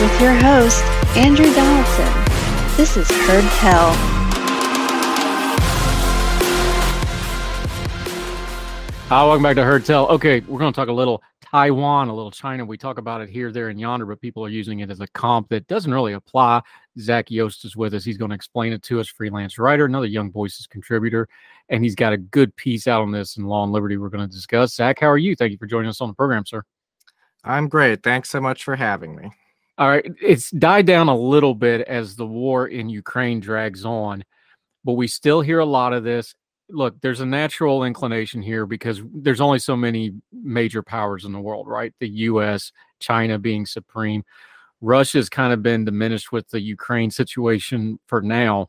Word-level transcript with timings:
With 0.00 0.20
your 0.20 0.34
host, 0.34 0.84
Andrew 1.16 1.52
Donaldson. 1.52 2.76
This 2.76 2.96
is 2.96 3.10
Heard 3.26 3.42
Tell. 3.54 4.13
Hi, 9.14 9.24
welcome 9.24 9.44
back 9.44 9.54
to 9.54 9.62
Heard 9.62 9.84
Tell. 9.84 10.08
Okay, 10.08 10.40
we're 10.40 10.58
going 10.58 10.72
to 10.72 10.76
talk 10.76 10.88
a 10.88 10.92
little 10.92 11.22
Taiwan, 11.40 12.08
a 12.08 12.12
little 12.12 12.32
China. 12.32 12.64
We 12.64 12.76
talk 12.76 12.98
about 12.98 13.20
it 13.20 13.28
here, 13.28 13.52
there, 13.52 13.68
and 13.68 13.78
yonder, 13.78 14.06
but 14.06 14.20
people 14.20 14.44
are 14.44 14.48
using 14.48 14.80
it 14.80 14.90
as 14.90 14.98
a 14.98 15.06
comp 15.06 15.50
that 15.50 15.68
doesn't 15.68 15.94
really 15.94 16.14
apply. 16.14 16.62
Zach 16.98 17.30
Yost 17.30 17.64
is 17.64 17.76
with 17.76 17.94
us. 17.94 18.04
He's 18.04 18.16
going 18.18 18.30
to 18.30 18.34
explain 18.34 18.72
it 18.72 18.82
to 18.82 18.98
us. 18.98 19.06
Freelance 19.06 19.56
writer, 19.56 19.84
another 19.84 20.08
Young 20.08 20.32
Voices 20.32 20.66
contributor, 20.66 21.28
and 21.68 21.84
he's 21.84 21.94
got 21.94 22.12
a 22.12 22.16
good 22.16 22.56
piece 22.56 22.88
out 22.88 23.02
on 23.02 23.12
this 23.12 23.36
in 23.36 23.44
Law 23.44 23.62
and 23.62 23.72
Liberty 23.72 23.98
we're 23.98 24.08
going 24.08 24.28
to 24.28 24.34
discuss. 24.34 24.74
Zach, 24.74 24.98
how 24.98 25.10
are 25.10 25.16
you? 25.16 25.36
Thank 25.36 25.52
you 25.52 25.58
for 25.58 25.66
joining 25.66 25.90
us 25.90 26.00
on 26.00 26.08
the 26.08 26.14
program, 26.14 26.44
sir. 26.44 26.64
I'm 27.44 27.68
great. 27.68 28.02
Thanks 28.02 28.30
so 28.30 28.40
much 28.40 28.64
for 28.64 28.74
having 28.74 29.14
me. 29.14 29.30
All 29.78 29.88
right. 29.88 30.04
It's 30.20 30.50
died 30.50 30.86
down 30.86 31.08
a 31.08 31.16
little 31.16 31.54
bit 31.54 31.82
as 31.82 32.16
the 32.16 32.26
war 32.26 32.66
in 32.66 32.88
Ukraine 32.88 33.38
drags 33.38 33.84
on, 33.84 34.24
but 34.84 34.94
we 34.94 35.06
still 35.06 35.40
hear 35.40 35.60
a 35.60 35.64
lot 35.64 35.92
of 35.92 36.02
this. 36.02 36.34
Look, 36.70 37.00
there's 37.00 37.20
a 37.20 37.26
natural 37.26 37.84
inclination 37.84 38.40
here 38.40 38.66
because 38.66 39.02
there's 39.14 39.40
only 39.40 39.58
so 39.58 39.76
many 39.76 40.12
major 40.32 40.82
powers 40.82 41.24
in 41.24 41.32
the 41.32 41.40
world, 41.40 41.68
right? 41.68 41.92
The 42.00 42.08
US, 42.08 42.72
China 43.00 43.38
being 43.38 43.66
supreme. 43.66 44.24
Russia's 44.80 45.28
kind 45.28 45.52
of 45.52 45.62
been 45.62 45.84
diminished 45.84 46.32
with 46.32 46.48
the 46.48 46.60
Ukraine 46.60 47.10
situation 47.10 47.98
for 48.06 48.22
now. 48.22 48.68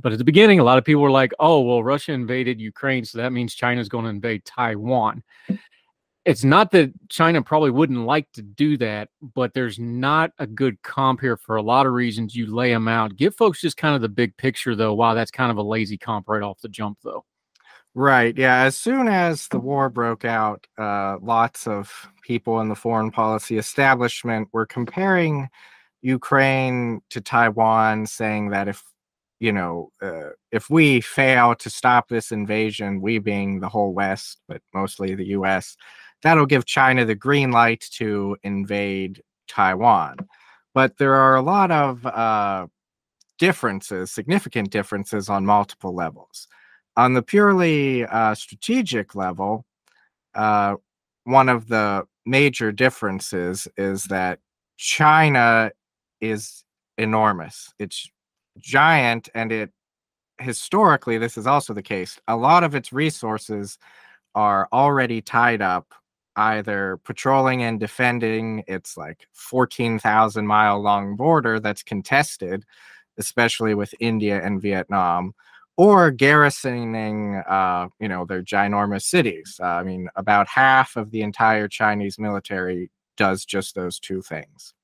But 0.00 0.12
at 0.12 0.18
the 0.18 0.24
beginning, 0.24 0.58
a 0.58 0.64
lot 0.64 0.78
of 0.78 0.84
people 0.84 1.02
were 1.02 1.10
like, 1.10 1.32
oh, 1.38 1.60
well, 1.60 1.84
Russia 1.84 2.12
invaded 2.12 2.60
Ukraine, 2.60 3.04
so 3.04 3.18
that 3.18 3.32
means 3.32 3.54
China's 3.54 3.90
going 3.90 4.04
to 4.04 4.10
invade 4.10 4.44
Taiwan 4.44 5.22
it's 6.24 6.44
not 6.44 6.70
that 6.70 6.92
China 7.08 7.42
probably 7.42 7.70
wouldn't 7.70 8.06
like 8.06 8.30
to 8.32 8.42
do 8.42 8.76
that, 8.78 9.08
but 9.34 9.54
there's 9.54 9.78
not 9.78 10.30
a 10.38 10.46
good 10.46 10.80
comp 10.82 11.20
here 11.20 11.36
for 11.36 11.56
a 11.56 11.62
lot 11.62 11.86
of 11.86 11.92
reasons. 11.92 12.36
You 12.36 12.54
lay 12.54 12.70
them 12.70 12.86
out. 12.86 13.16
Give 13.16 13.34
folks 13.34 13.60
just 13.60 13.76
kind 13.76 13.94
of 13.94 14.02
the 14.02 14.08
big 14.08 14.36
picture, 14.36 14.76
though. 14.76 14.94
Wow, 14.94 15.14
that's 15.14 15.32
kind 15.32 15.50
of 15.50 15.56
a 15.56 15.62
lazy 15.62 15.98
comp 15.98 16.28
right 16.28 16.42
off 16.42 16.60
the 16.60 16.68
jump, 16.68 16.98
though. 17.02 17.24
Right. 17.94 18.36
Yeah. 18.38 18.62
As 18.62 18.76
soon 18.76 19.08
as 19.08 19.48
the 19.48 19.58
war 19.58 19.90
broke 19.90 20.24
out, 20.24 20.66
uh, 20.78 21.18
lots 21.20 21.66
of 21.66 22.08
people 22.22 22.60
in 22.60 22.68
the 22.68 22.74
foreign 22.74 23.10
policy 23.10 23.58
establishment 23.58 24.48
were 24.52 24.64
comparing 24.64 25.48
Ukraine 26.00 27.02
to 27.10 27.20
Taiwan, 27.20 28.06
saying 28.06 28.50
that 28.50 28.68
if 28.68 28.82
you 29.40 29.52
know, 29.52 29.90
uh, 30.00 30.30
if 30.52 30.70
we 30.70 31.00
fail 31.00 31.56
to 31.56 31.68
stop 31.68 32.08
this 32.08 32.30
invasion, 32.30 33.00
we 33.00 33.18
being 33.18 33.58
the 33.58 33.68
whole 33.68 33.92
West, 33.92 34.38
but 34.46 34.62
mostly 34.72 35.16
the 35.16 35.26
U.S., 35.30 35.76
that'll 36.22 36.46
give 36.46 36.64
China 36.64 37.04
the 37.04 37.14
green 37.14 37.50
light 37.50 37.84
to 37.92 38.36
invade 38.42 39.22
Taiwan. 39.48 40.16
But 40.74 40.96
there 40.98 41.14
are 41.14 41.36
a 41.36 41.42
lot 41.42 41.70
of 41.70 42.06
uh, 42.06 42.66
differences, 43.38 44.10
significant 44.10 44.70
differences 44.70 45.28
on 45.28 45.44
multiple 45.44 45.94
levels. 45.94 46.48
On 46.96 47.14
the 47.14 47.22
purely 47.22 48.04
uh, 48.04 48.34
strategic 48.34 49.14
level, 49.14 49.64
uh, 50.34 50.76
one 51.24 51.48
of 51.48 51.68
the 51.68 52.04
major 52.24 52.72
differences 52.72 53.68
is 53.76 54.04
that 54.04 54.38
China 54.76 55.70
is 56.20 56.64
enormous. 56.98 57.72
It's 57.78 58.08
giant, 58.58 59.28
and 59.34 59.52
it 59.52 59.70
historically, 60.38 61.18
this 61.18 61.36
is 61.36 61.46
also 61.46 61.74
the 61.74 61.82
case. 61.82 62.20
A 62.28 62.36
lot 62.36 62.64
of 62.64 62.74
its 62.74 62.92
resources 62.92 63.78
are 64.34 64.68
already 64.72 65.20
tied 65.20 65.62
up 65.62 65.92
either 66.36 66.98
patrolling 67.04 67.62
and 67.62 67.78
defending 67.78 68.64
its 68.66 68.96
like 68.96 69.26
14,000 69.32 70.46
mile 70.46 70.80
long 70.80 71.16
border 71.16 71.60
that's 71.60 71.82
contested, 71.82 72.64
especially 73.18 73.74
with 73.74 73.94
India 74.00 74.40
and 74.42 74.60
Vietnam, 74.60 75.34
or 75.76 76.10
garrisoning, 76.10 77.42
uh, 77.48 77.88
you 77.98 78.08
know, 78.08 78.24
their 78.24 78.42
ginormous 78.42 79.02
cities. 79.02 79.58
Uh, 79.62 79.66
I 79.66 79.82
mean, 79.82 80.08
about 80.16 80.48
half 80.48 80.96
of 80.96 81.10
the 81.10 81.22
entire 81.22 81.68
Chinese 81.68 82.18
military 82.18 82.90
does 83.16 83.44
just 83.44 83.74
those 83.74 83.98
two 83.98 84.22
things. 84.22 84.74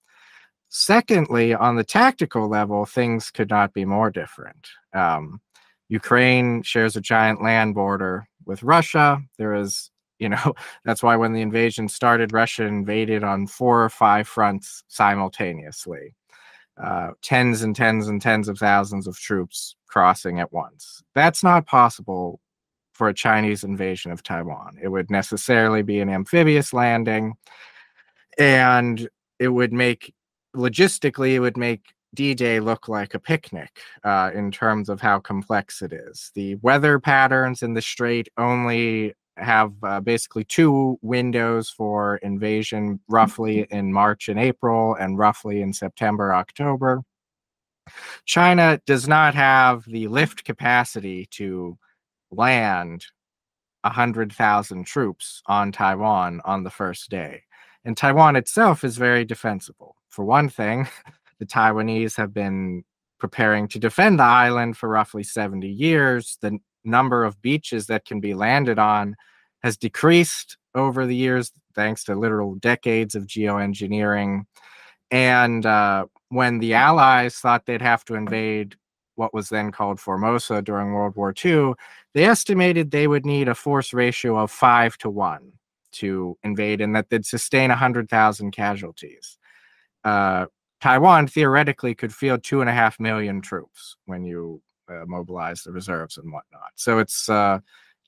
Secondly, 0.71 1.55
on 1.55 1.77
the 1.77 1.85
tactical 1.85 2.49
level, 2.49 2.85
things 2.85 3.31
could 3.31 3.49
not 3.49 3.73
be 3.73 3.85
more 3.85 4.11
different. 4.11 4.69
Um, 4.93 5.41
Ukraine 5.89 6.63
shares 6.63 6.95
a 6.97 7.01
giant 7.01 7.43
land 7.43 7.75
border 7.75 8.29
with 8.45 8.63
Russia. 8.63 9.23
There 9.39 9.55
is 9.55 9.91
you 10.25 10.29
know 10.29 10.55
that's 10.85 11.03
why 11.03 11.17
when 11.17 11.33
the 11.33 11.41
invasion 11.41 11.89
started 11.89 12.33
russia 12.33 12.65
invaded 12.65 13.23
on 13.23 13.47
four 13.47 13.85
or 13.85 13.89
five 13.89 14.27
fronts 14.27 14.85
simultaneously. 14.89 16.15
Uh, 16.83 17.11
tens 17.23 17.63
and 17.63 17.75
tens 17.75 18.07
and 18.07 18.23
tens 18.23 18.49
of 18.49 18.57
thousands 18.57 19.09
of 19.09 19.19
troops 19.19 19.75
crossing 19.89 20.39
at 20.39 20.53
once. 20.53 21.03
That's 21.13 21.43
not 21.43 21.67
possible 21.67 22.41
for 22.93 23.09
a 23.09 23.15
chinese 23.15 23.65
invasion 23.65 24.13
of 24.13 24.23
taiwan. 24.23 24.79
It 24.81 24.89
would 24.89 25.11
necessarily 25.11 25.83
be 25.83 25.99
an 26.01 26.09
amphibious 26.09 26.73
landing 26.73 27.35
and 28.39 29.09
it 29.39 29.49
would 29.49 29.73
make 29.73 30.15
logistically 30.57 31.33
it 31.33 31.41
would 31.41 31.57
make 31.57 31.83
D-Day 32.15 32.61
look 32.61 32.89
like 32.89 33.15
a 33.15 33.19
picnic 33.19 33.81
uh, 34.03 34.31
in 34.35 34.51
terms 34.51 34.89
of 34.89 35.01
how 35.01 35.19
complex 35.21 35.83
it 35.83 35.93
is. 35.93 36.31
The 36.35 36.55
weather 36.57 36.99
patterns 36.99 37.63
in 37.63 37.75
the 37.75 37.83
strait 37.83 38.29
only 38.39 39.15
have 39.41 39.73
uh, 39.83 40.01
basically 40.01 40.45
two 40.45 40.99
windows 41.03 41.71
for 41.71 42.17
invasion, 42.19 43.01
roughly 43.09 43.59
mm-hmm. 43.59 43.75
in 43.75 43.93
March 43.93 44.29
and 44.29 44.39
April, 44.39 44.95
and 44.95 45.19
roughly 45.19 45.61
in 45.61 45.73
September, 45.73 46.35
October. 46.35 47.03
China 48.25 48.81
does 48.87 49.09
not 49.09 49.35
have 49.35 49.85
the 49.87 50.09
lift 50.09 50.45
capacity 50.45 51.27
to 51.33 51.79
land 52.31 53.07
100,000 53.83 54.85
troops 54.85 55.43
on 55.47 55.73
Taiwan 55.73 56.41
on 56.45 56.65
the 56.65 56.71
first 56.71 57.11
day. 57.11 57.43
And 57.85 57.97
Taiwan 57.97 58.37
itself 58.37 58.85
is 58.85 58.97
very 58.97 59.25
defensible. 59.25 59.97
For 60.11 60.25
one 60.25 60.49
thing, 60.49 60.89
the 61.39 61.47
Taiwanese 61.47 62.17
have 62.17 62.35
been 62.35 62.85
preparing 63.19 63.69
to 63.69 63.79
defend 63.79 64.19
the 64.19 64.25
island 64.25 64.77
for 64.77 64.89
roughly 64.89 65.23
70 65.23 65.69
years. 65.69 66.39
The 66.41 66.59
number 66.85 67.25
of 67.25 67.41
beaches 67.43 67.87
that 67.87 68.05
can 68.05 68.21
be 68.21 68.35
landed 68.35 68.79
on 68.79 69.17
has 69.63 69.77
decreased 69.77 70.57
over 70.75 71.07
the 71.07 71.17
years 71.17 71.53
thanks 71.75 72.05
to 72.05 72.15
literal 72.15 72.55
decades 72.57 73.15
of 73.15 73.27
geoengineering. 73.27 74.45
And 75.11 75.65
uh, 75.65 76.07
when 76.29 76.59
the 76.59 76.75
Allies 76.75 77.37
thought 77.37 77.67
they'd 77.67 77.83
have 77.83 78.05
to 78.07 78.15
invade 78.15 78.77
what 79.17 79.35
was 79.35 79.49
then 79.49 79.73
called 79.73 79.99
Formosa 79.99 80.63
during 80.63 80.93
World 80.93 81.17
War 81.17 81.35
II, 81.45 81.73
they 82.15 82.25
estimated 82.25 82.91
they 82.91 83.09
would 83.09 83.27
need 83.27 83.49
a 83.49 83.55
force 83.55 83.93
ratio 83.93 84.39
of 84.39 84.51
five 84.51 84.97
to 84.99 85.11
one 85.11 85.53
to 85.91 86.37
invade 86.45 86.81
and 86.81 86.95
that 86.95 87.11
they'd 87.11 87.27
sustain 87.27 87.71
100,000 87.71 88.51
casualties. 88.53 89.39
Uh, 90.05 90.47
Taiwan 90.81 91.27
theoretically 91.27 91.95
could 91.95 92.15
field 92.15 92.45
two 92.45 92.61
and 92.61 92.71
a 92.71 92.73
half 92.73 93.01
million 93.01 93.41
troops 93.41 93.97
when 94.07 94.25
you 94.25 94.63
uh, 94.91 95.05
mobilize 95.07 95.63
the 95.63 95.73
reserves 95.73 96.19
and 96.19 96.33
whatnot. 96.33 96.73
So 96.77 96.99
it's 96.99 97.29
uh, 97.29 97.61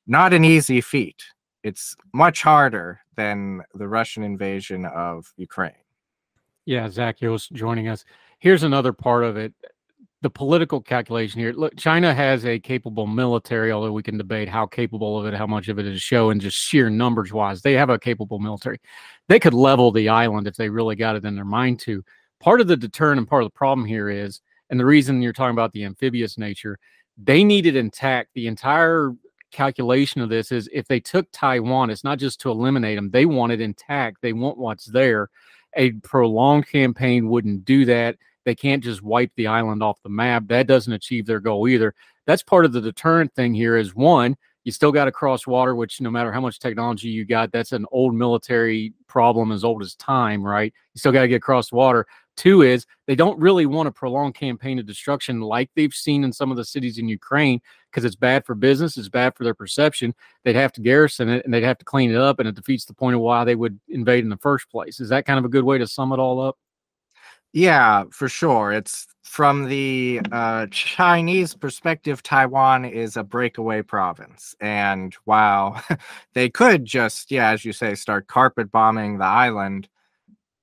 not 0.07 0.33
an 0.33 0.45
easy 0.45 0.81
feat 0.81 1.23
it's 1.63 1.95
much 2.15 2.43
harder 2.43 3.01
than 3.17 3.63
the 3.75 3.87
Russian 3.87 4.23
invasion 4.23 4.87
of 4.87 5.31
Ukraine. 5.37 5.73
Yeah, 6.65 6.89
Zach 6.89 7.21
Yost 7.21 7.53
joining 7.53 7.89
us. 7.89 8.05
Here's 8.39 8.63
another 8.63 8.93
part 8.93 9.25
of 9.25 9.37
it. 9.37 9.53
the 10.23 10.31
political 10.31 10.81
calculation 10.83 11.41
here. 11.41 11.53
Look, 11.53 11.77
China 11.77 12.13
has 12.13 12.45
a 12.45 12.59
capable 12.59 13.07
military, 13.07 13.73
although 13.73 13.93
we 13.93 14.03
can 14.03 14.19
debate 14.19 14.49
how 14.49 14.67
capable 14.67 15.19
of 15.19 15.27
it, 15.27 15.37
how 15.37 15.47
much 15.47 15.69
of 15.69 15.79
it 15.79 15.87
is 15.87 16.03
show, 16.03 16.31
and 16.31 16.41
just 16.41 16.59
sheer 16.59 16.91
numbers 16.91 17.33
wise. 17.33 17.63
They 17.63 17.73
have 17.75 17.91
a 17.91 17.99
capable 17.99 18.39
military. 18.39 18.79
They 19.29 19.41
could 19.41 19.55
level 19.55 19.91
the 19.91 20.11
island 20.11 20.47
if 20.47 20.57
they 20.57 20.69
really 20.69 20.97
got 20.97 21.17
it 21.17 21.25
in 21.25 21.37
their 21.37 21.45
mind 21.45 21.81
to. 21.81 22.05
Part 22.39 22.61
of 22.61 22.69
the 22.69 22.77
deterrent 22.77 23.19
and 23.19 23.29
part 23.29 23.43
of 23.43 23.47
the 23.47 23.57
problem 23.57 23.87
here 23.87 24.09
is, 24.09 24.41
and 24.71 24.81
the 24.81 24.87
reason 24.87 25.21
you're 25.21 25.33
talking 25.33 25.55
about 25.55 25.73
the 25.73 25.85
amphibious 25.85 26.39
nature, 26.39 26.79
they 27.23 27.45
need 27.45 27.67
it 27.67 27.77
intact. 27.77 28.31
The 28.35 28.47
entire 28.47 29.13
calculation 29.51 30.21
of 30.21 30.29
this 30.29 30.53
is 30.53 30.69
if 30.73 30.87
they 30.87 31.01
took 31.01 31.27
Taiwan, 31.33 31.91
it's 31.91 32.05
not 32.05 32.19
just 32.19 32.41
to 32.41 32.51
eliminate 32.51 32.97
them, 32.97 33.11
they 33.11 33.27
want 33.27 33.53
it 33.53 33.61
intact. 33.61 34.19
They 34.23 34.33
want 34.33 34.59
what's 34.59 34.87
there. 34.87 35.29
A 35.77 35.93
prolonged 35.93 36.69
campaign 36.69 37.29
wouldn't 37.29 37.65
do 37.65 37.85
that 37.85 38.17
they 38.45 38.55
can't 38.55 38.83
just 38.83 39.03
wipe 39.03 39.33
the 39.37 39.47
island 39.47 39.83
off 39.83 40.03
the 40.03 40.09
map. 40.09 40.45
That 40.49 40.67
doesn't 40.67 40.93
achieve 40.93 41.27
their 41.27 41.41
goal 41.41 41.69
either. 41.69 41.95
That's 42.27 42.43
part 42.43 42.65
of 42.65 42.73
the 42.73 42.81
deterrent 42.81 43.35
thing 43.35 43.55
here 43.55 43.77
is 43.77 43.95
one, 43.95 44.37
you 44.65 44.73
still 44.73 44.93
got 44.93 45.07
to 45.07 45.13
cross 45.13 45.47
water, 45.47 45.75
which 45.75 46.01
no 46.01 46.11
matter 46.11 46.33
how 46.33 46.41
much 46.41 46.59
technology 46.59 47.09
you 47.09 47.25
got, 47.25 47.51
that's 47.51 47.73
an 47.73 47.87
old 47.93 48.15
military 48.15 48.93
problem 49.07 49.53
as 49.53 49.65
old 49.65 49.83
as 49.83 49.95
time, 49.95 50.43
right? 50.43 50.73
You 50.95 50.99
still 50.99 51.13
got 51.13 51.23
to 51.23 51.29
get 51.29 51.37
across 51.37 51.73
water. 51.73 52.07
Two 52.41 52.63
is 52.63 52.87
they 53.07 53.15
don't 53.15 53.39
really 53.39 53.67
want 53.67 53.87
a 53.87 53.93
prolonged 53.93 54.35
campaign 54.35 54.79
of 54.79 54.87
destruction 54.87 55.43
like 55.43 55.69
they've 55.77 55.93
seen 55.93 56.25
in 56.25 56.33
some 56.33 56.51
of 56.51 56.57
the 56.57 56.65
cities 56.65 56.97
in 56.97 57.07
Ukraine 57.07 57.61
because 57.91 58.03
it's 58.03 58.17
bad 58.17 58.47
for 58.47 58.55
business, 58.55 58.97
it's 58.97 59.11
bad 59.11 59.37
for 59.37 59.45
their 59.45 59.53
perception. 59.53 60.15
They'd 60.43 60.57
have 60.57 60.73
to 60.73 60.81
garrison 60.81 61.29
it 61.29 61.45
and 61.45 61.53
they'd 61.53 61.63
have 61.63 61.77
to 61.77 61.85
clean 61.85 62.11
it 62.11 62.17
up, 62.17 62.39
and 62.39 62.49
it 62.49 62.55
defeats 62.55 62.87
the 62.87 62.95
point 62.95 63.15
of 63.15 63.21
why 63.21 63.45
they 63.45 63.57
would 63.57 63.79
invade 63.91 64.25
in 64.25 64.31
the 64.31 64.39
first 64.39 64.71
place. 64.71 65.01
Is 65.01 65.11
that 65.11 65.27
kind 65.27 65.39
of 65.39 65.45
a 65.45 65.51
good 65.51 65.65
way 65.65 65.77
to 65.77 65.87
sum 65.87 66.13
it 66.13 66.19
all 66.19 66.41
up? 66.41 66.57
Yeah, 67.53 68.05
for 68.11 68.31
sure. 68.31 68.73
It's 68.73 69.07
from 69.23 69.67
the 69.67 70.23
uh, 70.33 70.69
Chinese 70.71 71.53
perspective, 71.53 72.23
Taiwan 72.23 72.87
is 72.87 73.19
a 73.19 73.23
breakaway 73.23 73.83
province. 73.83 74.57
And 74.63 75.15
while 75.25 75.85
they 76.33 76.49
could 76.49 76.87
just, 76.87 77.31
yeah, 77.31 77.51
as 77.51 77.67
you 77.67 77.75
say, 77.75 77.95
start 77.97 78.29
carpet 78.29 78.73
bombing 78.73 79.19
the 79.19 79.27
island, 79.27 79.91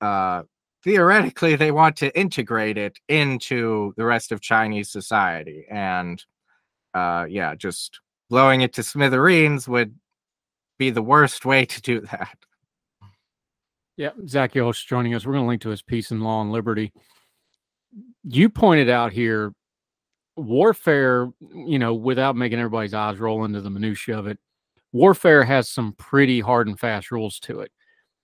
uh, 0.01 0.41
theoretically, 0.83 1.56
they 1.56 1.71
want 1.71 1.95
to 1.97 2.18
integrate 2.18 2.77
it 2.77 2.97
into 3.07 3.94
the 3.97 4.06
rest 4.06 4.31
of 4.31 4.41
Chinese 4.41 4.89
society. 4.89 5.65
And 5.69 6.24
uh, 6.94 7.25
yeah, 7.29 7.56
just 7.56 8.00
blowing 8.29 8.62
it 8.62 8.74
to 8.74 8.83
smithereens 8.83 9.68
would 9.68 9.95
be 10.77 10.89
the 10.89 11.01
worst 11.01 11.45
way 11.45 11.65
to 11.65 11.81
do 11.81 12.01
that. 12.01 12.38
Yeah, 13.95 14.12
Zach 14.27 14.53
Yost 14.53 14.88
joining 14.88 15.15
us. 15.15 15.25
We're 15.25 15.33
going 15.33 15.45
to 15.45 15.47
link 15.47 15.62
to 15.63 15.69
his 15.69 15.81
piece 15.81 16.12
in 16.12 16.21
Law 16.21 16.41
and 16.41 16.51
Liberty. 16.51 16.94
You 18.24 18.50
pointed 18.50 18.89
out 18.89 19.12
here 19.12 19.53
warfare, 20.35 21.29
you 21.51 21.79
know, 21.79 21.95
without 21.95 22.35
making 22.35 22.59
everybody's 22.59 22.94
eyes 22.94 23.18
roll 23.18 23.44
into 23.44 23.59
the 23.62 23.71
minutiae 23.71 24.18
of 24.18 24.27
it, 24.27 24.38
warfare 24.91 25.44
has 25.44 25.68
some 25.68 25.94
pretty 25.94 26.39
hard 26.39 26.68
and 26.68 26.79
fast 26.79 27.12
rules 27.12 27.39
to 27.39 27.62
it. 27.62 27.71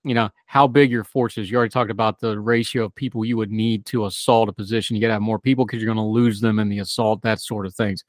You 0.03 0.13
know, 0.13 0.29
how 0.45 0.67
big 0.67 0.91
your 0.91 1.03
force 1.03 1.37
is. 1.37 1.49
You 1.49 1.57
already 1.57 1.71
talked 1.71 1.91
about 1.91 2.19
the 2.19 2.39
ratio 2.39 2.83
of 2.85 2.95
people 2.95 3.23
you 3.23 3.37
would 3.37 3.51
need 3.51 3.85
to 3.87 4.05
assault 4.05 4.49
a 4.49 4.53
position. 4.53 4.95
You 4.95 5.01
got 5.01 5.07
to 5.07 5.13
have 5.13 5.21
more 5.21 5.39
people 5.39 5.65
because 5.65 5.81
you're 5.81 5.93
going 5.93 6.05
to 6.05 6.11
lose 6.11 6.41
them 6.41 6.59
in 6.59 6.69
the 6.69 6.79
assault, 6.79 7.21
that 7.21 7.39
sort 7.39 7.65
of 7.65 7.73
things. 7.73 8.03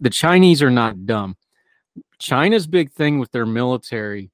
The 0.00 0.10
Chinese 0.10 0.62
are 0.62 0.70
not 0.70 1.06
dumb. 1.06 1.36
China's 2.18 2.66
big 2.66 2.92
thing 2.92 3.18
with 3.18 3.30
their 3.32 3.46
military 3.46 4.30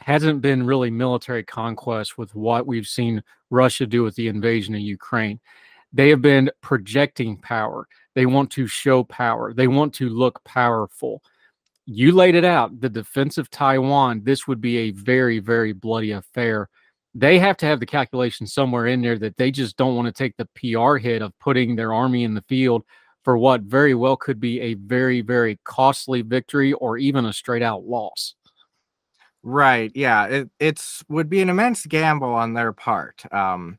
hasn't 0.00 0.40
been 0.40 0.66
really 0.66 0.90
military 0.90 1.44
conquest 1.44 2.18
with 2.18 2.34
what 2.34 2.66
we've 2.66 2.86
seen 2.86 3.22
Russia 3.50 3.86
do 3.86 4.02
with 4.02 4.16
the 4.16 4.28
invasion 4.28 4.74
of 4.74 4.80
Ukraine. 4.80 5.38
They 5.92 6.08
have 6.08 6.22
been 6.22 6.50
projecting 6.60 7.36
power. 7.36 7.86
They 8.14 8.26
want 8.26 8.50
to 8.52 8.66
show 8.66 9.04
power. 9.04 9.52
They 9.52 9.68
want 9.68 9.94
to 9.94 10.08
look 10.08 10.42
powerful. 10.44 11.22
You 11.86 12.12
laid 12.12 12.34
it 12.34 12.44
out. 12.44 12.80
The 12.80 12.88
defense 12.88 13.38
of 13.38 13.50
Taiwan, 13.50 14.22
this 14.24 14.46
would 14.46 14.60
be 14.60 14.78
a 14.78 14.90
very, 14.92 15.40
very 15.40 15.72
bloody 15.72 16.12
affair. 16.12 16.68
They 17.14 17.38
have 17.38 17.56
to 17.58 17.66
have 17.66 17.80
the 17.80 17.86
calculation 17.86 18.46
somewhere 18.46 18.86
in 18.86 19.02
there 19.02 19.18
that 19.18 19.36
they 19.36 19.50
just 19.50 19.76
don't 19.76 19.96
want 19.96 20.06
to 20.06 20.12
take 20.12 20.36
the 20.36 20.48
PR 20.54 20.96
hit 20.96 21.22
of 21.22 21.38
putting 21.38 21.76
their 21.76 21.92
army 21.92 22.24
in 22.24 22.34
the 22.34 22.44
field 22.48 22.84
for 23.24 23.36
what 23.36 23.62
very 23.62 23.94
well 23.94 24.16
could 24.16 24.40
be 24.40 24.60
a 24.60 24.74
very, 24.74 25.20
very 25.20 25.58
costly 25.64 26.22
victory 26.22 26.72
or 26.74 26.98
even 26.98 27.26
a 27.26 27.32
straight 27.32 27.62
out 27.62 27.84
loss. 27.84 28.34
Right. 29.42 29.90
Yeah. 29.94 30.26
It 30.26 30.50
it's 30.60 31.04
would 31.08 31.28
be 31.28 31.42
an 31.42 31.50
immense 31.50 31.84
gamble 31.86 32.32
on 32.32 32.54
their 32.54 32.72
part. 32.72 33.22
Um, 33.32 33.78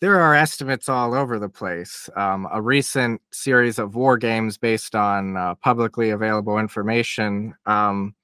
there 0.00 0.20
are 0.20 0.34
estimates 0.34 0.88
all 0.88 1.14
over 1.14 1.38
the 1.38 1.48
place. 1.48 2.08
Um, 2.16 2.48
a 2.52 2.62
recent 2.62 3.20
series 3.32 3.78
of 3.78 3.94
war 3.94 4.16
games 4.16 4.56
based 4.56 4.94
on 4.94 5.36
uh, 5.36 5.54
publicly 5.56 6.10
available 6.10 6.58
information. 6.58 7.54
Um, 7.66 8.14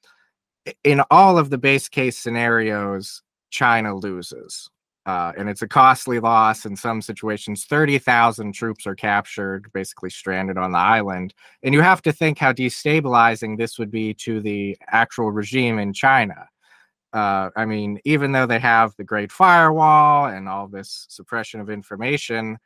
in 0.84 1.02
all 1.10 1.36
of 1.36 1.50
the 1.50 1.58
base 1.58 1.88
case 1.88 2.16
scenarios, 2.16 3.22
China 3.50 3.94
loses. 3.94 4.70
Uh, 5.06 5.32
and 5.36 5.50
it's 5.50 5.60
a 5.60 5.68
costly 5.68 6.18
loss 6.18 6.64
in 6.64 6.76
some 6.76 7.02
situations. 7.02 7.66
30,000 7.66 8.54
troops 8.54 8.86
are 8.86 8.94
captured, 8.94 9.70
basically 9.74 10.08
stranded 10.08 10.56
on 10.56 10.72
the 10.72 10.78
island. 10.78 11.34
And 11.62 11.74
you 11.74 11.82
have 11.82 12.00
to 12.02 12.12
think 12.12 12.38
how 12.38 12.52
destabilizing 12.52 13.58
this 13.58 13.78
would 13.78 13.90
be 13.90 14.14
to 14.14 14.40
the 14.40 14.78
actual 14.88 15.30
regime 15.30 15.78
in 15.78 15.92
China 15.92 16.48
uh, 17.14 17.50
I 17.56 17.64
mean, 17.64 18.00
even 18.05 18.32
though 18.32 18.46
they 18.46 18.58
have 18.58 18.93
the 18.96 19.05
Great 19.05 19.31
Firewall 19.31 20.26
and 20.26 20.49
all 20.49 20.66
this 20.66 21.06
suppression 21.08 21.61
of 21.61 21.70
information, 21.70 22.58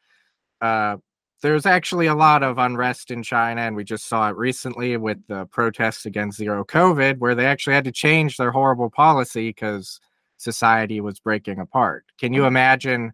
uh, 0.62 0.96
there's 1.42 1.66
actually 1.66 2.06
a 2.06 2.14
lot 2.14 2.42
of 2.42 2.56
unrest 2.56 3.10
in 3.10 3.22
China, 3.22 3.60
and 3.60 3.76
we 3.76 3.84
just 3.84 4.08
saw 4.08 4.30
it 4.30 4.36
recently 4.36 4.96
with 4.96 5.18
the 5.28 5.44
protests 5.46 6.06
against 6.06 6.38
zero 6.38 6.64
COVID, 6.64 7.18
where 7.18 7.34
they 7.34 7.44
actually 7.44 7.74
had 7.74 7.84
to 7.84 7.92
change 7.92 8.36
their 8.38 8.50
horrible 8.50 8.90
policy 8.90 9.50
because 9.50 10.00
society 10.38 11.00
was 11.00 11.20
breaking 11.20 11.60
apart. 11.60 12.06
Can 12.18 12.32
you 12.32 12.42
mm. 12.42 12.48
imagine 12.48 13.12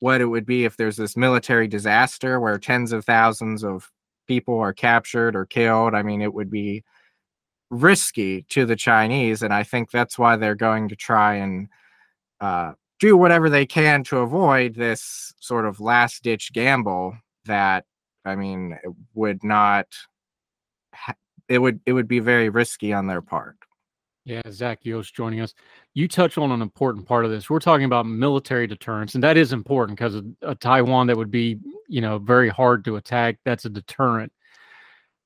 what 0.00 0.20
it 0.20 0.26
would 0.26 0.46
be 0.46 0.64
if 0.66 0.76
there's 0.76 0.96
this 0.96 1.16
military 1.16 1.68
disaster 1.68 2.38
where 2.38 2.58
tens 2.58 2.92
of 2.92 3.04
thousands 3.04 3.64
of 3.64 3.90
people 4.28 4.58
are 4.58 4.74
captured 4.74 5.34
or 5.34 5.46
killed? 5.46 5.94
I 5.94 6.02
mean, 6.02 6.20
it 6.20 6.34
would 6.34 6.50
be 6.50 6.84
risky 7.70 8.42
to 8.50 8.66
the 8.66 8.76
Chinese, 8.76 9.42
and 9.42 9.54
I 9.54 9.62
think 9.62 9.90
that's 9.90 10.18
why 10.18 10.36
they're 10.36 10.54
going 10.54 10.88
to 10.88 10.96
try 10.96 11.36
and 11.36 11.68
uh, 12.40 12.72
do 12.98 13.16
whatever 13.16 13.48
they 13.48 13.66
can 13.66 14.04
to 14.04 14.18
avoid 14.18 14.74
this 14.74 15.32
sort 15.40 15.66
of 15.66 15.80
last 15.80 16.22
ditch 16.22 16.52
gamble 16.52 17.16
that 17.46 17.84
I 18.24 18.36
mean 18.36 18.78
it 18.84 18.92
would 19.14 19.42
not 19.42 19.86
it 21.48 21.58
would 21.58 21.80
it 21.86 21.92
would 21.92 22.08
be 22.08 22.20
very 22.20 22.48
risky 22.48 22.92
on 22.92 23.06
their 23.06 23.22
part. 23.22 23.56
Yeah, 24.26 24.42
Zach 24.50 24.84
Yost 24.84 25.14
joining 25.14 25.40
us. 25.40 25.54
You 25.94 26.06
touch 26.06 26.36
on 26.36 26.52
an 26.52 26.60
important 26.60 27.06
part 27.06 27.24
of 27.24 27.30
this. 27.30 27.48
We're 27.48 27.58
talking 27.58 27.86
about 27.86 28.06
military 28.06 28.66
deterrence, 28.66 29.14
and 29.14 29.24
that 29.24 29.36
is 29.36 29.52
important 29.52 29.98
because 29.98 30.14
a, 30.14 30.22
a 30.42 30.54
Taiwan 30.54 31.06
that 31.06 31.16
would 31.16 31.30
be, 31.30 31.58
you 31.88 32.02
know, 32.02 32.18
very 32.18 32.50
hard 32.50 32.84
to 32.84 32.96
attack. 32.96 33.38
That's 33.44 33.64
a 33.64 33.70
deterrent 33.70 34.30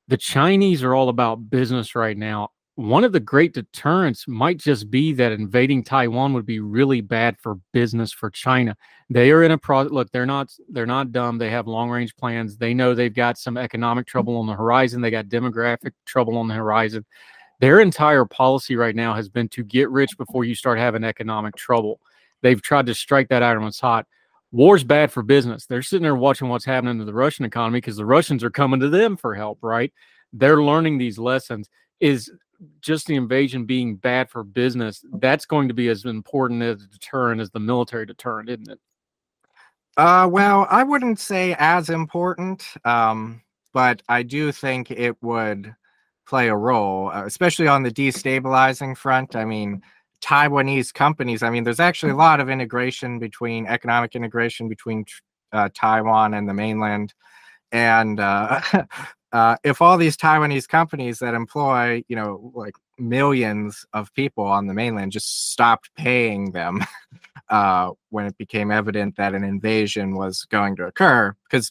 the 0.09 0.17
Chinese 0.17 0.83
are 0.83 0.95
all 0.95 1.09
about 1.09 1.51
business 1.51 1.95
right 1.95 2.17
now. 2.17 2.51
One 2.77 3.05
of 3.05 3.13
the 3.13 3.21
great 3.21 3.55
deterrents 3.55 4.27
might 4.27 4.59
just 4.59 4.91
be 4.91 5.13
that 5.13 5.31
invading 5.31 5.85
Taiwan 5.85 6.33
would 6.33 6.45
be 6.45 6.59
really 6.59 7.01
bad 7.01 7.37
for 7.39 7.61
business 7.73 8.13
for 8.13 8.31
China. 8.31 8.77
They 9.09 9.31
are 9.31 9.45
in 9.45 9.53
a 9.53 9.59
pro 9.59 9.83
look, 9.83 10.11
they're 10.11 10.27
not 10.27 10.51
they're 10.69 10.85
not 10.85 11.13
dumb. 11.13 11.39
They 11.39 11.51
have 11.51 11.69
long-range 11.69 12.17
plans. 12.17 12.57
They 12.57 12.75
know 12.75 12.93
they've 12.93 13.15
got 13.15 13.39
some 13.39 13.57
economic 13.57 14.07
mm. 14.07 14.09
trouble 14.09 14.37
on 14.39 14.47
the 14.47 14.55
horizon. 14.55 15.01
They 15.01 15.13
got 15.13 15.27
demographic 15.27 15.93
trouble 16.05 16.37
on 16.37 16.49
the 16.49 16.55
horizon. 16.55 17.05
Their 17.61 17.79
entire 17.79 18.25
policy 18.25 18.75
right 18.75 18.97
now 18.97 19.15
has 19.15 19.29
been 19.29 19.49
to 19.51 19.63
get 19.63 19.89
rich 19.91 20.19
before 20.19 20.45
you 20.45 20.57
start 20.57 20.79
having 20.79 21.05
economic 21.05 21.55
trouble. 21.55 22.01
They've 22.43 22.61
tried 22.61 22.87
to 22.87 22.95
strike 22.95 23.29
that 23.29 23.45
iron 23.45 23.61
when 23.61 23.69
it's 23.69 23.81
hot 23.81 24.07
war's 24.55 24.85
bad 24.85 25.11
for 25.11 25.23
business. 25.23 25.67
They're 25.67 25.83
sitting 25.83 26.05
there 26.05 26.15
watching 26.15 26.49
what's 26.49 26.65
happening 26.65 26.99
to 26.99 27.05
the 27.05 27.13
Russian 27.13 27.45
economy 27.45 27.79
because 27.79 27.97
the 27.97 28.07
Russians 28.07 28.45
are 28.45 28.51
coming 28.51 28.81
to 28.81 28.89
them 28.89 29.17
for 29.17 29.35
help, 29.35 29.59
right? 29.63 29.93
They're 30.33 30.63
learning 30.63 30.99
these 30.99 31.19
lessons. 31.19 31.69
Is 32.01 32.31
just 32.81 33.07
the 33.07 33.17
invasion 33.17 33.65
being 33.65 33.97
bad 33.97 34.31
for 34.31 34.45
business, 34.45 35.05
that's 35.15 35.45
going 35.45 35.69
to 35.69 35.75
be 35.75 35.89
as 35.89 36.05
important 36.05 36.63
as 36.63 36.83
a 36.83 36.87
deterrent 36.87 37.41
as 37.41 37.51
the 37.51 37.61
military 37.61 38.07
deterrent, 38.07 38.49
isn't 38.49 38.71
it? 38.71 38.79
Uh, 39.97 40.29
well, 40.31 40.67
I 40.71 40.83
wouldn't 40.83 41.19
say 41.19 41.55
as 41.59 41.91
important, 41.91 42.65
um, 42.85 43.43
but 43.73 44.03
I 44.09 44.23
do 44.23 44.53
think 44.53 44.91
it 44.91 45.21
would 45.23 45.75
play 46.27 46.49
a 46.49 46.57
role, 46.57 47.11
uh, 47.11 47.25
especially 47.27 47.69
on 47.69 47.83
the 47.83 47.91
destabilizing 47.91 48.97
front. 48.97 49.37
I 49.37 49.45
mean, 49.45 49.83
Taiwanese 50.25 50.93
companies. 50.95 51.43
I 51.43 51.51
mean, 51.51 51.65
there's 51.65 51.81
actually 51.81 52.13
a 52.13 52.17
lot 52.17 52.41
of 52.41 52.49
integration 52.49 53.19
between 53.19 53.67
economic 53.67 54.17
integration 54.17 54.69
between 54.69 55.05
uh, 55.53 55.69
Taiwan 55.75 56.33
and 56.33 56.49
the 56.49 56.55
mainland. 56.55 57.13
And 57.71 58.19
uh, 58.19 58.61
uh, 59.33 59.57
if 59.63 59.83
all 59.83 59.99
these 59.99 60.17
Taiwanese 60.17 60.67
companies 60.67 61.19
that 61.19 61.35
employ, 61.35 62.05
you 62.09 62.17
know, 62.17 62.53
like 62.55 62.75
millions 62.99 63.85
of 63.93 64.13
people 64.15 64.45
on 64.45 64.67
the 64.67 64.75
mainland 64.75 65.13
just 65.13 65.51
stopped 65.53 65.91
paying 65.95 66.53
them 66.53 66.81
uh, 67.51 67.91
when 68.09 68.25
it 68.25 68.39
became 68.39 68.71
evident 68.71 69.17
that 69.17 69.35
an 69.35 69.45
invasion 69.45 70.15
was 70.15 70.47
going 70.51 70.75
to 70.77 70.85
occur, 70.85 71.35
because 71.45 71.71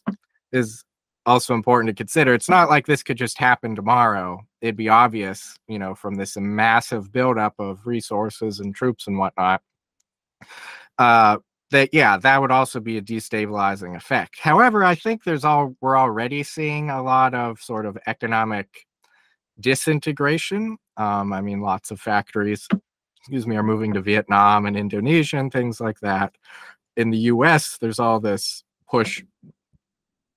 is 0.52 0.84
also 1.26 1.54
important 1.54 1.88
to 1.90 2.02
consider. 2.02 2.34
It's 2.34 2.50
not 2.50 2.70
like 2.70 2.86
this 2.86 3.04
could 3.04 3.18
just 3.18 3.38
happen 3.38 3.76
tomorrow. 3.76 4.46
It'd 4.62 4.76
be 4.76 4.90
obvious, 4.90 5.56
you 5.68 5.80
know, 5.80 5.96
from 5.96 6.16
this 6.16 6.38
massive 6.38 7.12
buildup 7.12 7.56
of 7.60 7.86
resources 7.86 8.60
and 8.60 8.76
troops 8.76 9.08
and 9.08 9.18
whatnot. 9.18 9.62
Uh, 10.98 11.38
that 11.72 11.90
yeah, 11.92 12.18
that 12.18 12.40
would 12.40 12.52
also 12.52 12.80
be 12.80 12.98
a 12.98 13.02
destabilizing 13.02 13.96
effect. 13.96 14.40
However, 14.40 14.84
I 14.84 14.96
think 14.96 15.24
there's 15.24 15.44
all 15.44 15.76
we're 15.82 15.98
already 15.98 16.44
seeing 16.44 16.90
a 16.90 17.02
lot 17.02 17.34
of 17.34 17.60
sort 17.60 17.86
of 17.86 17.98
economic 18.06 18.68
disintegration. 19.60 20.78
Um, 20.98 21.34
I 21.34 21.42
mean, 21.42 21.62
lots 21.62 21.90
of 21.90 22.00
factories, 22.00 22.68
excuse 23.20 23.48
me, 23.48 23.56
are 23.56 23.64
moving 23.64 23.94
to 23.94 24.02
Vietnam 24.02 24.66
and 24.66 24.78
Indonesia 24.78 25.38
and 25.38 25.52
things 25.52 25.82
like 25.82 26.00
that. 26.02 26.36
In 26.96 27.10
the 27.10 27.18
U.S., 27.18 27.78
there's 27.82 28.00
all 28.00 28.20
this 28.20 28.64
push 28.88 29.24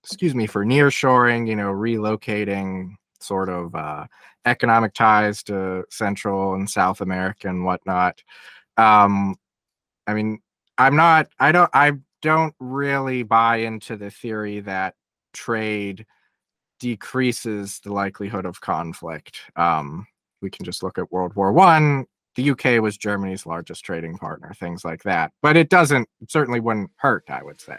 excuse 0.07 0.37
me, 0.37 0.47
for 0.47 0.65
nearshoring, 0.65 1.49
you 1.49 1.57
know, 1.57 1.73
relocating 1.73 2.95
sort 3.21 3.49
of 3.49 3.75
uh, 3.75 4.07
economic 4.45 4.95
ties 4.95 5.43
to 5.43 5.85
Central 5.91 6.55
and 6.55 6.71
South 6.71 7.01
America 7.01 7.49
and 7.49 7.65
whatnot. 7.65 8.23
Um, 8.77 9.35
I 10.07 10.15
mean, 10.15 10.39
I'm 10.79 10.95
not, 10.95 11.29
I 11.41 11.51
don't, 11.51 11.71
I 11.75 11.95
don't 12.23 12.55
really 12.61 13.25
buy 13.25 13.57
into 13.57 13.97
the 13.97 14.11
theory 14.11 14.61
that 14.61 14.95
trade 15.33 16.07
decreases 16.79 17.81
the 17.81 17.93
likelihood 17.93 18.47
of 18.47 18.61
conflict. 18.61 19.41
Um, 19.57 20.07
we 20.41 20.51
can 20.51 20.65
just 20.65 20.85
look 20.85 20.99
at 20.99 21.11
World 21.11 21.35
War 21.35 21.53
One. 21.53 22.07
The 22.37 22.51
UK 22.51 22.81
was 22.81 22.97
Germany's 22.97 23.45
largest 23.45 23.85
trading 23.85 24.19
partner, 24.19 24.53
things 24.55 24.85
like 24.85 25.03
that. 25.03 25.33
But 25.43 25.57
it 25.57 25.69
doesn't, 25.69 26.09
certainly 26.29 26.61
wouldn't 26.61 26.91
hurt, 26.97 27.25
I 27.29 27.43
would 27.43 27.61
say. 27.61 27.79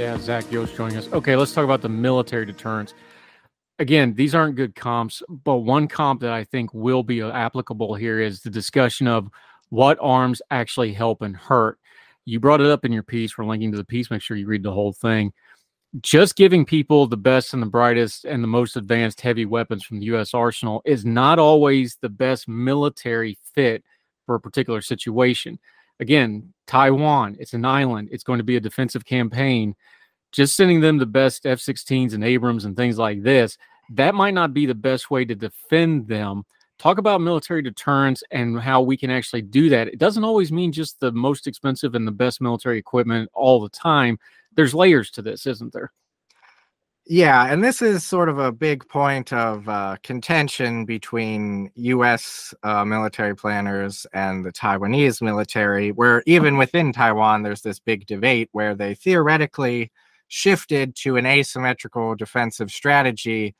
Yeah, 0.00 0.16
Zach 0.18 0.50
Yost 0.50 0.76
joining 0.76 0.96
us. 0.96 1.08
Okay, 1.12 1.36
let's 1.36 1.52
talk 1.52 1.64
about 1.64 1.82
the 1.82 1.88
military 1.90 2.46
deterrence. 2.46 2.94
Again, 3.78 4.14
these 4.14 4.34
aren't 4.34 4.56
good 4.56 4.74
comps, 4.74 5.22
but 5.28 5.56
one 5.56 5.88
comp 5.88 6.22
that 6.22 6.32
I 6.32 6.44
think 6.44 6.72
will 6.72 7.02
be 7.02 7.20
applicable 7.20 7.94
here 7.96 8.18
is 8.18 8.40
the 8.40 8.48
discussion 8.48 9.06
of 9.06 9.28
what 9.68 9.98
arms 10.00 10.40
actually 10.50 10.94
help 10.94 11.20
and 11.20 11.36
hurt. 11.36 11.78
You 12.24 12.40
brought 12.40 12.60
it 12.60 12.70
up 12.70 12.84
in 12.84 12.92
your 12.92 13.02
piece. 13.02 13.36
We're 13.36 13.44
linking 13.44 13.72
to 13.72 13.78
the 13.78 13.84
piece. 13.84 14.10
Make 14.10 14.22
sure 14.22 14.36
you 14.36 14.46
read 14.46 14.62
the 14.62 14.72
whole 14.72 14.92
thing. 14.92 15.32
Just 16.02 16.36
giving 16.36 16.64
people 16.64 17.06
the 17.06 17.16
best 17.16 17.52
and 17.52 17.62
the 17.62 17.66
brightest 17.66 18.24
and 18.24 18.44
the 18.44 18.48
most 18.48 18.76
advanced 18.76 19.20
heavy 19.20 19.44
weapons 19.44 19.84
from 19.84 19.98
the 19.98 20.06
U.S. 20.06 20.34
arsenal 20.34 20.82
is 20.84 21.04
not 21.04 21.38
always 21.38 21.96
the 22.00 22.08
best 22.08 22.46
military 22.48 23.36
fit 23.54 23.82
for 24.26 24.36
a 24.36 24.40
particular 24.40 24.80
situation. 24.80 25.58
Again, 25.98 26.54
Taiwan, 26.66 27.36
it's 27.40 27.54
an 27.54 27.64
island. 27.64 28.08
It's 28.12 28.22
going 28.22 28.38
to 28.38 28.44
be 28.44 28.56
a 28.56 28.60
defensive 28.60 29.04
campaign. 29.04 29.74
Just 30.30 30.54
sending 30.54 30.80
them 30.80 30.98
the 30.98 31.06
best 31.06 31.44
F 31.44 31.58
16s 31.58 32.14
and 32.14 32.22
Abrams 32.22 32.64
and 32.64 32.76
things 32.76 32.96
like 32.96 33.24
this, 33.24 33.58
that 33.94 34.14
might 34.14 34.34
not 34.34 34.54
be 34.54 34.66
the 34.66 34.74
best 34.74 35.10
way 35.10 35.24
to 35.24 35.34
defend 35.34 36.06
them. 36.06 36.44
Talk 36.80 36.96
about 36.96 37.20
military 37.20 37.60
deterrence 37.60 38.22
and 38.30 38.58
how 38.58 38.80
we 38.80 38.96
can 38.96 39.10
actually 39.10 39.42
do 39.42 39.68
that. 39.68 39.88
It 39.88 39.98
doesn't 39.98 40.24
always 40.24 40.50
mean 40.50 40.72
just 40.72 40.98
the 40.98 41.12
most 41.12 41.46
expensive 41.46 41.94
and 41.94 42.08
the 42.08 42.10
best 42.10 42.40
military 42.40 42.78
equipment 42.78 43.28
all 43.34 43.60
the 43.60 43.68
time. 43.68 44.18
There's 44.56 44.72
layers 44.72 45.10
to 45.10 45.20
this, 45.20 45.46
isn't 45.46 45.74
there? 45.74 45.92
Yeah, 47.04 47.52
and 47.52 47.62
this 47.62 47.82
is 47.82 48.02
sort 48.02 48.30
of 48.30 48.38
a 48.38 48.50
big 48.50 48.88
point 48.88 49.30
of 49.30 49.68
uh, 49.68 49.96
contention 50.02 50.86
between 50.86 51.70
U.S. 51.74 52.54
Uh, 52.62 52.86
military 52.86 53.36
planners 53.36 54.06
and 54.14 54.42
the 54.42 54.52
Taiwanese 54.52 55.20
military, 55.20 55.92
where 55.92 56.22
even 56.24 56.56
within 56.56 56.94
Taiwan, 56.94 57.42
there's 57.42 57.60
this 57.60 57.78
big 57.78 58.06
debate 58.06 58.48
where 58.52 58.74
they 58.74 58.94
theoretically 58.94 59.92
shifted 60.28 60.96
to 60.96 61.16
an 61.16 61.26
asymmetrical 61.26 62.14
defensive 62.14 62.70
strategy, 62.70 63.54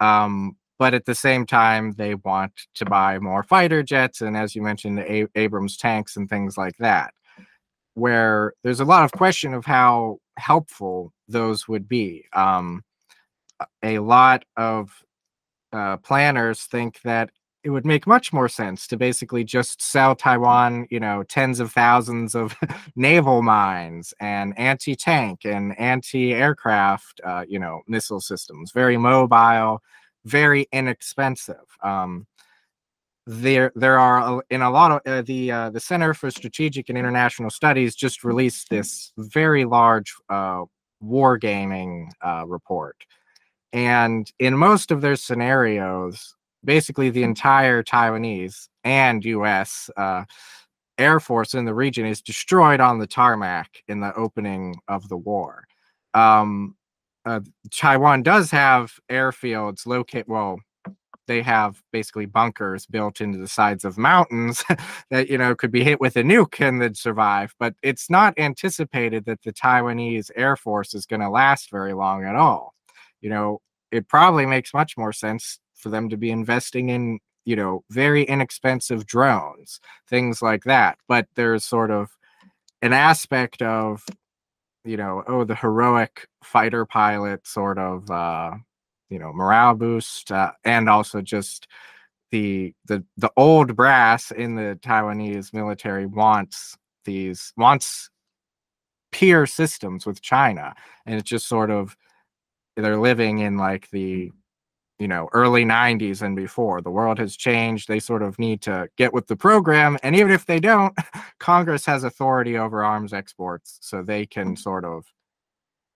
um, 0.00 0.56
but 0.82 0.94
at 0.94 1.04
the 1.04 1.14
same 1.14 1.46
time, 1.46 1.92
they 1.92 2.16
want 2.16 2.50
to 2.74 2.84
buy 2.84 3.16
more 3.20 3.44
fighter 3.44 3.84
jets 3.84 4.20
and, 4.20 4.36
as 4.36 4.56
you 4.56 4.62
mentioned, 4.62 4.98
a- 4.98 5.28
Abrams 5.36 5.76
tanks 5.76 6.16
and 6.16 6.28
things 6.28 6.58
like 6.58 6.76
that. 6.80 7.14
Where 7.94 8.54
there's 8.64 8.80
a 8.80 8.84
lot 8.84 9.04
of 9.04 9.12
question 9.12 9.54
of 9.54 9.64
how 9.64 10.18
helpful 10.38 11.12
those 11.28 11.68
would 11.68 11.88
be. 11.88 12.24
Um, 12.32 12.82
a 13.84 14.00
lot 14.00 14.44
of 14.56 15.04
uh, 15.72 15.98
planners 15.98 16.64
think 16.64 17.00
that 17.02 17.30
it 17.62 17.70
would 17.70 17.86
make 17.86 18.08
much 18.08 18.32
more 18.32 18.48
sense 18.48 18.88
to 18.88 18.96
basically 18.96 19.44
just 19.44 19.80
sell 19.80 20.16
Taiwan, 20.16 20.88
you 20.90 20.98
know, 20.98 21.22
tens 21.22 21.60
of 21.60 21.70
thousands 21.70 22.34
of 22.34 22.56
naval 22.96 23.40
mines 23.40 24.12
and 24.18 24.52
anti-tank 24.58 25.44
and 25.44 25.78
anti-aircraft, 25.78 27.20
uh, 27.24 27.44
you 27.46 27.60
know, 27.60 27.82
missile 27.86 28.20
systems. 28.20 28.72
Very 28.72 28.96
mobile, 28.96 29.80
very 30.24 30.66
inexpensive. 30.72 31.64
Um, 31.82 32.26
there, 33.26 33.70
there 33.76 33.98
are 33.98 34.42
in 34.50 34.62
a 34.62 34.70
lot 34.70 34.90
of 34.90 35.00
uh, 35.06 35.22
the 35.22 35.52
uh, 35.52 35.70
the 35.70 35.78
Center 35.78 36.12
for 36.12 36.30
Strategic 36.30 36.88
and 36.88 36.98
International 36.98 37.50
Studies 37.50 37.94
just 37.94 38.24
released 38.24 38.68
this 38.68 39.12
very 39.16 39.64
large 39.64 40.12
uh, 40.28 40.64
wargaming 41.02 42.08
uh, 42.20 42.44
report 42.46 42.96
and 43.72 44.30
in 44.38 44.56
most 44.56 44.90
of 44.90 45.00
their 45.00 45.16
scenarios, 45.16 46.34
basically 46.64 47.10
the 47.10 47.22
entire 47.22 47.82
Taiwanese 47.82 48.68
and 48.84 49.24
US 49.24 49.88
uh, 49.96 50.24
Air 50.98 51.20
Force 51.20 51.54
in 51.54 51.64
the 51.64 51.74
region 51.74 52.04
is 52.04 52.20
destroyed 52.20 52.80
on 52.80 52.98
the 52.98 53.06
tarmac 53.06 53.82
in 53.88 54.00
the 54.00 54.14
opening 54.14 54.76
of 54.88 55.08
the 55.08 55.16
war. 55.16 55.64
Um, 56.14 56.76
uh, 57.24 57.40
Taiwan 57.70 58.22
does 58.22 58.50
have 58.50 58.94
airfields 59.10 59.86
located, 59.86 60.26
well, 60.28 60.58
they 61.28 61.40
have 61.42 61.80
basically 61.92 62.26
bunkers 62.26 62.84
built 62.84 63.20
into 63.20 63.38
the 63.38 63.48
sides 63.48 63.84
of 63.84 63.96
mountains 63.96 64.64
that 65.10 65.30
you 65.30 65.38
know 65.38 65.54
could 65.54 65.70
be 65.70 65.84
hit 65.84 66.00
with 66.00 66.16
a 66.16 66.22
nuke 66.22 66.60
and 66.60 66.82
they'd 66.82 66.96
survive 66.96 67.54
but 67.60 67.74
it's 67.80 68.10
not 68.10 68.36
anticipated 68.38 69.24
that 69.24 69.40
the 69.42 69.52
taiwanese 69.52 70.32
air 70.34 70.56
force 70.56 70.94
is 70.94 71.06
going 71.06 71.20
to 71.20 71.30
last 71.30 71.70
very 71.70 71.94
long 71.94 72.24
at 72.24 72.34
all 72.34 72.74
you 73.22 73.30
know, 73.30 73.62
it 73.90 74.08
probably 74.08 74.44
makes 74.44 74.74
much 74.74 74.98
more 74.98 75.12
sense 75.12 75.58
for 75.74 75.88
them 75.88 76.10
to 76.10 76.16
be 76.18 76.30
investing 76.30 76.90
in, 76.90 77.20
you 77.44 77.56
know, 77.56 77.82
very 77.88 78.24
inexpensive 78.24 79.06
drones, 79.06 79.80
things 80.08 80.42
like 80.42 80.64
that. 80.64 80.98
But 81.08 81.28
there's 81.36 81.64
sort 81.64 81.90
of 81.90 82.10
an 82.82 82.92
aspect 82.92 83.62
of, 83.62 84.04
you 84.84 84.96
know, 84.96 85.22
oh, 85.28 85.44
the 85.44 85.54
heroic 85.54 86.26
fighter 86.42 86.84
pilot 86.86 87.46
sort 87.46 87.78
of, 87.78 88.10
uh, 88.10 88.52
you 89.10 89.18
know, 89.18 89.32
morale 89.32 89.74
boost, 89.74 90.32
uh, 90.32 90.52
and 90.64 90.88
also 90.88 91.20
just 91.20 91.68
the 92.30 92.74
the 92.86 93.04
the 93.16 93.30
old 93.36 93.76
brass 93.76 94.30
in 94.32 94.54
the 94.56 94.78
Taiwanese 94.82 95.52
military 95.54 96.06
wants 96.06 96.76
these 97.04 97.52
wants 97.56 98.10
peer 99.12 99.46
systems 99.46 100.06
with 100.06 100.22
China, 100.22 100.74
and 101.06 101.18
it's 101.18 101.28
just 101.28 101.46
sort 101.48 101.70
of 101.70 101.96
they're 102.76 102.98
living 102.98 103.40
in 103.40 103.58
like 103.58 103.88
the 103.90 104.32
you 105.02 105.08
know 105.08 105.28
early 105.32 105.64
90s 105.64 106.22
and 106.22 106.34
before 106.36 106.80
the 106.80 106.90
world 106.90 107.18
has 107.18 107.36
changed 107.36 107.88
they 107.88 108.00
sort 108.00 108.22
of 108.22 108.38
need 108.38 108.60
to 108.62 108.88
get 108.96 109.12
with 109.12 109.26
the 109.26 109.36
program 109.36 109.98
and 110.02 110.14
even 110.14 110.30
if 110.30 110.46
they 110.46 110.60
don't 110.60 110.94
congress 111.38 111.84
has 111.84 112.04
authority 112.04 112.56
over 112.56 112.84
arms 112.84 113.12
exports 113.12 113.78
so 113.80 114.02
they 114.02 114.24
can 114.24 114.56
sort 114.56 114.84
of 114.84 115.04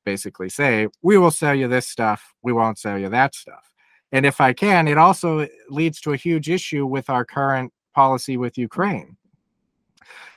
basically 0.07 0.49
say, 0.49 0.89
we 1.03 1.19
will 1.19 1.31
sell 1.31 1.55
you 1.55 1.69
this 1.69 1.87
stuff, 1.87 2.33
we 2.43 2.55
won't 2.55 2.79
sell 2.79 2.99
you 2.99 3.11
that 3.11 3.35
stuff. 3.35 3.71
And 4.13 4.25
if 4.25 4.41
I 4.41 4.55
can, 4.55 4.89
it 4.89 4.97
also 4.97 5.47
leads 5.69 6.01
to 6.03 6.15
a 6.15 6.17
huge 6.17 6.49
issue 6.49 6.87
with 6.87 7.11
our 7.11 7.27
current 7.27 7.75
policy 7.95 8.39
with 8.39 8.57
Ukraine. 8.57 9.19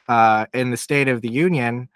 Uh, 0.09 0.47
in 0.53 0.71
the 0.71 0.77
State 0.77 1.07
of 1.07 1.21
the 1.21 1.31
Union, 1.31 1.87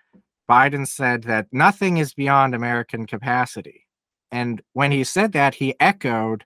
Biden 0.48 0.88
said 0.88 1.24
that 1.24 1.48
nothing 1.52 1.98
is 1.98 2.14
beyond 2.14 2.54
American 2.54 3.08
capacity. 3.08 3.88
And 4.32 4.62
when 4.74 4.92
he 4.92 5.04
said 5.04 5.32
that, 5.34 5.56
he 5.56 5.76
echoed 5.80 6.46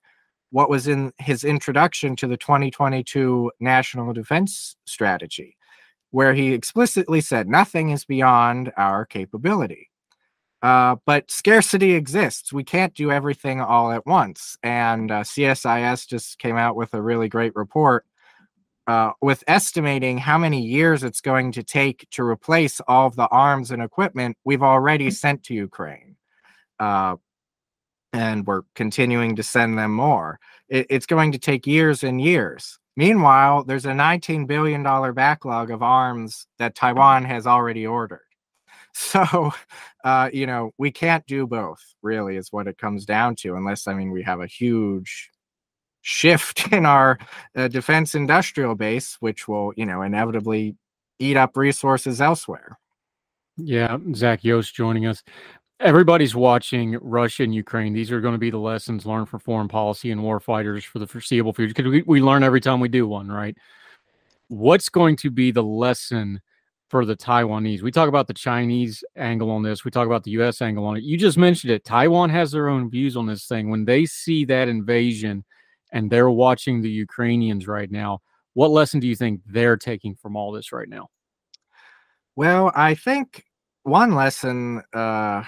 what 0.52 0.70
was 0.70 0.88
in 0.88 1.12
his 1.18 1.44
introduction 1.44 2.16
to 2.18 2.28
the 2.28 2.38
2022 2.38 3.52
National 3.60 4.14
Defense 4.14 4.76
Strategy, 4.86 5.58
where 6.12 6.34
he 6.34 6.54
explicitly 6.54 7.22
said 7.22 7.48
nothing 7.48 7.90
is 7.90 8.06
beyond 8.06 8.72
our 8.78 9.06
capability. 9.06 9.90
Uh, 10.64 10.96
but 11.06 11.30
scarcity 11.30 11.94
exists. 11.94 12.52
We 12.52 12.64
can't 12.64 12.94
do 12.94 13.12
everything 13.12 13.62
all 13.62 13.92
at 13.92 14.06
once. 14.06 14.58
And 14.64 15.12
uh, 15.12 15.22
CSIS 15.24 16.08
just 16.08 16.40
came 16.40 16.58
out 16.58 16.76
with 16.76 16.94
a 16.94 17.02
really 17.02 17.30
great 17.30 17.56
report 17.56 18.06
uh, 18.88 19.12
with 19.22 19.44
estimating 19.48 20.18
how 20.18 20.38
many 20.38 20.62
years 20.62 21.04
it's 21.04 21.22
going 21.22 21.52
to 21.52 21.62
take 21.62 22.08
to 22.12 22.24
replace 22.24 22.80
all 22.88 23.06
of 23.06 23.16
the 23.16 23.28
arms 23.28 23.70
and 23.70 23.82
equipment 23.82 24.38
we've 24.46 24.64
already 24.64 25.12
sent 25.12 25.44
to 25.44 25.54
Ukraine. 25.54 26.16
Uh, 26.80 27.18
and 28.14 28.46
we're 28.46 28.64
continuing 28.76 29.36
to 29.36 29.44
send 29.44 29.78
them 29.78 29.92
more. 29.92 30.40
It, 30.70 30.88
it's 30.90 31.06
going 31.06 31.32
to 31.34 31.40
take 31.40 31.68
years 31.68 32.04
and 32.04 32.22
years. 32.22 32.80
Meanwhile, 32.96 33.66
there's 33.66 33.86
a 33.86 33.92
$19 33.92 34.48
billion 34.48 34.84
backlog 35.14 35.70
of 35.70 35.84
arms 35.84 36.48
that 36.58 36.76
Taiwan 36.76 37.26
has 37.26 37.48
already 37.48 37.86
ordered. 37.86 38.22
So, 38.94 39.52
uh, 40.04 40.32
you 40.34 40.48
know, 40.48 40.72
we 40.80 40.90
can't 40.90 41.24
do 41.28 41.46
both, 41.46 41.84
really, 42.02 42.36
is 42.36 42.52
what 42.52 42.68
it 42.68 42.80
comes 42.80 43.06
down 43.06 43.36
to, 43.42 43.54
unless, 43.56 43.88
I 43.88 43.94
mean, 43.94 44.10
we 44.10 44.24
have 44.24 44.40
a 44.40 44.48
huge 44.48 45.30
shift 46.02 46.68
in 46.72 46.84
our 46.88 47.20
uh, 47.56 47.68
defense 47.68 48.16
industrial 48.16 48.74
base, 48.74 49.18
which 49.20 49.48
will, 49.48 49.72
you 49.78 49.86
know, 49.86 50.02
inevitably 50.02 50.78
eat 51.20 51.38
up 51.38 51.56
resources 51.56 52.20
elsewhere. 52.20 52.80
Yeah, 53.58 53.98
Zach 54.16 54.44
Yost 54.44 54.74
joining 54.74 55.06
us. 55.06 55.24
Everybody's 55.80 56.36
watching 56.36 56.98
Russia 57.02 57.44
and 57.44 57.54
Ukraine. 57.54 57.94
These 57.94 58.12
are 58.12 58.20
going 58.20 58.34
to 58.34 58.40
be 58.40 58.50
the 58.50 58.58
lessons 58.58 59.06
learned 59.06 59.30
for 59.30 59.38
foreign 59.38 59.68
policy 59.68 60.10
and 60.10 60.24
war 60.24 60.40
fighters 60.40 60.84
for 60.84 60.98
the 60.98 61.06
foreseeable 61.06 61.54
future 61.54 61.74
because 61.74 61.92
we, 61.92 62.02
we 62.02 62.20
learn 62.20 62.42
every 62.42 62.62
time 62.62 62.80
we 62.80 62.90
do 62.90 63.08
one, 63.08 63.32
right? 63.32 63.56
What's 64.48 64.90
going 64.90 65.18
to 65.18 65.30
be 65.30 65.52
the 65.52 65.64
lesson 65.64 66.42
for 66.90 67.06
the 67.06 67.16
Taiwanese? 67.16 67.84
We 67.84 67.92
talk 67.92 68.10
about 68.10 68.26
the 68.26 68.34
Chinese 68.34 69.04
angle 69.16 69.52
on 69.52 69.62
this, 69.62 69.86
we 69.86 69.92
talk 69.92 70.08
about 70.08 70.24
the 70.24 70.32
US 70.32 70.64
angle 70.64 70.86
on 70.86 70.98
it. 70.98 71.04
You 71.04 71.16
just 71.16 71.38
mentioned 71.38 71.72
it. 71.72 71.86
Taiwan 71.86 72.32
has 72.32 72.52
their 72.52 72.70
own 72.70 72.90
views 72.90 73.16
on 73.16 73.28
this 73.28 73.46
thing. 73.46 73.70
When 73.70 73.86
they 73.86 74.08
see 74.08 74.46
that 74.46 74.68
invasion 74.68 75.46
and 75.92 76.10
they're 76.10 76.32
watching 76.32 76.82
the 76.82 76.90
Ukrainians 76.90 77.68
right 77.68 77.92
now, 77.92 78.22
what 78.56 78.72
lesson 78.72 79.00
do 79.00 79.08
you 79.08 79.16
think 79.16 79.42
they're 79.46 79.78
taking 79.78 80.16
from 80.16 80.36
all 80.36 80.52
this 80.52 80.72
right 80.72 80.90
now? 80.90 81.10
Well, 82.36 82.72
I 82.76 82.96
think 82.96 83.44
one 83.84 84.16
lesson 84.16 84.82
uh, 84.92 85.44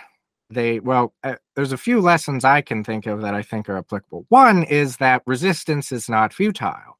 they 0.50 0.80
well 0.80 1.14
uh, 1.24 1.36
there's 1.56 1.72
a 1.72 1.78
few 1.78 2.02
lessons 2.02 2.44
i 2.44 2.62
can 2.62 2.84
think 2.84 3.06
of 3.06 3.22
that 3.22 3.36
i 3.36 3.42
think 3.42 3.70
are 3.70 3.78
applicable. 3.78 4.26
One 4.30 4.64
is 4.64 4.98
that 4.98 5.22
resistance 5.26 5.92
is 5.92 6.10
not 6.10 6.34
futile. 6.34 6.98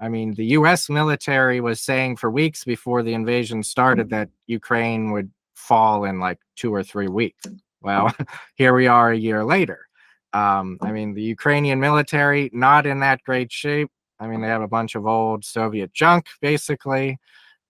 I 0.00 0.08
mean 0.08 0.34
the 0.34 0.46
us 0.46 0.88
military 0.88 1.60
was 1.60 1.80
saying 1.80 2.16
for 2.16 2.30
weeks 2.30 2.64
before 2.64 3.02
the 3.02 3.14
invasion 3.14 3.62
started 3.62 4.10
that 4.10 4.28
ukraine 4.46 5.10
would 5.12 5.30
fall 5.54 6.04
in 6.04 6.20
like 6.20 6.38
two 6.56 6.74
or 6.74 6.82
three 6.82 7.08
weeks. 7.08 7.44
Well 7.80 8.14
here 8.54 8.74
we 8.74 8.86
are 8.86 9.10
a 9.10 9.18
year 9.18 9.44
later. 9.44 9.86
Um, 10.32 10.78
i 10.80 10.92
mean 10.92 11.14
the 11.14 11.22
ukrainian 11.22 11.80
military 11.80 12.50
not 12.52 12.86
in 12.86 13.00
that 13.00 13.22
great 13.24 13.50
shape. 13.50 13.90
I 14.20 14.28
mean 14.28 14.40
they 14.40 14.48
have 14.48 14.62
a 14.62 14.68
bunch 14.68 14.94
of 14.94 15.06
old 15.06 15.44
soviet 15.44 15.92
junk 15.92 16.26
basically 16.40 17.18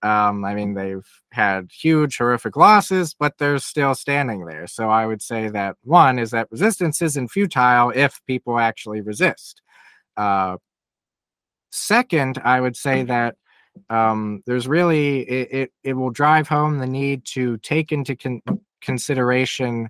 um, 0.03 0.45
I 0.45 0.55
mean, 0.55 0.75
they've 0.75 1.07
had 1.31 1.71
huge, 1.71 2.19
horrific 2.19 2.57
losses, 2.57 3.15
but 3.15 3.39
they're 3.39 3.59
still 3.59 3.95
standing 3.95 4.45
there. 4.45 4.67
So 4.67 4.91
I 4.91 5.07
would 5.07 5.23
say 5.23 5.49
that 5.49 5.77
one 5.85 6.19
is 6.19 6.33
that 6.33 6.51
resistance 6.51 7.01
isn't 7.03 7.29
futile 7.29 7.91
if 7.91 8.21
people 8.27 8.59
actually 8.59 9.01
resist. 9.01 9.63
Uh, 10.17 10.57
second, 11.71 12.41
I 12.45 12.61
would 12.61 12.77
say 12.77 13.05
that 13.05 13.37
um, 13.89 14.43
there's 14.47 14.69
really 14.69 15.21
it, 15.21 15.49
it, 15.53 15.73
it 15.85 15.93
will 15.95 16.11
drive 16.11 16.49
home 16.49 16.79
the 16.79 16.87
need 16.87 17.25
to 17.27 17.57
take 17.59 17.93
into 17.93 18.17
con- 18.17 18.43
consideration 18.81 19.89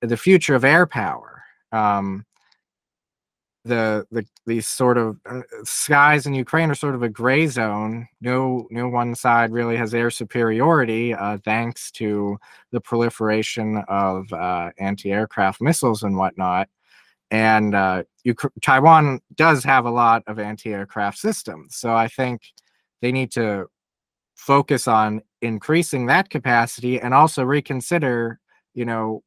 the 0.00 0.16
future 0.16 0.54
of 0.54 0.64
air 0.64 0.86
power. 0.86 1.42
Um, 1.72 2.26
the 3.64 4.06
the 4.10 4.26
these 4.46 4.66
sort 4.66 4.98
of 4.98 5.18
uh, 5.28 5.40
skies 5.64 6.26
in 6.26 6.34
Ukraine 6.34 6.70
are 6.70 6.74
sort 6.74 6.94
of 6.94 7.02
a 7.02 7.08
gray 7.08 7.46
zone. 7.46 8.06
No 8.20 8.66
no 8.70 8.88
one 8.88 9.14
side 9.14 9.52
really 9.52 9.76
has 9.76 9.94
air 9.94 10.10
superiority 10.10 11.14
uh, 11.14 11.38
thanks 11.44 11.90
to 11.92 12.38
the 12.72 12.80
proliferation 12.80 13.82
of 13.88 14.30
uh, 14.32 14.70
anti-aircraft 14.78 15.60
missiles 15.60 16.02
and 16.02 16.16
whatnot. 16.16 16.68
And 17.30 17.74
uh, 17.74 18.04
Taiwan 18.62 19.20
does 19.34 19.64
have 19.64 19.86
a 19.86 19.90
lot 19.90 20.22
of 20.26 20.38
anti-aircraft 20.38 21.18
systems, 21.18 21.76
so 21.76 21.94
I 21.94 22.08
think 22.08 22.42
they 23.00 23.12
need 23.12 23.32
to 23.32 23.66
focus 24.36 24.86
on 24.86 25.22
increasing 25.42 26.06
that 26.06 26.28
capacity 26.28 27.00
and 27.00 27.14
also 27.14 27.44
reconsider, 27.44 28.40
you 28.74 28.84
know, 28.84 29.22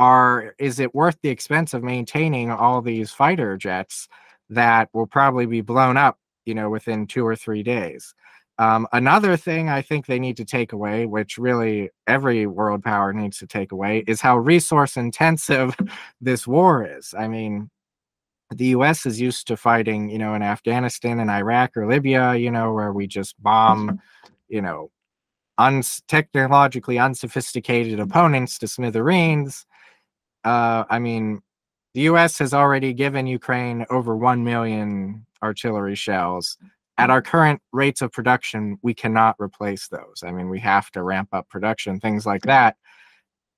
are 0.00 0.54
is 0.58 0.80
it 0.80 0.94
worth 0.94 1.18
the 1.22 1.28
expense 1.28 1.74
of 1.74 1.84
maintaining 1.84 2.50
all 2.50 2.80
these 2.80 3.12
fighter 3.12 3.56
jets 3.58 4.08
that 4.48 4.88
will 4.94 5.06
probably 5.06 5.44
be 5.46 5.60
blown 5.60 5.96
up 5.96 6.18
you 6.46 6.54
know 6.54 6.70
within 6.70 7.06
two 7.06 7.24
or 7.24 7.36
three 7.36 7.62
days? 7.62 8.14
Um, 8.58 8.86
another 8.92 9.36
thing 9.36 9.68
i 9.68 9.80
think 9.80 10.06
they 10.06 10.18
need 10.18 10.36
to 10.38 10.44
take 10.44 10.72
away 10.72 11.06
which 11.06 11.38
really 11.38 11.90
every 12.06 12.46
world 12.46 12.82
power 12.82 13.12
needs 13.12 13.38
to 13.38 13.46
take 13.46 13.72
away 13.72 14.04
is 14.06 14.20
how 14.20 14.36
resource 14.38 14.96
intensive 14.96 15.76
this 16.20 16.46
war 16.46 16.84
is. 16.84 17.14
I 17.16 17.28
mean 17.28 17.70
the 18.54 18.68
us 18.70 19.06
is 19.06 19.20
used 19.20 19.46
to 19.48 19.56
fighting 19.56 20.10
you 20.10 20.18
know 20.18 20.34
in 20.34 20.42
afghanistan 20.42 21.20
and 21.20 21.30
iraq 21.30 21.76
or 21.76 21.86
libya 21.86 22.34
you 22.34 22.50
know 22.50 22.72
where 22.72 22.92
we 22.92 23.06
just 23.06 23.40
bomb 23.42 24.00
you 24.48 24.60
know 24.60 24.90
un- 25.58 25.82
technologically 26.08 26.98
unsophisticated 26.98 28.00
opponents 28.00 28.58
to 28.58 28.66
smithereens 28.66 29.66
uh, 30.44 30.84
I 30.88 30.98
mean, 30.98 31.42
the 31.94 32.02
U.S. 32.02 32.38
has 32.38 32.54
already 32.54 32.92
given 32.92 33.26
Ukraine 33.26 33.84
over 33.90 34.16
1 34.16 34.44
million 34.44 35.26
artillery 35.42 35.94
shells. 35.94 36.56
At 36.98 37.10
our 37.10 37.22
current 37.22 37.60
rates 37.72 38.02
of 38.02 38.12
production, 38.12 38.78
we 38.82 38.94
cannot 38.94 39.36
replace 39.40 39.88
those. 39.88 40.22
I 40.24 40.30
mean, 40.32 40.50
we 40.50 40.60
have 40.60 40.90
to 40.92 41.02
ramp 41.02 41.30
up 41.32 41.48
production, 41.48 41.98
things 41.98 42.26
like 42.26 42.42
that. 42.42 42.76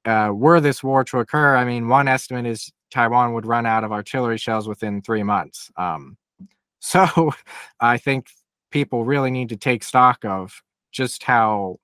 Uh, 0.05 0.31
were 0.33 0.61
this 0.61 0.83
war 0.83 1.05
to 1.05 1.19
occur, 1.19 1.57
I 1.57 1.65
mean, 1.65 1.89
one 1.89 2.09
estimate 2.09 2.47
is 2.47 2.73
Taiwan 2.91 3.35
would 3.35 3.47
run 3.47 3.67
out 3.67 3.85
of 3.85 3.93
artillery 3.93 4.39
shells 4.39 4.69
within 4.69 5.03
three 5.03 5.23
months. 5.23 5.71
Um, 5.77 6.17
so 6.81 7.33
I 7.81 7.99
think 7.99 8.29
people 8.71 9.05
really 9.05 9.31
need 9.31 9.49
to 9.51 9.57
take 9.57 9.85
stock 9.85 10.25
of 10.25 10.63
just 10.91 11.23
how 11.23 11.79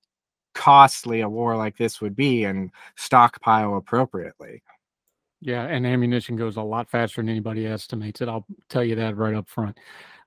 costly 0.55 1.21
a 1.21 1.29
war 1.29 1.57
like 1.57 1.77
this 1.77 2.01
would 2.01 2.17
be 2.17 2.45
and 2.45 2.71
stockpile 2.97 3.77
appropriately. 3.77 4.63
Yeah, 5.41 5.65
and 5.65 5.87
ammunition 5.87 6.37
goes 6.37 6.57
a 6.57 6.63
lot 6.63 6.91
faster 6.91 7.21
than 7.23 7.29
anybody 7.29 7.67
estimates 7.67 8.21
it. 8.21 8.29
I'll 8.29 8.47
tell 8.69 8.83
you 8.83 8.97
that 8.97 9.17
right 9.17 9.35
up 9.35 9.49
front. 9.49 9.79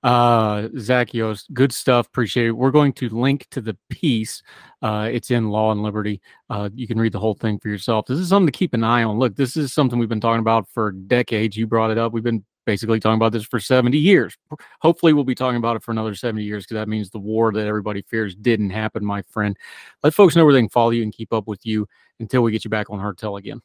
Uh, 0.04 0.70
Zach 0.80 1.14
Yost, 1.14 1.54
good 1.54 1.72
stuff. 1.72 2.08
Appreciate 2.08 2.48
it. 2.48 2.52
We're 2.52 2.72
going 2.72 2.94
to 2.94 3.10
link 3.10 3.46
to 3.52 3.62
the 3.62 3.78
piece. 3.90 4.42
Uh, 4.82 5.10
it's 5.12 5.30
in 5.30 5.50
Law 5.50 5.72
and 5.72 5.84
Liberty. 5.84 6.22
Uh, 6.50 6.70
you 6.74 6.88
can 6.88 6.98
read 7.00 7.12
the 7.12 7.20
whole 7.20 7.36
thing 7.36 7.60
for 7.60 7.68
yourself. 7.68 8.06
This 8.08 8.18
is 8.20 8.30
something 8.30 8.52
to 8.52 8.58
keep 8.58 8.74
an 8.74 8.84
eye 8.84 9.04
on. 9.04 9.20
Look, 9.20 9.36
this 9.36 9.58
is 9.58 9.74
something 9.74 10.00
we've 10.00 10.10
been 10.10 10.22
talking 10.22 10.40
about 10.40 10.68
for 10.70 10.92
decades. 10.92 11.56
You 11.56 11.68
brought 11.68 11.92
it 11.92 11.98
up. 11.98 12.14
We've 12.14 12.24
been 12.24 12.44
basically 12.66 13.00
talking 13.00 13.18
about 13.18 13.32
this 13.32 13.44
for 13.44 13.60
70 13.60 13.98
years. 13.98 14.36
Hopefully, 14.82 15.14
we'll 15.14 15.24
be 15.24 15.36
talking 15.36 15.58
about 15.58 15.76
it 15.76 15.84
for 15.84 15.92
another 15.92 16.16
70 16.16 16.44
years 16.44 16.64
because 16.64 16.76
that 16.76 16.88
means 16.88 17.10
the 17.10 17.20
war 17.20 17.52
that 17.52 17.68
everybody 17.68 18.02
fears 18.04 18.34
didn't 18.36 18.72
happen, 18.72 19.06
my 19.06 19.22
friend. 19.24 19.58
Let 20.04 20.14
folks 20.14 20.36
know 20.36 20.46
where 20.46 20.54
they 20.54 20.62
can 20.62 20.70
follow 20.70 20.92
you 20.92 21.04
and 21.04 21.14
keep 21.14 21.32
up 21.34 21.48
with 21.48 21.66
you 21.66 21.88
until 22.20 22.42
we 22.42 22.52
get 22.52 22.64
you 22.64 22.70
back 22.72 22.90
on 22.90 23.00
Heard 23.00 23.18
Tell 23.18 23.36
again. 23.38 23.62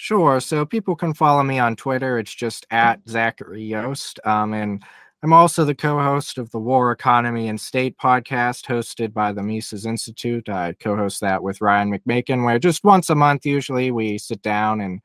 Sure. 0.00 0.38
So 0.38 0.64
people 0.64 0.94
can 0.94 1.12
follow 1.12 1.42
me 1.42 1.58
on 1.58 1.74
Twitter. 1.74 2.20
It's 2.20 2.32
just 2.32 2.64
at 2.70 3.00
Zachary 3.08 3.64
Yost. 3.64 4.20
Um, 4.24 4.54
and 4.54 4.80
I'm 5.24 5.32
also 5.32 5.64
the 5.64 5.74
co 5.74 5.98
host 6.00 6.38
of 6.38 6.52
the 6.52 6.60
War 6.60 6.92
Economy 6.92 7.48
and 7.48 7.60
State 7.60 7.98
podcast 7.98 8.66
hosted 8.66 9.12
by 9.12 9.32
the 9.32 9.42
Mises 9.42 9.86
Institute. 9.86 10.48
I 10.48 10.74
co 10.74 10.94
host 10.94 11.20
that 11.22 11.42
with 11.42 11.60
Ryan 11.60 11.90
McMaken, 11.90 12.44
where 12.44 12.60
just 12.60 12.84
once 12.84 13.10
a 13.10 13.16
month, 13.16 13.44
usually, 13.44 13.90
we 13.90 14.18
sit 14.18 14.40
down 14.40 14.80
and 14.80 15.00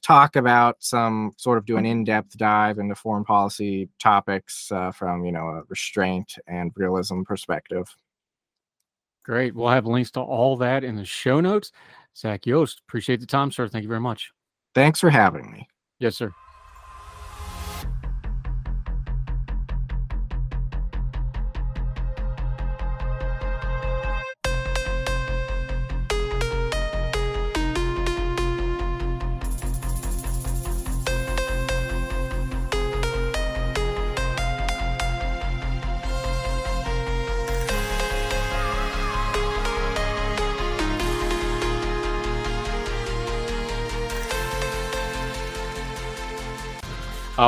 talk 0.00 0.34
about 0.34 0.76
some 0.78 1.32
sort 1.36 1.58
of 1.58 1.66
do 1.66 1.76
an 1.76 1.84
in-depth 1.84 2.38
dive 2.38 2.78
into 2.78 2.94
foreign 2.94 3.24
policy 3.24 3.90
topics 3.98 4.72
uh, 4.72 4.90
from 4.92 5.26
you 5.26 5.32
know 5.32 5.48
a 5.48 5.62
restraint 5.68 6.36
and 6.46 6.70
realism 6.76 7.22
perspective 7.22 7.92
great 9.24 9.56
we'll 9.56 9.68
have 9.68 9.86
links 9.86 10.12
to 10.12 10.20
all 10.20 10.56
that 10.56 10.84
in 10.84 10.94
the 10.94 11.04
show 11.04 11.40
notes 11.40 11.72
Zach 12.18 12.46
Yost, 12.46 12.80
appreciate 12.80 13.20
the 13.20 13.26
time, 13.26 13.52
sir. 13.52 13.68
Thank 13.68 13.82
you 13.82 13.88
very 13.88 14.00
much. 14.00 14.32
Thanks 14.78 15.00
for 15.00 15.10
having 15.10 15.50
me. 15.50 15.66
Yes, 15.98 16.16
sir. 16.16 16.32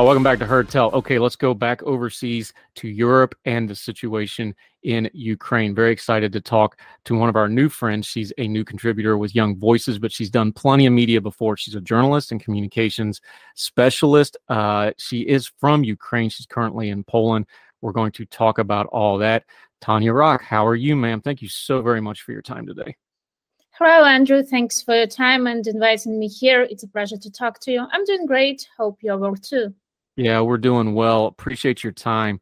Uh, 0.01 0.03
welcome 0.03 0.23
back 0.23 0.39
to 0.39 0.47
Heard 0.47 0.71
Tell. 0.71 0.91
Okay, 0.93 1.19
let's 1.19 1.37
go 1.37 1.53
back 1.53 1.83
overseas 1.83 2.55
to 2.77 2.89
Europe 2.89 3.35
and 3.45 3.69
the 3.69 3.75
situation 3.75 4.55
in 4.83 5.11
Ukraine. 5.13 5.75
Very 5.75 5.93
excited 5.93 6.33
to 6.33 6.41
talk 6.41 6.81
to 7.05 7.15
one 7.15 7.29
of 7.29 7.37
our 7.37 7.51
new 7.51 7.69
friends. 7.69 8.07
She's 8.07 8.33
a 8.39 8.49
new 8.49 8.65
contributor 8.65 9.19
with 9.19 9.35
Young 9.35 9.59
Voices, 9.59 9.99
but 9.99 10.11
she's 10.11 10.31
done 10.31 10.53
plenty 10.53 10.87
of 10.87 10.95
media 10.95 11.21
before. 11.21 11.59
She's 11.59 11.75
a 11.75 11.83
journalist 11.83 12.33
and 12.33 12.43
communications 12.43 13.21
specialist. 13.57 14.39
Uh, 14.49 14.93
she 14.97 15.21
is 15.21 15.53
from 15.61 15.85
Ukraine. 15.85 16.31
She's 16.31 16.47
currently 16.47 16.89
in 16.89 17.05
Poland. 17.05 17.45
We're 17.83 17.93
going 17.93 18.13
to 18.13 18.25
talk 18.25 18.57
about 18.57 18.87
all 18.87 19.19
that. 19.19 19.45
Tanya 19.83 20.15
Rock, 20.15 20.43
how 20.43 20.67
are 20.67 20.77
you, 20.77 20.97
ma'am? 20.97 21.21
Thank 21.21 21.43
you 21.43 21.49
so 21.49 21.83
very 21.83 22.01
much 22.01 22.23
for 22.23 22.33
your 22.33 22.41
time 22.41 22.67
today. 22.67 22.97
Hello, 23.73 24.07
Andrew. 24.07 24.43
Thanks 24.43 24.81
for 24.81 24.95
your 24.95 25.07
time 25.07 25.47
and 25.47 25.67
inviting 25.67 26.19
me 26.19 26.29
here. 26.29 26.63
It's 26.63 26.85
a 26.85 26.89
pleasure 26.89 27.19
to 27.19 27.31
talk 27.31 27.61
to 27.61 27.71
you. 27.71 27.87
I'm 27.93 28.07
doing 28.07 28.25
great. 28.25 28.67
Hope 28.79 28.97
you're 29.03 29.19
well 29.19 29.37
too. 29.37 29.75
Yeah, 30.17 30.41
we're 30.41 30.59
doing 30.59 30.95
well. 30.95 31.27
Appreciate 31.27 31.83
your 31.83 31.93
time. 31.93 32.41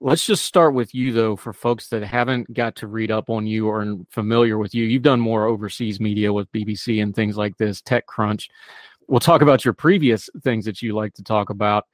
Let's 0.00 0.24
just 0.24 0.44
start 0.44 0.74
with 0.74 0.94
you, 0.94 1.12
though, 1.12 1.34
for 1.34 1.52
folks 1.52 1.88
that 1.88 2.04
haven't 2.04 2.52
got 2.54 2.76
to 2.76 2.86
read 2.86 3.10
up 3.10 3.28
on 3.28 3.46
you 3.46 3.66
or 3.66 3.96
familiar 4.10 4.56
with 4.56 4.74
you. 4.74 4.84
You've 4.84 5.02
done 5.02 5.18
more 5.18 5.46
overseas 5.46 5.98
media 5.98 6.32
with 6.32 6.50
BBC 6.52 7.02
and 7.02 7.14
things 7.14 7.36
like 7.36 7.56
this, 7.56 7.82
TechCrunch. 7.82 8.48
We'll 9.08 9.18
talk 9.20 9.42
about 9.42 9.64
your 9.64 9.74
previous 9.74 10.30
things 10.44 10.64
that 10.66 10.82
you 10.82 10.94
like 10.94 11.14
to 11.14 11.24
talk 11.24 11.50
about. 11.50 11.84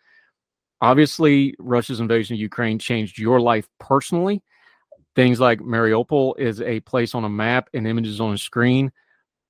Obviously, 0.83 1.55
Russia's 1.59 2.01
invasion 2.01 2.35
of 2.35 2.41
Ukraine 2.41 2.79
changed 2.79 3.19
your 3.19 3.41
life 3.41 3.67
personally. 3.81 4.43
Things 5.17 5.41
like 5.41 5.61
Mariupol 5.61 6.39
is 6.39 6.61
a 6.61 6.81
place 6.81 7.15
on 7.15 7.25
a 7.25 7.29
map 7.31 7.71
and 7.73 7.87
images 7.87 8.21
on 8.21 8.35
a 8.35 8.39
screen, 8.39 8.93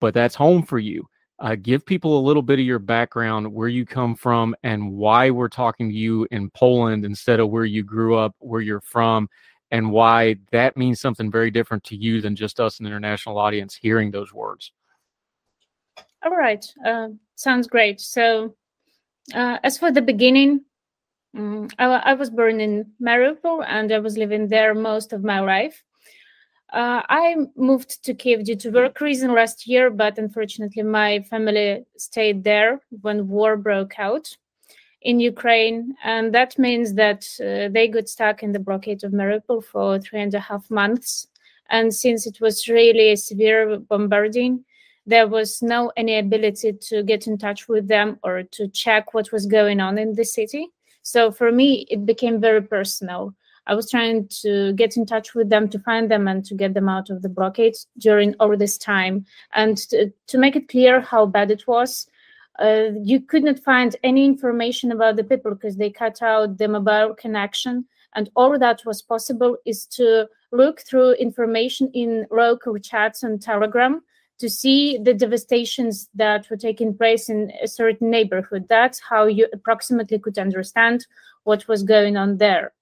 but 0.00 0.14
that's 0.14 0.36
home 0.36 0.62
for 0.62 0.78
you. 0.78 1.08
Uh, 1.40 1.56
give 1.56 1.84
people 1.84 2.18
a 2.18 2.22
little 2.22 2.42
bit 2.42 2.60
of 2.60 2.64
your 2.64 2.78
background, 2.78 3.52
where 3.52 3.68
you 3.68 3.84
come 3.84 4.14
from, 4.14 4.54
and 4.62 4.92
why 4.92 5.30
we're 5.30 5.48
talking 5.48 5.88
to 5.88 5.94
you 5.94 6.26
in 6.30 6.48
Poland 6.50 7.04
instead 7.04 7.40
of 7.40 7.50
where 7.50 7.64
you 7.64 7.82
grew 7.82 8.16
up, 8.16 8.34
where 8.38 8.60
you're 8.60 8.80
from, 8.80 9.28
and 9.72 9.90
why 9.90 10.36
that 10.52 10.76
means 10.76 11.00
something 11.00 11.30
very 11.30 11.50
different 11.50 11.82
to 11.84 11.96
you 11.96 12.20
than 12.20 12.36
just 12.36 12.60
us, 12.60 12.78
an 12.78 12.86
international 12.86 13.38
audience, 13.38 13.74
hearing 13.74 14.12
those 14.12 14.32
words. 14.32 14.70
All 16.24 16.30
right. 16.30 16.64
Uh, 16.86 17.08
sounds 17.34 17.66
great. 17.66 18.00
So, 18.00 18.54
uh, 19.34 19.58
as 19.62 19.76
for 19.76 19.90
the 19.90 20.02
beginning, 20.02 20.64
um, 21.36 21.68
I, 21.78 21.86
I 21.86 22.14
was 22.14 22.30
born 22.30 22.60
in 22.60 22.92
Mariupol 23.02 23.64
and 23.66 23.92
I 23.92 23.98
was 23.98 24.16
living 24.16 24.48
there 24.48 24.74
most 24.74 25.12
of 25.12 25.24
my 25.24 25.40
life. 25.40 25.82
Uh, 26.74 27.02
I 27.08 27.36
moved 27.54 28.02
to 28.04 28.14
Kiev 28.14 28.42
due 28.44 28.56
to 28.56 28.70
work 28.70 29.00
reason 29.00 29.32
last 29.32 29.64
year, 29.64 29.90
but 29.90 30.18
unfortunately, 30.18 30.82
my 30.82 31.20
family 31.20 31.84
stayed 31.96 32.42
there 32.42 32.80
when 33.00 33.28
war 33.28 33.56
broke 33.56 33.96
out 33.96 34.36
in 35.00 35.20
Ukraine, 35.20 35.94
and 36.02 36.34
that 36.34 36.58
means 36.58 36.94
that 36.94 37.28
uh, 37.40 37.68
they 37.72 37.86
got 37.86 38.08
stuck 38.08 38.42
in 38.42 38.50
the 38.50 38.58
blockade 38.58 39.04
of 39.04 39.12
Mariupol 39.12 39.62
for 39.62 40.00
three 40.00 40.20
and 40.20 40.34
a 40.34 40.40
half 40.40 40.68
months. 40.68 41.28
And 41.70 41.94
since 41.94 42.26
it 42.26 42.40
was 42.40 42.66
really 42.66 43.14
severe 43.14 43.78
bombarding, 43.78 44.64
there 45.06 45.28
was 45.28 45.62
no 45.62 45.92
any 45.96 46.18
ability 46.18 46.72
to 46.88 47.04
get 47.04 47.28
in 47.28 47.38
touch 47.38 47.68
with 47.68 47.86
them 47.86 48.18
or 48.24 48.42
to 48.42 48.66
check 48.66 49.14
what 49.14 49.30
was 49.30 49.46
going 49.46 49.78
on 49.78 49.96
in 49.96 50.14
the 50.14 50.24
city. 50.24 50.66
So 51.02 51.30
for 51.30 51.52
me, 51.52 51.86
it 51.88 52.04
became 52.04 52.40
very 52.40 52.62
personal. 52.62 53.32
I 53.66 53.74
was 53.74 53.90
trying 53.90 54.28
to 54.42 54.72
get 54.74 54.96
in 54.96 55.06
touch 55.06 55.34
with 55.34 55.48
them 55.48 55.68
to 55.70 55.78
find 55.78 56.10
them 56.10 56.28
and 56.28 56.44
to 56.44 56.54
get 56.54 56.74
them 56.74 56.88
out 56.88 57.10
of 57.10 57.22
the 57.22 57.28
blockade 57.28 57.74
during 57.98 58.34
all 58.38 58.56
this 58.56 58.76
time. 58.76 59.24
And 59.54 59.76
to, 59.88 60.12
to 60.28 60.38
make 60.38 60.56
it 60.56 60.68
clear 60.68 61.00
how 61.00 61.26
bad 61.26 61.50
it 61.50 61.66
was, 61.66 62.06
uh, 62.58 62.90
you 63.02 63.20
could 63.20 63.42
not 63.42 63.58
find 63.58 63.96
any 64.02 64.24
information 64.24 64.92
about 64.92 65.16
the 65.16 65.24
people 65.24 65.54
because 65.54 65.76
they 65.76 65.90
cut 65.90 66.22
out 66.22 66.58
the 66.58 66.68
mobile 66.68 67.14
connection. 67.14 67.86
And 68.14 68.30
all 68.36 68.58
that 68.58 68.82
was 68.84 69.02
possible 69.02 69.56
is 69.64 69.86
to 69.86 70.28
look 70.52 70.80
through 70.80 71.14
information 71.14 71.90
in 71.94 72.26
local 72.30 72.78
chats 72.78 73.22
and 73.22 73.42
Telegram 73.42 74.02
to 74.38 74.48
see 74.48 74.98
the 74.98 75.14
devastations 75.14 76.08
that 76.14 76.48
were 76.50 76.56
taking 76.56 76.96
place 76.96 77.28
in 77.28 77.52
a 77.62 77.68
certain 77.68 78.10
neighborhood. 78.10 78.66
That's 78.68 79.00
how 79.00 79.26
you 79.26 79.48
approximately 79.52 80.18
could 80.18 80.38
understand 80.38 81.06
what 81.44 81.66
was 81.68 81.82
going 81.82 82.16
on 82.16 82.38
there. 82.38 82.72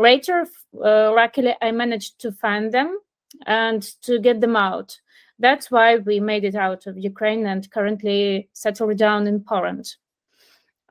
Later, 0.00 0.46
uh, 0.82 1.12
luckily, 1.12 1.54
I 1.60 1.72
managed 1.72 2.20
to 2.20 2.32
find 2.32 2.72
them 2.72 2.98
and 3.44 3.82
to 4.00 4.18
get 4.18 4.40
them 4.40 4.56
out. 4.56 4.98
That's 5.38 5.70
why 5.70 5.96
we 5.98 6.20
made 6.20 6.44
it 6.44 6.54
out 6.54 6.86
of 6.86 6.96
Ukraine 6.96 7.44
and 7.46 7.70
currently 7.70 8.48
settled 8.54 8.96
down 8.96 9.26
in 9.26 9.44
Poland. 9.44 9.94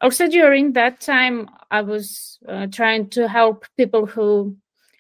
Also, 0.01 0.27
during 0.27 0.73
that 0.73 1.01
time, 1.01 1.49
I 1.71 1.81
was 1.81 2.37
uh, 2.47 2.67
trying 2.67 3.09
to 3.09 3.27
help 3.27 3.65
people 3.77 4.05
who 4.05 4.55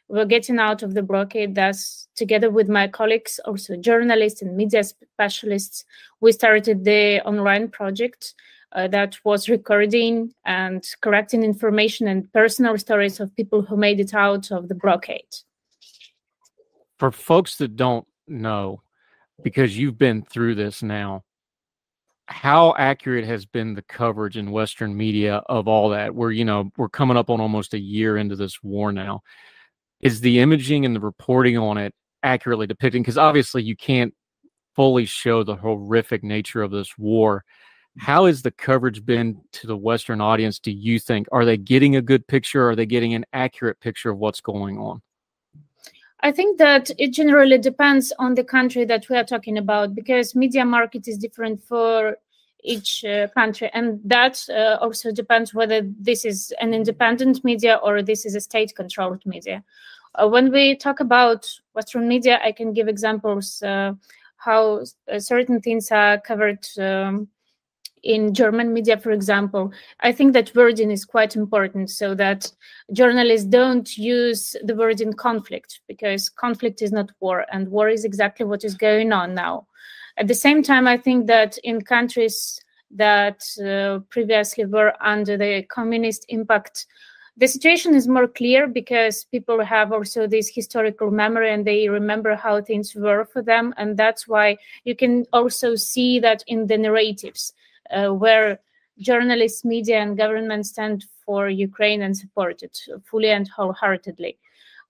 were 0.07 0.25
getting 0.25 0.57
out 0.57 0.81
of 0.81 0.95
the 0.95 1.03
blockade. 1.03 1.53
Thus, 1.53 2.07
together 2.15 2.49
with 2.49 2.67
my 2.67 2.87
colleagues, 2.87 3.39
also 3.45 3.77
journalists 3.77 4.41
and 4.41 4.57
media 4.57 4.83
specialists, 4.83 5.85
we 6.19 6.31
started 6.31 6.83
the 6.83 7.21
online 7.25 7.69
project 7.69 8.33
uh, 8.71 8.87
that 8.87 9.17
was 9.23 9.49
recording 9.49 10.33
and 10.45 10.83
collecting 11.01 11.43
information 11.43 12.07
and 12.07 12.31
personal 12.33 12.77
stories 12.77 13.19
of 13.19 13.35
people 13.35 13.61
who 13.61 13.75
made 13.75 13.99
it 13.99 14.13
out 14.13 14.51
of 14.51 14.67
the 14.67 14.75
blockade. 14.75 15.35
For 16.97 17.11
folks 17.11 17.57
that 17.57 17.75
don't 17.75 18.05
know, 18.27 18.81
because 19.43 19.77
you've 19.77 19.97
been 19.97 20.21
through 20.23 20.55
this 20.55 20.83
now, 20.83 21.23
how 22.27 22.75
accurate 22.77 23.25
has 23.25 23.45
been 23.45 23.73
the 23.73 23.81
coverage 23.81 24.37
in 24.37 24.51
Western 24.51 24.95
media 24.95 25.37
of 25.47 25.67
all 25.67 25.89
that? 25.89 26.13
We're, 26.13 26.31
you 26.31 26.45
know, 26.45 26.69
we're 26.77 26.89
coming 26.89 27.17
up 27.17 27.31
on 27.31 27.41
almost 27.41 27.73
a 27.73 27.79
year 27.79 28.17
into 28.17 28.35
this 28.35 28.61
war 28.61 28.91
now. 28.91 29.21
Is 30.01 30.21
the 30.21 30.39
imaging 30.39 30.85
and 30.85 30.95
the 30.95 30.99
reporting 30.99 31.57
on 31.57 31.77
it 31.77 31.93
accurately 32.21 32.67
depicting? 32.67 33.01
Because 33.01 33.17
obviously 33.17 33.63
you 33.63 33.75
can't 33.75 34.13
fully 34.75 35.05
show 35.05 35.43
the 35.43 35.55
horrific 35.55 36.23
nature 36.23 36.61
of 36.61 36.69
this 36.69 36.97
war 36.97 37.43
how 37.97 38.25
has 38.25 38.41
the 38.41 38.51
coverage 38.51 39.05
been 39.05 39.41
to 39.53 39.67
the 39.67 39.75
Western 39.77 40.21
audience, 40.21 40.59
do 40.59 40.71
you 40.71 40.99
think? 40.99 41.27
Are 41.31 41.45
they 41.45 41.57
getting 41.57 41.95
a 41.95 42.01
good 42.01 42.25
picture? 42.27 42.69
Are 42.69 42.75
they 42.75 42.85
getting 42.85 43.13
an 43.13 43.25
accurate 43.33 43.79
picture 43.79 44.11
of 44.11 44.17
what's 44.17 44.41
going 44.41 44.77
on? 44.77 45.01
I 46.21 46.31
think 46.31 46.57
that 46.57 46.91
it 46.97 47.13
generally 47.13 47.57
depends 47.57 48.11
on 48.19 48.35
the 48.35 48.43
country 48.43 48.85
that 48.85 49.07
we 49.09 49.15
are 49.15 49.23
talking 49.23 49.57
about 49.57 49.95
because 49.95 50.35
media 50.35 50.65
market 50.65 51.07
is 51.07 51.17
different 51.17 51.63
for 51.63 52.17
each 52.63 53.05
uh, 53.05 53.27
country 53.29 53.69
and 53.73 54.01
that 54.03 54.43
uh, 54.49 54.77
also 54.81 55.11
depends 55.11 55.53
whether 55.53 55.81
this 55.99 56.25
is 56.25 56.53
an 56.59 56.73
independent 56.73 57.43
media 57.43 57.79
or 57.81 58.01
this 58.01 58.25
is 58.25 58.35
a 58.35 58.41
state 58.41 58.75
controlled 58.75 59.25
media 59.25 59.63
uh, 60.15 60.27
when 60.27 60.51
we 60.51 60.75
talk 60.75 60.99
about 60.99 61.47
western 61.73 62.05
media 62.05 62.37
i 62.43 62.51
can 62.51 62.73
give 62.73 62.89
examples 62.89 63.63
uh, 63.63 63.93
how 64.35 64.83
uh, 65.09 65.19
certain 65.19 65.61
things 65.61 65.89
are 65.89 66.19
covered 66.19 66.67
um, 66.79 67.29
in 68.03 68.33
German 68.33 68.73
media, 68.73 68.97
for 68.97 69.11
example, 69.11 69.71
I 69.99 70.11
think 70.11 70.33
that 70.33 70.55
wording 70.55 70.91
is 70.91 71.05
quite 71.05 71.35
important 71.35 71.89
so 71.89 72.15
that 72.15 72.51
journalists 72.93 73.47
don't 73.47 73.97
use 73.97 74.55
the 74.63 74.75
word 74.75 75.01
in 75.01 75.13
conflict 75.13 75.81
because 75.87 76.29
conflict 76.29 76.81
is 76.81 76.91
not 76.91 77.11
war 77.19 77.45
and 77.51 77.69
war 77.69 77.89
is 77.89 78.05
exactly 78.05 78.45
what 78.45 78.63
is 78.63 78.75
going 78.75 79.11
on 79.11 79.33
now. 79.33 79.67
At 80.17 80.27
the 80.27 80.35
same 80.35 80.63
time, 80.63 80.87
I 80.87 80.97
think 80.97 81.27
that 81.27 81.57
in 81.59 81.81
countries 81.81 82.61
that 82.91 83.43
uh, 83.63 83.99
previously 84.09 84.65
were 84.65 84.93
under 85.01 85.37
the 85.37 85.63
communist 85.63 86.25
impact, 86.29 86.87
the 87.37 87.47
situation 87.47 87.95
is 87.95 88.07
more 88.07 88.27
clear 88.27 88.67
because 88.67 89.23
people 89.23 89.63
have 89.63 89.93
also 89.93 90.27
this 90.27 90.49
historical 90.53 91.09
memory 91.09 91.53
and 91.53 91.65
they 91.65 91.87
remember 91.87 92.35
how 92.35 92.61
things 92.61 92.93
were 92.93 93.23
for 93.23 93.41
them. 93.41 93.73
And 93.77 93.95
that's 93.95 94.27
why 94.27 94.57
you 94.83 94.93
can 94.93 95.25
also 95.31 95.75
see 95.75 96.19
that 96.19 96.43
in 96.47 96.67
the 96.67 96.77
narratives 96.77 97.53
where 98.11 98.59
journalists, 98.99 99.63
media, 99.63 99.99
and 99.99 100.17
government 100.17 100.65
stand 100.65 101.05
for 101.25 101.49
Ukraine 101.49 102.01
and 102.01 102.15
support 102.15 102.63
it 102.63 102.77
fully 103.05 103.29
and 103.29 103.47
wholeheartedly. 103.47 104.37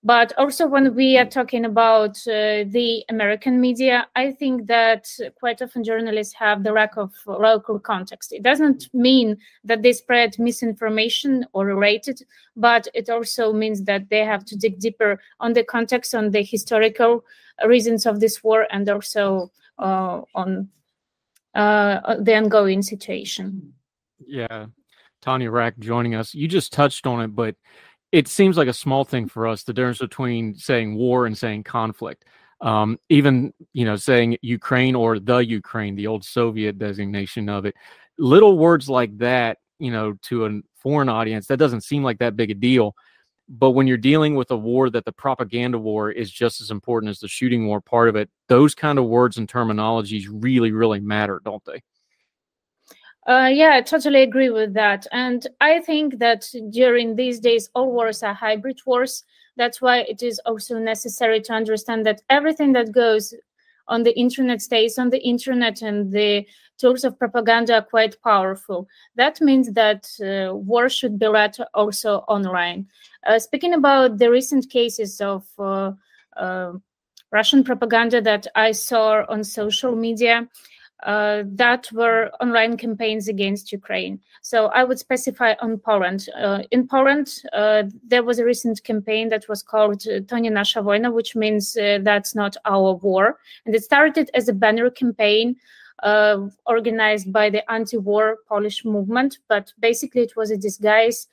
But 0.01 0.31
also, 0.37 0.65
when 0.65 0.95
we 0.95 1.17
are 1.17 1.25
talking 1.25 1.65
about 1.65 2.17
uh, 2.25 2.63
the 2.71 3.03
American 3.09 3.59
media, 3.59 4.07
I 4.15 4.31
think 4.31 4.67
that 4.67 5.09
quite 5.35 5.61
often 5.61 5.83
journalists 5.83 6.33
have 6.35 6.63
the 6.63 6.71
lack 6.71 6.95
of 6.95 7.13
local 7.25 7.79
context. 7.79 8.31
It 8.31 8.41
doesn't 8.41 8.87
mean 8.93 9.37
that 9.65 9.81
they 9.81 9.91
spread 9.91 10.39
misinformation 10.39 11.45
or 11.51 11.65
related, 11.65 12.21
but 12.55 12.87
it 12.93 13.09
also 13.09 13.51
means 13.51 13.83
that 13.83 14.09
they 14.09 14.23
have 14.23 14.45
to 14.45 14.55
dig 14.55 14.79
deeper 14.79 15.19
on 15.41 15.51
the 15.51 15.65
context, 15.65 16.15
on 16.15 16.31
the 16.31 16.43
historical 16.43 17.25
reasons 17.67 18.05
of 18.05 18.21
this 18.21 18.41
war, 18.41 18.67
and 18.71 18.87
also 18.87 19.51
uh, 19.79 20.21
on 20.33 20.69
uh, 21.55 22.15
the 22.19 22.35
ongoing 22.35 22.81
situation. 22.81 23.73
Yeah. 24.25 24.67
Tanya 25.21 25.51
Rack 25.51 25.77
joining 25.79 26.15
us. 26.15 26.33
You 26.33 26.47
just 26.47 26.71
touched 26.71 27.05
on 27.05 27.21
it, 27.21 27.35
but 27.35 27.55
it 28.11 28.27
seems 28.27 28.57
like 28.57 28.67
a 28.67 28.73
small 28.73 29.03
thing 29.03 29.27
for 29.27 29.47
us 29.47 29.63
the 29.63 29.73
difference 29.73 29.99
between 29.99 30.55
saying 30.55 30.95
war 30.95 31.25
and 31.25 31.37
saying 31.37 31.63
conflict 31.63 32.25
um, 32.61 32.97
even 33.09 33.53
you 33.73 33.85
know 33.85 33.95
saying 33.95 34.37
ukraine 34.41 34.95
or 34.95 35.19
the 35.19 35.37
ukraine 35.37 35.95
the 35.95 36.07
old 36.07 36.23
soviet 36.23 36.77
designation 36.77 37.49
of 37.49 37.65
it 37.65 37.75
little 38.17 38.57
words 38.57 38.89
like 38.89 39.15
that 39.17 39.57
you 39.79 39.91
know 39.91 40.13
to 40.21 40.45
a 40.45 40.61
foreign 40.75 41.09
audience 41.09 41.47
that 41.47 41.57
doesn't 41.57 41.81
seem 41.81 42.03
like 42.03 42.19
that 42.19 42.35
big 42.35 42.51
a 42.51 42.55
deal 42.55 42.95
but 43.49 43.71
when 43.71 43.87
you're 43.87 43.97
dealing 43.97 44.35
with 44.35 44.51
a 44.51 44.57
war 44.57 44.89
that 44.89 45.05
the 45.05 45.11
propaganda 45.11 45.77
war 45.77 46.11
is 46.11 46.31
just 46.31 46.61
as 46.61 46.69
important 46.69 47.09
as 47.09 47.19
the 47.19 47.27
shooting 47.27 47.65
war 47.65 47.81
part 47.81 48.07
of 48.07 48.15
it 48.15 48.29
those 48.47 48.75
kind 48.75 48.99
of 48.99 49.05
words 49.05 49.37
and 49.37 49.47
terminologies 49.47 50.27
really 50.29 50.71
really 50.71 50.99
matter 50.99 51.41
don't 51.43 51.63
they 51.65 51.81
uh, 53.27 53.47
yeah, 53.47 53.73
I 53.75 53.81
totally 53.81 54.23
agree 54.23 54.49
with 54.49 54.73
that. 54.73 55.05
And 55.11 55.45
I 55.61 55.81
think 55.81 56.17
that 56.17 56.49
during 56.71 57.15
these 57.15 57.39
days, 57.39 57.69
all 57.75 57.91
wars 57.91 58.23
are 58.23 58.33
hybrid 58.33 58.79
wars. 58.87 59.23
That's 59.55 59.79
why 59.81 59.99
it 59.99 60.23
is 60.23 60.39
also 60.47 60.79
necessary 60.79 61.39
to 61.41 61.53
understand 61.53 62.07
that 62.07 62.23
everything 62.31 62.73
that 62.73 62.91
goes 62.91 63.35
on 63.89 64.03
the 64.03 64.17
internet 64.17 64.61
stays 64.61 64.97
on 64.97 65.09
the 65.09 65.19
internet 65.19 65.81
and 65.81 66.11
the 66.11 66.45
tools 66.77 67.03
of 67.03 67.19
propaganda 67.19 67.75
are 67.75 67.81
quite 67.81 68.21
powerful. 68.23 68.87
That 69.15 69.41
means 69.41 69.73
that 69.73 70.07
uh, 70.21 70.55
war 70.55 70.87
should 70.87 71.19
be 71.19 71.27
led 71.27 71.57
also 71.73 72.19
online. 72.27 72.87
Uh, 73.27 73.39
speaking 73.39 73.73
about 73.73 74.17
the 74.17 74.31
recent 74.31 74.69
cases 74.69 75.19
of 75.19 75.45
uh, 75.59 75.91
uh 76.37 76.73
Russian 77.31 77.63
propaganda 77.63 78.21
that 78.21 78.47
I 78.55 78.71
saw 78.71 79.23
on 79.29 79.43
social 79.43 79.95
media, 79.95 80.47
uh, 81.03 81.43
that 81.45 81.89
were 81.91 82.31
online 82.41 82.77
campaigns 82.77 83.27
against 83.27 83.71
Ukraine. 83.71 84.19
So 84.41 84.67
I 84.67 84.83
would 84.83 84.99
specify 84.99 85.53
on 85.61 85.77
Poland. 85.77 86.27
Uh, 86.37 86.63
in 86.71 86.87
Poland, 86.87 87.41
uh, 87.53 87.83
there 88.07 88.23
was 88.23 88.39
a 88.39 88.45
recent 88.45 88.83
campaign 88.83 89.29
that 89.29 89.47
was 89.47 89.63
called 89.63 90.03
uh, 90.07 90.19
To 90.27 90.35
nasza 90.35 90.81
wojna, 90.81 91.13
which 91.13 91.35
means 91.35 91.77
uh, 91.77 91.99
that's 92.01 92.35
not 92.35 92.57
our 92.65 92.95
war. 92.95 93.39
And 93.65 93.75
it 93.75 93.83
started 93.83 94.29
as 94.33 94.49
a 94.49 94.53
banner 94.53 94.89
campaign 94.89 95.55
uh, 96.03 96.47
organized 96.65 97.31
by 97.31 97.49
the 97.49 97.69
anti-war 97.71 98.37
Polish 98.47 98.85
movement, 98.85 99.39
but 99.47 99.73
basically 99.79 100.21
it 100.21 100.35
was 100.35 100.51
a 100.51 100.57
disguise 100.57 101.27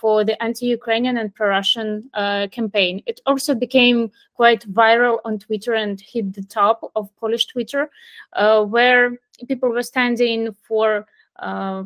for 0.00 0.24
the 0.24 0.40
anti-Ukrainian 0.42 1.16
and 1.18 1.34
pro-Russian 1.34 2.10
uh, 2.14 2.46
campaign. 2.50 3.02
It 3.06 3.20
also 3.26 3.54
became 3.54 4.10
quite 4.34 4.62
viral 4.72 5.18
on 5.24 5.38
Twitter 5.38 5.74
and 5.74 6.00
hit 6.00 6.32
the 6.34 6.44
top 6.44 6.90
of 6.94 7.14
Polish 7.16 7.46
Twitter, 7.46 7.90
uh, 8.34 8.64
where 8.64 9.18
people 9.48 9.70
were 9.70 9.82
standing 9.82 10.54
for 10.66 11.06
uh, 11.38 11.84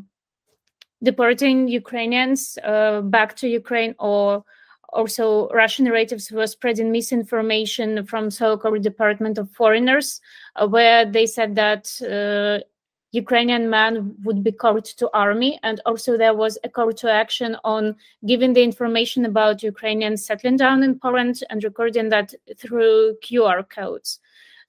deporting 1.02 1.68
Ukrainians 1.68 2.58
uh, 2.64 3.00
back 3.02 3.36
to 3.36 3.48
Ukraine 3.48 3.94
or 3.98 4.44
also 4.90 5.48
Russian 5.50 5.84
narratives 5.84 6.30
were 6.30 6.46
spreading 6.46 6.90
misinformation 6.90 8.04
from 8.06 8.30
so-called 8.30 8.82
Department 8.82 9.38
of 9.38 9.50
Foreigners, 9.50 10.20
uh, 10.56 10.66
where 10.66 11.04
they 11.04 11.26
said 11.26 11.54
that 11.56 11.84
uh, 12.02 12.64
Ukrainian 13.12 13.70
man 13.70 14.14
would 14.22 14.44
be 14.44 14.52
called 14.52 14.84
to 14.84 15.10
army, 15.14 15.58
and 15.62 15.80
also 15.86 16.18
there 16.18 16.34
was 16.34 16.58
a 16.62 16.68
call 16.68 16.92
to 16.92 17.10
action 17.10 17.56
on 17.64 17.96
giving 18.26 18.52
the 18.52 18.62
information 18.62 19.24
about 19.24 19.62
Ukrainians 19.62 20.26
settling 20.26 20.56
down 20.56 20.82
in 20.82 20.98
Poland 20.98 21.42
and 21.48 21.64
recording 21.64 22.10
that 22.10 22.34
through 22.58 23.16
QR 23.24 23.66
codes. 23.68 24.20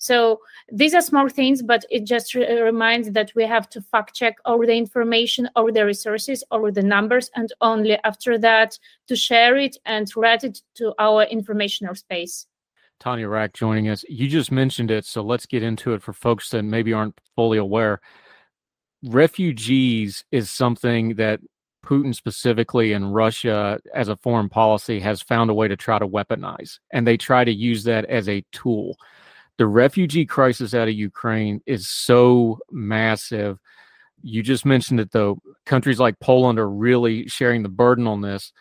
So 0.01 0.39
these 0.71 0.93
are 0.93 1.01
small 1.01 1.27
things, 1.27 1.61
but 1.61 1.83
it 1.91 2.05
just 2.05 2.33
re- 2.33 2.61
reminds 2.61 3.11
that 3.11 3.33
we 3.35 3.43
have 3.43 3.69
to 3.71 3.81
fact 3.81 4.15
check 4.15 4.35
all 4.45 4.59
the 4.59 4.73
information, 4.73 5.49
all 5.57 5.69
the 5.73 5.85
resources, 5.85 6.41
all 6.49 6.71
the 6.71 6.81
numbers, 6.81 7.29
and 7.35 7.51
only 7.59 7.97
after 8.05 8.37
that 8.37 8.79
to 9.07 9.17
share 9.17 9.57
it 9.57 9.75
and 9.85 10.09
let 10.15 10.45
it 10.45 10.61
to 10.75 10.93
our 10.99 11.23
informational 11.23 11.95
space. 11.95 12.47
Tanya 13.01 13.27
Rack 13.27 13.51
joining 13.51 13.89
us. 13.89 14.05
You 14.07 14.29
just 14.29 14.53
mentioned 14.53 14.91
it, 14.91 15.05
so 15.05 15.21
let's 15.21 15.45
get 15.45 15.63
into 15.63 15.93
it 15.93 16.01
for 16.01 16.13
folks 16.13 16.49
that 16.51 16.63
maybe 16.63 16.93
aren't 16.93 17.19
fully 17.35 17.57
aware 17.57 17.99
refugees 19.03 20.23
is 20.31 20.49
something 20.49 21.15
that 21.15 21.39
Putin 21.85 22.13
specifically 22.13 22.93
and 22.93 23.13
Russia 23.13 23.79
as 23.93 24.09
a 24.09 24.17
foreign 24.17 24.49
policy 24.49 24.99
has 24.99 25.21
found 25.21 25.49
a 25.49 25.53
way 25.53 25.67
to 25.67 25.77
try 25.77 25.97
to 25.97 26.07
weaponize, 26.07 26.79
and 26.91 27.07
they 27.07 27.17
try 27.17 27.43
to 27.43 27.51
use 27.51 27.83
that 27.85 28.05
as 28.05 28.27
a 28.27 28.43
tool. 28.51 28.97
The 29.57 29.67
refugee 29.67 30.25
crisis 30.25 30.73
out 30.73 30.87
of 30.87 30.93
Ukraine 30.93 31.61
is 31.65 31.87
so 31.89 32.59
massive. 32.71 33.59
You 34.21 34.43
just 34.43 34.65
mentioned 34.65 34.99
it 34.99 35.11
though. 35.11 35.39
Countries 35.65 35.99
like 35.99 36.19
Poland 36.19 36.59
are 36.59 36.69
really 36.69 37.27
sharing 37.27 37.63
the 37.63 37.69
burden 37.69 38.07
on 38.07 38.21
this. 38.21 38.51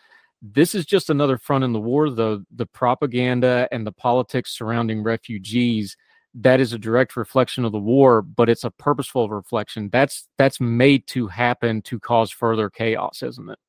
This 0.41 0.73
is 0.73 0.85
just 0.85 1.09
another 1.09 1.37
front 1.37 1.65
in 1.65 1.73
the 1.73 1.81
war, 1.81 2.09
though. 2.09 2.43
The 2.55 2.65
propaganda 2.65 3.67
and 3.71 3.85
the 3.85 3.91
politics 3.91 4.57
surrounding 4.57 5.03
refugees 5.03 5.97
that 6.41 6.59
is 6.59 6.73
a 6.73 6.77
direct 6.77 7.17
reflection 7.17 7.65
of 7.65 7.71
the 7.71 7.79
war, 7.79 8.21
but 8.21 8.49
it's 8.49 8.63
a 8.63 8.71
purposeful 8.71 9.29
reflection. 9.29 9.89
That's 9.91 10.27
that's 10.37 10.59
made 10.59 11.05
to 11.07 11.27
happen 11.27 11.81
to 11.83 11.99
cause 11.99 12.31
further 12.31 12.69
chaos, 12.69 13.21
isn't 13.23 13.49
it? 13.49 13.59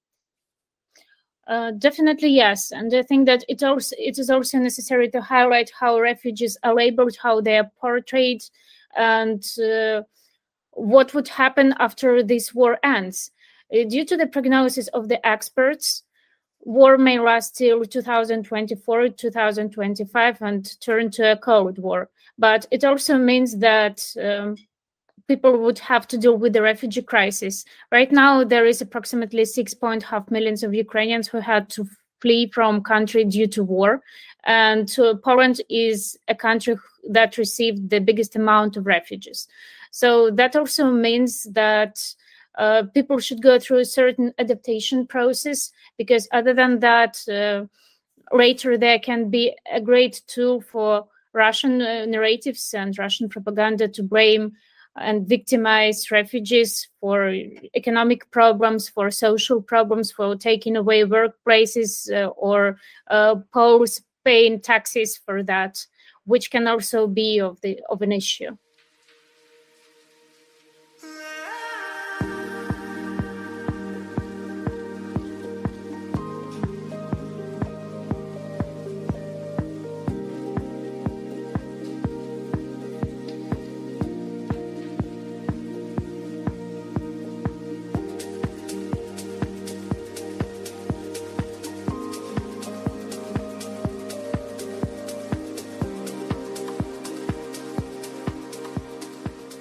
Uh, 1.48 1.72
definitely 1.72 2.28
yes, 2.28 2.70
and 2.70 2.94
I 2.94 3.02
think 3.02 3.26
that 3.26 3.44
it 3.48 3.62
also 3.62 3.96
it 3.98 4.18
is 4.18 4.30
also 4.30 4.58
necessary 4.58 5.10
to 5.10 5.20
highlight 5.20 5.72
how 5.78 5.98
refugees 5.98 6.56
are 6.62 6.74
labeled, 6.74 7.16
how 7.20 7.40
they 7.40 7.58
are 7.58 7.70
portrayed, 7.80 8.44
and 8.96 9.44
uh, 9.58 10.02
what 10.70 11.12
would 11.12 11.28
happen 11.28 11.74
after 11.78 12.22
this 12.22 12.54
war 12.54 12.78
ends. 12.84 13.32
Uh, 13.72 13.84
due 13.84 14.04
to 14.04 14.16
the 14.16 14.26
prognosis 14.26 14.86
of 14.88 15.08
the 15.08 15.24
experts, 15.26 16.04
war 16.60 16.96
may 16.98 17.18
last 17.18 17.56
till 17.56 17.84
2024, 17.84 19.08
2025, 19.08 20.42
and 20.42 20.80
turn 20.80 21.10
to 21.10 21.32
a 21.32 21.36
Cold 21.36 21.78
War 21.78 22.08
but 22.38 22.66
it 22.70 22.84
also 22.84 23.18
means 23.18 23.58
that 23.58 24.04
um, 24.22 24.56
people 25.28 25.58
would 25.58 25.78
have 25.78 26.08
to 26.08 26.18
deal 26.18 26.36
with 26.36 26.52
the 26.52 26.62
refugee 26.62 27.02
crisis. 27.02 27.64
Right 27.92 28.10
now, 28.10 28.42
there 28.44 28.66
is 28.66 28.80
approximately 28.80 29.42
6.5 29.42 30.30
millions 30.30 30.62
of 30.62 30.74
Ukrainians 30.74 31.28
who 31.28 31.38
had 31.38 31.68
to 31.70 31.86
flee 32.20 32.50
from 32.52 32.82
country 32.82 33.24
due 33.24 33.46
to 33.46 33.62
war, 33.62 34.02
and 34.44 34.88
uh, 34.98 35.14
Poland 35.24 35.60
is 35.68 36.18
a 36.28 36.34
country 36.34 36.76
that 37.08 37.38
received 37.38 37.90
the 37.90 38.00
biggest 38.00 38.36
amount 38.36 38.76
of 38.76 38.86
refugees. 38.86 39.48
So 39.90 40.30
that 40.32 40.56
also 40.56 40.90
means 40.90 41.44
that 41.52 41.98
uh, 42.58 42.84
people 42.94 43.18
should 43.18 43.42
go 43.42 43.58
through 43.58 43.78
a 43.78 43.84
certain 43.84 44.34
adaptation 44.38 45.06
process 45.06 45.70
because 45.96 46.28
other 46.32 46.54
than 46.54 46.80
that, 46.80 47.20
uh, 47.28 47.66
later 48.36 48.76
there 48.76 48.98
can 48.98 49.30
be 49.30 49.56
a 49.72 49.80
great 49.80 50.22
tool 50.26 50.60
for 50.60 51.06
Russian 51.32 51.80
uh, 51.82 52.04
narratives 52.06 52.74
and 52.74 52.98
Russian 52.98 53.28
propaganda 53.28 53.88
to 53.88 54.02
blame 54.02 54.52
and 54.96 55.26
victimize 55.26 56.10
refugees 56.10 56.88
for 57.00 57.32
economic 57.74 58.30
problems, 58.30 58.88
for 58.88 59.10
social 59.10 59.62
problems, 59.62 60.10
for 60.10 60.34
taking 60.36 60.76
away 60.76 61.04
workplaces 61.04 62.10
uh, 62.12 62.28
or 62.30 62.76
uh, 63.08 63.36
Poles 63.52 64.02
paying 64.24 64.60
taxes 64.60 65.16
for 65.16 65.42
that, 65.44 65.86
which 66.24 66.50
can 66.50 66.66
also 66.66 67.06
be 67.06 67.40
of 67.40 67.60
the 67.60 67.80
of 67.88 68.02
an 68.02 68.12
issue. 68.12 68.56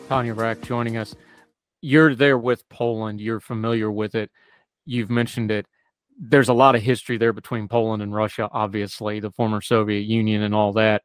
Tanya 0.09 0.33
Rack 0.33 0.61
joining 0.61 0.97
us. 0.97 1.15
You're 1.81 2.15
there 2.15 2.39
with 2.39 2.67
Poland. 2.67 3.21
You're 3.21 3.39
familiar 3.39 3.91
with 3.91 4.15
it. 4.15 4.31
You've 4.87 5.11
mentioned 5.11 5.51
it. 5.51 5.67
there's 6.19 6.49
a 6.49 6.53
lot 6.53 6.73
of 6.73 6.81
history 6.81 7.17
there 7.17 7.31
between 7.31 7.67
Poland 7.67 8.01
and 8.01 8.13
Russia, 8.13 8.49
obviously, 8.51 9.19
the 9.19 9.29
former 9.29 9.61
Soviet 9.61 10.01
Union 10.01 10.41
and 10.41 10.55
all 10.55 10.73
that. 10.73 11.03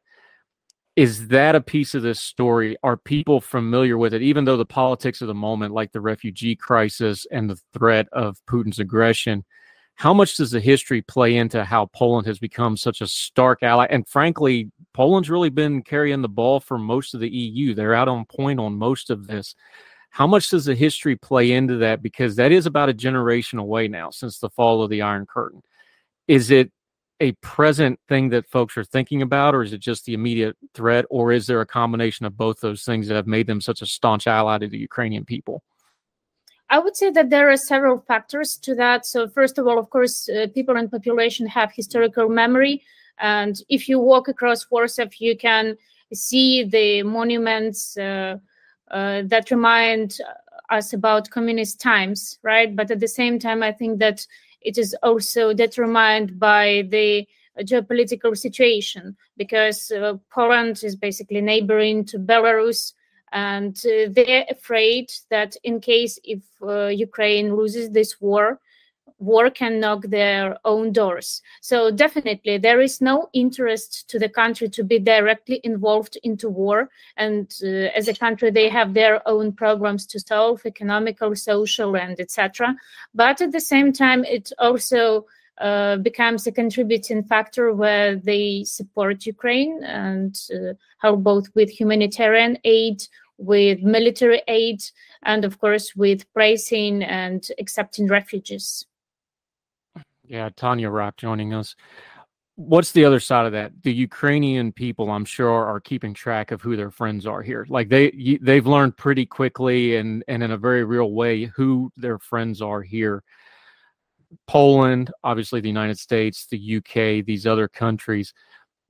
Is 0.95 1.27
that 1.27 1.53
a 1.53 1.61
piece 1.61 1.93
of 1.93 2.01
this 2.01 2.19
story? 2.19 2.77
Are 2.81 2.97
people 2.97 3.39
familiar 3.39 3.95
with 3.95 4.15
it, 4.15 4.23
even 4.23 4.43
though 4.43 4.57
the 4.57 4.65
politics 4.65 5.21
of 5.21 5.27
the 5.27 5.35
moment, 5.35 5.71
like 5.71 5.91
the 5.91 6.01
refugee 6.01 6.55
crisis 6.55 7.27
and 7.31 7.47
the 7.47 7.59
threat 7.73 8.07
of 8.11 8.39
Putin's 8.49 8.79
aggression? 8.79 9.45
How 9.95 10.13
much 10.13 10.35
does 10.35 10.51
the 10.51 10.59
history 10.59 11.01
play 11.01 11.37
into 11.37 11.63
how 11.63 11.85
Poland 11.87 12.27
has 12.27 12.37
become 12.37 12.75
such 12.75 12.99
a 12.99 13.07
stark 13.07 13.63
ally? 13.63 13.87
And 13.89 14.07
frankly, 14.07 14.69
Poland's 14.93 15.29
really 15.29 15.49
been 15.49 15.81
carrying 15.83 16.21
the 16.21 16.29
ball 16.29 16.59
for 16.59 16.77
most 16.77 17.13
of 17.13 17.21
the 17.21 17.29
EU. 17.29 17.73
They're 17.73 17.93
out 17.93 18.09
on 18.09 18.25
point 18.25 18.59
on 18.59 18.77
most 18.77 19.09
of 19.09 19.27
this. 19.27 19.55
How 20.09 20.27
much 20.27 20.49
does 20.49 20.65
the 20.65 20.75
history 20.75 21.15
play 21.15 21.51
into 21.51 21.77
that? 21.77 22.01
Because 22.01 22.35
that 22.35 22.51
is 22.51 22.65
about 22.65 22.89
a 22.89 22.93
generation 22.93 23.57
away 23.57 23.87
now 23.87 24.09
since 24.09 24.39
the 24.39 24.49
fall 24.49 24.83
of 24.83 24.89
the 24.89 25.01
Iron 25.01 25.25
Curtain. 25.25 25.61
Is 26.27 26.51
it 26.51 26.71
a 27.21 27.31
present 27.33 27.99
thing 28.09 28.29
that 28.29 28.49
folks 28.49 28.77
are 28.77 28.83
thinking 28.83 29.21
about, 29.21 29.55
or 29.55 29.63
is 29.63 29.71
it 29.71 29.79
just 29.79 30.05
the 30.05 30.13
immediate 30.13 30.57
threat, 30.73 31.05
or 31.09 31.31
is 31.31 31.47
there 31.47 31.61
a 31.61 31.65
combination 31.65 32.25
of 32.25 32.37
both 32.37 32.59
those 32.59 32.83
things 32.83 33.07
that 33.07 33.15
have 33.15 33.27
made 33.27 33.47
them 33.47 33.61
such 33.61 33.81
a 33.81 33.85
staunch 33.85 34.27
ally 34.27 34.57
to 34.57 34.67
the 34.67 34.77
Ukrainian 34.77 35.23
people? 35.23 35.63
I 36.69 36.79
would 36.79 36.95
say 36.95 37.11
that 37.11 37.29
there 37.29 37.49
are 37.49 37.57
several 37.57 37.99
factors 37.99 38.57
to 38.57 38.75
that. 38.75 39.05
So, 39.05 39.27
first 39.27 39.57
of 39.57 39.67
all, 39.67 39.77
of 39.77 39.89
course, 39.89 40.27
uh, 40.29 40.47
people 40.53 40.77
and 40.77 40.89
population 40.89 41.45
have 41.47 41.71
historical 41.71 42.27
memory. 42.29 42.83
And 43.19 43.61
if 43.69 43.87
you 43.87 43.99
walk 43.99 44.27
across 44.27 44.69
Warsaw, 44.69 45.05
you 45.19 45.37
can 45.37 45.77
see 46.13 46.63
the 46.63 47.03
monuments 47.03 47.97
uh, 47.97 48.37
uh, 48.89 49.21
that 49.25 49.51
remind 49.51 50.17
us 50.69 50.93
about 50.93 51.29
communist 51.29 51.79
times, 51.79 52.39
right? 52.41 52.75
But 52.75 52.91
at 52.91 52.99
the 52.99 53.07
same 53.07 53.39
time, 53.39 53.61
I 53.61 53.71
think 53.71 53.99
that 53.99 54.25
it 54.61 54.77
is 54.77 54.95
also 55.03 55.53
determined 55.53 56.39
by 56.39 56.87
the 56.89 57.27
geopolitical 57.59 58.35
situation 58.35 59.15
because 59.37 59.91
uh, 59.91 60.15
Poland 60.29 60.83
is 60.83 60.95
basically 60.95 61.41
neighboring 61.41 62.03
to 62.05 62.17
Belarus 62.19 62.93
and 63.35 63.77
uh, 63.85 64.07
they're 64.11 64.45
afraid 64.49 65.11
that 65.29 65.57
in 65.63 65.81
case 65.81 66.17
if 66.23 66.41
uh, 66.61 66.87
Ukraine 66.87 67.53
loses 67.53 67.89
this 67.89 68.21
war, 68.21 68.61
war 69.19 69.49
can 69.49 69.81
knock 69.81 70.03
their 70.03 70.57
own 70.63 70.93
doors. 70.93 71.41
So 71.61 71.91
definitely 71.91 72.57
there 72.57 72.79
is 72.79 73.01
no 73.01 73.29
interest 73.33 74.09
to 74.09 74.19
the 74.19 74.29
country 74.29 74.69
to 74.69 74.83
be 74.85 74.99
directly 74.99 75.59
involved 75.65 76.17
into 76.23 76.47
war. 76.49 76.89
And 77.17 77.53
uh, 77.61 77.91
as 77.99 78.07
a 78.07 78.15
country, 78.15 78.51
they 78.51 78.69
have 78.69 78.93
their 78.93 79.27
own 79.27 79.51
programs 79.51 80.05
to 80.07 80.19
solve 80.19 80.65
economical, 80.65 81.35
social, 81.35 81.97
and 81.97 82.17
etc. 82.17 82.73
But 83.13 83.41
at 83.41 83.51
the 83.51 83.59
same 83.59 83.91
time, 83.91 84.23
it 84.23 84.53
also 84.59 85.25
uh, 85.57 85.95
becomes 85.97 86.45
a 86.47 86.51
contributing 86.51 87.23
factor 87.23 87.73
where 87.73 88.17
they 88.17 88.63
support 88.65 89.25
Ukraine 89.25 89.83
and 89.83 90.37
uh, 90.53 90.73
help 90.99 91.23
both 91.23 91.47
with 91.55 91.69
humanitarian 91.69 92.57
aid, 92.65 93.07
with 93.37 93.81
military 93.81 94.41
aid, 94.47 94.81
and 95.23 95.45
of 95.45 95.59
course 95.59 95.95
with 95.95 96.31
praising 96.33 97.03
and 97.03 97.47
accepting 97.59 98.07
refugees. 98.07 98.85
Yeah, 100.27 100.49
Tanya 100.55 100.89
Rock 100.89 101.17
joining 101.17 101.53
us. 101.53 101.75
What's 102.55 102.93
the 102.93 103.03
other 103.03 103.19
side 103.19 103.45
of 103.45 103.51
that? 103.51 103.73
The 103.83 103.93
Ukrainian 103.93 104.71
people, 104.71 105.11
I'm 105.11 105.25
sure, 105.25 105.65
are 105.65 105.81
keeping 105.81 106.13
track 106.13 106.51
of 106.51 106.61
who 106.61 106.77
their 106.77 106.89
friends 106.89 107.27
are 107.27 107.41
here. 107.41 107.65
Like 107.69 107.89
they 107.89 108.39
they've 108.41 108.65
learned 108.65 108.95
pretty 108.95 109.25
quickly 109.25 109.97
and 109.97 110.23
and 110.27 110.41
in 110.41 110.51
a 110.51 110.57
very 110.57 110.85
real 110.85 111.11
way 111.11 111.45
who 111.45 111.91
their 111.97 112.17
friends 112.17 112.61
are 112.61 112.81
here. 112.81 113.23
Poland, 114.47 115.11
obviously 115.23 115.59
the 115.59 115.67
United 115.67 115.99
States, 115.99 116.47
the 116.47 116.77
UK, 116.77 117.25
these 117.25 117.45
other 117.45 117.67
countries. 117.67 118.33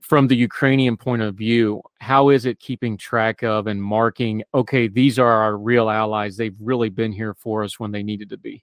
From 0.00 0.28
the 0.28 0.36
Ukrainian 0.36 0.96
point 0.96 1.22
of 1.22 1.34
view, 1.34 1.82
how 1.98 2.28
is 2.28 2.46
it 2.46 2.60
keeping 2.60 2.96
track 2.96 3.42
of 3.42 3.66
and 3.66 3.82
marking, 3.82 4.44
okay, 4.54 4.86
these 4.86 5.18
are 5.18 5.32
our 5.32 5.56
real 5.56 5.90
allies. 5.90 6.36
They've 6.36 6.54
really 6.60 6.90
been 6.90 7.10
here 7.10 7.34
for 7.34 7.64
us 7.64 7.80
when 7.80 7.90
they 7.90 8.04
needed 8.04 8.28
to 8.30 8.36
be? 8.36 8.62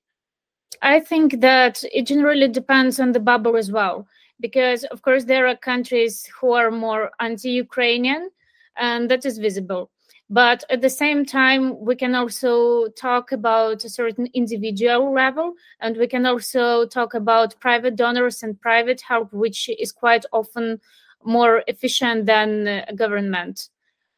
I 0.82 1.02
think 1.02 1.42
that 1.42 1.84
it 1.94 2.08
generally 2.08 2.48
depends 2.48 3.00
on 3.00 3.12
the 3.12 3.20
bubble 3.20 3.58
as 3.58 3.72
well, 3.72 4.08
because 4.40 4.86
of 4.86 5.02
course 5.02 5.26
there 5.26 5.48
are 5.48 5.56
countries 5.56 6.26
who 6.40 6.54
are 6.54 6.72
more 6.72 7.12
anti-Ukrainian, 7.20 8.30
and 8.78 9.12
that 9.12 9.26
is 9.26 9.38
visible. 9.38 9.92
But 10.30 10.64
at 10.70 10.82
the 10.82 10.90
same 10.90 11.26
time, 11.26 11.80
we 11.80 11.96
can 11.96 12.16
also 12.16 12.88
talk 12.98 13.34
about 13.34 13.84
a 13.84 13.90
certain 13.90 14.28
individual 14.34 15.14
level, 15.14 15.54
and 15.82 15.98
we 15.98 16.08
can 16.08 16.26
also 16.26 16.86
talk 16.88 17.14
about 17.14 17.60
private 17.60 17.96
donors 17.98 18.42
and 18.44 18.60
private 18.60 19.02
help, 19.02 19.32
which 19.34 19.70
is 19.78 19.92
quite 19.92 20.26
often 20.32 20.80
more 21.26 21.64
efficient 21.68 22.26
than 22.26 22.68
uh, 22.68 22.86
government 22.96 23.70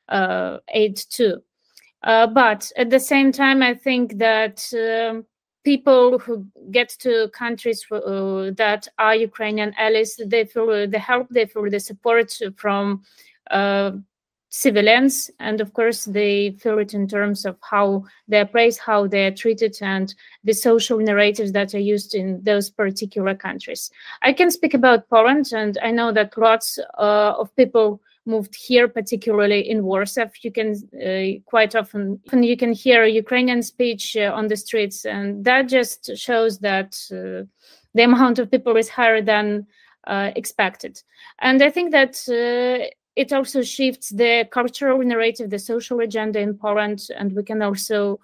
uh, 0.09 0.57
aid 0.69 0.97
too. 0.97 1.41
Uh, 2.03 2.27
but 2.27 2.71
at 2.77 2.89
the 2.89 2.99
same 2.99 3.31
time, 3.31 3.61
I 3.61 3.73
think 3.73 4.17
that. 4.17 4.71
Um, 4.73 5.25
people 5.65 6.19
who 6.19 6.45
get 6.71 6.89
to 6.99 7.27
countries 7.33 7.85
that 7.89 8.87
are 8.99 9.15
Ukrainian 9.15 9.73
allies, 9.77 10.17
they 10.27 10.45
feel 10.45 10.87
the 10.87 10.99
help, 10.99 11.27
they 11.29 11.47
feel 11.47 11.69
the 11.69 11.79
support 11.79 12.31
from 12.55 13.01
civilians, 14.55 15.29
and 15.41 15.59
of 15.59 15.73
course, 15.73 16.05
they 16.05 16.51
feel 16.61 16.79
it 16.79 16.93
in 16.93 17.09
terms 17.09 17.45
of 17.45 17.57
how 17.59 18.05
they're 18.29 18.45
praised, 18.45 18.79
how 18.79 19.05
they're 19.05 19.31
treated, 19.31 19.75
and 19.81 20.15
the 20.45 20.53
social 20.53 20.97
narratives 20.97 21.51
that 21.51 21.75
are 21.75 21.85
used 21.93 22.15
in 22.15 22.41
those 22.43 22.69
particular 22.69 23.35
countries. 23.35 23.91
I 24.21 24.31
can 24.31 24.49
speak 24.49 24.73
about 24.73 25.09
Poland, 25.09 25.51
and 25.51 25.77
I 25.83 25.91
know 25.91 26.13
that 26.13 26.37
lots 26.37 26.79
uh, 26.97 27.33
of 27.37 27.53
people 27.57 27.99
moved 28.25 28.55
here, 28.55 28.87
particularly 28.87 29.59
in 29.69 29.83
Warsaw. 29.83 30.29
You 30.41 30.51
can 30.53 30.69
uh, 31.05 31.41
quite 31.43 31.75
often 31.75 32.21
you 32.31 32.55
can 32.55 32.71
hear 32.71 33.03
Ukrainian 33.03 33.61
speech 33.61 34.15
uh, 34.15 34.31
on 34.33 34.47
the 34.47 34.55
streets, 34.55 35.05
and 35.05 35.43
that 35.43 35.67
just 35.67 36.15
shows 36.15 36.59
that 36.59 36.95
uh, 37.11 37.43
the 37.93 38.03
amount 38.03 38.39
of 38.39 38.49
people 38.49 38.77
is 38.77 38.87
higher 38.87 39.21
than 39.21 39.67
uh, 40.07 40.31
expected. 40.37 41.03
And 41.39 41.61
I 41.61 41.69
think 41.69 41.91
that 41.91 42.13
uh, 42.29 42.87
it 43.15 43.31
also 43.31 43.61
shifts 43.61 44.09
the 44.09 44.47
cultural 44.51 44.99
narrative, 44.99 45.49
the 45.49 45.59
social 45.59 45.99
agenda 45.99 46.39
in 46.39 46.57
Poland, 46.57 47.07
and 47.17 47.33
we 47.33 47.43
can 47.43 47.61
also 47.61 48.19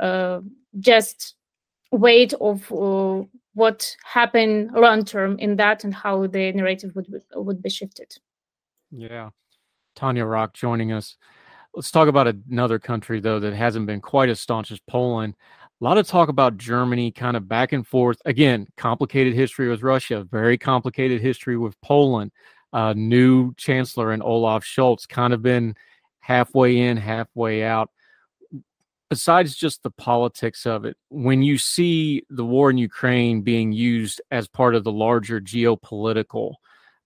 uh, 0.00 0.40
just 0.80 1.34
wait 1.90 2.34
of 2.34 2.68
what 3.54 3.96
happened 4.04 4.70
long 4.74 5.04
term 5.04 5.38
in 5.38 5.56
that 5.56 5.84
and 5.84 5.94
how 5.94 6.26
the 6.26 6.52
narrative 6.52 6.94
would 6.94 7.06
would 7.34 7.62
be 7.62 7.70
shifted. 7.70 8.16
Yeah. 8.90 9.30
Tanya 9.94 10.24
Rock 10.24 10.54
joining 10.54 10.92
us. 10.92 11.16
Let's 11.74 11.90
talk 11.90 12.08
about 12.08 12.28
another 12.28 12.78
country, 12.78 13.20
though, 13.20 13.40
that 13.40 13.52
hasn't 13.52 13.86
been 13.86 14.00
quite 14.00 14.28
as 14.28 14.40
staunch 14.40 14.70
as 14.70 14.80
Poland. 14.88 15.34
A 15.80 15.84
lot 15.84 15.98
of 15.98 16.06
talk 16.06 16.28
about 16.28 16.56
Germany, 16.56 17.10
kind 17.10 17.36
of 17.36 17.48
back 17.48 17.72
and 17.72 17.86
forth. 17.86 18.18
Again, 18.24 18.66
complicated 18.76 19.34
history 19.34 19.68
with 19.68 19.82
Russia, 19.82 20.24
very 20.30 20.56
complicated 20.56 21.20
history 21.20 21.56
with 21.56 21.80
Poland. 21.80 22.30
Uh, 22.74 22.92
new 22.94 23.54
chancellor 23.54 24.10
and 24.10 24.22
Olaf 24.22 24.64
Scholz 24.64 25.08
kind 25.08 25.32
of 25.32 25.40
been 25.40 25.74
halfway 26.18 26.76
in, 26.76 26.98
halfway 26.98 27.64
out. 27.64 27.90
Besides 29.08 29.56
just 29.56 29.82
the 29.82 29.92
politics 29.92 30.66
of 30.66 30.84
it, 30.84 30.96
when 31.08 31.42
you 31.42 31.56
see 31.56 32.24
the 32.28 32.44
war 32.44 32.70
in 32.70 32.76
Ukraine 32.76 33.40
being 33.42 33.72
used 33.72 34.20
as 34.30 34.48
part 34.48 34.74
of 34.74 34.84
the 34.84 34.92
larger 34.92 35.40
geopolitical 35.40 36.54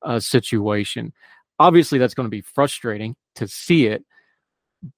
uh, 0.03 0.19
situation, 0.19 1.13
obviously 1.59 1.99
that's 1.99 2.15
going 2.15 2.27
to 2.27 2.31
be 2.31 2.41
frustrating 2.41 3.15
to 3.35 3.47
see 3.47 3.87
it 3.87 4.05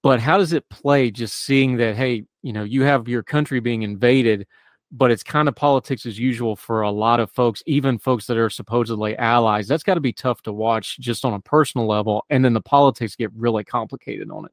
but 0.03 0.21
how 0.21 0.39
does 0.39 0.53
it 0.53 0.69
play 0.69 1.11
just 1.11 1.45
seeing 1.45 1.77
that 1.77 1.97
hey 1.97 2.25
you 2.43 2.53
know 2.53 2.65
you 2.65 2.83
have 2.83 3.09
your 3.09 3.23
country 3.23 3.61
being 3.61 3.83
invaded 3.83 4.47
but 4.93 5.11
it's 5.11 5.23
kind 5.23 5.49
of 5.49 5.55
politics 5.55 6.05
as 6.05 6.19
usual 6.19 6.57
for 6.57 6.83
a 6.83 6.91
lot 6.91 7.21
of 7.21 7.31
folks 7.31 7.63
even 7.67 7.99
folks 7.99 8.27
that 8.27 8.37
are 8.37 8.51
supposedly 8.51 9.17
allies. 9.19 9.69
That's 9.69 9.83
got 9.83 9.95
to 9.95 10.01
be 10.01 10.13
tough 10.13 10.43
to 10.43 10.53
watch 10.53 10.99
just 10.99 11.25
on 11.25 11.35
a 11.35 11.41
personal 11.41 11.87
level 11.87 12.25
and 12.31 12.45
then 12.45 12.55
the 12.55 12.61
politics 12.61 13.17
get 13.17 13.33
really 13.35 13.65
complicated 13.65 14.31
on 14.31 14.47
it. 14.47 14.53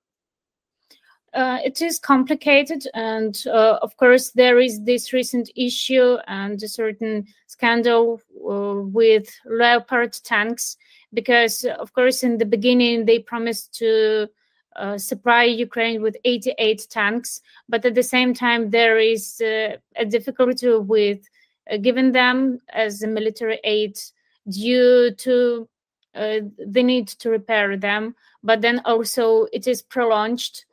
Uh, 1.34 1.60
it 1.63 1.82
is 1.82 2.00
complicated 2.00 2.88
and 2.93 3.43
uh, 3.47 3.78
of 3.82 3.96
course 3.98 4.31
there 4.31 4.60
is 4.60 4.83
this 4.83 5.12
recent 5.12 5.50
issue 5.56 6.17
and 6.27 6.62
a 6.63 6.67
certain 6.67 7.25
scandal 7.48 8.21
uh, 8.50 8.81
with 8.81 9.29
leopard 9.46 10.13
tanks 10.23 10.77
because 11.13 11.65
of 11.79 11.94
course 11.94 12.23
in 12.23 12.38
the 12.38 12.46
beginning 12.46 13.06
they 13.06 13.19
promised 13.19 13.73
to 13.73 14.27
uh, 14.78 14.98
supply 14.98 15.44
Ukraine 15.44 16.02
with 16.02 16.17
88 16.23 16.88
tanks, 16.90 17.42
but 17.67 17.86
at 17.86 17.96
the 17.96 18.04
same 18.04 18.34
time 18.34 18.69
there 18.69 18.98
is 18.98 19.42
uh, 19.42 19.78
a 19.96 20.06
difficulty 20.06 20.69
with 20.75 21.19
uh, 21.71 21.78
giving 21.78 22.12
them 22.12 22.60
as 22.69 23.02
a 23.04 23.08
military 23.08 23.60
aid 23.63 24.00
due 24.50 25.12
to 25.15 25.67
uh, 26.15 26.40
the 26.58 26.84
need 26.84 27.08
to 27.08 27.30
repair 27.30 27.78
them. 27.78 28.15
But 28.44 28.62
then 28.62 28.82
also 28.86 29.48
it 29.52 29.67
is 29.67 29.82
prolonged 29.82 30.63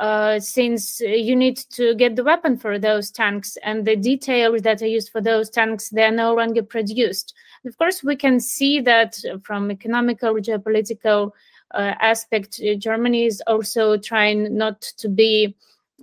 uh, 0.00 0.40
since 0.40 1.00
you 1.00 1.36
need 1.36 1.58
to 1.58 1.94
get 1.94 2.16
the 2.16 2.24
weapon 2.24 2.56
for 2.56 2.78
those 2.78 3.10
tanks 3.10 3.58
and 3.62 3.84
the 3.84 3.96
details 3.96 4.62
that 4.62 4.80
are 4.80 4.86
used 4.86 5.10
for 5.10 5.20
those 5.20 5.50
tanks 5.50 5.90
they're 5.90 6.10
no 6.10 6.34
longer 6.34 6.62
produced 6.62 7.34
of 7.66 7.76
course 7.76 8.02
we 8.02 8.16
can 8.16 8.40
see 8.40 8.80
that 8.80 9.18
from 9.42 9.70
economical 9.70 10.34
geopolitical 10.36 11.32
aspect 11.78 12.60
uh, 12.60 12.74
germany 12.74 13.24
is 13.24 13.42
also 13.46 13.96
trying 13.96 14.56
not 14.56 14.80
to 14.80 15.08
be 15.08 15.54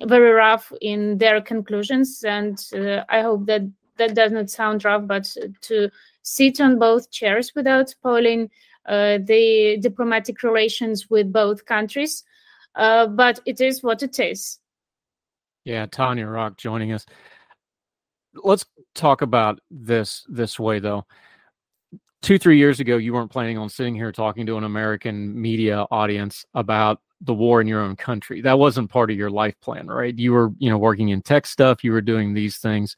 very 0.05 0.31
rough 0.31 0.71
in 0.81 1.17
their 1.17 1.41
conclusions 1.41 2.23
and 2.23 2.65
uh, 2.75 3.03
i 3.09 3.21
hope 3.21 3.45
that 3.45 3.61
that 3.97 4.13
does 4.13 4.31
not 4.31 4.49
sound 4.49 4.85
rough 4.85 5.07
but 5.07 5.35
to 5.61 5.89
sit 6.21 6.61
on 6.61 6.77
both 6.77 7.09
chairs 7.11 7.53
without 7.55 7.89
spoiling 7.89 8.49
uh, 8.85 9.17
the 9.23 9.77
diplomatic 9.81 10.43
relations 10.43 11.09
with 11.09 11.31
both 11.33 11.65
countries 11.65 12.23
uh, 12.77 13.07
but 13.07 13.39
it 13.45 13.59
is 13.59 13.83
what 13.83 14.03
it 14.03 14.19
is. 14.19 14.59
Yeah, 15.65 15.87
Tanya 15.87 16.27
Rock 16.27 16.57
joining 16.57 16.93
us. 16.93 17.05
Let's 18.35 18.65
talk 18.93 19.21
about 19.23 19.59
this 19.71 20.23
this 20.29 20.59
way 20.59 20.79
though. 20.79 21.05
Two, 22.21 22.37
three 22.37 22.57
years 22.57 22.79
ago, 22.79 22.97
you 22.97 23.13
weren't 23.13 23.31
planning 23.31 23.57
on 23.57 23.69
sitting 23.69 23.95
here 23.95 24.11
talking 24.11 24.45
to 24.47 24.57
an 24.57 24.63
American 24.63 25.39
media 25.39 25.85
audience 25.91 26.45
about 26.53 26.99
the 27.21 27.33
war 27.33 27.61
in 27.61 27.67
your 27.67 27.81
own 27.81 27.95
country. 27.95 28.41
That 28.41 28.59
wasn't 28.59 28.89
part 28.89 29.11
of 29.11 29.17
your 29.17 29.29
life 29.29 29.59
plan, 29.61 29.87
right? 29.87 30.17
You 30.17 30.33
were, 30.33 30.51
you 30.57 30.69
know, 30.69 30.77
working 30.77 31.09
in 31.09 31.21
tech 31.21 31.45
stuff, 31.45 31.83
you 31.83 31.91
were 31.91 32.01
doing 32.01 32.33
these 32.33 32.57
things. 32.57 32.97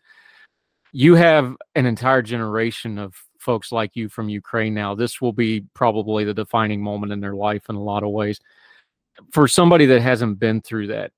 You 0.92 1.16
have 1.16 1.56
an 1.76 1.86
entire 1.86 2.22
generation 2.22 2.98
of 2.98 3.14
folks 3.38 3.72
like 3.72 3.96
you 3.96 4.10
from 4.10 4.30
Ukraine 4.30 4.74
now. 4.74 4.96
This 4.96 5.22
will 5.22 5.34
be 5.34 5.66
probably 5.74 6.24
the 6.24 6.34
defining 6.34 6.82
moment 6.82 7.12
in 7.12 7.20
their 7.20 7.36
life 7.36 7.70
in 7.70 7.76
a 7.76 7.84
lot 7.84 8.04
of 8.04 8.10
ways 8.10 8.40
for 9.32 9.48
somebody 9.48 9.86
that 9.88 10.02
hasn't 10.02 10.40
been 10.40 10.62
through 10.62 10.88
that 10.88 11.12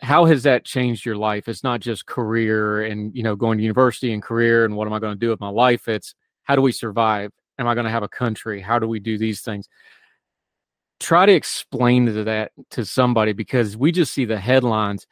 how 0.00 0.24
has 0.24 0.42
that 0.42 0.64
changed 0.64 1.04
your 1.04 1.16
life 1.16 1.48
it's 1.48 1.62
not 1.62 1.80
just 1.80 2.06
career 2.06 2.82
and 2.82 3.14
you 3.14 3.22
know 3.22 3.36
going 3.36 3.58
to 3.58 3.62
university 3.62 4.12
and 4.12 4.22
career 4.22 4.64
and 4.64 4.74
what 4.74 4.86
am 4.86 4.92
i 4.92 4.98
going 4.98 5.14
to 5.14 5.18
do 5.18 5.30
with 5.30 5.40
my 5.40 5.48
life 5.48 5.88
it's 5.88 6.14
how 6.44 6.56
do 6.56 6.62
we 6.62 6.72
survive? 6.72 7.30
Am 7.58 7.66
i 7.66 7.74
going 7.74 7.84
to 7.84 7.90
have 7.90 8.02
a 8.02 8.08
country? 8.08 8.60
How 8.60 8.78
do 8.78 8.88
we 8.88 8.98
do 8.98 9.18
these 9.18 9.42
things? 9.42 9.68
Try 11.00 11.26
to 11.26 11.32
explain 11.32 12.04
that 12.24 12.52
to 12.70 12.84
somebody 12.84 13.32
because 13.32 13.76
we 13.76 13.92
just 13.92 14.12
see 14.12 14.24
the 14.24 14.38
headlines. 14.38 15.06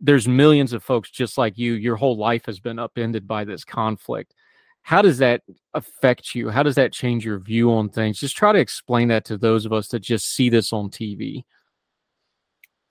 There's 0.00 0.26
millions 0.26 0.72
of 0.72 0.82
folks 0.82 1.10
just 1.10 1.38
like 1.38 1.56
you 1.56 1.74
your 1.74 1.96
whole 1.96 2.16
life 2.16 2.46
has 2.46 2.60
been 2.60 2.78
upended 2.78 3.26
by 3.26 3.44
this 3.44 3.64
conflict. 3.64 4.34
How 4.82 5.00
does 5.00 5.18
that 5.18 5.42
affect 5.72 6.34
you? 6.34 6.50
How 6.50 6.62
does 6.62 6.74
that 6.74 6.92
change 6.92 7.24
your 7.24 7.38
view 7.38 7.72
on 7.72 7.88
things? 7.88 8.18
Just 8.18 8.36
try 8.36 8.52
to 8.52 8.58
explain 8.58 9.08
that 9.08 9.24
to 9.26 9.38
those 9.38 9.64
of 9.64 9.72
us 9.72 9.88
that 9.88 10.00
just 10.00 10.34
see 10.34 10.50
this 10.50 10.72
on 10.72 10.90
tv 10.90 11.44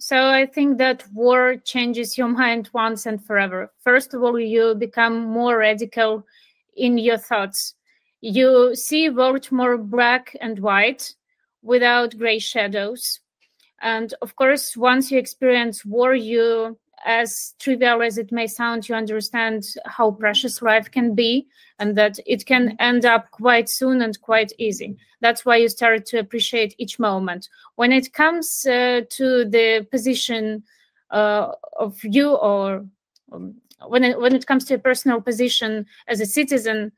so 0.03 0.27
I 0.27 0.45
think 0.45 0.79
that 0.79 1.05
war 1.13 1.55
changes 1.55 2.17
your 2.17 2.27
mind 2.27 2.69
once 2.73 3.05
and 3.05 3.23
forever. 3.25 3.71
First 3.85 4.13
of 4.13 4.21
all, 4.21 4.37
you 4.37 4.75
become 4.75 5.23
more 5.23 5.59
radical 5.59 6.25
in 6.75 6.97
your 6.97 7.17
thoughts. 7.17 7.75
You 8.25 8.73
see 8.73 9.09
world 9.09 9.51
more 9.51 9.77
black 9.77 10.33
and 10.39 10.57
white 10.59 11.13
without 11.61 12.17
gray 12.17 12.39
shadows. 12.39 13.19
And 13.81 14.13
of 14.21 14.37
course, 14.37 14.77
once 14.77 15.11
you 15.11 15.19
experience 15.19 15.83
war, 15.83 16.15
you 16.15 16.79
as 17.05 17.53
trivial 17.59 18.01
as 18.01 18.17
it 18.17 18.31
may 18.31 18.47
sound, 18.47 18.87
you 18.87 18.95
understand 18.95 19.65
how 19.87 20.11
precious 20.11 20.61
life 20.61 20.89
can 20.89 21.13
be 21.13 21.47
and 21.79 21.97
that 21.97 22.17
it 22.25 22.45
can 22.45 22.77
end 22.79 23.03
up 23.03 23.29
quite 23.31 23.67
soon 23.67 24.01
and 24.01 24.21
quite 24.21 24.53
easy. 24.57 24.95
That's 25.19 25.45
why 25.45 25.57
you 25.57 25.67
start 25.67 26.05
to 26.05 26.19
appreciate 26.19 26.75
each 26.77 26.99
moment. 26.99 27.49
When 27.75 27.91
it 27.91 28.13
comes 28.13 28.65
uh, 28.65 29.01
to 29.09 29.43
the 29.43 29.85
position 29.91 30.63
uh, 31.11 31.51
of 31.77 32.01
you 32.05 32.35
or 32.35 32.85
um, 33.33 33.55
when 33.85 34.05
it, 34.05 34.17
when 34.17 34.33
it 34.33 34.47
comes 34.47 34.63
to 34.65 34.75
a 34.75 34.79
personal 34.79 35.19
position 35.19 35.85
as 36.07 36.21
a 36.21 36.25
citizen, 36.25 36.93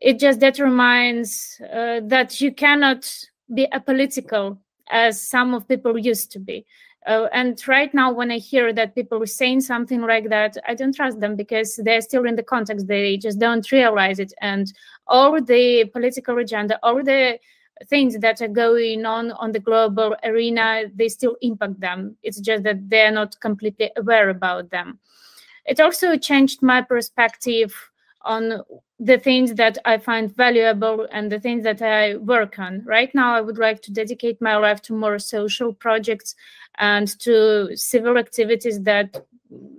it 0.00 0.18
just 0.18 0.40
determines 0.40 1.60
uh, 1.72 2.00
that 2.04 2.40
you 2.40 2.52
cannot 2.52 3.12
be 3.54 3.66
apolitical 3.72 4.58
as 4.90 5.20
some 5.20 5.54
of 5.54 5.68
people 5.68 5.98
used 5.98 6.32
to 6.32 6.38
be. 6.38 6.66
Uh, 7.06 7.28
and 7.32 7.66
right 7.66 7.92
now, 7.94 8.12
when 8.12 8.30
I 8.30 8.38
hear 8.38 8.72
that 8.74 8.94
people 8.94 9.22
are 9.22 9.26
saying 9.26 9.62
something 9.62 10.02
like 10.02 10.28
that, 10.28 10.56
I 10.68 10.74
don't 10.74 10.94
trust 10.94 11.18
them 11.20 11.34
because 11.34 11.80
they're 11.82 12.02
still 12.02 12.26
in 12.26 12.36
the 12.36 12.42
context. 12.42 12.88
They 12.88 13.16
just 13.16 13.38
don't 13.38 13.70
realize 13.72 14.18
it. 14.18 14.34
And 14.42 14.70
all 15.06 15.40
the 15.40 15.86
political 15.86 16.38
agenda, 16.38 16.78
all 16.82 17.02
the 17.02 17.38
things 17.88 18.18
that 18.18 18.42
are 18.42 18.48
going 18.48 19.06
on 19.06 19.32
on 19.32 19.52
the 19.52 19.60
global 19.60 20.14
arena, 20.24 20.84
they 20.94 21.08
still 21.08 21.36
impact 21.40 21.80
them. 21.80 22.16
It's 22.22 22.38
just 22.38 22.64
that 22.64 22.90
they're 22.90 23.10
not 23.10 23.40
completely 23.40 23.90
aware 23.96 24.28
about 24.28 24.70
them. 24.70 24.98
It 25.64 25.80
also 25.80 26.16
changed 26.16 26.62
my 26.62 26.82
perspective 26.82 27.89
on 28.22 28.62
the 28.98 29.18
things 29.18 29.54
that 29.54 29.78
I 29.84 29.98
find 29.98 30.34
valuable 30.34 31.08
and 31.10 31.32
the 31.32 31.40
things 31.40 31.64
that 31.64 31.80
I 31.80 32.16
work 32.16 32.58
on. 32.58 32.82
Right 32.84 33.14
now, 33.14 33.34
I 33.34 33.40
would 33.40 33.58
like 33.58 33.80
to 33.82 33.92
dedicate 33.92 34.40
my 34.40 34.56
life 34.56 34.82
to 34.82 34.92
more 34.92 35.18
social 35.18 35.72
projects 35.72 36.34
and 36.78 37.08
to 37.20 37.76
civil 37.76 38.18
activities 38.18 38.82
that 38.82 39.24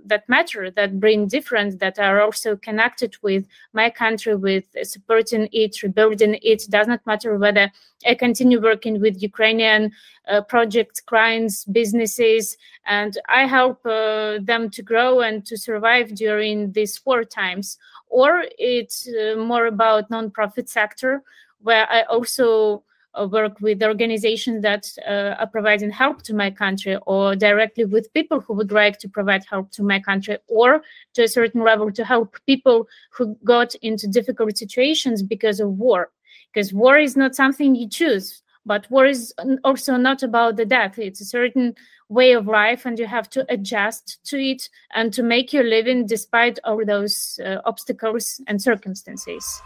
that 0.06 0.28
matter, 0.28 0.70
that 0.72 1.00
bring 1.00 1.28
difference, 1.28 1.76
that 1.78 1.98
are 1.98 2.22
also 2.22 2.56
connected 2.58 3.16
with 3.22 3.48
my 3.74 3.90
country, 3.90 4.36
with 4.36 4.66
supporting 4.84 5.48
it, 5.52 5.82
rebuilding 5.82 6.38
it. 6.42 6.66
Does 6.70 6.88
not 6.88 7.06
matter 7.06 7.38
whether 7.38 7.72
I 8.06 8.16
continue 8.16 8.62
working 8.62 9.00
with 9.00 9.22
Ukrainian 9.22 9.92
uh, 10.28 10.42
projects, 10.42 11.00
clients, 11.00 11.66
businesses, 11.66 12.58
and 12.86 13.18
I 13.30 13.48
help 13.48 13.86
uh, 13.86 14.40
them 14.42 14.70
to 14.72 14.82
grow 14.82 15.22
and 15.22 15.46
to 15.46 15.58
survive 15.58 16.16
during 16.16 16.74
these 16.74 17.00
war 17.06 17.24
times, 17.24 17.78
or 18.12 18.44
it's 18.60 19.08
uh, 19.08 19.36
more 19.38 19.66
about 19.66 20.10
nonprofit 20.12 20.70
sector 20.70 21.24
where 21.62 21.90
I 21.90 22.04
also 22.04 22.84
uh, 23.20 23.28
work 23.28 23.60
with 23.62 23.84
organizations 23.84 24.62
that 24.62 24.88
uh, 25.08 25.36
are 25.40 25.48
providing 25.48 25.90
help 25.90 26.22
to 26.24 26.34
my 26.34 26.52
country 26.52 26.98
or 27.06 27.36
directly 27.36 27.86
with 27.86 28.14
people 28.14 28.40
who 28.40 28.54
would 28.54 28.72
like 28.72 29.00
to 29.00 29.10
provide 29.10 29.44
help 29.50 29.72
to 29.72 29.84
my 29.84 30.00
country 30.00 30.38
or 30.48 30.82
to 31.14 31.24
a 31.24 31.28
certain 31.28 31.64
level 31.64 31.92
to 31.92 32.06
help 32.06 32.38
people 32.46 32.88
who 33.12 33.38
got 33.44 33.74
into 33.76 34.08
difficult 34.08 34.58
situations 34.58 35.24
because 35.24 35.60
of 35.60 35.70
war. 35.70 36.10
Because 36.54 36.74
war 36.74 36.98
is 36.98 37.16
not 37.16 37.36
something 37.36 37.76
you 37.76 37.90
choose 37.90 38.41
but 38.66 38.90
war 38.92 39.06
is 39.06 39.34
also 39.64 39.98
not 39.98 40.24
about 40.24 40.56
the 40.56 40.66
death. 40.66 41.00
It's 41.00 41.22
a 41.22 41.26
certain 41.26 41.76
way 42.10 42.34
of 42.34 42.48
life 42.48 42.86
and 42.86 43.00
you 43.00 43.08
have 43.08 43.30
to 43.32 43.46
adjust 43.50 44.20
to 44.26 44.38
it 44.38 44.70
and 44.94 45.14
to 45.14 45.24
make 45.24 45.54
your 45.54 45.64
living 45.64 46.06
despite 46.06 46.60
all 46.64 46.86
those 46.86 47.40
uh, 47.46 47.58
obstacles 47.66 48.42
and 48.48 48.62
circumstances 48.62 49.62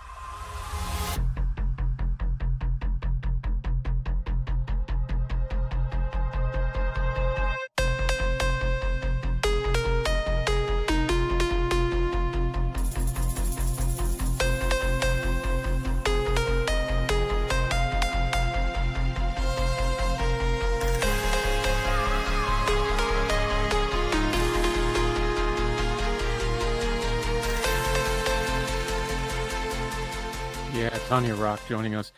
Tanya 31.16 31.36
Rock 31.36 31.61
joining 31.70 31.95
us. 31.95 32.11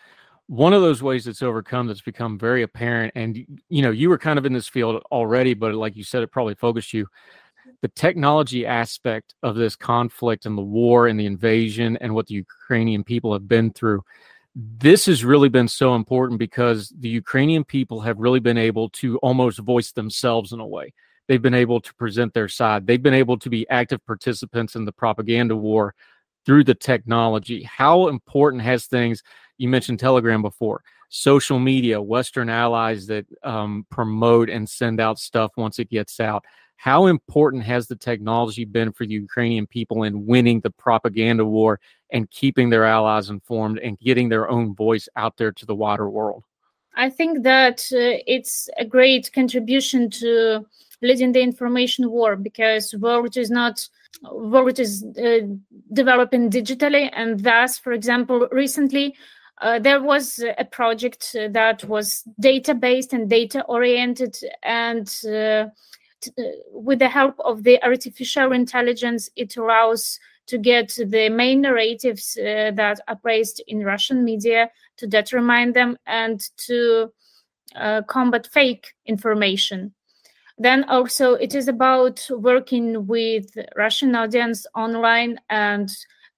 One 0.47 0.73
of 0.73 0.81
those 0.81 1.03
ways 1.03 1.25
that's 1.25 1.43
overcome 1.43 1.85
that's 1.85 2.01
become 2.01 2.39
very 2.39 2.63
apparent, 2.63 3.13
and 3.13 3.37
you 3.69 3.83
know, 3.83 3.91
you 3.91 4.09
were 4.09 4.17
kind 4.17 4.39
of 4.39 4.45
in 4.47 4.53
this 4.53 4.67
field 4.67 5.03
already, 5.11 5.53
but 5.53 5.75
like 5.75 5.95
you 5.95 6.03
said, 6.03 6.23
it 6.23 6.31
probably 6.31 6.55
focused 6.55 6.93
you. 6.93 7.05
The 7.83 7.89
technology 7.89 8.65
aspect 8.65 9.35
of 9.43 9.53
this 9.53 9.75
conflict 9.75 10.47
and 10.47 10.57
the 10.57 10.63
war 10.63 11.05
and 11.05 11.19
the 11.19 11.27
invasion 11.27 11.95
and 11.97 12.15
what 12.15 12.25
the 12.25 12.33
Ukrainian 12.33 13.03
people 13.03 13.33
have 13.33 13.47
been 13.47 13.71
through. 13.71 14.03
This 14.55 15.05
has 15.05 15.23
really 15.23 15.49
been 15.49 15.67
so 15.67 15.93
important 15.93 16.39
because 16.39 16.91
the 16.97 17.09
Ukrainian 17.09 17.63
people 17.63 18.01
have 18.01 18.17
really 18.17 18.39
been 18.39 18.57
able 18.57 18.89
to 19.01 19.19
almost 19.19 19.59
voice 19.59 19.91
themselves 19.91 20.53
in 20.53 20.59
a 20.59 20.65
way. 20.65 20.91
They've 21.27 21.39
been 21.39 21.53
able 21.53 21.81
to 21.81 21.93
present 21.93 22.33
their 22.33 22.47
side. 22.47 22.87
They've 22.87 23.03
been 23.03 23.13
able 23.13 23.37
to 23.37 23.49
be 23.51 23.69
active 23.69 24.03
participants 24.07 24.75
in 24.75 24.85
the 24.85 24.91
propaganda 24.91 25.55
war 25.55 25.93
through 26.47 26.63
the 26.63 26.73
technology. 26.73 27.61
How 27.63 28.07
important 28.07 28.63
has 28.63 28.85
things, 28.85 29.21
you 29.57 29.67
mentioned 29.67 29.99
Telegram 29.99 30.41
before, 30.41 30.81
social 31.09 31.59
media, 31.59 32.01
Western 32.01 32.49
allies 32.49 33.05
that 33.07 33.25
um, 33.43 33.85
promote 33.91 34.49
and 34.49 34.67
send 34.67 35.01
out 35.01 35.19
stuff 35.19 35.51
once 35.57 35.77
it 35.77 35.89
gets 35.89 36.21
out. 36.21 36.45
How 36.77 37.07
important 37.07 37.63
has 37.63 37.87
the 37.87 37.97
technology 37.97 38.63
been 38.63 38.93
for 38.93 39.05
the 39.05 39.13
Ukrainian 39.15 39.67
people 39.67 40.03
in 40.03 40.25
winning 40.25 40.61
the 40.61 40.69
propaganda 40.69 41.43
war 41.43 41.81
and 42.13 42.31
keeping 42.31 42.69
their 42.69 42.85
allies 42.85 43.29
informed 43.29 43.79
and 43.79 43.99
getting 43.99 44.29
their 44.29 44.49
own 44.49 44.73
voice 44.73 45.09
out 45.17 45.35
there 45.35 45.51
to 45.51 45.65
the 45.65 45.75
wider 45.75 46.09
world? 46.09 46.45
I 46.97 47.11
think 47.11 47.43
that 47.43 47.81
uh, 47.93 48.19
it's 48.25 48.69
a 48.77 48.83
great 48.83 49.31
contribution 49.31 50.09
to 50.09 50.65
leading 51.03 51.31
the 51.31 51.41
information 51.41 52.09
war 52.09 52.35
because 52.35 52.93
world 52.95 53.37
is 53.37 53.51
not 53.51 53.87
world 54.31 54.79
is 54.79 55.03
uh, 55.03 55.41
developing 55.93 56.49
digitally, 56.49 57.09
and 57.13 57.39
thus, 57.39 57.77
for 57.77 57.93
example, 57.93 58.47
recently. 58.51 59.15
Uh, 59.59 59.79
there 59.79 60.01
was 60.01 60.43
a 60.59 60.65
project 60.65 61.35
that 61.49 61.83
was 61.85 62.23
data 62.39 62.75
based 62.75 63.11
and 63.11 63.27
data 63.27 63.63
oriented 63.63 64.37
and 64.61 65.07
uh, 65.25 65.65
t- 66.21 66.31
uh, 66.37 66.43
with 66.71 66.99
the 66.99 67.09
help 67.09 67.35
of 67.39 67.63
the 67.63 67.81
artificial 67.83 68.51
intelligence 68.51 69.31
it 69.35 69.57
allows 69.57 70.19
to 70.47 70.57
get 70.57 70.89
the 70.95 71.29
main 71.29 71.61
narratives 71.61 72.37
uh, 72.37 72.71
that 72.75 72.99
are 73.07 73.15
praised 73.15 73.61
in 73.67 73.83
Russian 73.83 74.23
media, 74.23 74.69
to 74.97 75.07
determine 75.07 75.73
them, 75.73 75.97
and 76.05 76.41
to 76.57 77.11
uh, 77.75 78.01
combat 78.07 78.47
fake 78.47 78.93
information. 79.05 79.93
Then 80.57 80.85
also, 80.85 81.33
it 81.33 81.53
is 81.53 81.67
about 81.67 82.25
working 82.31 83.05
with 83.05 83.57
Russian 83.75 84.15
audience 84.15 84.65
online 84.73 85.39
and 85.49 85.89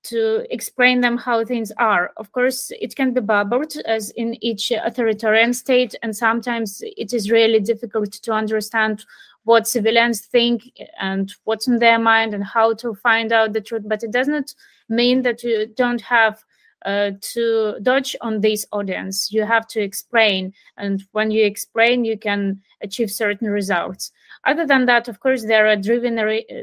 to 0.02 0.46
explain 0.54 1.02
them 1.02 1.18
how 1.18 1.46
things 1.46 1.72
are. 1.78 2.12
Of 2.18 2.32
course, 2.32 2.72
it 2.82 2.96
can 2.96 3.14
be 3.14 3.22
bubbled 3.22 3.74
as 3.86 4.12
in 4.12 4.42
each 4.44 4.72
authoritarian 4.72 5.54
state, 5.54 5.96
and 6.02 6.16
sometimes 6.16 6.82
it 6.82 7.14
is 7.14 7.32
really 7.32 7.60
difficult 7.60 8.12
to 8.12 8.32
understand 8.32 9.06
what 9.50 9.68
civilians 9.68 10.22
think 10.22 10.72
and 11.00 11.34
what's 11.46 11.68
in 11.68 11.80
their 11.80 11.98
mind 11.98 12.36
and 12.36 12.44
how 12.44 12.72
to 12.72 12.94
find 12.94 13.32
out 13.32 13.52
the 13.52 13.60
truth. 13.60 13.82
But 13.84 14.04
it 14.04 14.12
does 14.12 14.28
not 14.28 14.54
mean 14.90 15.24
that 15.24 15.42
you 15.42 15.66
don't 15.76 16.02
have 16.02 16.44
uh, 16.86 17.12
to 17.34 17.80
dodge 17.82 18.16
on 18.22 18.42
this 18.42 18.68
audience. 18.72 19.32
You 19.32 19.46
have 19.46 19.66
to 19.70 19.82
explain, 19.82 20.54
and 20.78 21.04
when 21.14 21.32
you 21.32 21.44
explain, 21.46 22.06
you 22.06 22.16
can 22.16 22.62
achieve 22.84 23.10
certain 23.10 23.50
results. 23.50 24.12
Other 24.46 24.68
than 24.68 24.86
that, 24.86 25.08
of 25.08 25.20
course, 25.20 25.44
there 25.44 25.68
are 25.68 25.76
driven 25.76 26.16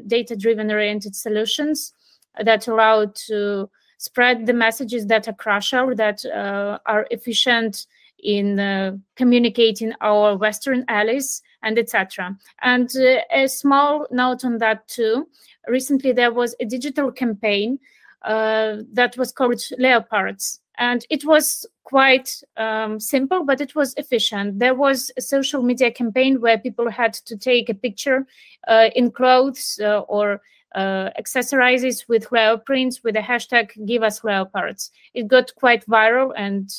data-driven 0.07 0.70
oriented 0.70 1.16
solutions 1.16 1.93
that 2.41 2.68
allow 2.68 3.07
to 3.26 3.68
spread 3.99 4.47
the 4.47 4.55
messages 4.55 5.07
that 5.07 5.26
are 5.26 5.32
crucial, 5.45 5.93
that 5.97 6.24
uh, 6.24 6.78
are 6.87 7.05
efficient 7.11 7.89
in 8.22 8.61
uh, 8.61 8.97
communicating 9.16 9.93
our 10.01 10.37
Western 10.37 10.84
allies 10.87 11.43
and 11.63 11.79
etc. 11.79 12.37
And 12.63 12.91
uh, 12.97 13.21
a 13.31 13.49
small 13.49 14.07
note 14.11 14.45
on 14.45 14.59
that 14.59 14.87
too. 14.89 15.29
Recently, 15.69 16.13
there 16.13 16.33
was 16.33 16.55
a 16.61 16.65
digital 16.65 17.11
campaign 17.11 17.79
uh, 18.23 18.79
that 18.93 19.17
was 19.17 19.33
called 19.33 19.63
Leopards, 19.79 20.61
and 20.79 21.05
it 21.11 21.25
was 21.25 21.67
quite 21.85 22.43
um, 22.57 22.99
simple, 22.99 23.45
but 23.45 23.61
it 23.61 23.75
was 23.75 23.95
efficient. 23.97 24.59
There 24.59 24.75
was 24.75 25.11
a 25.17 25.21
social 25.21 25.63
media 25.63 25.91
campaign 25.91 26.41
where 26.41 26.59
people 26.59 26.91
had 26.91 27.15
to 27.15 27.37
take 27.37 27.69
a 27.69 27.75
picture 27.75 28.27
uh, 28.67 28.91
in 28.95 29.13
clothes 29.13 29.79
uh, 29.83 30.01
or 30.01 30.41
uh, 30.75 31.11
accessorizes 31.19 32.07
with 32.09 32.31
leopards 32.33 33.03
with 33.03 33.15
the 33.15 33.21
hashtag 33.21 33.71
give 33.87 34.03
us 34.03 34.23
leopards 34.23 34.91
it 35.15 35.27
got 35.27 35.55
quite 35.55 35.87
viral 35.87 36.33
and 36.37 36.71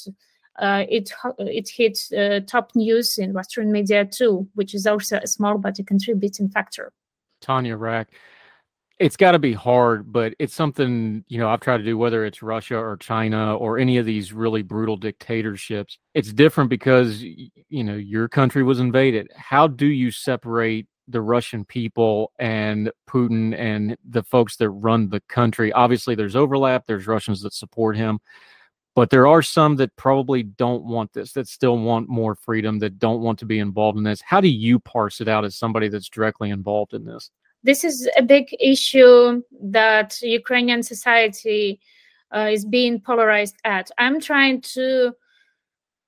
it 0.60 1.12
it 1.40 1.70
hit 1.70 2.00
uh, 2.18 2.40
top 2.46 2.72
news 2.76 3.18
in 3.18 3.34
Western 3.34 3.72
media 3.72 4.06
too, 4.06 4.48
which 4.56 4.74
is 4.74 4.88
also 4.88 5.18
a 5.18 5.28
small 5.28 5.58
but 5.58 5.80
a 5.80 5.84
contributing 5.84 6.50
factor. 6.50 6.92
Tanya 7.42 7.78
Rack, 7.78 8.10
it's 9.00 9.18
got 9.18 9.34
to 9.34 9.40
be 9.40 9.54
hard, 9.54 10.12
but 10.12 10.34
it's 10.40 10.56
something 10.56 11.24
you 11.28 11.38
know 11.38 11.50
I've 11.50 11.60
tried 11.60 11.78
to 11.78 11.84
do. 11.84 11.98
Whether 11.98 12.26
it's 12.26 12.42
Russia 12.42 12.78
or 12.78 12.98
China 12.98 13.56
or 13.56 13.78
any 13.78 13.98
of 13.98 14.06
these 14.06 14.34
really 14.34 14.64
brutal 14.64 14.98
dictatorships, 14.98 16.00
it's 16.14 16.34
different 16.34 16.70
because 16.70 17.22
you 17.22 17.84
know 17.84 17.96
your 17.96 18.28
country 18.28 18.64
was 18.64 18.80
invaded. 18.80 19.30
How 19.36 19.68
do 19.68 19.86
you 19.86 20.12
separate 20.12 20.88
the 21.08 21.22
Russian 21.22 21.64
people 21.64 22.34
and 22.40 22.92
Putin 23.08 23.58
and 23.58 23.96
the 24.04 24.24
folks 24.24 24.58
that 24.58 24.70
run 24.72 25.10
the 25.10 25.22
country? 25.30 25.72
Obviously, 25.72 26.16
there's 26.16 26.36
overlap. 26.36 26.86
There's 26.88 27.06
Russians 27.08 27.42
that 27.44 27.54
support 27.54 27.96
him 27.96 28.20
but 28.98 29.12
there 29.12 29.28
are 29.28 29.44
some 29.44 29.76
that 29.76 29.96
probably 29.96 30.42
don't 30.42 30.84
want 30.84 31.14
this 31.14 31.32
that 31.34 31.48
still 31.48 31.78
want 31.78 32.10
more 32.10 32.34
freedom 32.34 32.80
that 32.80 32.98
don't 32.98 33.22
want 33.22 33.38
to 33.38 33.46
be 33.46 33.60
involved 33.60 33.96
in 33.96 34.04
this. 34.04 34.22
How 34.22 34.42
do 34.42 34.48
you 34.48 34.80
parse 34.80 35.22
it 35.22 35.28
out 35.28 35.46
as 35.46 35.56
somebody 35.56 35.88
that's 35.88 36.10
directly 36.10 36.50
involved 36.50 36.96
in 36.96 37.06
this? 37.06 37.30
This 37.62 37.84
is 37.84 38.10
a 38.18 38.24
big 38.24 38.48
issue 38.60 39.44
that 39.62 40.20
ukrainian 40.24 40.82
society 40.82 41.80
uh, 42.36 42.50
is 42.52 42.66
being 42.66 43.00
polarized 43.00 43.58
at. 43.66 43.92
I'm 44.00 44.20
trying 44.20 44.62
to 44.74 45.14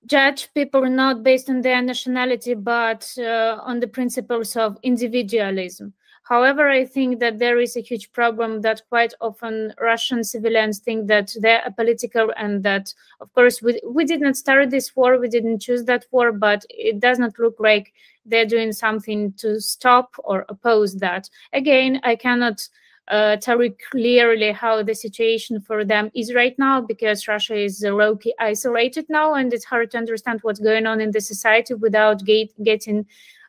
judge 0.06 0.48
people 0.52 0.84
not 0.84 1.22
based 1.22 1.48
on 1.48 1.60
their 1.60 1.80
nationality 1.80 2.54
but 2.54 3.08
uh, 3.18 3.58
on 3.62 3.78
the 3.78 3.86
principles 3.86 4.56
of 4.56 4.76
individualism 4.82 5.94
However, 6.30 6.68
I 6.68 6.84
think 6.84 7.18
that 7.18 7.40
there 7.40 7.58
is 7.58 7.76
a 7.76 7.80
huge 7.80 8.12
problem 8.12 8.60
that 8.60 8.82
quite 8.88 9.12
often 9.20 9.74
Russian 9.80 10.22
civilians 10.22 10.78
think 10.78 11.08
that 11.08 11.34
they're 11.40 11.60
apolitical 11.68 12.32
and 12.36 12.62
that, 12.62 12.94
of 13.20 13.34
course, 13.34 13.60
we, 13.60 13.80
we 13.84 14.04
did 14.04 14.20
not 14.20 14.36
start 14.36 14.70
this 14.70 14.94
war, 14.94 15.18
we 15.18 15.28
didn't 15.28 15.58
choose 15.58 15.86
that 15.86 16.06
war, 16.12 16.30
but 16.30 16.64
it 16.70 17.00
does 17.00 17.18
not 17.18 17.36
look 17.40 17.56
like 17.58 17.92
they're 18.24 18.46
doing 18.46 18.70
something 18.72 19.32
to 19.38 19.60
stop 19.60 20.14
or 20.22 20.46
oppose 20.48 20.94
that. 20.98 21.28
Again, 21.52 22.00
I 22.04 22.14
cannot 22.14 22.68
uh, 23.08 23.34
tell 23.38 23.60
you 23.60 23.74
clearly 23.90 24.52
how 24.52 24.84
the 24.84 24.94
situation 24.94 25.60
for 25.60 25.84
them 25.84 26.12
is 26.14 26.32
right 26.32 26.56
now 26.60 26.80
because 26.80 27.26
Russia 27.26 27.56
is 27.56 27.82
low 27.82 28.14
key 28.14 28.32
isolated 28.38 29.04
now 29.08 29.34
and 29.34 29.52
it's 29.52 29.64
hard 29.64 29.90
to 29.90 29.98
understand 29.98 30.38
what's 30.42 30.60
going 30.60 30.86
on 30.86 31.00
in 31.00 31.10
the 31.10 31.20
society 31.20 31.74
without 31.74 32.24
get, 32.24 32.50
getting 32.62 33.04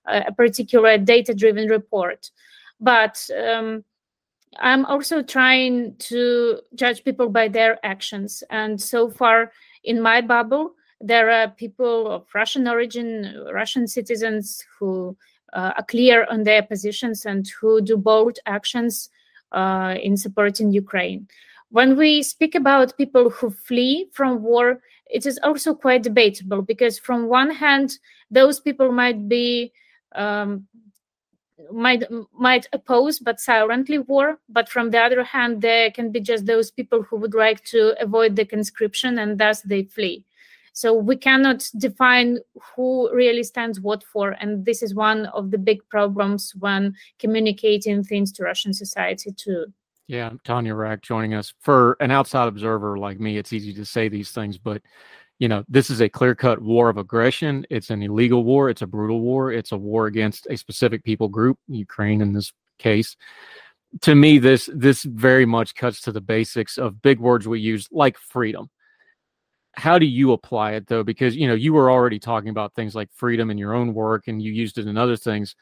uh, 0.07 0.21
a 0.25 0.33
particular 0.33 0.97
data 0.97 1.35
driven 1.35 1.67
report 1.69 2.31
but 2.81 3.29
um, 3.47 3.83
i'm 4.59 4.85
also 4.85 5.21
trying 5.21 5.95
to 5.97 6.59
judge 6.75 7.03
people 7.03 7.29
by 7.29 7.47
their 7.47 7.79
actions. 7.85 8.43
And 8.49 8.81
so 8.81 9.09
far 9.09 9.51
in 9.83 10.01
my 10.01 10.19
bubble 10.21 10.73
there 10.99 11.31
are 11.31 11.47
people 11.47 12.11
of 12.11 12.27
russian 12.35 12.67
origin 12.67 13.35
russian 13.53 13.87
citizens 13.87 14.63
who 14.77 15.15
uh, 15.53 15.71
are 15.77 15.83
clear 15.83 16.25
on 16.29 16.43
their 16.43 16.63
positions 16.63 17.25
and 17.25 17.47
who 17.59 17.81
do 17.81 17.97
bold 17.97 18.37
actions 18.45 19.09
uh, 19.51 19.95
in 20.01 20.15
supporting 20.15 20.71
ukraine. 20.71 21.27
When 21.69 21.97
we 21.97 22.23
speak 22.23 22.55
about 22.55 22.97
people 22.97 23.29
who 23.29 23.49
flee 23.49 24.09
from 24.13 24.43
war 24.43 24.81
it 25.09 25.25
is 25.25 25.39
also 25.43 25.73
quite 25.75 26.03
debatable 26.03 26.61
because 26.61 26.97
from 26.97 27.27
one 27.27 27.51
hand 27.51 27.97
those 28.29 28.59
people 28.59 28.91
might 28.91 29.27
be 29.27 29.73
um, 30.15 30.67
might 31.71 32.03
might 32.37 32.67
oppose 32.73 33.19
but 33.19 33.39
silently 33.39 33.99
war 33.99 34.39
but 34.49 34.69
from 34.69 34.91
the 34.91 34.99
other 34.99 35.23
hand 35.23 35.61
there 35.61 35.91
can 35.91 36.11
be 36.11 36.19
just 36.19 36.45
those 36.45 36.71
people 36.71 37.01
who 37.03 37.17
would 37.17 37.33
like 37.33 37.63
to 37.63 37.95
avoid 38.01 38.35
the 38.35 38.45
conscription 38.45 39.19
and 39.19 39.37
thus 39.39 39.61
they 39.61 39.83
flee. 39.83 40.25
So 40.73 40.93
we 40.93 41.17
cannot 41.17 41.69
define 41.77 42.39
who 42.75 43.13
really 43.13 43.43
stands 43.43 43.79
what 43.79 44.03
for 44.03 44.31
and 44.31 44.65
this 44.65 44.81
is 44.81 44.95
one 44.95 45.25
of 45.27 45.51
the 45.51 45.57
big 45.57 45.87
problems 45.89 46.53
when 46.59 46.95
communicating 47.19 48.03
things 48.03 48.31
to 48.33 48.43
russian 48.43 48.73
society 48.73 49.31
too. 49.31 49.65
Yeah 50.07 50.31
tanya 50.43 50.75
rack 50.75 51.01
joining 51.01 51.33
us. 51.33 51.53
For 51.59 51.97
an 51.99 52.11
outside 52.11 52.47
observer 52.47 52.97
like 52.97 53.19
me 53.19 53.37
it's 53.37 53.53
easy 53.53 53.73
to 53.73 53.85
say 53.85 54.07
these 54.07 54.31
things 54.31 54.57
but 54.57 54.81
you 55.41 55.47
know, 55.47 55.63
this 55.67 55.89
is 55.89 56.01
a 56.01 56.07
clear 56.07 56.35
cut 56.35 56.61
war 56.61 56.87
of 56.87 56.97
aggression. 56.97 57.65
It's 57.71 57.89
an 57.89 58.03
illegal 58.03 58.43
war. 58.43 58.69
It's 58.69 58.83
a 58.83 58.87
brutal 58.87 59.21
war. 59.21 59.51
It's 59.51 59.71
a 59.71 59.77
war 59.77 60.05
against 60.05 60.45
a 60.51 60.55
specific 60.55 61.03
people 61.03 61.29
group, 61.29 61.57
Ukraine 61.67 62.21
in 62.21 62.31
this 62.31 62.53
case. 62.77 63.17
To 64.01 64.13
me, 64.13 64.37
this 64.37 64.69
this 64.71 65.01
very 65.01 65.47
much 65.47 65.73
cuts 65.73 65.99
to 66.01 66.11
the 66.11 66.21
basics 66.21 66.77
of 66.77 67.01
big 67.01 67.19
words 67.19 67.47
we 67.47 67.59
use 67.59 67.87
like 67.91 68.19
freedom. 68.19 68.69
How 69.73 69.97
do 69.97 70.05
you 70.05 70.33
apply 70.33 70.73
it 70.73 70.85
though? 70.85 71.03
Because 71.03 71.35
you 71.35 71.47
know, 71.47 71.55
you 71.55 71.73
were 71.73 71.89
already 71.89 72.19
talking 72.19 72.49
about 72.49 72.75
things 72.75 72.93
like 72.93 73.09
freedom 73.11 73.49
in 73.49 73.57
your 73.57 73.73
own 73.73 73.95
work 73.95 74.27
and 74.27 74.39
you 74.39 74.51
used 74.51 74.77
it 74.77 74.85
in 74.85 74.95
other 74.95 75.17
things. 75.17 75.55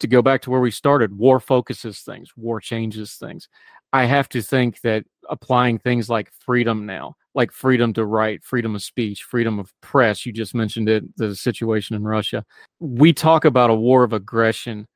To 0.00 0.06
go 0.06 0.22
back 0.22 0.40
to 0.42 0.50
where 0.50 0.60
we 0.60 0.70
started, 0.70 1.16
war 1.16 1.38
focuses 1.38 2.00
things, 2.00 2.30
war 2.34 2.60
changes 2.60 3.12
things. 3.16 3.46
I 3.92 4.04
have 4.04 4.28
to 4.30 4.42
think 4.42 4.80
that 4.82 5.04
applying 5.28 5.78
things 5.78 6.08
like 6.08 6.30
freedom 6.38 6.86
now, 6.86 7.16
like 7.34 7.52
freedom 7.52 7.92
to 7.94 8.04
write, 8.04 8.44
freedom 8.44 8.74
of 8.74 8.82
speech, 8.82 9.24
freedom 9.24 9.58
of 9.58 9.72
press, 9.80 10.26
you 10.26 10.32
just 10.32 10.54
mentioned 10.54 10.88
it, 10.88 11.04
the 11.16 11.34
situation 11.34 11.96
in 11.96 12.04
Russia. 12.04 12.44
We 12.78 13.12
talk 13.12 13.44
about 13.44 13.70
a 13.70 13.74
war 13.74 14.02
of 14.02 14.12
aggression. 14.12 14.86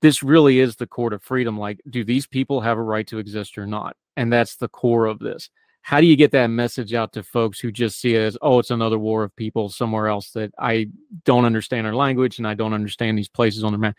This 0.00 0.22
really 0.22 0.60
is 0.60 0.76
the 0.76 0.86
core 0.86 1.12
of 1.14 1.22
freedom. 1.22 1.58
Like, 1.58 1.80
do 1.90 2.04
these 2.04 2.26
people 2.26 2.60
have 2.60 2.78
a 2.78 2.82
right 2.82 3.06
to 3.08 3.18
exist 3.18 3.58
or 3.58 3.66
not? 3.66 3.96
And 4.16 4.32
that's 4.32 4.56
the 4.56 4.68
core 4.68 5.06
of 5.06 5.18
this. 5.18 5.50
How 5.82 6.00
do 6.00 6.06
you 6.06 6.16
get 6.16 6.30
that 6.30 6.46
message 6.46 6.94
out 6.94 7.12
to 7.12 7.22
folks 7.22 7.60
who 7.60 7.70
just 7.70 8.00
see 8.00 8.14
it 8.14 8.22
as, 8.22 8.38
oh, 8.40 8.58
it's 8.58 8.70
another 8.70 8.98
war 8.98 9.22
of 9.22 9.36
people 9.36 9.68
somewhere 9.68 10.08
else 10.08 10.30
that 10.30 10.50
I 10.58 10.86
don't 11.24 11.44
understand 11.44 11.86
our 11.86 11.94
language 11.94 12.38
and 12.38 12.46
I 12.46 12.54
don't 12.54 12.72
understand 12.72 13.18
these 13.18 13.28
places 13.28 13.64
on 13.64 13.72
the 13.72 13.78
map? 13.78 13.96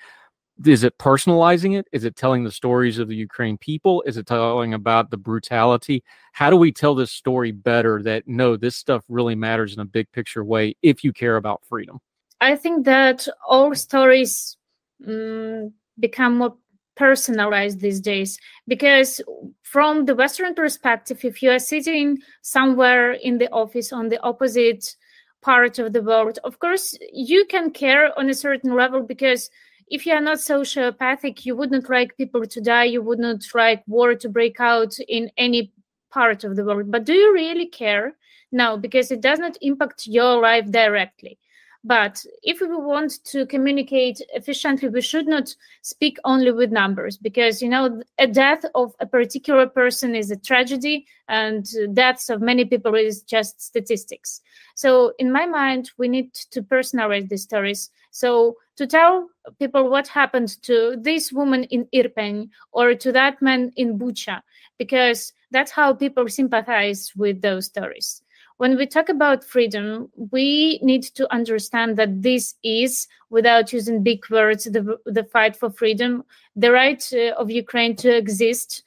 Is 0.63 0.83
it 0.83 0.97
personalizing 0.97 1.77
it? 1.77 1.87
Is 1.91 2.05
it 2.05 2.15
telling 2.15 2.43
the 2.43 2.51
stories 2.51 2.97
of 2.97 3.07
the 3.07 3.15
Ukraine 3.15 3.57
people? 3.57 4.01
Is 4.05 4.17
it 4.17 4.25
telling 4.25 4.73
about 4.73 5.09
the 5.09 5.17
brutality? 5.17 6.03
How 6.31 6.49
do 6.49 6.55
we 6.55 6.71
tell 6.71 6.95
this 6.95 7.11
story 7.11 7.51
better 7.51 8.01
that 8.03 8.27
no, 8.27 8.55
this 8.55 8.75
stuff 8.75 9.03
really 9.09 9.35
matters 9.35 9.73
in 9.73 9.79
a 9.79 9.85
big 9.85 10.11
picture 10.11 10.43
way 10.43 10.75
if 10.81 11.03
you 11.03 11.11
care 11.11 11.35
about 11.35 11.63
freedom? 11.65 11.99
I 12.39 12.55
think 12.55 12.85
that 12.85 13.27
all 13.47 13.73
stories 13.75 14.57
um, 15.05 15.73
become 15.99 16.37
more 16.37 16.55
personalized 16.95 17.81
these 17.81 17.99
days 17.99 18.39
because 18.67 19.21
from 19.63 20.05
the 20.05 20.15
western 20.15 20.55
perspective 20.55 21.25
if 21.25 21.43
you 21.43 21.51
are 21.51 21.59
sitting 21.59 22.17
somewhere 22.41 23.11
in 23.11 23.37
the 23.37 23.51
office 23.51 23.91
on 23.91 24.07
the 24.07 24.21
opposite 24.21 24.95
part 25.41 25.77
of 25.77 25.91
the 25.91 26.01
world 26.01 26.39
of 26.45 26.57
course 26.59 26.97
you 27.11 27.45
can 27.49 27.69
care 27.69 28.17
on 28.17 28.29
a 28.29 28.33
certain 28.33 28.75
level 28.75 29.03
because 29.03 29.49
if 29.87 30.05
you 30.05 30.13
are 30.13 30.21
not 30.21 30.37
sociopathic 30.37 31.45
you 31.45 31.55
wouldn't 31.55 31.89
like 31.89 32.17
people 32.17 32.45
to 32.45 32.61
die. 32.61 32.85
You 32.85 33.01
wouldn't 33.01 33.45
like 33.53 33.83
war 33.87 34.15
to 34.15 34.29
break 34.29 34.59
out 34.59 34.97
in 35.07 35.31
any 35.37 35.71
part 36.11 36.43
of 36.43 36.55
the 36.55 36.63
world. 36.63 36.91
But 36.91 37.05
do 37.05 37.13
you 37.13 37.33
really 37.33 37.67
care 37.67 38.15
no 38.51 38.77
because 38.77 39.11
it 39.11 39.21
does 39.21 39.39
not 39.39 39.57
impact 39.61 40.07
your 40.07 40.41
life 40.41 40.69
directly. 40.71 41.37
But 41.83 42.25
if 42.41 42.61
we 42.61 42.67
want 42.67 43.23
to 43.25 43.45
communicate 43.45 44.19
efficiently, 44.33 44.89
we 44.89 45.01
should 45.01 45.27
not 45.27 45.55
speak 45.83 46.17
only 46.25 46.51
with 46.51 46.71
numbers. 46.71 47.15
Because, 47.15 47.61
you 47.61 47.69
know, 47.69 48.01
a 48.17 48.25
death 48.25 48.65
of 48.73 48.95
a 48.99 49.05
particular 49.05 49.67
person 49.67 50.15
is 50.15 50.31
a 50.31 50.35
tragedy 50.35 51.05
and 51.27 51.69
deaths 51.93 52.31
of 52.31 52.41
many 52.41 52.65
people 52.65 52.95
is 52.95 53.21
just 53.21 53.61
statistics. 53.61 54.41
So, 54.73 55.13
in 55.19 55.31
my 55.31 55.45
mind, 55.45 55.91
we 55.99 56.07
need 56.07 56.33
to 56.33 56.63
personalize 56.63 57.29
these 57.29 57.43
stories. 57.43 57.91
So, 58.09 58.57
to 58.77 58.87
tell 58.87 59.29
people 59.59 59.89
what 59.89 60.07
happened 60.07 60.61
to 60.63 60.97
this 60.99 61.31
woman 61.31 61.63
in 61.65 61.87
Irpin 61.93 62.49
or 62.71 62.95
to 62.95 63.11
that 63.11 63.41
man 63.41 63.71
in 63.75 63.97
Bucha, 63.97 64.41
because 64.77 65.33
that's 65.51 65.71
how 65.71 65.93
people 65.93 66.27
sympathize 66.27 67.11
with 67.15 67.41
those 67.41 67.65
stories. 67.65 68.21
When 68.57 68.77
we 68.77 68.85
talk 68.85 69.09
about 69.09 69.43
freedom, 69.43 70.09
we 70.31 70.79
need 70.81 71.03
to 71.15 71.31
understand 71.33 71.97
that 71.97 72.21
this 72.21 72.55
is, 72.63 73.07
without 73.29 73.73
using 73.73 74.01
big 74.01 74.29
words, 74.29 74.63
the, 74.63 74.97
the 75.05 75.25
fight 75.25 75.57
for 75.57 75.69
freedom, 75.69 76.23
the 76.55 76.71
right 76.71 77.05
uh, 77.13 77.33
of 77.35 77.51
Ukraine 77.51 77.95
to 77.97 78.15
exist 78.15 78.83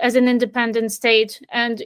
as 0.00 0.16
an 0.16 0.26
independent 0.26 0.90
state, 0.90 1.40
and 1.52 1.84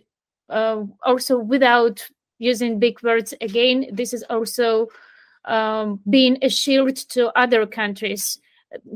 uh, 0.49 0.85
also 1.03 1.39
without 1.39 2.07
using 2.39 2.79
big 2.79 3.03
words 3.03 3.35
again, 3.43 3.87
this 3.93 4.15
is 4.15 4.23
also 4.31 4.89
um, 5.49 6.01
being 6.09 6.39
a 6.43 6.49
shield 6.49 6.97
to 6.97 7.37
other 7.39 7.67
countries, 7.67 8.39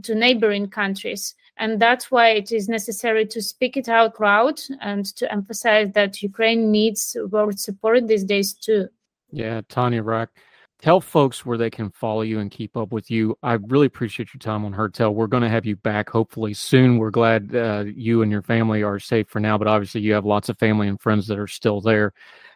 to 0.03 0.15
neighboring 0.15 0.69
countries. 0.69 1.35
And 1.57 1.81
that's 1.81 2.11
why 2.11 2.31
it 2.31 2.53
is 2.53 2.69
necessary 2.69 3.27
to 3.27 3.43
speak 3.43 3.77
it 3.77 3.89
out 3.89 4.21
loud 4.21 4.61
and 4.81 5.05
to 5.17 5.31
emphasize 5.31 5.93
that 5.95 6.23
Ukraine 6.23 6.71
needs 6.71 7.17
world 7.31 7.59
support 7.59 8.07
these 8.07 8.25
days 8.25 8.55
too. 8.55 8.89
Yeah, 9.31 9.63
Tanya 9.69 10.03
Rack. 10.03 10.31
Tell 10.79 11.01
folks 11.01 11.47
where 11.47 11.57
they 11.57 11.71
can 11.71 11.91
follow 11.91 12.23
you 12.23 12.41
and 12.41 12.51
keep 12.51 12.77
up 12.77 12.91
with 12.91 13.09
you. 13.09 13.39
I 13.43 13.53
really 13.53 13.87
appreciate 13.87 14.35
your 14.35 14.41
time 14.41 14.65
on 14.65 14.73
Heard 14.73 14.95
Tell. 14.95 15.15
We're 15.15 15.29
going 15.29 15.45
to 15.45 15.49
have 15.49 15.65
you 15.65 15.77
back 15.77 16.11
hopefully 16.11 16.55
soon. 16.55 16.99
We're 16.99 17.13
glad 17.13 17.55
uh, 17.55 17.85
you 17.87 18.23
and 18.23 18.33
your 18.33 18.43
family 18.43 18.83
are 18.83 18.99
safe 18.99 19.29
for 19.29 19.39
now, 19.39 19.57
but 19.57 19.69
obviously 19.69 20.01
you 20.01 20.13
have 20.15 20.25
lots 20.25 20.49
of 20.49 20.59
family 20.59 20.89
and 20.89 21.01
friends 21.01 21.29
that 21.29 21.39
are 21.39 21.47
still 21.47 21.81
there. 21.81 22.13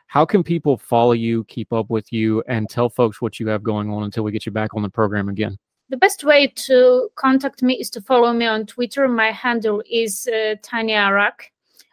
How 0.07 0.25
can 0.25 0.43
people 0.43 0.79
follow 0.79 1.13
you, 1.13 1.45
keep 1.45 1.73
up 1.73 1.91
with 1.91 2.13
you, 2.13 2.43
and 2.49 2.69
tell 2.69 2.89
folks 2.89 3.21
what 3.21 3.39
you 3.41 3.49
have 3.49 3.63
going 3.63 3.91
on 3.91 4.05
until 4.05 4.25
we 4.25 4.33
get 4.33 4.47
you 4.47 4.53
back 4.53 4.75
on 4.75 4.83
the 4.83 4.89
program 4.89 5.29
again? 5.29 5.59
the 5.89 5.97
best 5.97 6.25
way 6.25 6.49
to 6.49 7.09
contact 7.15 7.63
me 7.63 7.75
is 7.75 7.91
to 7.91 8.01
follow 8.01 8.33
me 8.33 8.47
on 8.47 8.67
Twitter. 8.67 9.07
My 9.07 9.31
handle 9.31 9.83
is 9.89 10.27
uh, 10.27 10.57
Tanya 10.63 10.99
Arak, 10.99 11.53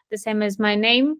the 0.10 0.18
same 0.18 0.42
as 0.42 0.58
my 0.58 0.76
name. 0.76 1.18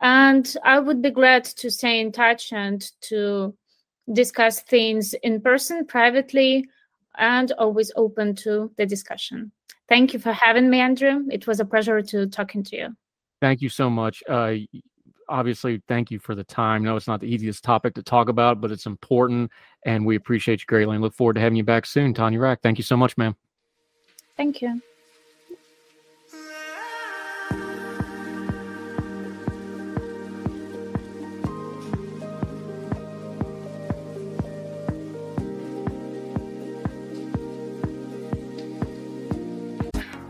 And 0.00 0.54
I 0.64 0.78
would 0.78 1.02
be 1.02 1.10
glad 1.10 1.44
to 1.44 1.70
stay 1.70 2.00
in 2.00 2.12
touch 2.12 2.52
and 2.52 2.88
to 3.02 3.54
discuss 4.12 4.62
things 4.62 5.14
in 5.24 5.40
person, 5.40 5.86
privately, 5.86 6.68
and 7.16 7.50
always 7.52 7.90
open 7.96 8.36
to 8.36 8.70
the 8.76 8.86
discussion. 8.86 9.50
Thank 9.88 10.12
you 10.12 10.20
for 10.20 10.32
having 10.32 10.70
me, 10.70 10.78
Andrew. 10.78 11.24
It 11.32 11.48
was 11.48 11.58
a 11.58 11.64
pleasure 11.64 12.00
to 12.00 12.26
talking 12.28 12.62
to 12.64 12.76
you. 12.76 12.96
Thank 13.40 13.60
you 13.60 13.68
so 13.68 13.90
much. 13.90 14.22
Uh, 14.28 14.54
obviously, 15.28 15.82
thank 15.88 16.10
you 16.10 16.18
for 16.18 16.34
the 16.34 16.44
time. 16.44 16.82
No, 16.82 16.96
it's 16.96 17.06
not 17.06 17.20
the 17.20 17.26
easiest 17.26 17.64
topic 17.64 17.94
to 17.94 18.02
talk 18.02 18.28
about, 18.28 18.60
but 18.60 18.70
it's 18.70 18.86
important, 18.86 19.50
and 19.84 20.04
we 20.04 20.16
appreciate 20.16 20.60
you 20.60 20.66
greatly 20.66 20.94
and 20.94 21.02
look 21.02 21.14
forward 21.14 21.34
to 21.34 21.40
having 21.40 21.56
you 21.56 21.64
back 21.64 21.86
soon, 21.86 22.14
Tanya 22.14 22.40
Rack. 22.40 22.60
Thank 22.62 22.78
you 22.78 22.84
so 22.84 22.96
much, 22.96 23.16
ma'am. 23.16 23.36
Thank 24.36 24.62
you. 24.62 24.80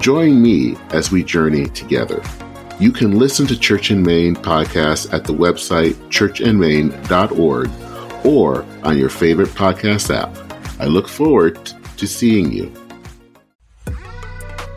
Join 0.00 0.40
me 0.40 0.76
as 0.92 1.12
we 1.12 1.22
journey 1.22 1.66
together. 1.66 2.22
You 2.78 2.90
can 2.90 3.18
listen 3.18 3.46
to 3.48 3.58
Church 3.58 3.90
in 3.90 4.02
Main 4.02 4.34
podcast 4.34 5.12
at 5.12 5.24
the 5.24 5.34
website 5.34 5.92
churchandmain.org 6.08 7.70
or 8.24 8.64
on 8.82 8.96
your 8.96 9.10
favorite 9.10 9.50
podcast 9.50 10.14
app. 10.14 10.34
I 10.80 10.86
look 10.86 11.06
forward 11.06 11.66
to 11.98 12.06
seeing 12.06 12.50
you. 12.50 12.72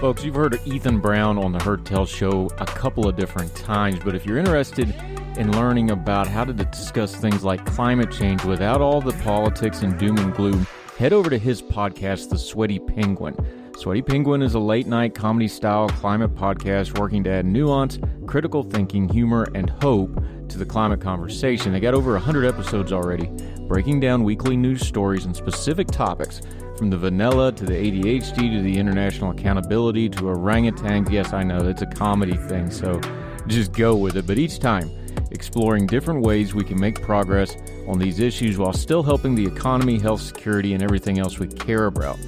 Folks, 0.02 0.26
you've 0.26 0.36
heard 0.36 0.56
of 0.56 0.68
Ethan 0.68 1.00
Brown 1.00 1.38
on 1.38 1.54
the 1.54 1.64
Heard 1.64 1.86
Tell 1.86 2.06
show 2.06 2.52
a 2.58 2.66
couple 2.66 3.08
of 3.08 3.16
different 3.16 3.56
times, 3.56 4.00
but 4.04 4.16
if 4.16 4.26
you're 4.26 4.38
interested 4.38 4.94
in 5.38 5.54
learning 5.54 5.92
about 5.92 6.28
how 6.28 6.44
to 6.44 6.52
discuss 6.52 7.16
things 7.16 7.46
like 7.46 7.66
climate 7.66 8.12
change 8.12 8.44
without 8.44 8.82
all 8.82 9.00
the 9.00 9.14
politics 9.24 9.84
and 9.84 9.98
doom 9.98 10.18
and 10.18 10.36
gloom, 10.36 10.68
head 10.98 11.14
over 11.14 11.30
to 11.30 11.38
his 11.38 11.62
podcast, 11.62 12.30
The 12.30 12.38
Sweaty 12.38 12.80
Penguin. 12.80 13.62
Sweaty 13.76 14.04
Penguin 14.04 14.44
is 14.44 14.54
a 14.54 14.60
late 14.60 14.86
night 14.86 15.16
comedy 15.16 15.48
style 15.48 15.90
climate 15.90 16.36
podcast 16.36 16.98
working 16.98 17.24
to 17.24 17.32
add 17.32 17.46
nuance, 17.46 18.00
critical 18.28 18.64
thinking, 18.64 19.10
humor, 19.10 19.48
and 19.56 19.70
hope 19.70 20.24
to 20.48 20.58
the 20.58 20.66
climate 20.66 21.02
conversation. 21.02 21.74
They 21.74 21.80
got 21.80 21.96
over 21.96 22.14
100 22.14 22.46
episodes 22.46 22.94
already, 22.94 23.26
breaking 23.68 24.00
down 24.00 24.24
weekly 24.24 24.56
news 24.56 24.86
stories 24.88 25.26
and 25.26 25.36
specific 25.36 25.88
topics 25.88 26.42
from 26.78 26.92
the 26.92 26.98
vanilla 26.98 27.52
to 27.52 27.66
the 27.66 27.74
ADHD 27.74 28.56
to 28.56 28.62
the 28.62 28.78
international 28.78 29.32
accountability 29.32 30.08
to 30.10 30.22
orangutans. 30.22 31.12
Yes, 31.12 31.34
I 31.34 31.44
know 31.44 31.68
it's 31.68 31.82
a 31.82 31.88
comedy 31.88 32.38
thing, 32.38 32.70
so 32.70 33.02
just 33.48 33.74
go 33.74 33.96
with 33.96 34.16
it. 34.16 34.28
But 34.28 34.38
each 34.38 34.60
time, 34.60 34.90
exploring 35.32 35.88
different 35.88 36.22
ways 36.22 36.54
we 36.54 36.64
can 36.64 36.80
make 36.80 37.02
progress 37.02 37.58
on 37.88 37.98
these 37.98 38.20
issues 38.20 38.58
while 38.58 38.72
still 38.72 39.02
helping 39.02 39.34
the 39.34 39.46
economy, 39.46 39.98
health, 39.98 40.22
security, 40.22 40.74
and 40.74 40.84
everything 40.84 41.18
else 41.20 41.40
we 41.40 41.48
care 41.48 41.88
about. 41.88 42.20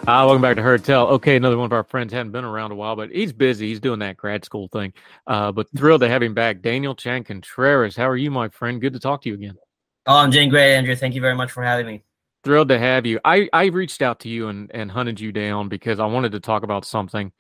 Uh, 0.04 0.28
welcome 0.28 0.42
back 0.42 0.58
to 0.58 0.62
Heard 0.62 0.84
Tell. 0.84 1.08
Okay, 1.08 1.38
another 1.38 1.58
one 1.58 1.68
of 1.68 1.72
our 1.72 1.86
friends 1.86 2.12
hadn't 2.12 2.34
been 2.34 2.44
around 2.44 2.74
a 2.74 2.76
while, 2.76 2.94
but 2.98 3.10
he's 3.10 3.32
busy. 3.32 3.70
He's 3.70 3.80
doing 3.80 4.00
that 4.00 4.18
grad 4.18 4.44
school 4.44 4.68
thing. 4.68 4.92
Uh, 5.28 5.50
but 5.54 5.66
thrilled 5.78 6.02
to 6.02 6.10
have 6.10 6.22
him 6.22 6.34
back. 6.34 6.62
Daniel 6.62 6.94
Chan 6.94 7.24
Contreras, 7.24 7.96
how 7.96 8.10
are 8.10 8.18
you, 8.18 8.30
my 8.30 8.50
friend? 8.50 8.82
Good 8.82 8.92
to 8.92 9.00
talk 9.00 9.22
to 9.22 9.30
you 9.30 9.36
again. 9.36 9.56
Oh, 10.06 10.18
I'm 10.18 10.30
doing 10.30 10.50
great, 10.50 10.76
Andrew. 10.76 10.94
Thank 10.94 11.16
you 11.16 11.22
very 11.22 11.36
much 11.36 11.52
for 11.52 11.64
having 11.64 11.86
me. 11.86 12.04
Thrilled 12.44 12.68
to 12.68 12.78
have 12.78 13.06
you. 13.06 13.22
I, 13.24 13.48
I 13.54 13.68
reached 13.68 14.02
out 14.02 14.20
to 14.20 14.30
you 14.30 14.50
and, 14.50 14.70
and 14.74 14.92
hunted 14.92 15.22
you 15.22 15.32
down 15.32 15.70
because 15.70 16.02
I 16.02 16.06
wanted 16.06 16.34
to 16.34 16.42
talk 16.42 16.64
about 16.64 16.84
something. 16.84 17.32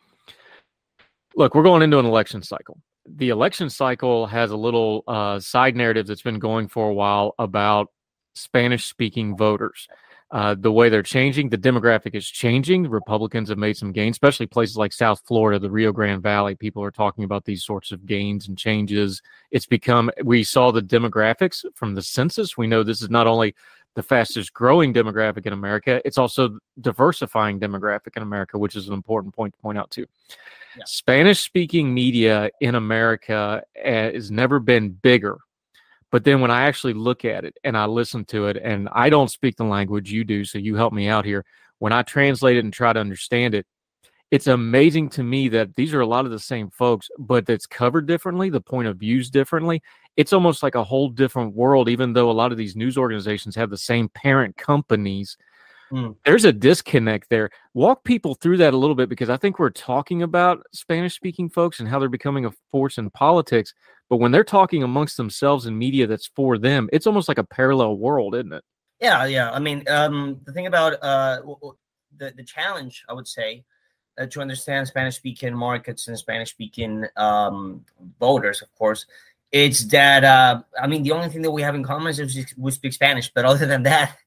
Look, 1.35 1.55
we're 1.55 1.63
going 1.63 1.81
into 1.81 1.99
an 1.99 2.05
election 2.05 2.43
cycle. 2.43 2.79
The 3.05 3.27
election 3.27 3.69
cycle 3.69 4.25
has 4.27 4.51
a 4.51 4.57
little 4.57 5.03
uh, 5.05 5.41
side 5.41 5.75
narrative 5.75 6.07
that's 6.07 6.21
been 6.21 6.39
going 6.39 6.69
for 6.69 6.87
a 6.87 6.93
while 6.93 7.35
about 7.37 7.91
Spanish 8.35 8.85
speaking 8.85 9.35
voters 9.35 9.89
uh, 10.33 10.55
the 10.55 10.71
way 10.71 10.89
they're 10.89 11.03
changing. 11.03 11.47
The 11.47 11.59
demographic 11.59 12.15
is 12.15 12.27
changing. 12.27 12.89
Republicans 12.89 13.49
have 13.49 13.59
made 13.59 13.77
some 13.77 13.91
gains, 13.91 14.15
especially 14.15 14.47
places 14.47 14.75
like 14.75 14.91
South 14.91 15.21
Florida, 15.27 15.59
the 15.59 15.69
Rio 15.69 15.91
Grande 15.91 16.23
Valley. 16.23 16.55
People 16.55 16.83
are 16.83 16.89
talking 16.89 17.23
about 17.23 17.45
these 17.45 17.63
sorts 17.63 17.91
of 17.91 18.07
gains 18.07 18.47
and 18.47 18.57
changes. 18.57 19.21
It's 19.51 19.67
become, 19.67 20.09
we 20.23 20.43
saw 20.43 20.71
the 20.71 20.81
demographics 20.81 21.63
from 21.75 21.93
the 21.93 22.01
census. 22.01 22.57
We 22.57 22.65
know 22.65 22.81
this 22.81 23.03
is 23.03 23.11
not 23.11 23.27
only 23.27 23.53
the 23.93 24.01
fastest 24.01 24.55
growing 24.55 24.91
demographic 24.91 25.45
in 25.45 25.53
America, 25.53 26.01
it's 26.03 26.17
also 26.17 26.57
diversifying 26.81 27.59
demographic 27.59 28.17
in 28.17 28.23
America, 28.23 28.57
which 28.57 28.75
is 28.75 28.87
an 28.87 28.95
important 28.95 29.35
point 29.35 29.53
to 29.53 29.59
point 29.59 29.77
out 29.77 29.91
too. 29.91 30.07
Yeah. 30.75 30.83
Spanish 30.87 31.41
speaking 31.41 31.93
media 31.93 32.49
in 32.59 32.73
America 32.73 33.61
eh, 33.75 34.11
has 34.11 34.31
never 34.31 34.59
been 34.59 34.89
bigger 34.89 35.37
but 36.13 36.23
then 36.23 36.41
when 36.41 36.51
I 36.51 36.67
actually 36.67 36.93
look 36.93 37.25
at 37.25 37.43
it 37.43 37.57
and 37.63 37.75
I 37.75 37.87
listen 37.87 38.23
to 38.25 38.45
it, 38.45 38.57
and 38.57 38.87
I 38.91 39.09
don't 39.09 39.31
speak 39.31 39.55
the 39.55 39.63
language 39.63 40.11
you 40.11 40.23
do, 40.23 40.45
so 40.45 40.59
you 40.59 40.75
help 40.75 40.93
me 40.93 41.07
out 41.07 41.25
here. 41.25 41.43
When 41.79 41.91
I 41.91 42.03
translate 42.03 42.55
it 42.55 42.63
and 42.63 42.71
try 42.71 42.93
to 42.93 42.99
understand 42.99 43.55
it, 43.55 43.65
it's 44.29 44.45
amazing 44.45 45.09
to 45.09 45.23
me 45.23 45.49
that 45.49 45.75
these 45.75 45.91
are 45.91 46.01
a 46.01 46.05
lot 46.05 46.25
of 46.25 46.31
the 46.31 46.37
same 46.37 46.69
folks, 46.69 47.09
but 47.17 47.49
it's 47.49 47.65
covered 47.65 48.05
differently, 48.05 48.51
the 48.51 48.61
point 48.61 48.87
of 48.87 48.97
views 48.97 49.31
differently. 49.31 49.81
It's 50.15 50.33
almost 50.33 50.61
like 50.61 50.75
a 50.75 50.83
whole 50.83 51.09
different 51.09 51.55
world, 51.55 51.89
even 51.89 52.13
though 52.13 52.29
a 52.29 52.31
lot 52.31 52.51
of 52.51 52.59
these 52.59 52.75
news 52.75 52.95
organizations 52.95 53.55
have 53.55 53.71
the 53.71 53.77
same 53.79 54.07
parent 54.09 54.55
companies. 54.55 55.35
Mm. 55.91 56.15
There's 56.25 56.45
a 56.45 56.53
disconnect 56.53 57.29
there. 57.29 57.49
Walk 57.73 58.03
people 58.03 58.35
through 58.35 58.57
that 58.57 58.73
a 58.73 58.77
little 58.77 58.95
bit 58.95 59.09
because 59.09 59.29
I 59.29 59.37
think 59.37 59.59
we're 59.59 59.69
talking 59.69 60.23
about 60.23 60.63
Spanish 60.73 61.15
speaking 61.15 61.49
folks 61.49 61.79
and 61.79 61.87
how 61.87 61.99
they're 61.99 62.09
becoming 62.09 62.45
a 62.45 62.51
force 62.71 62.97
in 62.97 63.09
politics. 63.11 63.73
But 64.09 64.17
when 64.17 64.31
they're 64.31 64.43
talking 64.43 64.83
amongst 64.83 65.17
themselves 65.17 65.65
in 65.65 65.77
media 65.77 66.07
that's 66.07 66.27
for 66.27 66.57
them, 66.57 66.89
it's 66.91 67.07
almost 67.07 67.27
like 67.27 67.37
a 67.37 67.43
parallel 67.43 67.97
world, 67.97 68.35
isn't 68.35 68.53
it? 68.53 68.63
Yeah, 68.99 69.25
yeah. 69.25 69.51
I 69.51 69.59
mean, 69.59 69.83
um, 69.89 70.39
the 70.45 70.53
thing 70.53 70.67
about 70.67 70.93
uh, 71.01 71.41
the 72.17 72.31
the 72.35 72.43
challenge, 72.43 73.03
I 73.09 73.13
would 73.13 73.27
say, 73.27 73.63
uh, 74.17 74.27
to 74.27 74.41
understand 74.41 74.87
Spanish 74.87 75.17
speaking 75.17 75.53
markets 75.53 76.07
and 76.07 76.17
Spanish 76.17 76.51
speaking 76.51 77.05
um, 77.17 77.83
voters, 78.19 78.61
of 78.61 78.73
course, 78.75 79.05
it's 79.51 79.83
that 79.85 80.23
uh, 80.23 80.61
I 80.81 80.87
mean, 80.87 81.03
the 81.03 81.11
only 81.11 81.29
thing 81.29 81.41
that 81.41 81.51
we 81.51 81.61
have 81.61 81.75
in 81.75 81.83
common 81.83 82.07
is 82.07 82.53
we 82.57 82.71
speak 82.71 82.93
Spanish. 82.93 83.31
But 83.33 83.45
other 83.45 83.65
than 83.65 83.83
that, 83.83 84.17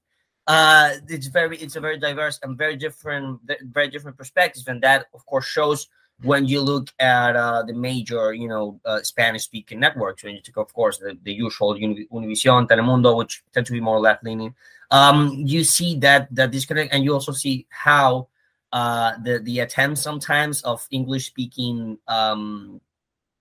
uh, 0.46 0.90
it's 1.08 1.26
very 1.26 1.56
it's 1.58 1.76
a 1.76 1.80
very 1.80 1.98
diverse 1.98 2.38
and 2.42 2.56
very 2.56 2.76
different, 2.76 3.40
very 3.62 3.88
different 3.88 4.16
perspectives, 4.16 4.68
and 4.68 4.82
that 4.82 5.06
of 5.14 5.24
course 5.26 5.46
shows 5.46 5.88
when 6.22 6.46
you 6.46 6.60
look 6.62 6.88
at 6.98 7.36
uh, 7.36 7.62
the 7.62 7.74
major, 7.74 8.32
you 8.32 8.48
know, 8.48 8.80
uh, 8.86 9.02
Spanish-speaking 9.02 9.78
networks, 9.78 10.24
when 10.24 10.34
you 10.34 10.40
take, 10.40 10.56
of 10.56 10.72
course, 10.72 10.96
the, 10.96 11.18
the 11.24 11.32
usual 11.32 11.74
Univision, 11.74 12.66
Telemundo, 12.66 13.16
which 13.18 13.44
tend 13.52 13.66
to 13.66 13.72
be 13.72 13.80
more 13.80 14.00
left-leaning, 14.00 14.54
um, 14.90 15.32
you 15.44 15.62
see 15.62 15.98
that 15.98 16.34
that 16.34 16.50
disconnect, 16.50 16.94
and 16.94 17.04
you 17.04 17.12
also 17.12 17.32
see 17.32 17.66
how 17.70 18.28
uh, 18.72 19.12
the 19.24 19.40
the 19.40 19.60
attempts 19.60 20.00
sometimes 20.00 20.62
of 20.62 20.86
English-speaking 20.90 21.98
um, 22.08 22.80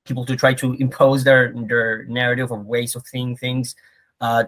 people 0.06 0.26
to 0.26 0.36
try 0.36 0.54
to 0.54 0.74
impose 0.74 1.24
their 1.24 1.54
their 1.54 2.06
narrative 2.06 2.52
of 2.52 2.66
ways 2.66 2.96
of 2.96 3.06
seeing 3.06 3.38
things. 3.38 3.76
Uh, 4.20 4.46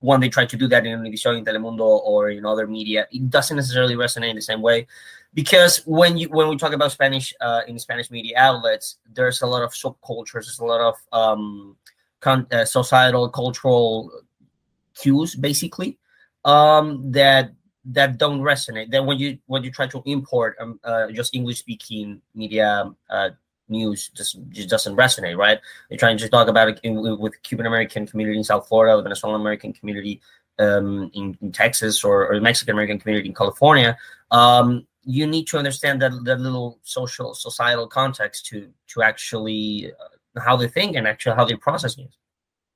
when 0.00 0.20
they 0.20 0.28
try 0.28 0.46
to 0.46 0.56
do 0.56 0.68
that 0.68 0.86
in 0.86 0.98
Univision, 0.98 1.38
in 1.38 1.44
Telemundo, 1.44 2.00
or 2.04 2.30
in 2.30 2.46
other 2.46 2.66
media, 2.66 3.06
it 3.10 3.30
doesn't 3.30 3.56
necessarily 3.56 3.94
resonate 3.94 4.30
in 4.30 4.36
the 4.36 4.42
same 4.42 4.62
way 4.62 4.86
because 5.34 5.82
when 5.86 6.16
you 6.16 6.28
when 6.30 6.48
we 6.48 6.56
talk 6.56 6.72
about 6.72 6.92
Spanish 6.92 7.34
uh, 7.40 7.62
in 7.66 7.78
Spanish 7.78 8.10
media 8.10 8.34
outlets, 8.38 8.98
there's 9.12 9.42
a 9.42 9.46
lot 9.46 9.62
of 9.62 9.72
subcultures, 9.72 10.46
there's 10.46 10.58
a 10.60 10.64
lot 10.64 10.80
of 10.80 10.94
um, 11.12 11.76
con- 12.20 12.46
uh, 12.52 12.64
societal 12.64 13.28
cultural 13.28 14.10
cues, 14.94 15.34
basically, 15.34 15.98
um, 16.44 17.10
that 17.12 17.52
that 17.84 18.18
don't 18.18 18.40
resonate. 18.40 18.90
Then 18.90 19.06
when 19.06 19.18
you 19.18 19.38
when 19.46 19.62
you 19.62 19.70
try 19.70 19.86
to 19.88 20.02
import 20.06 20.56
um, 20.60 20.80
uh, 20.84 21.10
just 21.12 21.34
English 21.34 21.58
speaking 21.58 22.20
media 22.34 22.90
uh, 23.10 23.30
news, 23.68 24.08
just 24.08 24.38
just 24.50 24.68
doesn't 24.68 24.96
resonate, 24.96 25.36
right? 25.36 25.58
You're 25.90 25.98
trying 25.98 26.16
to 26.16 26.20
just 26.20 26.32
talk 26.32 26.48
about 26.48 26.68
it 26.68 26.80
in, 26.82 27.18
with 27.18 27.42
Cuban 27.42 27.66
American 27.66 28.06
community 28.06 28.38
in 28.38 28.44
South 28.44 28.68
Florida, 28.68 28.96
the 28.96 29.02
Venezuelan 29.02 29.40
American 29.40 29.72
community 29.72 30.20
um, 30.58 31.10
in, 31.14 31.36
in, 31.40 31.52
Texas, 31.52 32.04
or, 32.04 32.32
or 32.32 32.40
Mexican 32.40 32.72
American 32.72 32.98
community 32.98 33.28
in 33.28 33.34
California. 33.34 33.96
Um, 34.30 34.86
you 35.04 35.26
need 35.26 35.46
to 35.48 35.58
understand 35.58 36.02
that 36.02 36.12
that 36.24 36.40
little 36.40 36.78
social 36.82 37.34
societal 37.34 37.86
context 37.86 38.46
to 38.46 38.68
to 38.88 39.02
actually 39.02 39.92
uh, 39.92 40.40
how 40.40 40.56
they 40.56 40.68
think 40.68 40.96
and 40.96 41.06
actually 41.06 41.34
how 41.34 41.44
they 41.44 41.54
process 41.56 41.96
news. 41.96 42.18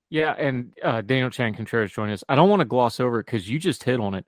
Yeah, 0.09 0.35
and 0.37 0.73
uh, 0.83 1.01
Daniel 1.01 1.31
Chan 1.31 1.55
Contreras 1.55 1.93
joining 1.93 2.13
us. 2.13 2.25
I 2.29 2.35
don't 2.35 2.51
want 2.51 2.61
to 2.61 2.67
gloss 2.67 3.01
over 3.01 3.21
it 3.21 3.27
because 3.27 3.49
you 3.49 3.59
just 3.59 3.83
hit 3.83 3.99
on 3.99 4.15
it. 4.15 4.27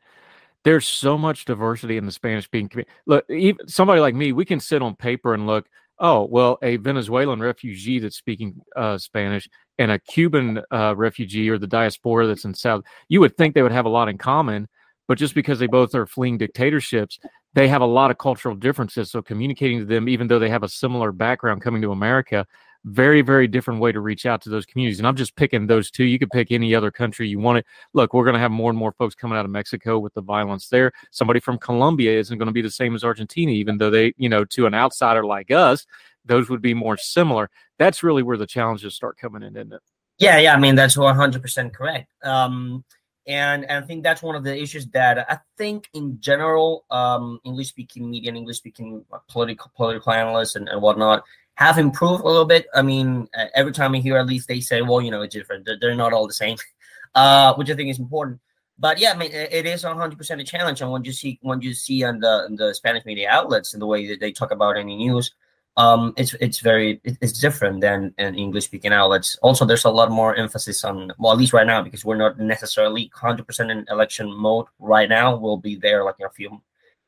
There's 0.65 0.87
so 0.87 1.19
much 1.19 1.45
diversity 1.45 1.99
in 1.99 2.07
the 2.07 2.13
Spanish 2.13 2.45
speaking 2.47 2.71
community. 2.71 2.91
Look, 3.05 3.29
even 3.29 3.69
somebody 3.69 4.01
like 4.01 4.15
me, 4.15 4.33
we 4.33 4.47
can 4.47 4.61
sit 4.61 4.81
on 4.81 4.97
paper 4.97 5.35
and 5.35 5.47
look. 5.47 5.67
Oh, 6.01 6.25
well, 6.25 6.59
a 6.63 6.77
Venezuelan 6.77 7.41
refugee 7.41 8.01
that's 8.01 8.17
speaking 8.17 8.61
uh, 8.75 8.99
Spanish 8.99 9.49
and 9.79 9.93
a 9.93 9.99
Cuban 9.99 10.61
uh, 10.73 10.95
refugee 10.97 11.49
or 11.49 11.59
the 11.59 11.67
diaspora 11.69 12.27
that's 12.27 12.45
in 12.45 12.55
South, 12.55 12.83
you 13.09 13.21
would 13.21 13.37
think 13.37 13.55
they 13.55 13.63
would 13.63 13.73
have 13.73 13.87
a 13.87 13.91
lot 13.91 14.09
in 14.09 14.19
common 14.19 14.69
but 15.07 15.19
just 15.19 15.35
because 15.35 15.59
they 15.59 15.67
both 15.67 15.95
are 15.95 16.07
fleeing 16.07 16.39
dictatorships, 16.39 17.19
they 17.55 17.69
have 17.69 17.83
a 17.83 17.87
lot 17.87 18.11
of 18.11 18.19
cultural 18.19 18.55
differences. 18.55 19.11
So 19.11 19.23
communicating 19.23 19.81
to 19.81 19.85
them, 19.85 20.09
even 20.09 20.27
though 20.29 20.39
they 20.39 20.49
have 20.49 20.63
a 20.63 20.69
similar 20.69 21.13
background 21.13 21.63
coming 21.63 21.83
to 21.83 21.93
America, 21.93 22.47
very, 22.85 23.23
very 23.23 23.49
different 23.49 23.81
way 23.81 23.93
to 23.93 24.01
reach 24.01 24.27
out 24.27 24.43
to 24.43 24.51
those 24.51 24.67
communities. 24.67 24.99
And 24.99 25.09
I'm 25.09 25.17
just 25.17 25.37
picking 25.37 25.67
those 25.67 25.91
two. 25.91 26.05
You 26.05 26.19
could 26.19 26.31
pick 26.31 26.53
any 26.53 26.75
other 26.75 26.91
country 26.91 27.27
you 27.27 27.39
want 27.39 27.59
it. 27.59 27.67
Look, 27.95 28.13
we're 28.13 28.25
going 28.25 28.35
to 28.35 28.41
have 28.41 28.51
more 28.51 28.71
and 28.71 28.79
more 28.79 28.93
folks 28.93 29.15
coming 29.15 29.39
out 29.39 29.45
of 29.45 29.51
Mexico 29.51 29.99
with 29.99 30.13
the 30.15 30.21
violence 30.21 30.69
there. 30.69 30.93
Somebody 31.11 31.41
from 31.41 31.59
Colombia 31.59 32.19
isn't 32.19 32.37
going 32.37 32.47
to 32.47 32.53
be 32.53 32.63
the 32.63 32.71
same 32.71 32.95
as 32.95 33.03
Argentina, 33.03 33.53
even 33.53 33.79
though 33.79 33.91
they, 33.91 34.13
you 34.17 34.29
know, 34.29 34.45
to 34.47 34.67
an 34.67 34.75
outsider 34.75 35.25
like 35.25 35.51
us, 35.51 35.87
those 36.25 36.49
would 36.51 36.63
be 36.63 36.75
more 36.75 36.97
similar. 36.97 37.51
That's 37.79 38.03
really 38.03 38.23
where 38.23 38.37
the 38.37 38.47
challenges 38.47 38.95
start 38.95 39.17
coming 39.17 39.43
in, 39.43 39.57
isn't 39.57 39.73
it? 39.73 39.83
Yeah, 40.19 40.39
yeah. 40.39 40.55
I 40.55 40.59
mean, 40.59 40.75
that's 40.75 40.97
100% 40.97 41.73
correct. 41.73 42.13
Um, 42.23 42.85
and, 43.27 43.65
and 43.65 43.83
I 43.83 43.87
think 43.87 44.03
that's 44.03 44.23
one 44.23 44.37
of 44.37 44.45
the 44.45 44.57
issues 44.57 44.87
that 44.89 45.31
I 45.31 45.39
think 45.57 45.89
in 45.95 46.21
general, 46.21 46.85
um, 46.91 47.41
English 47.45 47.69
speaking 47.69 48.11
media 48.11 48.29
and 48.29 48.37
English 48.37 48.59
speaking 48.59 49.05
political 49.29 49.73
political 49.75 50.13
analysts 50.13 50.57
and, 50.57 50.69
and 50.69 50.83
whatnot 50.83 51.25
have 51.57 51.79
improved 51.79 52.23
a 52.23 52.27
little 52.27 52.45
bit. 52.45 52.67
I 52.75 52.83
mean, 52.83 53.29
every 53.55 53.73
time 53.73 53.95
I 53.95 53.99
hear 53.99 54.17
at 54.17 54.27
least 54.27 54.49
they 54.49 54.61
say, 54.61 54.83
well, 54.83 55.01
you 55.01 55.11
know, 55.11 55.23
it's 55.23 55.35
different. 55.35 55.69
They're, 55.81 55.95
not 55.95 56.13
all 56.13 56.27
the 56.27 56.33
same, 56.33 56.57
uh, 57.15 57.55
which 57.55 57.71
I 57.71 57.75
think 57.75 57.91
is 57.91 57.99
important. 57.99 58.41
But 58.79 58.99
yeah, 58.99 59.13
I 59.13 59.17
mean, 59.17 59.31
it 59.33 59.67
is 59.67 59.85
100% 59.85 60.41
a 60.41 60.45
challenge. 60.45 60.81
And 60.81 60.91
when 60.91 61.05
you 61.05 61.13
see 61.13 61.39
when 61.43 61.61
you 61.61 61.75
see 61.75 62.03
on 62.03 62.19
the 62.19 62.45
on 62.47 62.57
the 62.57 62.75
Spanish 62.75 63.05
media 63.05 63.31
outlets 63.31 63.73
and 63.73 63.81
the 63.81 63.87
way 63.87 64.09
that 64.09 64.19
they 64.19 64.33
talk 64.33 64.51
about 64.51 64.77
any 64.77 64.97
news, 64.97 65.31
um, 65.77 66.13
it's 66.17 66.35
it's 66.41 66.59
very 66.59 67.01
it's 67.05 67.39
different 67.39 67.81
than 67.81 68.13
in 68.19 68.35
English 68.35 68.65
speaking 68.65 68.93
outlets. 68.93 69.37
Also, 69.43 69.65
there's 69.65 69.85
a 69.85 69.91
lot 69.91 70.11
more 70.11 70.35
emphasis 70.35 70.83
on 70.83 71.13
well, 71.19 71.33
at 71.33 71.39
least 71.39 71.53
right 71.53 71.67
now, 71.67 71.83
because 71.83 72.05
we're 72.05 72.17
not 72.17 72.39
necessarily 72.39 73.13
100% 73.17 73.71
in 73.71 73.87
election 73.89 74.33
mode 74.33 74.67
right 74.81 75.09
now. 75.09 75.37
We'll 75.37 75.57
be 75.57 75.77
there 75.77 76.03
like 76.03 76.17
in 76.19 76.27
a 76.27 76.31
few 76.31 76.61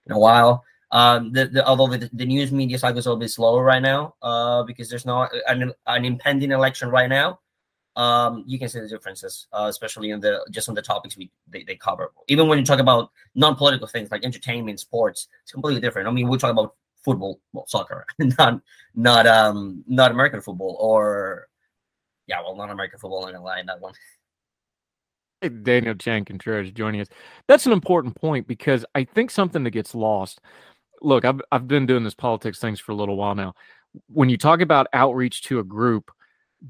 in 0.07 0.13
a 0.13 0.19
while. 0.19 0.65
Um, 0.93 1.33
the, 1.33 1.47
the 1.47 1.67
although 1.67 1.89
the, 1.89 2.09
the 2.13 2.25
news 2.25 2.53
media 2.53 2.79
cycle 2.79 2.99
is 2.99 3.07
a 3.07 3.09
little 3.09 3.21
bit 3.21 3.31
slower 3.31 3.65
right 3.65 3.83
now, 3.83 4.15
uh, 4.23 4.63
because 4.63 4.89
there's 4.89 5.07
not 5.07 5.31
an, 5.49 5.73
an 5.87 6.05
impending 6.05 6.53
election 6.53 6.89
right 6.91 7.09
now. 7.09 7.41
Um, 7.97 8.45
you 8.47 8.59
can 8.59 8.69
see 8.69 8.81
the 8.81 8.89
differences, 8.89 9.47
uh, 9.53 9.67
especially 9.69 10.11
in 10.11 10.21
the 10.21 10.47
just 10.51 10.69
on 10.69 10.75
the 10.75 10.83
topics 10.83 11.17
we 11.17 11.31
they, 11.49 11.65
they 11.65 11.77
cover. 11.77 12.13
Even 12.29 12.47
when 12.47 12.59
you 12.59 12.65
talk 12.65 12.79
about 12.79 13.11
non-political 13.35 13.89
things 13.89 14.11
like 14.11 14.25
entertainment, 14.25 14.79
sports, 14.81 15.29
it's 15.43 15.53
completely 15.53 15.81
different. 15.81 16.07
I 16.07 16.13
mean, 16.13 16.29
we 16.29 16.37
talk 16.37 16.51
about 16.53 16.75
football, 17.05 17.41
well, 17.53 17.67
soccer, 17.67 18.05
not 18.19 18.61
not 18.95 19.27
um 19.27 19.83
not 19.89 20.11
American 20.11 20.43
football 20.43 20.77
or 20.79 21.49
yeah, 22.27 22.41
well, 22.43 22.55
not 22.55 22.71
American 22.71 22.99
football. 22.99 23.25
Gonna 23.25 23.43
lie 23.43 23.61
in 23.61 23.67
that 23.67 23.81
one. 23.81 23.95
Daniel 25.63 25.95
Chan 25.95 26.25
Contreras 26.25 26.71
joining 26.73 27.01
us. 27.01 27.09
That's 27.47 27.67
an 27.67 27.73
important 27.73 28.17
point 28.17 28.47
because 28.47 28.85
I 28.95 29.05
think 29.05 29.31
something 29.31 29.65
that 29.65 29.71
gets 29.71 29.95
lost. 29.95 30.41
Look, 31.03 31.25
I've 31.25 31.41
I've 31.53 31.69
been 31.69 31.87
doing 31.87 32.05
this 32.05 32.15
politics 32.15 32.59
things 32.59 32.81
for 32.81 32.93
a 32.93 32.97
little 32.97 33.17
while 33.17 33.35
now. 33.35 33.55
When 34.09 34.29
you 34.29 34.37
talk 34.37 34.61
about 34.61 34.89
outreach 34.93 35.43
to 35.45 35.59
a 35.59 35.65
group, 35.65 36.11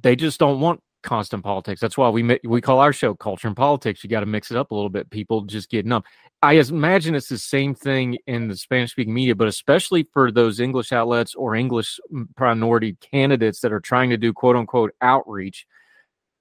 they 0.03 0.17
just 0.17 0.39
don't 0.39 0.61
want 0.61 0.81
constant 1.03 1.43
politics. 1.43 1.81
That's 1.81 1.97
why 1.97 2.09
we 2.11 2.39
we 2.45 2.61
call 2.61 2.81
our 2.81 2.93
show 2.93 3.15
culture 3.15 3.47
and 3.47 3.57
politics. 3.57 4.03
You 4.03 4.11
got 4.11 4.21
to 4.21 4.27
mix 4.27 4.51
it 4.51 4.57
up 4.57 4.71
a 4.71 4.75
little 4.75 4.91
bit. 4.91 5.09
People 5.11 5.43
just 5.43 5.71
getting 5.71 5.93
up. 5.93 6.05
I 6.43 6.55
imagine 6.55 7.15
it's 7.15 7.29
the 7.29 7.39
same 7.39 7.75
thing 7.75 8.19
in 8.27 8.49
the 8.49 8.57
Spanish 8.57 8.91
speaking 8.91 9.15
media, 9.15 9.35
but 9.35 9.49
especially 9.49 10.07
for 10.13 10.31
those 10.31 10.61
English 10.61 10.93
outlets 10.93 11.35
or 11.35 11.55
English 11.55 11.99
mm, 12.13 12.27
minority 12.39 12.97
candidates 13.01 13.61
that 13.61 13.73
are 13.73 13.81
trying 13.81 14.11
to 14.11 14.17
do 14.19 14.33
quote 14.33 14.57
unquote 14.57 14.93
outreach. 15.01 15.67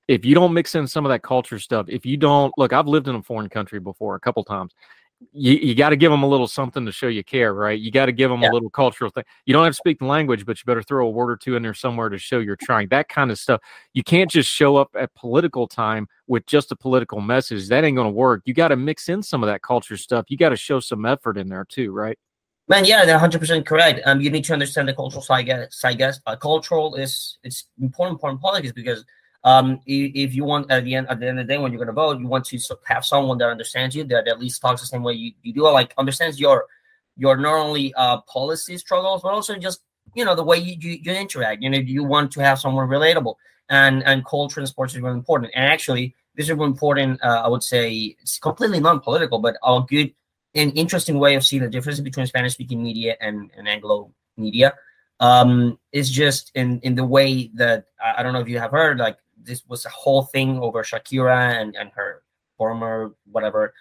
If 0.07 0.23
you 0.23 0.36
don't 0.36 0.53
mix 0.53 0.75
in 0.75 0.88
some 0.88 1.05
of 1.05 1.09
that 1.09 1.23
culture 1.23 1.57
stuff, 1.57 1.88
if 1.89 2.05
you 2.05 2.17
don't 2.17 2.53
look, 2.57 2.73
I've 2.73 2.88
lived 2.88 3.07
in 3.07 3.15
a 3.15 3.23
foreign 3.23 3.49
country 3.49 3.79
before 3.79 4.15
a 4.15 4.19
couple 4.19 4.43
times 4.43 4.71
you, 5.32 5.53
you 5.53 5.76
got 5.76 5.89
to 5.89 5.95
give 5.95 6.11
them 6.11 6.24
a 6.24 6.28
little 6.28 6.47
something 6.47 6.86
to 6.86 6.91
show 6.91 7.07
you 7.07 7.24
care, 7.24 7.53
right? 7.53 7.80
You 7.80 7.91
got 7.91 8.07
to 8.07 8.11
give 8.11 8.30
them 8.30 8.41
yeah. 8.41 8.51
a 8.51 8.53
little 8.53 8.70
cultural 8.70 9.09
thing. 9.09 9.24
You 9.45 9.53
don't 9.53 9.63
have 9.63 9.74
to 9.74 9.78
speak 9.78 9.99
the 9.99 10.05
language, 10.05 10.45
but 10.45 10.57
you 10.57 10.63
better 10.66 10.84
throw 10.84 11.07
a 11.07 11.09
word 11.09 11.32
or 11.32 11.38
two 11.38 11.55
in 11.55 11.63
there 11.63 11.74
somewhere 11.74 12.09
to 12.09 12.18
show 12.18 12.39
you're 12.39 12.57
trying. 12.57 12.89
That 12.89 13.09
kind 13.09 13.32
of 13.32 13.39
stuff. 13.39 13.61
You 13.93 14.03
can't 14.03 14.30
just 14.30 14.49
show 14.49 14.78
up 14.78 14.89
at 14.97 15.13
political 15.16 15.68
time 15.68 16.07
with 16.28 16.45
just 16.45 16.72
a 16.72 16.76
political 16.76 17.22
message. 17.22 17.68
That 17.70 17.84
ain't 17.84 17.95
going 17.95 18.07
to 18.07 18.11
work. 18.11 18.41
You 18.45 18.53
got 18.53 18.70
to 18.70 18.76
mix 18.76 19.09
in 19.09 19.24
some 19.24 19.43
of 19.43 19.47
that 19.47 19.61
culture 19.61 19.97
stuff. 19.97 20.26
You 20.30 20.38
got 20.38 20.49
to 20.49 20.57
show 20.57 20.80
some 20.80 21.05
effort 21.05 21.38
in 21.38 21.49
there 21.49 21.66
too, 21.66 21.91
right? 21.91 22.18
Man, 22.68 22.84
yeah, 22.84 23.05
they're 23.05 23.20
hundred 23.20 23.39
percent 23.39 23.66
correct. 23.66 24.01
Um, 24.05 24.22
you 24.22 24.32
need 24.32 24.43
to 24.45 24.53
understand 24.53 24.88
the 24.88 24.93
cultural 24.93 25.22
side. 25.22 25.49
I 25.84 25.93
guess 25.93 26.20
uh, 26.26 26.36
cultural 26.36 26.95
is 26.95 27.38
it's 27.43 27.66
important, 27.80 28.16
important 28.16 28.41
politics 28.41 28.74
because 28.74 29.05
um, 29.46 29.80
if 29.86 30.34
you 30.34 30.43
want 30.43 30.72
at 30.72 30.84
the 30.84 30.96
end 30.96 31.08
at 31.08 31.20
the 31.20 31.28
end 31.28 31.39
of 31.39 31.46
the 31.46 31.54
day 31.54 31.60
when 31.60 31.72
you're 31.72 31.78
going 31.78 31.88
to 31.88 31.93
vote, 31.93 32.20
you 32.20 32.28
want 32.28 32.46
to 32.46 32.60
have 32.86 33.06
someone 33.06 33.38
that 33.38 33.48
understands 33.48 33.96
you, 33.96 34.04
that 34.06 34.28
at 34.28 34.39
least 34.39 34.60
talks 34.60 34.82
the 34.82 34.88
same 34.88 35.04
way 35.04 35.14
you, 35.14 35.34
you 35.43 35.54
do, 35.54 35.70
like 35.70 35.93
understands 36.00 36.39
your 36.39 36.66
your 37.16 37.38
not 37.38 37.54
only 37.54 37.93
uh, 37.93 38.22
policy 38.22 38.76
struggles, 38.80 39.22
but 39.22 39.32
also 39.32 39.56
just 39.56 39.82
you 40.16 40.26
know 40.26 40.34
the 40.36 40.43
way 40.43 40.58
you, 40.58 40.76
you, 40.80 41.00
you 41.00 41.12
interact. 41.12 41.62
You 41.62 41.70
know, 41.70 41.78
you 41.78 42.04
want 42.04 42.32
to 42.32 42.39
have 42.39 42.60
someone 42.60 42.89
relatable, 42.89 43.36
and 43.70 44.04
and 44.04 44.26
culture 44.26 44.60
and 44.60 44.68
is 44.68 44.98
really 45.00 45.14
important. 45.14 45.52
And 45.54 45.66
actually, 45.66 46.16
this 46.36 46.46
is 46.46 46.52
really 46.52 46.66
important. 46.66 47.24
Uh, 47.24 47.43
I 47.46 47.48
would 47.48 47.62
say 47.64 48.16
it's 48.20 48.39
completely 48.39 48.80
non-political, 48.80 49.38
but 49.38 49.58
a 49.64 49.80
good 49.88 50.12
and 50.56 50.76
interesting 50.76 51.20
way 51.20 51.36
of 51.36 51.46
seeing 51.46 51.62
the 51.62 51.70
difference 51.70 52.00
between 52.00 52.26
Spanish-speaking 52.26 52.82
media 52.82 53.16
and, 53.22 53.52
and 53.58 53.68
Anglo 53.68 54.12
media 54.38 54.74
um, 55.20 55.78
is 55.91 56.10
just 56.10 56.52
in 56.56 56.80
in 56.80 56.96
the 56.96 57.06
way 57.06 57.52
that 57.54 57.86
I, 58.04 58.16
I 58.18 58.24
don't 58.24 58.34
know 58.34 58.39
if 58.39 58.50
you 58.50 58.58
have 58.58 58.72
heard 58.72 58.98
like 58.98 59.18
this 59.46 59.64
was 59.68 59.86
a 59.86 59.89
whole 59.89 60.24
thing 60.24 60.60
over 60.60 60.84
Shakira 60.84 61.62
and, 61.62 61.76
and 61.76 61.91
her 61.96 62.24
former 62.58 63.16
whatever. 63.32 63.74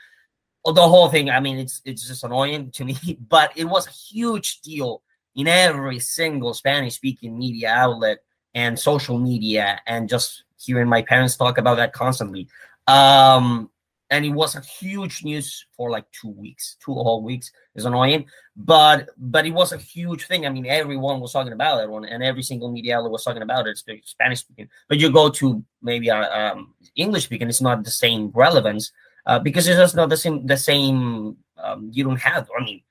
The 0.65 0.89
whole 0.89 1.09
thing, 1.09 1.29
I 1.31 1.41
mean, 1.41 1.59
it's 1.59 1.83
it's 1.85 2.07
just 2.07 2.25
annoying 2.25 2.71
to 2.73 2.85
me, 2.85 2.97
but 3.29 3.53
it 3.57 3.65
was 3.65 3.87
a 3.87 3.91
huge 3.91 4.61
deal 4.61 5.03
in 5.35 5.49
every 5.49 5.99
single 5.99 6.55
Spanish 6.55 6.95
speaking 6.95 7.39
media 7.39 7.71
outlet 7.71 8.19
and 8.55 8.79
social 8.79 9.19
media, 9.19 9.81
and 9.87 10.09
just 10.09 10.45
hearing 10.57 10.89
my 10.89 11.03
parents 11.03 11.37
talk 11.37 11.59
about 11.59 11.77
that 11.77 11.93
constantly. 11.93 12.49
Um, 12.87 13.71
and 14.11 14.25
it 14.25 14.31
was 14.31 14.55
a 14.55 14.61
huge 14.61 15.25
news 15.25 15.67
for 15.77 15.91
like 15.91 16.05
two 16.13 16.29
weeks, 16.29 16.77
two 16.85 16.93
whole 16.93 17.23
weeks. 17.23 17.51
It's 17.75 17.85
annoying, 17.85 18.27
but 18.57 19.09
but 19.17 19.47
it 19.47 19.53
was 19.53 19.73
a 19.73 19.79
huge 19.79 20.27
thing. 20.27 20.47
I 20.47 20.51
mean, 20.51 20.67
everyone 20.67 21.21
was 21.21 21.33
talking 21.33 21.53
about 21.53 21.83
it, 21.83 22.11
and 22.11 22.23
every 22.23 22.43
single 22.43 22.71
media 22.71 22.99
outlet 22.99 23.13
was 23.13 23.25
talking 23.25 23.43
about 23.43 23.67
it. 23.67 23.81
It's 23.87 24.11
Spanish 24.11 24.41
speaking, 24.41 24.69
but 24.89 24.99
you 24.99 25.11
go 25.11 25.31
to 25.31 25.65
maybe 25.83 26.11
uh, 26.11 26.53
um, 26.53 26.75
English 26.97 27.25
speaking, 27.25 27.49
it's 27.49 27.61
not 27.61 27.85
the 27.85 27.91
same 27.91 28.31
relevance 28.35 28.93
uh, 29.27 29.39
because 29.39 29.67
it's 29.67 29.79
just 29.79 29.97
not 29.97 30.09
the 30.09 30.17
same. 30.17 30.47
The 30.47 30.57
same. 30.57 31.37
Um, 31.57 31.91
you 31.93 32.05
don't 32.05 32.21
have. 32.21 32.49
I 32.59 32.63
mean, 32.63 32.83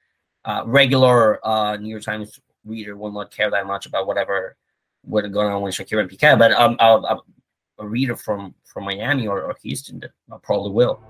uh, 0.46 0.64
regular 0.66 1.46
uh, 1.46 1.78
New 1.78 1.90
York 1.90 2.04
Times 2.04 2.40
reader 2.66 2.96
will 2.96 3.12
not 3.12 3.32
care 3.32 3.52
that 3.52 3.68
much 3.68 3.86
about 3.86 4.08
whatever 4.08 4.56
what's 5.04 5.28
going 5.28 5.52
on 5.52 5.62
with 5.62 5.76
Shakira 5.76 6.02
and 6.02 6.10
Piqué, 6.10 6.38
but 6.40 6.52
um, 6.54 6.78
a, 6.80 6.86
a, 6.86 7.20
a 7.80 7.88
reader 7.88 8.16
from 8.16 8.54
from 8.66 8.86
Miami 8.86 9.28
or, 9.28 9.44
or 9.44 9.56
Houston 9.62 10.02
uh, 10.32 10.38
probably 10.38 10.72
will. 10.72 11.02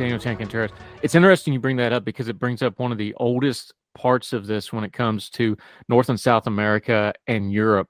Daniel 0.00 0.18
Chan 0.18 0.70
It's 1.02 1.14
interesting 1.14 1.52
you 1.52 1.60
bring 1.60 1.76
that 1.76 1.92
up 1.92 2.06
because 2.06 2.28
it 2.28 2.38
brings 2.38 2.62
up 2.62 2.78
one 2.78 2.90
of 2.90 2.96
the 2.96 3.12
oldest 3.18 3.74
parts 3.94 4.32
of 4.32 4.46
this 4.46 4.72
when 4.72 4.82
it 4.82 4.94
comes 4.94 5.28
to 5.28 5.58
North 5.90 6.08
and 6.08 6.18
South 6.18 6.46
America 6.46 7.12
and 7.26 7.52
Europe. 7.52 7.86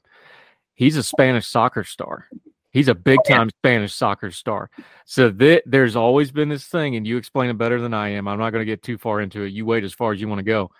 He's 0.74 0.96
a 0.96 1.04
Spanish 1.04 1.46
soccer 1.46 1.84
star. 1.84 2.26
He's 2.72 2.88
a 2.88 2.96
big 2.96 3.20
time 3.28 3.48
Spanish 3.50 3.94
soccer 3.94 4.32
star. 4.32 4.70
So 5.04 5.30
th- 5.30 5.62
there's 5.66 5.94
always 5.94 6.32
been 6.32 6.48
this 6.48 6.66
thing, 6.66 6.96
and 6.96 7.06
you 7.06 7.16
explain 7.16 7.48
it 7.48 7.58
better 7.58 7.80
than 7.80 7.94
I 7.94 8.08
am. 8.08 8.26
I'm 8.26 8.40
not 8.40 8.50
going 8.50 8.62
to 8.62 8.72
get 8.72 8.82
too 8.82 8.98
far 8.98 9.20
into 9.20 9.42
it. 9.42 9.52
You 9.52 9.64
wait 9.64 9.84
as 9.84 9.94
far 9.94 10.12
as 10.12 10.20
you 10.20 10.26
want 10.26 10.40
to 10.40 10.44
go. 10.44 10.72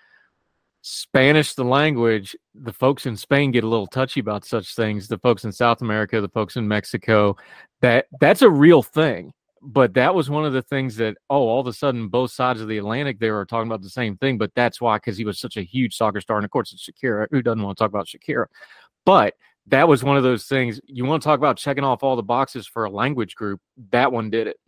Spanish, 0.83 1.55
the 1.55 1.63
language, 1.63 2.35
the 2.57 2.73
folks 2.73 3.07
in 3.07 3.17
Spain 3.17 3.53
get 3.53 3.63
a 3.63 3.69
little 3.69 3.87
touchy 3.87 4.19
about 4.19 4.45
such 4.45 4.75
things. 4.75 5.07
The 5.07 5.19
folks 5.19 5.45
in 5.45 5.53
South 5.53 5.81
America, 5.81 6.21
the 6.21 6.29
folks 6.29 6.57
in 6.57 6.67
Mexico, 6.67 7.37
that 7.83 8.07
that's 8.19 8.43
a 8.43 8.51
real 8.51 8.83
thing 8.83 9.33
but 9.63 9.95
that 9.95 10.15
was 10.15 10.31
one 10.31 10.45
of 10.45 10.53
the 10.53 10.63
things 10.63 10.97
that 10.97 11.17
oh 11.29 11.37
all 11.37 11.61
of 11.61 11.67
a 11.67 11.73
sudden 11.73 12.09
both 12.09 12.31
sides 12.31 12.61
of 12.61 12.69
the 12.69 12.79
atlantic 12.79 13.19
they 13.19 13.31
were 13.31 13.45
talking 13.45 13.69
about 13.69 13.83
the 13.83 13.91
same 13.91 14.17
thing 14.17 14.39
but 14.39 14.53
that's 14.55 14.81
why 14.81 14.97
because 14.97 15.17
he 15.17 15.25
was 15.25 15.39
such 15.39 15.57
a 15.57 15.63
huge 15.63 15.97
soccer 15.97 16.21
star 16.21 16.37
and 16.39 16.45
of 16.45 16.51
course 16.51 16.73
it's 16.73 16.89
shakira 16.89 17.27
who 17.31 17.43
doesn't 17.43 17.63
want 17.63 17.77
to 17.77 17.83
talk 17.83 17.91
about 17.91 18.07
shakira 18.07 18.47
but 19.05 19.35
that 19.67 19.87
was 19.87 20.03
one 20.03 20.17
of 20.17 20.23
those 20.23 20.47
things 20.47 20.81
you 20.87 21.05
want 21.05 21.23
to 21.23 21.27
talk 21.27 21.39
about 21.39 21.57
checking 21.57 21.85
off 21.85 22.03
all 22.03 22.17
the 22.17 22.23
boxes 22.23 22.67
for 22.67 22.85
a 22.85 22.91
language 22.91 23.35
group 23.35 23.61
that 23.91 24.11
one 24.11 24.31
did 24.31 24.47
it. 24.47 24.59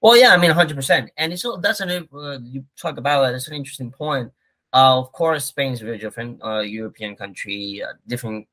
Well 0.00 0.16
yeah 0.16 0.34
i 0.34 0.36
mean 0.36 0.50
100% 0.50 1.08
and 1.16 1.32
it's 1.32 1.46
that's 1.60 1.80
an 1.80 2.08
uh, 2.12 2.38
you 2.42 2.64
talk 2.76 2.98
about 2.98 3.32
it 3.32 3.36
it's 3.36 3.48
an 3.48 3.54
interesting 3.54 3.90
point. 3.90 4.32
Uh, 4.72 4.98
of 4.98 5.12
course 5.12 5.44
spain's 5.44 5.80
a 5.80 5.84
very 5.84 5.98
different 5.98 6.42
uh, 6.44 6.58
european 6.60 7.14
country 7.14 7.82
uh, 7.82 7.92
different 8.08 8.48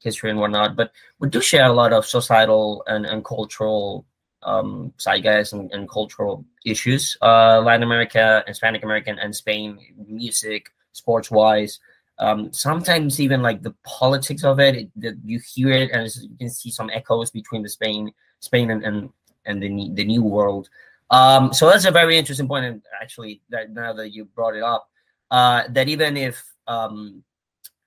history 0.00 0.30
and 0.30 0.40
whatnot 0.40 0.74
but 0.74 0.90
we 1.20 1.28
do 1.28 1.40
share 1.40 1.66
a 1.66 1.72
lot 1.72 1.92
of 1.92 2.04
societal 2.04 2.82
and, 2.88 3.06
and 3.06 3.24
cultural 3.24 4.04
um, 4.42 4.92
zeitgeist 4.98 5.52
and, 5.52 5.70
and 5.72 5.88
cultural 5.88 6.44
issues. 6.64 7.16
Uh, 7.22 7.60
Latin 7.60 7.82
America, 7.82 8.42
Hispanic 8.46 8.82
American, 8.84 9.18
and 9.18 9.34
Spain, 9.34 9.78
music, 10.06 10.70
sports 10.92 11.30
wise. 11.30 11.80
Um, 12.18 12.52
sometimes 12.52 13.18
even 13.18 13.40
like 13.40 13.62
the 13.62 13.74
politics 13.84 14.44
of 14.44 14.60
it, 14.60 14.90
it 15.00 15.16
you 15.24 15.40
hear 15.54 15.72
it 15.72 15.90
and 15.92 16.06
you 16.20 16.36
can 16.38 16.50
see 16.50 16.70
some 16.70 16.90
echoes 16.90 17.30
between 17.30 17.62
the 17.62 17.68
Spain, 17.68 18.12
Spain 18.40 18.70
and 18.70 18.84
and, 18.84 19.10
and 19.46 19.62
the 19.62 19.90
the 19.94 20.04
New 20.04 20.22
World. 20.22 20.68
Um, 21.10 21.52
so 21.52 21.68
that's 21.68 21.86
a 21.86 21.90
very 21.90 22.16
interesting 22.16 22.46
point, 22.46 22.66
and 22.66 22.82
actually, 23.00 23.40
that 23.50 23.72
now 23.72 23.92
that 23.94 24.10
you 24.10 24.26
brought 24.26 24.54
it 24.54 24.62
up, 24.62 24.88
uh, 25.30 25.64
that 25.70 25.88
even 25.88 26.16
if 26.16 26.44
um, 26.68 27.24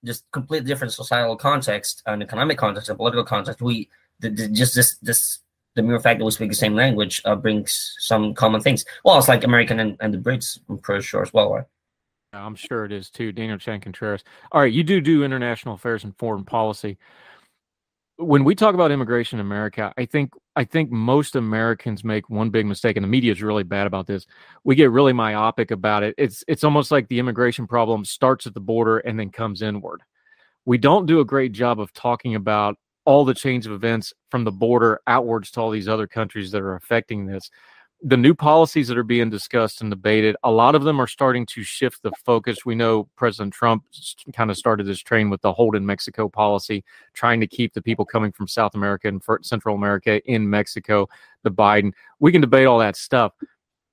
just 0.04 0.30
completely 0.32 0.68
different 0.68 0.94
societal 0.94 1.38
context 1.38 2.04
and 2.06 2.22
economic 2.22 2.58
context 2.58 2.90
and 2.90 2.98
political 2.98 3.24
context, 3.24 3.62
we 3.62 3.90
the, 4.20 4.30
the, 4.30 4.48
just 4.50 4.76
this 4.76 4.96
this 4.98 5.40
the 5.76 5.82
mere 5.82 6.00
fact 6.00 6.20
that 6.20 6.26
we 6.26 6.32
speak 6.32 6.50
the 6.50 6.56
same 6.56 6.76
language 6.76 7.22
uh, 7.26 7.36
brings 7.36 7.96
some 8.00 8.34
common 8.34 8.62
things. 8.62 8.86
Well, 9.04 9.18
it's 9.18 9.28
like 9.28 9.44
American 9.44 9.80
and, 9.80 9.98
and 10.00 10.14
the 10.14 10.18
Brits, 10.18 10.60
I'm 10.70 10.78
pretty 10.78 11.04
sure 11.04 11.22
as 11.22 11.34
well, 11.34 11.54
right? 11.54 11.66
I'm 12.34 12.56
sure 12.56 12.86
it 12.86 12.92
is 12.92 13.10
too. 13.10 13.32
Daniel 13.32 13.58
Chan 13.58 13.82
Contreras. 13.82 14.24
All 14.52 14.62
right, 14.62 14.74
you 14.74 14.84
do 14.84 15.02
do 15.02 15.24
international 15.24 15.76
affairs 15.76 16.04
and 16.04 16.18
foreign 16.18 16.44
policy. 16.44 16.98
When 18.18 18.44
we 18.44 18.56
talk 18.56 18.76
about 18.76 18.92
immigration 18.92 19.40
in 19.40 19.46
America, 19.46 19.94
I 19.98 20.06
think 20.06 20.34
I 20.56 20.64
think 20.64 20.92
most 20.92 21.36
Americans 21.36 22.04
make 22.04 22.30
one 22.30 22.50
big 22.50 22.66
mistake, 22.66 22.96
and 22.96 23.04
the 23.04 23.08
media 23.08 23.32
is 23.32 23.42
really 23.42 23.64
bad 23.64 23.88
about 23.88 24.08
this. 24.08 24.26
We 24.64 24.76
get 24.76 24.92
really 24.92 25.14
myopic 25.14 25.72
about 25.72 26.04
it. 26.04 26.16
It's 26.18 26.44
it's 26.48 26.64
almost 26.64 26.92
like 26.92 27.08
the 27.08 27.20
immigration 27.20 27.68
problem 27.68 28.06
starts 28.06 28.48
at 28.48 28.54
the 28.54 28.60
border 28.60 29.00
and 29.00 29.20
then 29.20 29.30
comes 29.30 29.62
inward. 29.62 30.02
We 30.66 30.78
don't 30.78 31.06
do 31.06 31.20
a 31.20 31.26
great 31.26 31.52
job 31.52 31.80
of 31.80 31.92
talking 31.94 32.36
about 32.36 32.78
all 33.06 33.26
the 33.26 33.34
change 33.34 33.66
of 33.66 33.74
events 33.74 34.14
from 34.30 34.44
the 34.44 34.52
border 34.52 35.02
outwards 35.08 35.52
to 35.52 35.62
all 35.62 35.70
these 35.70 35.88
other 35.88 36.08
countries 36.08 36.52
that 36.52 36.62
are 36.62 36.76
affecting 36.76 37.26
this. 37.26 37.50
The 38.06 38.18
new 38.18 38.34
policies 38.34 38.90
that 38.90 38.98
are 38.98 39.04
being 39.04 39.30
discussed 39.30 39.80
and 39.80 39.90
debated, 39.90 40.36
a 40.44 40.52
lot 40.52 40.76
of 40.76 40.84
them 40.84 41.00
are 41.00 41.08
starting 41.08 41.46
to 41.48 41.64
shift 41.64 42.04
the 42.04 42.12
focus. 42.26 42.66
We 42.66 42.76
know 42.76 43.08
President 43.16 43.54
Trump 43.54 43.86
kind 44.34 44.52
of 44.52 44.58
started 44.58 44.86
this 44.86 45.00
train 45.00 45.30
with 45.30 45.42
the 45.42 45.54
hold 45.54 45.76
in 45.76 45.86
Mexico 45.86 46.28
policy, 46.28 46.84
trying 47.14 47.40
to 47.40 47.48
keep 47.48 47.74
the 47.74 47.82
people 47.82 48.04
coming 48.04 48.34
from 48.34 48.48
South 48.48 48.76
America 48.76 49.08
and 49.08 49.22
Central 49.42 49.76
America 49.76 50.22
in 50.30 50.50
Mexico. 50.50 51.08
The 51.44 51.52
Biden, 51.52 51.94
we 52.20 52.34
can 52.34 52.42
debate 52.42 52.68
all 52.68 52.80
that 52.80 52.98
stuff. 52.98 53.32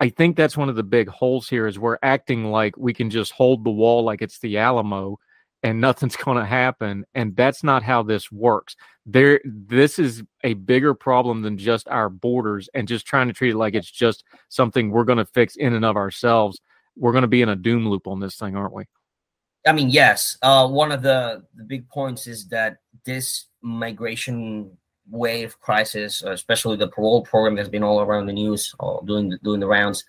I 0.00 0.08
think 0.08 0.34
that's 0.34 0.56
one 0.56 0.70
of 0.70 0.76
the 0.76 0.82
big 0.82 1.08
holes 1.08 1.48
here 1.48 1.66
is 1.66 1.78
we're 1.78 1.98
acting 2.02 2.46
like 2.46 2.76
we 2.76 2.94
can 2.94 3.10
just 3.10 3.32
hold 3.32 3.64
the 3.64 3.70
wall 3.70 4.02
like 4.02 4.22
it's 4.22 4.38
the 4.38 4.56
Alamo 4.56 5.18
and 5.62 5.80
nothing's 5.80 6.16
going 6.24 6.38
to 6.38 6.44
happen 6.44 7.04
and 7.14 7.34
that's 7.36 7.62
not 7.62 7.82
how 7.82 8.02
this 8.02 8.30
works. 8.30 8.76
There 9.06 9.40
this 9.44 9.98
is 9.98 10.22
a 10.44 10.54
bigger 10.54 10.94
problem 10.94 11.42
than 11.42 11.58
just 11.58 11.88
our 11.88 12.08
borders 12.08 12.68
and 12.74 12.88
just 12.88 13.06
trying 13.06 13.28
to 13.28 13.32
treat 13.32 13.50
it 13.50 13.56
like 13.56 13.74
it's 13.74 13.90
just 13.90 14.24
something 14.48 14.90
we're 14.90 15.04
going 15.04 15.18
to 15.18 15.24
fix 15.24 15.56
in 15.56 15.74
and 15.74 15.84
of 15.84 15.96
ourselves. 15.96 16.60
We're 16.96 17.12
going 17.12 17.22
to 17.22 17.28
be 17.28 17.42
in 17.42 17.48
a 17.48 17.56
doom 17.56 17.88
loop 17.88 18.06
on 18.06 18.20
this 18.20 18.36
thing 18.36 18.56
aren't 18.56 18.74
we? 18.74 18.84
I 19.66 19.72
mean 19.72 19.90
yes. 19.90 20.38
Uh, 20.42 20.68
one 20.68 20.92
of 20.92 21.02
the, 21.02 21.44
the 21.54 21.64
big 21.64 21.88
points 21.88 22.26
is 22.26 22.48
that 22.48 22.78
this 23.04 23.46
migration 23.62 24.76
wave 25.10 25.58
crisis 25.60 26.22
especially 26.22 26.76
the 26.76 26.88
parole 26.88 27.22
program 27.22 27.56
that's 27.56 27.68
been 27.68 27.82
all 27.82 28.00
around 28.00 28.26
the 28.26 28.32
news 28.32 28.72
all 28.78 29.02
doing 29.04 29.28
the, 29.28 29.38
doing 29.38 29.58
the 29.58 29.66
rounds 29.66 30.04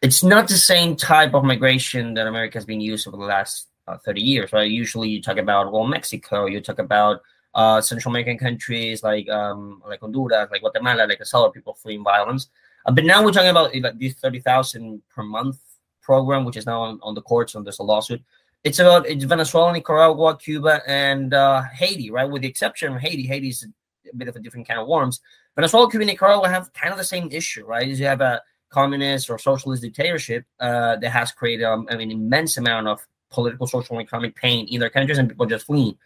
it's 0.00 0.22
not 0.22 0.48
the 0.48 0.54
same 0.54 0.96
type 0.96 1.34
of 1.34 1.44
migration 1.44 2.14
that 2.14 2.26
america 2.26 2.56
has 2.56 2.64
been 2.64 2.80
used 2.80 3.06
over 3.06 3.18
the 3.18 3.22
last 3.22 3.68
uh, 3.88 3.98
30 3.98 4.20
years, 4.20 4.52
right? 4.52 4.70
Usually 4.70 5.08
you 5.08 5.22
talk 5.22 5.38
about, 5.38 5.72
well, 5.72 5.86
Mexico, 5.86 6.46
you 6.46 6.60
talk 6.60 6.78
about 6.78 7.20
uh, 7.54 7.80
Central 7.80 8.12
American 8.12 8.38
countries 8.38 9.02
like 9.02 9.28
um, 9.30 9.82
like 9.88 10.00
Honduras, 10.00 10.48
like 10.50 10.60
Guatemala, 10.60 11.06
like 11.06 11.18
El 11.20 11.26
Salvador, 11.26 11.52
people 11.52 11.74
fleeing 11.74 12.04
violence. 12.04 12.48
Uh, 12.84 12.92
but 12.92 13.04
now 13.04 13.24
we're 13.24 13.32
talking 13.32 13.50
about 13.50 13.74
like 13.74 13.98
this 13.98 14.14
30,000 14.14 15.02
per 15.08 15.22
month 15.22 15.58
program, 16.02 16.44
which 16.44 16.56
is 16.56 16.66
now 16.66 16.82
on, 16.82 17.00
on 17.02 17.14
the 17.14 17.22
courts 17.22 17.54
and 17.54 17.66
there's 17.66 17.78
a 17.78 17.82
lawsuit. 17.82 18.22
It's 18.62 18.78
about 18.78 19.06
it's 19.06 19.24
Venezuela, 19.24 19.72
Nicaragua, 19.72 20.36
Cuba, 20.36 20.82
and 20.86 21.32
uh, 21.32 21.62
Haiti, 21.62 22.10
right? 22.10 22.28
With 22.28 22.42
the 22.42 22.48
exception 22.48 22.92
of 22.92 23.00
Haiti. 23.00 23.26
Haiti's 23.26 23.66
a 24.12 24.16
bit 24.16 24.28
of 24.28 24.36
a 24.36 24.40
different 24.40 24.68
kind 24.68 24.78
of 24.78 24.86
worms. 24.86 25.20
Venezuela, 25.54 25.90
Cuba, 25.90 26.04
Nicaragua 26.04 26.48
have 26.48 26.72
kind 26.74 26.92
of 26.92 26.98
the 26.98 27.04
same 27.04 27.28
issue, 27.32 27.64
right? 27.64 27.88
Is 27.88 27.98
you 27.98 28.06
have 28.06 28.20
a 28.20 28.42
communist 28.70 29.30
or 29.30 29.38
socialist 29.38 29.82
dictatorship 29.82 30.44
uh, 30.60 30.96
that 30.96 31.10
has 31.10 31.32
created 31.32 31.64
um, 31.64 31.86
an 31.88 32.00
immense 32.10 32.56
amount 32.56 32.88
of 32.88 33.06
political, 33.30 33.66
social, 33.66 34.00
economic 34.00 34.34
pain 34.34 34.66
in 34.68 34.80
their 34.80 34.90
countries, 34.90 35.18
and 35.18 35.28
people 35.28 35.46
just 35.46 35.66
fleeing. 35.66 35.96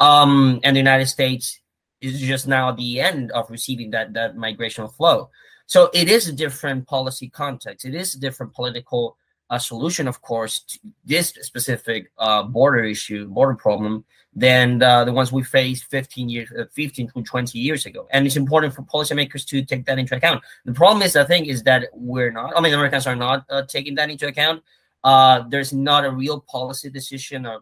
Um, 0.00 0.60
and 0.62 0.76
the 0.76 0.80
United 0.80 1.06
States 1.06 1.60
is 2.00 2.20
just 2.20 2.46
now 2.46 2.72
the 2.72 3.00
end 3.00 3.32
of 3.32 3.50
receiving 3.50 3.90
that 3.90 4.12
that 4.14 4.36
migration 4.36 4.86
flow. 4.88 5.30
So 5.66 5.90
it 5.92 6.08
is 6.08 6.28
a 6.28 6.32
different 6.32 6.86
policy 6.86 7.28
context. 7.28 7.84
It 7.84 7.94
is 7.94 8.14
a 8.14 8.20
different 8.20 8.54
political 8.54 9.16
uh, 9.50 9.58
solution, 9.58 10.08
of 10.08 10.20
course, 10.22 10.60
to 10.60 10.78
this 11.04 11.28
specific 11.42 12.10
uh, 12.18 12.42
border 12.42 12.84
issue, 12.84 13.26
border 13.26 13.54
problem, 13.54 14.04
than 14.34 14.82
uh, 14.82 15.04
the 15.04 15.12
ones 15.12 15.32
we 15.32 15.42
faced 15.42 15.84
15 15.90 16.28
years, 16.28 16.48
uh, 16.58 16.64
15 16.72 17.10
to 17.10 17.22
20 17.22 17.58
years 17.58 17.86
ago. 17.86 18.06
And 18.10 18.26
it's 18.26 18.36
important 18.36 18.74
for 18.74 18.82
policymakers 18.82 19.46
to 19.48 19.64
take 19.64 19.84
that 19.86 19.98
into 19.98 20.16
account. 20.16 20.42
The 20.64 20.72
problem 20.72 21.02
is, 21.02 21.16
I 21.16 21.24
think, 21.24 21.48
is 21.48 21.62
that 21.64 21.84
we're 21.92 22.30
not. 22.30 22.56
I 22.56 22.60
mean, 22.60 22.74
Americans 22.74 23.06
are 23.06 23.16
not 23.16 23.44
uh, 23.48 23.62
taking 23.62 23.94
that 23.96 24.10
into 24.10 24.26
account. 24.26 24.62
Uh, 25.08 25.42
there's 25.48 25.72
not 25.72 26.04
a 26.04 26.10
real 26.10 26.38
policy 26.38 26.90
decision 26.90 27.46
or 27.46 27.60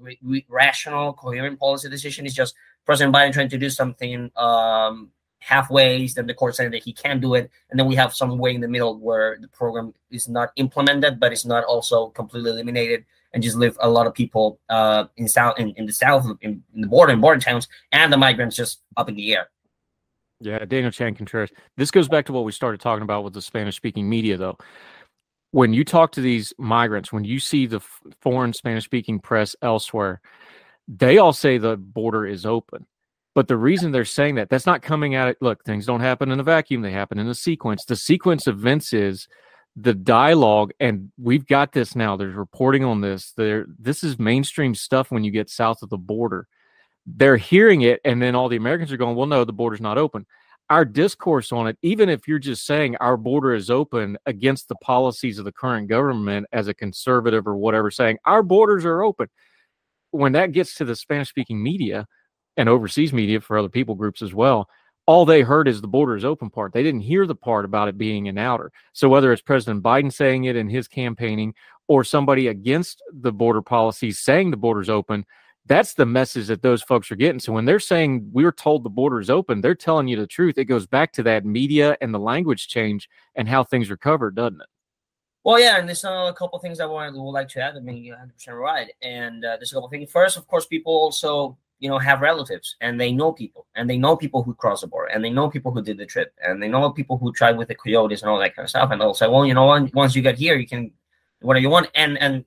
re- 0.00 0.18
re- 0.20 0.44
rational, 0.48 1.12
coherent 1.12 1.56
policy 1.56 1.88
decision. 1.88 2.26
It's 2.26 2.34
just 2.34 2.56
President 2.84 3.14
Biden 3.14 3.32
trying 3.32 3.50
to 3.50 3.56
do 3.56 3.70
something 3.70 4.32
um, 4.34 5.12
halfway, 5.38 6.04
then 6.08 6.26
the 6.26 6.34
court 6.34 6.56
saying 6.56 6.72
that 6.72 6.82
he 6.82 6.92
can't 6.92 7.20
do 7.20 7.36
it, 7.36 7.52
and 7.70 7.78
then 7.78 7.86
we 7.86 7.94
have 7.94 8.12
some 8.12 8.36
way 8.36 8.52
in 8.52 8.60
the 8.60 8.66
middle 8.66 8.98
where 8.98 9.38
the 9.40 9.46
program 9.46 9.94
is 10.10 10.28
not 10.28 10.50
implemented, 10.56 11.20
but 11.20 11.30
it's 11.30 11.44
not 11.44 11.62
also 11.62 12.08
completely 12.08 12.50
eliminated, 12.50 13.04
and 13.32 13.44
just 13.44 13.56
leave 13.56 13.76
a 13.80 13.88
lot 13.88 14.08
of 14.08 14.12
people 14.12 14.58
uh, 14.68 15.04
in 15.18 15.28
south 15.28 15.56
in, 15.60 15.70
in 15.76 15.86
the 15.86 15.92
south 15.92 16.26
in, 16.40 16.64
in 16.74 16.80
the 16.80 16.88
border 16.88 17.12
in 17.12 17.20
border 17.20 17.38
towns 17.38 17.68
and 17.92 18.12
the 18.12 18.16
migrants 18.16 18.56
just 18.56 18.80
up 18.96 19.08
in 19.08 19.14
the 19.14 19.36
air. 19.36 19.50
Yeah, 20.40 20.64
Daniel 20.64 20.90
Chang 20.90 21.14
Contreras. 21.14 21.50
This 21.76 21.92
goes 21.92 22.08
back 22.08 22.26
to 22.26 22.32
what 22.32 22.44
we 22.44 22.52
started 22.52 22.80
talking 22.80 23.02
about 23.02 23.22
with 23.22 23.34
the 23.34 23.42
Spanish 23.42 23.76
speaking 23.76 24.08
media, 24.08 24.36
though 24.36 24.56
when 25.50 25.72
you 25.72 25.84
talk 25.84 26.12
to 26.12 26.20
these 26.20 26.52
migrants, 26.58 27.12
when 27.12 27.24
you 27.24 27.38
see 27.40 27.66
the 27.66 27.80
foreign 28.20 28.52
Spanish 28.52 28.84
speaking 28.84 29.18
press 29.18 29.56
elsewhere, 29.62 30.20
they 30.86 31.18
all 31.18 31.32
say 31.32 31.58
the 31.58 31.76
border 31.76 32.26
is 32.26 32.44
open. 32.44 32.86
But 33.34 33.48
the 33.48 33.56
reason 33.56 33.92
they're 33.92 34.04
saying 34.04 34.34
that, 34.36 34.50
that's 34.50 34.66
not 34.66 34.82
coming 34.82 35.14
out. 35.14 35.36
Look, 35.40 35.64
things 35.64 35.86
don't 35.86 36.00
happen 36.00 36.30
in 36.30 36.40
a 36.40 36.44
vacuum, 36.44 36.82
they 36.82 36.90
happen 36.90 37.18
in 37.18 37.28
a 37.28 37.34
sequence. 37.34 37.84
The 37.84 37.96
sequence 37.96 38.46
of 38.46 38.58
events 38.58 38.92
is 38.92 39.28
the 39.76 39.94
dialogue, 39.94 40.72
and 40.80 41.12
we've 41.18 41.46
got 41.46 41.72
this 41.72 41.94
now. 41.94 42.16
There's 42.16 42.34
reporting 42.34 42.84
on 42.84 43.00
this. 43.00 43.32
There, 43.32 43.66
this 43.78 44.02
is 44.02 44.18
mainstream 44.18 44.74
stuff 44.74 45.10
when 45.10 45.24
you 45.24 45.30
get 45.30 45.50
south 45.50 45.82
of 45.82 45.88
the 45.88 45.98
border. 45.98 46.48
They're 47.06 47.36
hearing 47.36 47.82
it, 47.82 48.00
and 48.04 48.20
then 48.20 48.34
all 48.34 48.48
the 48.48 48.56
Americans 48.56 48.92
are 48.92 48.96
going, 48.96 49.14
Well, 49.14 49.26
no, 49.26 49.44
the 49.44 49.52
border's 49.52 49.80
not 49.80 49.98
open 49.98 50.26
our 50.70 50.84
discourse 50.84 51.50
on 51.52 51.66
it, 51.66 51.78
even 51.82 52.08
if 52.08 52.28
you're 52.28 52.38
just 52.38 52.66
saying 52.66 52.96
our 52.96 53.16
border 53.16 53.54
is 53.54 53.70
open 53.70 54.18
against 54.26 54.68
the 54.68 54.74
policies 54.76 55.38
of 55.38 55.44
the 55.44 55.52
current 55.52 55.88
government 55.88 56.46
as 56.52 56.68
a 56.68 56.74
conservative 56.74 57.46
or 57.46 57.56
whatever, 57.56 57.90
saying 57.90 58.18
our 58.24 58.42
borders 58.42 58.84
are 58.84 59.02
open, 59.02 59.28
when 60.10 60.32
that 60.32 60.52
gets 60.52 60.74
to 60.74 60.84
the 60.84 60.96
Spanish 60.96 61.28
speaking 61.28 61.62
media 61.62 62.06
and 62.56 62.68
overseas 62.68 63.12
media 63.12 63.40
for 63.40 63.56
other 63.56 63.68
people 63.68 63.94
groups 63.94 64.20
as 64.20 64.34
well, 64.34 64.68
all 65.06 65.24
they 65.24 65.40
heard 65.40 65.68
is 65.68 65.80
the 65.80 65.88
border 65.88 66.16
is 66.16 66.24
open 66.24 66.50
part. 66.50 66.74
They 66.74 66.82
didn't 66.82 67.00
hear 67.00 67.26
the 67.26 67.34
part 67.34 67.64
about 67.64 67.88
it 67.88 67.96
being 67.96 68.28
an 68.28 68.36
outer. 68.36 68.70
So 68.92 69.08
whether 69.08 69.32
it's 69.32 69.40
President 69.40 69.82
Biden 69.82 70.12
saying 70.12 70.44
it 70.44 70.56
in 70.56 70.68
his 70.68 70.86
campaigning 70.86 71.54
or 71.86 72.04
somebody 72.04 72.48
against 72.48 73.02
the 73.10 73.32
border 73.32 73.62
policies 73.62 74.18
saying 74.18 74.50
the 74.50 74.58
border's 74.58 74.90
open, 74.90 75.24
that's 75.68 75.94
the 75.94 76.06
message 76.06 76.46
that 76.48 76.62
those 76.62 76.82
folks 76.82 77.10
are 77.10 77.16
getting. 77.16 77.38
So 77.38 77.52
when 77.52 77.64
they're 77.64 77.78
saying 77.78 78.28
we're 78.32 78.52
told 78.52 78.82
the 78.82 78.90
border 78.90 79.20
is 79.20 79.30
open, 79.30 79.60
they're 79.60 79.74
telling 79.74 80.08
you 80.08 80.16
the 80.16 80.26
truth. 80.26 80.58
It 80.58 80.64
goes 80.64 80.86
back 80.86 81.12
to 81.12 81.22
that 81.24 81.44
media 81.44 81.96
and 82.00 82.12
the 82.12 82.18
language 82.18 82.68
change 82.68 83.08
and 83.34 83.48
how 83.48 83.62
things 83.62 83.90
are 83.90 83.96
covered, 83.96 84.34
doesn't 84.34 84.60
it? 84.60 84.66
Well, 85.44 85.60
yeah, 85.60 85.78
and 85.78 85.88
there's 85.88 86.04
a 86.04 86.34
couple 86.36 86.58
things 86.58 86.80
I 86.80 86.86
want 86.86 87.16
would 87.16 87.30
like 87.30 87.48
to 87.50 87.60
add. 87.60 87.76
I 87.76 87.80
mean, 87.80 88.02
you're 88.04 88.16
100 88.16 88.34
percent 88.34 88.56
right. 88.56 88.90
And 89.02 89.44
uh, 89.44 89.56
there's 89.56 89.72
a 89.72 89.76
couple 89.76 89.88
things. 89.88 90.10
First, 90.10 90.36
of 90.36 90.46
course, 90.46 90.66
people 90.66 90.92
also 90.92 91.56
you 91.80 91.88
know 91.88 91.98
have 91.98 92.20
relatives 92.20 92.74
and 92.80 93.00
they 93.00 93.12
know 93.12 93.32
people 93.32 93.66
and 93.76 93.88
they 93.88 93.96
know 93.96 94.16
people 94.16 94.42
who 94.42 94.52
cross 94.52 94.80
the 94.80 94.88
border 94.88 95.12
and 95.12 95.24
they 95.24 95.30
know 95.30 95.48
people 95.48 95.70
who 95.70 95.80
did 95.80 95.96
the 95.96 96.04
trip 96.04 96.34
and 96.42 96.60
they 96.60 96.66
know 96.66 96.90
people 96.90 97.16
who 97.16 97.32
tried 97.32 97.56
with 97.56 97.68
the 97.68 97.74
coyotes 97.74 98.20
and 98.20 98.30
all 98.30 98.38
that 98.40 98.56
kind 98.56 98.64
of 98.64 98.70
stuff. 98.70 98.90
And 98.90 99.00
they'll 99.00 99.14
say, 99.14 99.28
well, 99.28 99.46
you 99.46 99.54
know, 99.54 99.88
once 99.94 100.16
you 100.16 100.22
get 100.22 100.38
here, 100.38 100.56
you 100.56 100.66
can 100.66 100.90
whatever 101.40 101.62
you 101.62 101.70
want. 101.70 101.88
And 101.94 102.18
and 102.18 102.44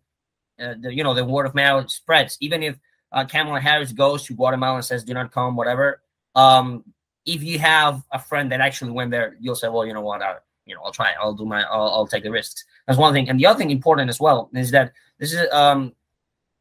uh, 0.59 0.75
the, 0.79 0.93
you 0.93 1.03
know 1.03 1.13
the 1.13 1.25
word 1.25 1.45
of 1.45 1.55
mouth 1.55 1.89
spreads, 1.89 2.37
even 2.39 2.61
if 2.61 2.77
uh, 3.11 3.25
Kamala 3.25 3.59
Harris 3.59 3.91
goes 3.91 4.23
to 4.23 4.33
Guatemala 4.33 4.77
and 4.77 4.85
says, 4.85 5.03
"Do 5.03 5.13
not 5.13 5.31
come," 5.31 5.55
whatever. 5.55 6.01
Um, 6.35 6.83
if 7.25 7.43
you 7.43 7.59
have 7.59 8.01
a 8.11 8.19
friend 8.19 8.51
that 8.51 8.61
actually 8.61 8.91
went 8.91 9.11
there, 9.11 9.35
you'll 9.39 9.55
say, 9.55 9.67
"Well, 9.67 9.85
you 9.85 9.93
know 9.93 10.01
what? 10.01 10.21
I, 10.21 10.35
you 10.65 10.75
know, 10.75 10.81
I'll 10.83 10.93
try. 10.93 11.13
I'll 11.19 11.33
do 11.33 11.45
my. 11.45 11.63
I'll, 11.63 11.89
I'll 11.89 12.07
take 12.07 12.23
the 12.23 12.31
risks." 12.31 12.63
That's 12.87 12.97
one 12.97 13.13
thing. 13.13 13.29
And 13.29 13.39
the 13.39 13.45
other 13.45 13.59
thing 13.59 13.71
important 13.71 14.09
as 14.09 14.19
well 14.19 14.49
is 14.53 14.71
that 14.71 14.93
this 15.19 15.33
is 15.33 15.51
um, 15.51 15.93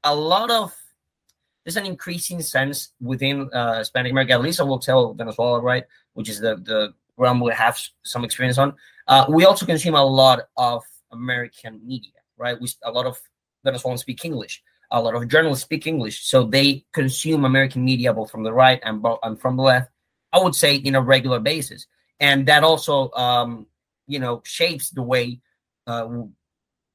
a 0.04 0.14
lot 0.14 0.50
of 0.50 0.74
there's 1.64 1.76
an 1.76 1.86
increasing 1.86 2.42
sense 2.42 2.92
within 3.00 3.48
uh, 3.52 3.78
Hispanic 3.78 4.10
America. 4.10 4.32
At 4.32 4.42
least 4.42 4.60
I 4.60 4.64
will 4.64 4.78
tell 4.78 5.14
Venezuela, 5.14 5.60
right, 5.60 5.84
which 6.14 6.28
is 6.28 6.40
the 6.40 6.56
the 6.56 6.94
realm 7.16 7.40
we 7.40 7.52
have 7.52 7.78
some 8.02 8.24
experience 8.24 8.58
on. 8.58 8.74
Uh, 9.06 9.26
we 9.28 9.44
also 9.44 9.66
consume 9.66 9.94
a 9.94 10.04
lot 10.04 10.48
of 10.56 10.82
American 11.12 11.80
media, 11.86 12.12
right? 12.36 12.60
We 12.60 12.68
a 12.82 12.90
lot 12.90 13.06
of 13.06 13.20
Venezuelans 13.62 14.00
speak 14.00 14.24
English 14.24 14.62
a 14.90 15.00
lot 15.00 15.14
of 15.14 15.28
journalists 15.28 15.64
speak 15.64 15.86
English, 15.86 16.24
so 16.24 16.44
they 16.44 16.84
consume 16.92 17.44
American 17.44 17.84
media 17.84 18.12
both 18.12 18.30
from 18.30 18.42
the 18.42 18.52
right 18.52 18.80
and, 18.84 19.04
and 19.22 19.40
from 19.40 19.56
the 19.56 19.62
left. 19.62 19.90
I 20.32 20.42
would 20.42 20.54
say 20.54 20.76
in 20.76 20.94
a 20.94 21.00
regular 21.00 21.40
basis, 21.40 21.86
and 22.18 22.46
that 22.46 22.62
also, 22.62 23.10
um, 23.12 23.66
you 24.06 24.18
know, 24.18 24.42
shapes 24.44 24.90
the 24.90 25.02
way 25.02 25.40
uh, 25.86 26.08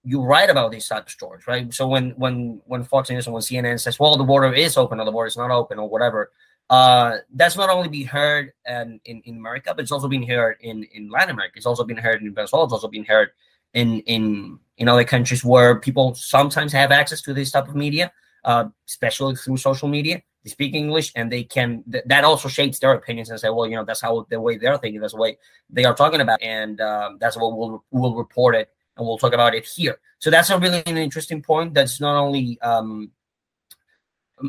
you 0.04 0.22
write 0.22 0.50
about 0.50 0.72
these 0.72 0.88
type 0.88 1.06
of 1.06 1.12
stories, 1.12 1.48
right? 1.48 1.74
So 1.74 1.88
when 1.88 2.12
when 2.12 2.62
when 2.66 2.84
Fox 2.84 3.10
News 3.10 3.28
and 3.28 3.34
when 3.34 3.42
CNN 3.42 3.80
says, 3.80 4.00
"Well, 4.00 4.16
the 4.18 4.24
border 4.24 4.54
is 4.54 4.78
open," 4.78 5.00
or 5.00 5.06
"The 5.06 5.12
border 5.12 5.28
is 5.28 5.38
not 5.38 5.52
open," 5.52 5.80
or 5.80 5.90
whatever, 5.90 6.32
uh, 6.70 7.18
that's 7.34 7.58
not 7.58 7.70
only 7.70 7.90
being 7.90 8.08
heard 8.08 8.54
in, 8.68 9.00
in, 9.06 9.22
in 9.26 9.38
America, 9.38 9.74
but 9.76 9.82
it's 9.82 9.92
also 9.92 10.08
being 10.08 10.28
heard 10.28 10.58
in 10.62 10.84
in 10.94 11.10
Latin 11.10 11.32
America. 11.32 11.54
It's 11.58 11.66
also 11.66 11.84
being 11.84 12.00
heard 12.00 12.22
in 12.22 12.34
Venezuela. 12.34 12.66
It's 12.66 12.74
also 12.74 12.88
being 12.88 13.06
heard 13.06 13.32
in 13.74 14.00
in 14.02 14.60
in 14.78 14.88
other 14.88 15.04
countries 15.04 15.44
where 15.44 15.80
people 15.80 16.16
sometimes 16.16 16.74
have 16.74 16.92
access 16.92 17.22
to 17.22 17.34
this 17.34 17.52
type 17.52 17.68
of 17.68 17.76
media, 17.76 18.12
uh, 18.44 18.66
especially 18.88 19.36
through 19.36 19.58
social 19.58 19.88
media. 19.88 20.22
They 20.44 20.52
speak 20.52 20.76
English, 20.76 21.12
and 21.16 21.32
they 21.32 21.44
can. 21.44 21.84
Th- 21.92 22.04
that 22.06 22.24
also 22.24 22.48
shapes 22.48 22.78
their 22.80 22.94
opinions 22.94 23.30
and 23.30 23.40
say, 23.40 23.50
well, 23.50 23.68
you 23.68 23.76
know, 23.76 23.84
that's 23.84 24.02
how 24.02 24.28
the 24.30 24.40
way 24.40 24.58
they're 24.58 24.78
thinking, 24.78 25.02
that's 25.02 25.14
the 25.14 25.20
way 25.20 25.38
they 25.70 25.86
are 25.86 25.96
talking 25.96 26.22
about, 26.22 26.42
and 26.42 26.80
um, 26.82 27.18
that's 27.20 27.36
what 27.36 27.58
we'll 27.58 27.84
we'll 27.90 28.16
report 28.16 28.56
it, 28.56 28.70
and 28.96 29.08
we'll 29.08 29.18
talk 29.18 29.34
about 29.34 29.56
it 29.56 29.66
here. 29.66 29.98
So 30.20 30.30
that's 30.30 30.50
a 30.50 30.60
really 30.60 30.84
an 30.86 30.98
interesting 30.98 31.42
point. 31.42 31.74
That's 31.74 32.00
not 32.00 32.16
only 32.16 32.62
um, 32.62 33.12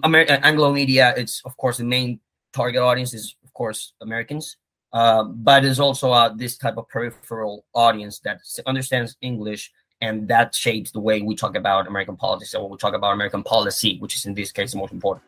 American 0.03 0.43
Anglo 0.43 0.72
media. 0.72 1.14
It's 1.16 1.41
of 1.45 1.57
course 1.57 1.79
the 1.79 1.85
main 1.85 2.20
target 2.53 2.83
audience 2.83 3.14
is 3.14 3.35
of 3.45 3.55
course 3.55 3.95
Americans, 4.03 4.57
uh, 4.93 5.24
but 5.24 5.62
there's 5.62 5.81
also 5.81 6.12
uh, 6.12 6.29
this 6.29 6.57
type 6.57 6.77
of 6.77 6.89
peripheral 6.89 7.64
audience 7.74 8.20
that 8.20 8.41
understands 8.66 9.16
English, 9.20 9.72
and 10.01 10.28
that 10.28 10.55
shapes 10.55 10.90
the 10.90 11.01
way 11.01 11.22
we 11.22 11.34
talk 11.34 11.57
about 11.57 11.86
American 11.86 12.16
politics 12.16 12.55
when 12.55 12.70
we 12.70 12.76
talk 12.76 12.94
about 12.94 13.12
American 13.12 13.42
policy, 13.42 13.99
which 13.99 14.16
is 14.16 14.26
in 14.26 14.34
this 14.34 14.53
case 14.53 14.72
the 14.72 14.78
most 14.78 14.92
important. 14.92 15.24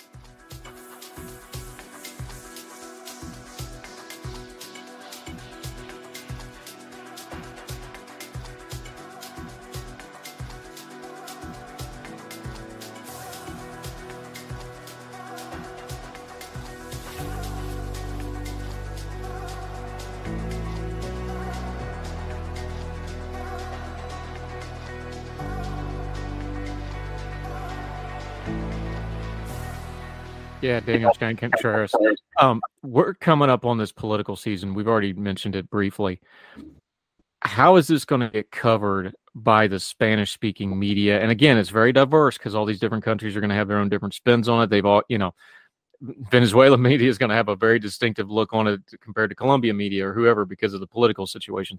Daniel 30.88 31.12
Chang 31.12 31.36
Contreras. 31.36 31.92
Um, 32.40 32.60
we're 32.82 33.14
coming 33.14 33.50
up 33.50 33.66
on 33.66 33.76
this 33.76 33.92
political 33.92 34.36
season. 34.36 34.74
We've 34.74 34.88
already 34.88 35.12
mentioned 35.12 35.54
it 35.54 35.68
briefly. 35.68 36.20
How 37.42 37.76
is 37.76 37.86
this 37.86 38.04
going 38.04 38.22
to 38.22 38.30
get 38.30 38.50
covered 38.50 39.14
by 39.34 39.68
the 39.68 39.78
Spanish 39.78 40.32
speaking 40.32 40.78
media? 40.78 41.20
And 41.20 41.30
again, 41.30 41.58
it's 41.58 41.68
very 41.68 41.92
diverse 41.92 42.38
because 42.38 42.54
all 42.54 42.64
these 42.64 42.80
different 42.80 43.04
countries 43.04 43.36
are 43.36 43.40
going 43.40 43.50
to 43.50 43.56
have 43.56 43.68
their 43.68 43.78
own 43.78 43.88
different 43.88 44.14
spins 44.14 44.48
on 44.48 44.62
it. 44.62 44.70
They've 44.70 44.84
all, 44.84 45.02
you 45.08 45.18
know, 45.18 45.34
Venezuela 46.00 46.78
media 46.78 47.08
is 47.08 47.18
going 47.18 47.30
to 47.30 47.36
have 47.36 47.48
a 47.48 47.56
very 47.56 47.78
distinctive 47.78 48.30
look 48.30 48.52
on 48.54 48.66
it 48.66 48.80
compared 49.00 49.30
to 49.30 49.36
Colombia 49.36 49.74
media 49.74 50.08
or 50.08 50.14
whoever 50.14 50.46
because 50.46 50.72
of 50.72 50.80
the 50.80 50.86
political 50.86 51.26
situation. 51.26 51.78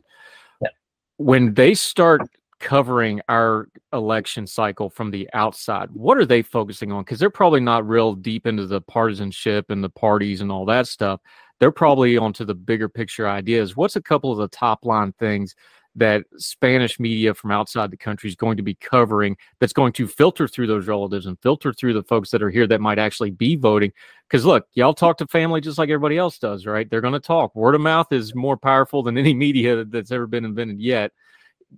Yeah. 0.61 0.69
When 1.17 1.53
they 1.55 1.73
start 1.73 2.21
covering 2.59 3.21
our 3.29 3.69
election 3.93 4.45
cycle 4.45 4.89
from 4.89 5.11
the 5.11 5.29
outside, 5.33 5.89
what 5.91 6.17
are 6.17 6.25
they 6.25 6.41
focusing 6.41 6.91
on? 6.91 7.03
Because 7.03 7.19
they're 7.19 7.29
probably 7.29 7.61
not 7.61 7.87
real 7.87 8.13
deep 8.13 8.45
into 8.45 8.67
the 8.67 8.81
partisanship 8.81 9.69
and 9.69 9.83
the 9.83 9.89
parties 9.89 10.41
and 10.41 10.51
all 10.51 10.65
that 10.65 10.87
stuff. 10.87 11.21
They're 11.59 11.71
probably 11.71 12.17
onto 12.17 12.45
the 12.45 12.55
bigger 12.55 12.87
picture 12.87 13.27
ideas. 13.27 13.75
What's 13.75 13.95
a 13.95 14.01
couple 14.01 14.31
of 14.31 14.37
the 14.37 14.47
top 14.47 14.85
line 14.85 15.13
things 15.19 15.55
that 15.95 16.23
Spanish 16.37 16.99
media 16.99 17.33
from 17.33 17.51
outside 17.51 17.91
the 17.91 17.97
country 17.97 18.29
is 18.29 18.35
going 18.35 18.57
to 18.57 18.63
be 18.63 18.75
covering 18.75 19.35
that's 19.59 19.73
going 19.73 19.91
to 19.93 20.07
filter 20.07 20.47
through 20.47 20.67
those 20.67 20.87
relatives 20.87 21.25
and 21.25 21.39
filter 21.41 21.73
through 21.73 21.93
the 21.93 22.03
folks 22.03 22.29
that 22.31 22.43
are 22.43 22.49
here 22.49 22.67
that 22.67 22.79
might 22.79 22.99
actually 22.99 23.31
be 23.31 23.55
voting. 23.55 23.91
Because 24.27 24.45
look, 24.45 24.67
y'all 24.73 24.93
talk 24.93 25.17
to 25.17 25.27
family 25.27 25.61
just 25.61 25.77
like 25.77 25.89
everybody 25.89 26.17
else 26.17 26.37
does, 26.37 26.65
right? 26.65 26.89
They're 26.89 27.01
going 27.01 27.13
to 27.13 27.19
talk. 27.19 27.55
Word 27.55 27.75
of 27.75 27.81
mouth 27.81 28.11
is 28.11 28.35
more 28.35 28.57
powerful 28.57 29.03
than 29.03 29.17
any 29.17 29.33
media 29.35 29.83
that's 29.83 30.11
ever 30.11 30.27
been 30.27 30.45
invented 30.45 30.79
yet, 30.79 31.11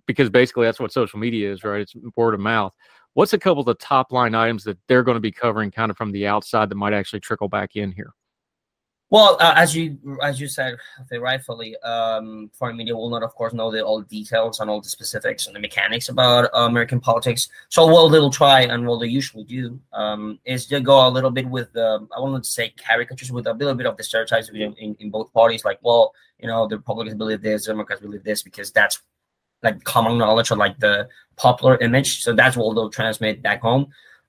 because 0.06 0.30
basically 0.30 0.66
that's 0.66 0.80
what 0.80 0.92
social 0.92 1.20
media 1.20 1.52
is, 1.52 1.64
right? 1.64 1.82
It's 1.82 1.96
word 2.16 2.34
of 2.34 2.40
mouth. 2.40 2.74
What's 3.14 3.34
a 3.34 3.40
couple 3.40 3.60
of 3.60 3.66
the 3.66 3.76
top 3.76 4.12
line 4.12 4.36
items 4.36 4.64
that 4.64 4.78
they're 4.88 5.04
going 5.04 5.16
to 5.16 5.22
be 5.22 5.32
covering 5.32 5.72
kind 5.72 5.92
of 5.92 5.98
from 5.98 6.12
the 6.12 6.28
outside 6.28 6.70
that 6.70 6.76
might 6.76 6.94
actually 6.94 7.20
trickle 7.20 7.50
back 7.50 7.76
in 7.76 7.92
here? 7.92 8.14
Well, 9.12 9.36
uh, 9.42 9.54
as 9.58 9.76
you 9.76 9.98
as 10.24 10.40
you 10.40 10.48
said, 10.48 10.78
rightfully, 11.12 11.76
um, 11.80 12.50
foreign 12.54 12.78
media 12.78 12.96
will 12.96 13.10
not, 13.10 13.24
of 13.24 13.36
course, 13.36 13.52
know 13.52 13.70
the 13.70 13.84
all 13.84 14.00
the 14.00 14.06
details 14.06 14.62
and 14.62 14.70
all 14.70 14.80
the 14.80 14.88
specifics 14.88 15.48
and 15.48 15.56
the 15.56 15.60
mechanics 15.60 16.08
about 16.08 16.46
uh, 16.46 16.60
American 16.60 17.02
politics. 17.02 17.50
So 17.68 17.86
what 17.88 18.08
they'll 18.14 18.30
try 18.30 18.62
and 18.62 18.88
what 18.88 19.02
they 19.02 19.08
usually 19.08 19.44
do 19.44 19.78
um, 19.92 20.40
is 20.46 20.66
to 20.68 20.80
go 20.80 21.06
a 21.06 21.10
little 21.10 21.30
bit 21.30 21.46
with 21.46 21.74
the 21.74 22.08
I 22.16 22.22
won't 22.22 22.46
say 22.46 22.70
caricatures 22.70 23.34
with 23.34 23.48
a 23.48 23.54
little 23.54 23.76
bit 23.76 23.86
of 23.86 23.98
the 23.98 24.04
stereotypes 24.04 24.48
in, 24.48 24.56
in, 24.56 24.96
in 25.02 25.12
both 25.12 25.34
parties. 25.34 25.66
Like, 25.66 25.80
well, 25.82 26.14
you 26.40 26.48
know, 26.48 26.66
the 26.66 26.78
Republicans 26.78 27.18
believe 27.18 27.42
this, 27.42 27.66
the 27.66 27.74
Democrats 27.74 28.02
believe 28.02 28.24
this, 28.24 28.42
because 28.42 28.72
that's 28.72 29.02
like 29.64 29.84
common 29.84 30.18
knowledge 30.18 30.52
or 30.52 30.56
like 30.56 30.80
the 30.80 31.08
popular 31.36 31.78
image. 31.78 32.24
So 32.24 32.34
that's 32.34 32.58
what 32.58 32.74
they'll 32.74 32.90
transmit 32.90 33.42
back 33.42 33.62
home. 33.62 33.88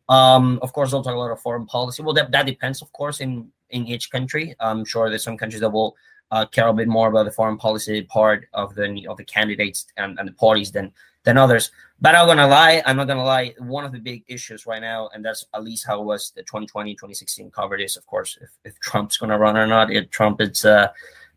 Um, 0.08 0.58
of 0.62 0.72
course, 0.72 0.90
they'll 0.90 1.02
talk 1.02 1.14
a 1.14 1.18
lot 1.18 1.30
of 1.30 1.40
foreign 1.40 1.66
policy. 1.66 2.02
Well, 2.02 2.14
that, 2.14 2.32
that 2.32 2.46
depends, 2.46 2.82
of 2.82 2.92
course, 2.92 3.20
in 3.20 3.50
in 3.70 3.86
each 3.86 4.10
country. 4.10 4.54
I'm 4.60 4.84
sure 4.84 5.08
there's 5.08 5.24
some 5.24 5.38
countries 5.38 5.60
that 5.60 5.70
will 5.70 5.96
uh, 6.30 6.46
care 6.46 6.68
a 6.68 6.72
bit 6.72 6.88
more 6.88 7.08
about 7.08 7.24
the 7.24 7.30
foreign 7.30 7.56
policy 7.56 8.02
part 8.02 8.46
of 8.52 8.74
the 8.74 9.06
of 9.08 9.16
the 9.16 9.24
candidates 9.24 9.86
and, 9.96 10.18
and 10.18 10.28
the 10.28 10.32
parties 10.32 10.70
than 10.72 10.92
than 11.24 11.38
others. 11.38 11.70
But 12.00 12.14
I'm 12.14 12.26
gonna 12.26 12.48
lie, 12.48 12.82
I'm 12.84 12.96
not 12.96 13.06
gonna 13.06 13.24
lie. 13.24 13.54
One 13.58 13.84
of 13.84 13.92
the 13.92 13.98
big 13.98 14.24
issues 14.26 14.66
right 14.66 14.80
now, 14.80 15.08
and 15.14 15.24
that's 15.24 15.46
at 15.54 15.62
least 15.62 15.86
how 15.86 16.00
it 16.00 16.04
was 16.04 16.32
the 16.34 16.42
2020, 16.42 16.94
2016 16.94 17.50
covered 17.50 17.80
is, 17.80 17.96
of 17.96 18.04
course, 18.06 18.38
if, 18.40 18.50
if 18.64 18.80
Trump's 18.80 19.16
gonna 19.18 19.38
run 19.38 19.56
or 19.56 19.66
not. 19.66 19.92
If 19.92 20.10
Trump, 20.10 20.40
it's 20.40 20.64
uh 20.64 20.88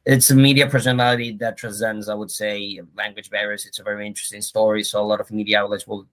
it's 0.05 0.29
a 0.29 0.35
media 0.35 0.67
personality 0.67 1.31
that 1.39 1.57
transcends, 1.57 2.09
I 2.09 2.13
would 2.13 2.29
say, 2.29 2.79
language 2.95 3.29
barriers. 3.29 3.65
It's 3.65 3.79
a 3.79 3.83
very 3.83 4.05
interesting 4.05 4.41
story. 4.41 4.83
So 4.83 5.01
a 5.01 5.03
lot 5.03 5.19
of 5.19 5.31
media 5.31 5.61
outlets 5.61 5.87
will 5.87 6.07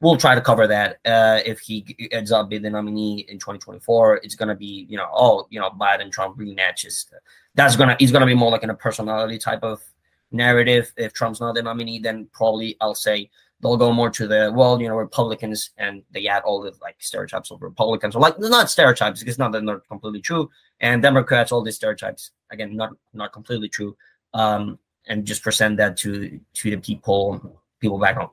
we'll 0.00 0.16
try 0.16 0.34
to 0.34 0.40
cover 0.40 0.66
that. 0.66 0.98
Uh, 1.04 1.40
if 1.46 1.60
he 1.60 2.08
ends 2.10 2.32
up 2.32 2.50
being 2.50 2.62
the 2.62 2.70
nominee 2.70 3.24
in 3.28 3.38
2024, 3.38 4.16
it's 4.22 4.34
gonna 4.34 4.54
be 4.54 4.86
you 4.88 4.98
know 4.98 5.08
oh 5.12 5.46
you 5.50 5.58
know 5.58 5.70
Biden 5.70 6.12
Trump 6.12 6.36
rematches. 6.36 7.06
That's 7.54 7.76
gonna 7.76 7.96
he's 7.98 8.12
gonna 8.12 8.26
be 8.26 8.34
more 8.34 8.50
like 8.50 8.64
in 8.64 8.70
a 8.70 8.74
personality 8.74 9.38
type 9.38 9.62
of 9.62 9.82
narrative. 10.30 10.92
If 10.96 11.14
Trump's 11.14 11.40
not 11.40 11.54
the 11.54 11.62
nominee, 11.62 12.00
then 12.00 12.28
probably 12.32 12.76
I'll 12.80 12.94
say 12.94 13.30
they'll 13.62 13.76
go 13.76 13.92
more 13.92 14.10
to 14.10 14.26
the 14.26 14.52
well 14.54 14.80
you 14.80 14.88
know 14.88 14.96
Republicans 14.96 15.70
and 15.78 16.02
they 16.10 16.26
add 16.26 16.42
all 16.42 16.60
the 16.60 16.72
like 16.82 16.96
stereotypes 16.98 17.50
of 17.50 17.62
Republicans 17.62 18.14
or 18.14 18.20
like 18.20 18.38
not 18.38 18.68
stereotypes 18.68 19.20
because 19.20 19.38
not 19.38 19.52
not 19.62 19.88
completely 19.88 20.20
true 20.20 20.50
and 20.80 21.00
Democrats 21.00 21.52
all 21.52 21.62
these 21.62 21.76
stereotypes 21.76 22.32
again 22.52 22.76
not 22.76 22.90
not 23.12 23.32
completely 23.32 23.68
true. 23.68 23.96
Um, 24.34 24.78
and 25.08 25.24
just 25.24 25.42
present 25.42 25.76
that 25.78 25.96
to 25.98 26.40
to 26.54 26.70
the 26.70 26.76
people 26.76 27.60
people 27.80 27.98
back 27.98 28.16
home. 28.16 28.30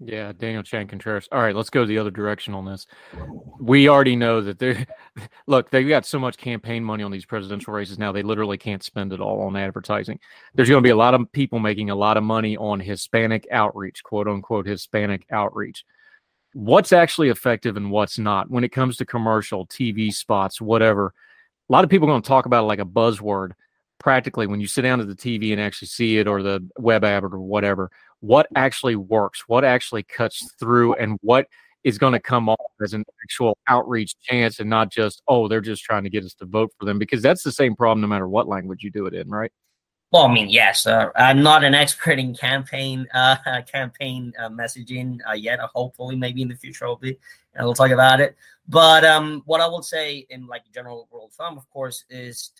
Yeah, 0.00 0.32
Daniel 0.32 0.62
Chang 0.62 0.88
Contreras. 0.88 1.28
All 1.30 1.40
right, 1.40 1.54
let's 1.54 1.70
go 1.70 1.86
the 1.86 1.98
other 1.98 2.10
direction 2.10 2.52
on 2.52 2.64
this. 2.64 2.86
We 3.60 3.88
already 3.88 4.16
know 4.16 4.40
that 4.40 4.58
they 4.58 4.86
look, 5.46 5.70
they've 5.70 5.88
got 5.88 6.04
so 6.04 6.18
much 6.18 6.36
campaign 6.36 6.82
money 6.82 7.04
on 7.04 7.12
these 7.12 7.24
presidential 7.24 7.72
races 7.72 7.98
now, 7.98 8.10
they 8.10 8.22
literally 8.22 8.58
can't 8.58 8.82
spend 8.82 9.12
it 9.12 9.20
all 9.20 9.42
on 9.42 9.56
advertising. 9.56 10.18
There's 10.54 10.68
going 10.68 10.82
to 10.82 10.86
be 10.86 10.90
a 10.90 10.96
lot 10.96 11.14
of 11.14 11.30
people 11.32 11.58
making 11.60 11.90
a 11.90 11.94
lot 11.94 12.16
of 12.16 12.24
money 12.24 12.56
on 12.56 12.80
Hispanic 12.80 13.46
outreach, 13.50 14.02
quote 14.02 14.26
unquote, 14.26 14.66
Hispanic 14.66 15.26
outreach. 15.30 15.84
What's 16.54 16.92
actually 16.92 17.30
effective 17.30 17.76
and 17.76 17.90
what's 17.90 18.18
not 18.18 18.50
when 18.50 18.64
it 18.64 18.72
comes 18.72 18.96
to 18.96 19.04
commercial, 19.04 19.66
TV 19.66 20.12
spots, 20.12 20.60
whatever. 20.60 21.14
A 21.68 21.72
lot 21.72 21.84
of 21.84 21.90
people 21.90 22.08
are 22.08 22.12
going 22.12 22.22
to 22.22 22.28
talk 22.28 22.46
about 22.46 22.64
it 22.64 22.66
like 22.66 22.78
a 22.78 22.84
buzzword. 22.84 23.52
Practically, 23.98 24.46
when 24.46 24.60
you 24.60 24.66
sit 24.66 24.82
down 24.82 24.98
to 24.98 25.04
the 25.04 25.14
TV 25.14 25.52
and 25.52 25.60
actually 25.60 25.88
see 25.88 26.18
it 26.18 26.26
or 26.26 26.42
the 26.42 26.66
web 26.78 27.04
app 27.04 27.22
or 27.22 27.40
whatever, 27.40 27.90
what 28.20 28.46
actually 28.54 28.96
works, 28.96 29.44
what 29.46 29.64
actually 29.64 30.02
cuts 30.02 30.52
through, 30.58 30.94
and 30.94 31.18
what 31.22 31.46
is 31.84 31.98
going 31.98 32.12
to 32.12 32.20
come 32.20 32.48
off 32.48 32.72
as 32.82 32.94
an 32.94 33.04
actual 33.22 33.56
outreach 33.68 34.18
chance 34.20 34.58
and 34.58 34.68
not 34.68 34.90
just, 34.90 35.22
oh, 35.28 35.48
they're 35.48 35.60
just 35.60 35.84
trying 35.84 36.02
to 36.02 36.10
get 36.10 36.24
us 36.24 36.34
to 36.34 36.46
vote 36.46 36.72
for 36.78 36.86
them 36.86 36.98
because 36.98 37.22
that's 37.22 37.42
the 37.42 37.52
same 37.52 37.76
problem 37.76 38.00
no 38.00 38.08
matter 38.08 38.26
what 38.28 38.48
language 38.48 38.82
you 38.82 38.90
do 38.90 39.06
it 39.06 39.14
in, 39.14 39.28
right? 39.28 39.52
Well, 40.10 40.26
I 40.26 40.32
mean, 40.32 40.48
yes, 40.48 40.86
uh, 40.86 41.08
I'm 41.16 41.42
not 41.42 41.64
an 41.64 41.74
expert 41.74 42.18
in 42.18 42.34
campaign 42.34 43.06
uh, 43.14 43.36
campaign 43.72 44.32
uh, 44.38 44.48
messaging 44.48 45.18
uh, 45.28 45.32
yet. 45.32 45.58
Hopefully, 45.74 46.16
maybe 46.16 46.40
in 46.40 46.48
the 46.48 46.54
future 46.56 46.86
I'll 46.86 46.96
be, 46.96 47.18
and 47.54 47.64
we'll 47.64 47.74
talk 47.74 47.90
about 47.90 48.20
it. 48.20 48.36
But 48.68 49.04
um, 49.04 49.42
what 49.46 49.60
I 49.60 49.66
will 49.66 49.82
say 49.82 50.26
in 50.30 50.46
like 50.46 50.62
general 50.72 51.08
rule 51.12 51.26
of 51.26 51.32
thumb, 51.32 51.58
of 51.58 51.68
course, 51.70 52.04
is 52.08 52.50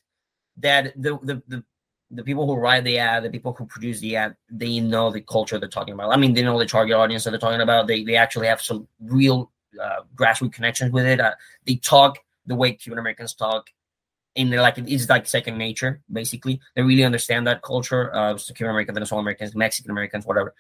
that 0.59 0.93
the 1.01 1.19
the, 1.23 1.43
the 1.49 1.65
the 2.11 2.23
people 2.23 2.47
who 2.47 2.55
write 2.55 2.85
the 2.85 2.99
ad, 2.99 3.25
the 3.25 3.31
people 3.31 3.53
who 3.53 3.67
produce 3.67 4.01
the 4.01 4.17
ad, 4.17 4.37
they 4.51 4.81
know 4.81 5.11
the 5.11 5.21
culture 5.21 5.59
they're 5.59 5.69
talking 5.69 5.95
about. 5.95 6.13
I 6.13 6.17
mean, 6.17 6.35
they 6.35 6.43
know 6.43 6.59
the 6.59 6.67
target 6.67 6.95
audience 6.95 7.25
that 7.25 7.31
they're 7.31 7.41
talking 7.41 7.61
about. 7.61 7.87
They 7.87 8.05
they 8.05 8.17
actually 8.17 8.47
have 8.47 8.61
some 8.61 8.87
real 9.01 9.51
uh, 9.83 10.01
grassroots 10.15 10.53
connections 10.53 10.93
with 10.93 11.07
it. 11.07 11.21
Uh, 11.21 11.33
they 11.67 11.77
talk 11.77 12.19
the 12.47 12.55
way 12.55 12.73
Cuban 12.73 12.99
Americans 12.99 13.35
talk, 13.35 13.71
in 14.35 14.51
like 14.51 14.79
it's 14.79 15.09
like 15.09 15.27
second 15.27 15.59
nature. 15.59 16.03
Basically, 16.13 16.61
they 16.75 16.83
really 16.83 17.05
understand 17.05 17.47
that 17.47 17.63
culture. 17.63 18.15
Uh, 18.15 18.37
Cuban 18.55 18.71
American, 18.71 18.95
Venezuelan 18.95 19.25
Americans, 19.25 19.55
Mexican 19.55 19.91
Americans, 19.91 20.27
whatever. 20.27 20.55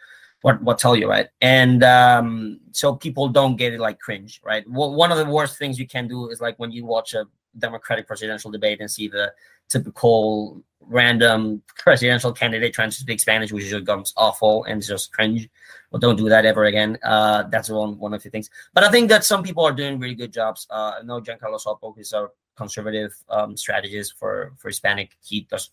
What 0.44 0.60
what 0.60 0.76
tell 0.76 0.94
you 0.94 1.08
right? 1.08 1.28
And 1.40 1.82
um, 1.82 2.60
so 2.72 2.94
people 2.94 3.28
don't 3.30 3.56
get 3.56 3.72
it 3.72 3.80
like 3.80 3.98
cringe, 3.98 4.42
right? 4.44 4.62
Well, 4.68 4.92
one 4.92 5.10
of 5.10 5.16
the 5.16 5.24
worst 5.24 5.56
things 5.56 5.78
you 5.78 5.88
can 5.88 6.06
do 6.06 6.28
is 6.28 6.38
like 6.38 6.58
when 6.58 6.70
you 6.70 6.84
watch 6.84 7.14
a 7.14 7.24
Democratic 7.56 8.06
presidential 8.06 8.50
debate 8.50 8.78
and 8.82 8.90
see 8.90 9.08
the 9.08 9.32
typical 9.70 10.62
random 10.82 11.62
presidential 11.78 12.30
candidate 12.30 12.74
trying 12.74 12.90
to 12.90 12.96
speak 12.96 13.20
Spanish, 13.20 13.52
which 13.52 13.64
is 13.64 13.70
just 13.70 13.86
becomes 13.86 14.12
awful 14.18 14.64
and 14.64 14.82
just 14.82 15.14
cringe. 15.14 15.48
Well, 15.90 15.98
don't 15.98 16.16
do 16.16 16.28
that 16.28 16.44
ever 16.44 16.64
again. 16.64 16.98
Uh, 17.02 17.44
that's 17.44 17.70
one 17.70 17.98
one 17.98 18.12
of 18.12 18.22
the 18.22 18.28
things. 18.28 18.50
But 18.74 18.84
I 18.84 18.90
think 18.90 19.08
that 19.08 19.24
some 19.24 19.42
people 19.42 19.64
are 19.64 19.72
doing 19.72 19.98
really 19.98 20.14
good 20.14 20.34
jobs. 20.34 20.66
Uh, 20.68 20.92
I 21.00 21.02
know 21.04 21.22
Giancarlo 21.22 21.58
Sopo 21.58 21.98
is 21.98 22.12
a 22.12 22.28
conservative 22.54 23.16
um, 23.30 23.56
strategist 23.56 24.18
for 24.18 24.52
for 24.58 24.68
Hispanic. 24.68 25.16
He 25.24 25.46
does 25.50 25.70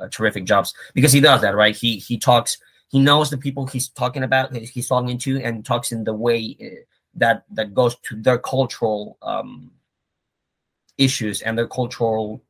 uh, 0.00 0.08
terrific 0.08 0.46
jobs 0.46 0.72
because 0.94 1.12
he 1.12 1.20
does 1.20 1.42
that 1.42 1.54
right. 1.54 1.76
He 1.76 1.98
he 1.98 2.16
talks. 2.16 2.56
He 2.88 3.00
knows 3.00 3.30
the 3.30 3.38
people 3.38 3.66
he's 3.66 3.88
talking 3.88 4.22
about. 4.22 4.54
He's 4.54 4.88
talking 4.88 5.18
to 5.18 5.42
and 5.42 5.64
talks 5.64 5.92
in 5.92 6.04
the 6.04 6.14
way 6.14 6.56
uh, 6.60 6.84
that 7.14 7.44
that 7.50 7.74
goes 7.74 7.96
to 8.08 8.16
their 8.16 8.38
cultural 8.38 9.18
um, 9.22 9.72
issues 10.98 11.42
and 11.42 11.58
their 11.58 11.66
cultural 11.66 12.42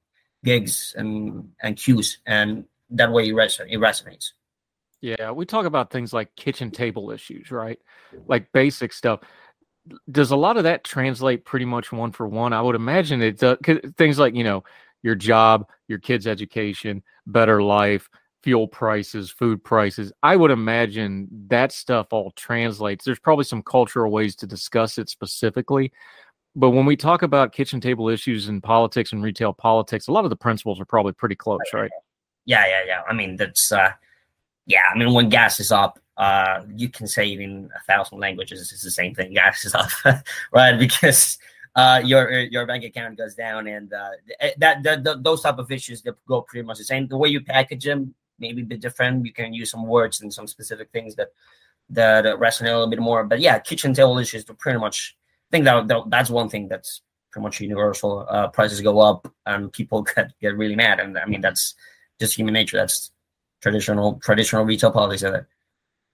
gigs 0.45 0.95
and 0.97 1.51
and 1.63 1.77
cues, 1.77 2.19
and 2.27 2.65
that 2.91 3.13
way 3.13 3.29
it, 3.29 3.33
res- 3.33 3.61
it 3.61 3.79
resonates. 3.79 4.33
Yeah, 5.01 5.31
we 5.31 5.47
talk 5.47 5.67
about 5.67 5.91
things 5.91 6.13
like 6.13 6.35
kitchen 6.37 6.71
table 6.71 7.11
issues, 7.11 7.51
right? 7.51 7.79
Like 8.27 8.53
basic 8.53 8.93
stuff. 8.93 9.21
Does 10.11 10.33
a 10.33 10.37
lot 10.37 10.57
of 10.57 10.65
that 10.65 10.85
translate 10.85 11.45
pretty 11.45 11.65
much 11.65 11.93
one 11.93 12.13
for 12.13 12.27
one? 12.27 12.53
I 12.53 12.61
would 12.61 12.75
imagine 12.75 13.23
it 13.23 13.39
does. 13.39 13.59
Things 13.97 14.19
like 14.19 14.35
you 14.35 14.45
know 14.45 14.65
your 15.03 15.15
job, 15.15 15.69
your 15.89 15.99
kids' 15.99 16.27
education, 16.27 17.03
better 17.27 17.63
life, 17.63 18.09
fuel 18.43 18.69
prices, 18.69 19.31
food 19.31 19.63
prices. 19.65 20.13
I 20.23 20.37
would 20.37 20.51
imagine 20.51 21.29
that 21.49 21.73
stuff 21.73 22.09
all 22.13 22.31
translates. 22.33 23.05
There's 23.05 23.19
probably 23.19 23.45
some 23.45 23.63
cultural 23.63 24.11
ways 24.11 24.37
to 24.37 24.47
discuss 24.47 24.99
it 24.99 25.09
specifically, 25.09 25.93
but 26.57 26.71
when 26.71 26.87
we 26.87 26.97
talk 26.97 27.21
about 27.21 27.53
kitchen 27.53 27.81
table 27.83 28.09
issues 28.09 28.49
in 28.49 28.63
politics 28.63 29.13
and 29.13 29.23
retail 29.23 29.53
politics, 29.53 30.09
a 30.09 30.13
lot 30.13 30.25
of 30.25 30.31
the 30.31 30.37
principles 30.37 30.81
are 30.81 30.87
probably 30.87 31.13
pretty 31.13 31.35
close, 31.35 31.61
right? 31.75 31.91
Yeah, 32.47 32.65
yeah, 32.67 32.83
yeah. 32.87 33.03
I 33.07 33.13
mean, 33.13 33.37
that's 33.37 33.71
uh, 33.71 33.91
yeah. 34.65 34.85
I 34.93 34.97
mean, 34.97 35.13
when 35.13 35.29
gas 35.29 35.61
is 35.61 35.71
up, 35.71 35.99
uh, 36.17 36.63
you 36.75 36.89
can 36.89 37.07
say 37.07 37.31
it 37.31 37.41
in 37.41 37.71
a 37.77 37.81
thousand 37.85 38.21
languages. 38.21 38.73
It's 38.73 38.83
the 38.83 38.91
same 38.91 39.15
thing. 39.15 39.35
Gas 39.35 39.67
is 39.67 39.75
up, 39.75 39.91
right? 40.51 40.79
Because 40.79 41.37
uh, 41.75 42.01
your 42.03 42.31
your 42.41 42.65
bank 42.65 42.85
account 42.85 43.19
goes 43.19 43.35
down, 43.35 43.67
and 43.67 43.93
uh, 43.93 44.09
eh, 44.41 44.53
that, 44.57 44.83
that, 44.83 45.05
that 45.05 45.23
those 45.23 45.43
type 45.43 45.59
of 45.59 45.71
issues 45.71 46.01
that 46.03 46.15
go 46.27 46.41
pretty 46.41 46.67
much 46.67 46.79
the 46.79 46.85
same. 46.85 47.07
The 47.07 47.19
way 47.19 47.29
you 47.29 47.43
package 47.43 47.85
them 47.85 48.15
maybe 48.39 48.63
a 48.63 48.65
bit 48.65 48.81
different. 48.81 49.25
You 49.25 49.33
can 49.33 49.53
use 49.53 49.71
some 49.71 49.87
words 49.87 50.21
and 50.21 50.33
some 50.33 50.47
specific 50.47 50.91
things 50.93 51.15
that 51.17 51.29
that 51.91 52.25
resonate 52.25 52.69
a 52.69 52.73
little 52.73 52.89
bit 52.89 52.99
more. 53.01 53.25
But 53.25 53.41
yeah, 53.41 53.59
kitchen 53.59 53.95
table 53.95 54.19
issues 54.19 54.45
to 54.45 54.55
pretty 54.55 54.79
much. 54.79 55.17
I 55.51 55.51
think 55.53 55.65
that, 55.65 55.87
that 55.89 56.03
that's 56.09 56.31
one 56.31 56.49
thing 56.49 56.69
that's 56.69 57.03
pretty 57.31 57.45
much 57.45 57.61
universal. 57.61 58.27
Uh, 58.29 58.49
prices 58.49 58.81
go 58.81 58.99
up 58.99 59.33
and 59.47 59.73
people 59.73 60.03
get 60.15 60.33
get 60.41 60.57
really 60.57 60.77
mad, 60.77 61.01
and 61.01 61.17
I 61.19 61.27
mean 61.27 61.41
that's 61.41 61.75
just 62.19 62.37
human 62.37 62.55
nature. 62.55 62.77
That's 62.77 63.13
traditional 63.61 64.21
traditional 64.23 64.65
retail 64.65 64.91
policy. 64.91 65.29
That 65.29 65.47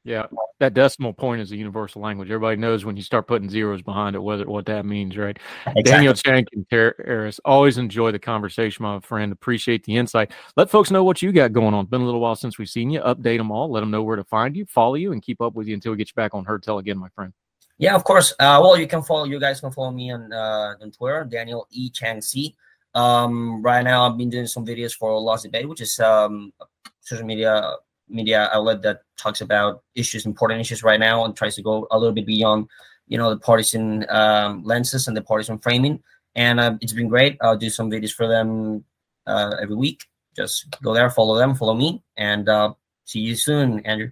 yeah, 0.04 0.26
that 0.58 0.74
decimal 0.74 1.12
point 1.12 1.40
is 1.40 1.52
a 1.52 1.56
universal 1.56 2.02
language. 2.02 2.28
Everybody 2.28 2.56
knows 2.56 2.84
when 2.84 2.96
you 2.96 3.02
start 3.02 3.28
putting 3.28 3.48
zeros 3.48 3.82
behind 3.82 4.16
it, 4.16 4.18
whether 4.18 4.46
what 4.46 4.66
that 4.66 4.84
means, 4.84 5.16
right? 5.16 5.38
Exactly. 5.66 5.82
Daniel 5.82 6.14
Chang 6.14 6.44
Contreras, 6.52 7.40
always 7.44 7.78
enjoy 7.78 8.10
the 8.10 8.18
conversation, 8.18 8.82
my 8.82 8.98
friend. 9.00 9.30
Appreciate 9.30 9.84
the 9.84 9.96
insight. 9.96 10.32
Let 10.56 10.70
folks 10.70 10.90
know 10.90 11.04
what 11.04 11.22
you 11.22 11.30
got 11.30 11.52
going 11.52 11.72
on. 11.72 11.82
It's 11.84 11.90
been 11.90 12.00
a 12.00 12.04
little 12.04 12.20
while 12.20 12.34
since 12.34 12.58
we've 12.58 12.68
seen 12.68 12.90
you. 12.90 13.00
Update 13.00 13.38
them 13.38 13.52
all. 13.52 13.70
Let 13.70 13.80
them 13.80 13.92
know 13.92 14.02
where 14.02 14.16
to 14.16 14.24
find 14.24 14.56
you, 14.56 14.66
follow 14.66 14.94
you, 14.94 15.12
and 15.12 15.22
keep 15.22 15.40
up 15.40 15.54
with 15.54 15.68
you 15.68 15.74
until 15.74 15.92
we 15.92 15.98
get 15.98 16.08
you 16.08 16.14
back 16.14 16.34
on 16.34 16.44
Heard 16.44 16.64
Tell 16.64 16.78
again, 16.78 16.98
my 16.98 17.08
friend. 17.14 17.32
Yeah, 17.78 17.94
of 17.94 18.02
course. 18.02 18.32
Uh, 18.32 18.58
well, 18.60 18.76
you 18.76 18.88
can 18.88 19.02
follow. 19.02 19.24
You 19.24 19.38
guys 19.38 19.60
can 19.60 19.70
follow 19.70 19.92
me 19.92 20.12
on 20.12 20.32
uh, 20.32 20.74
on 20.80 20.90
Twitter, 20.90 21.24
Daniel 21.24 21.66
E 21.70 21.90
Chang 21.90 22.20
C. 22.20 22.56
Um, 22.94 23.62
right 23.62 23.82
now, 23.82 24.08
I've 24.08 24.18
been 24.18 24.30
doing 24.30 24.46
some 24.46 24.66
videos 24.66 24.94
for 24.94 25.18
Lost 25.20 25.44
Debate, 25.44 25.68
which 25.68 25.80
is 25.80 25.98
um, 25.98 26.52
social 27.00 27.24
media 27.24 27.76
media 28.12 28.50
outlet 28.52 28.82
that 28.82 29.00
talks 29.16 29.40
about 29.40 29.82
issues, 29.94 30.26
important 30.26 30.60
issues 30.60 30.82
right 30.82 31.00
now, 31.00 31.24
and 31.24 31.36
tries 31.36 31.56
to 31.56 31.62
go 31.62 31.86
a 31.90 31.98
little 31.98 32.14
bit 32.14 32.26
beyond, 32.26 32.68
you 33.08 33.18
know, 33.18 33.30
the 33.30 33.38
partisan 33.38 34.04
um, 34.10 34.62
lenses 34.64 35.08
and 35.08 35.16
the 35.16 35.22
partisan 35.22 35.58
framing. 35.58 36.02
And 36.34 36.60
uh, 36.60 36.76
it's 36.80 36.92
been 36.92 37.08
great. 37.08 37.36
I'll 37.40 37.56
do 37.56 37.70
some 37.70 37.90
videos 37.90 38.12
for 38.12 38.26
them 38.26 38.84
uh, 39.26 39.56
every 39.60 39.76
week. 39.76 40.04
Just 40.34 40.80
go 40.82 40.94
there, 40.94 41.10
follow 41.10 41.36
them, 41.36 41.54
follow 41.54 41.74
me, 41.74 42.02
and 42.16 42.48
uh, 42.48 42.72
see 43.04 43.20
you 43.20 43.36
soon, 43.36 43.84
Andrew. 43.84 44.10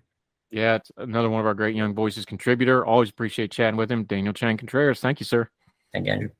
Yeah, 0.51 0.74
it's 0.77 0.90
another 0.97 1.31
one 1.31 1.40
of 1.40 1.47
our 1.47 1.55
great 1.55 1.77
young 1.77 1.94
voices 1.94 2.24
contributor. 2.24 2.85
Always 2.85 3.09
appreciate 3.10 3.52
chatting 3.52 3.77
with 3.77 3.90
him, 3.90 4.05
Daniel 4.05 4.35
Chang 4.35 4.56
Contreras. 4.56 5.01
Thank 5.01 5.20
you, 5.20 5.24
sir. 5.24 5.48
Thank 5.93 6.06
you, 6.06 6.12
Andrew. 6.12 6.31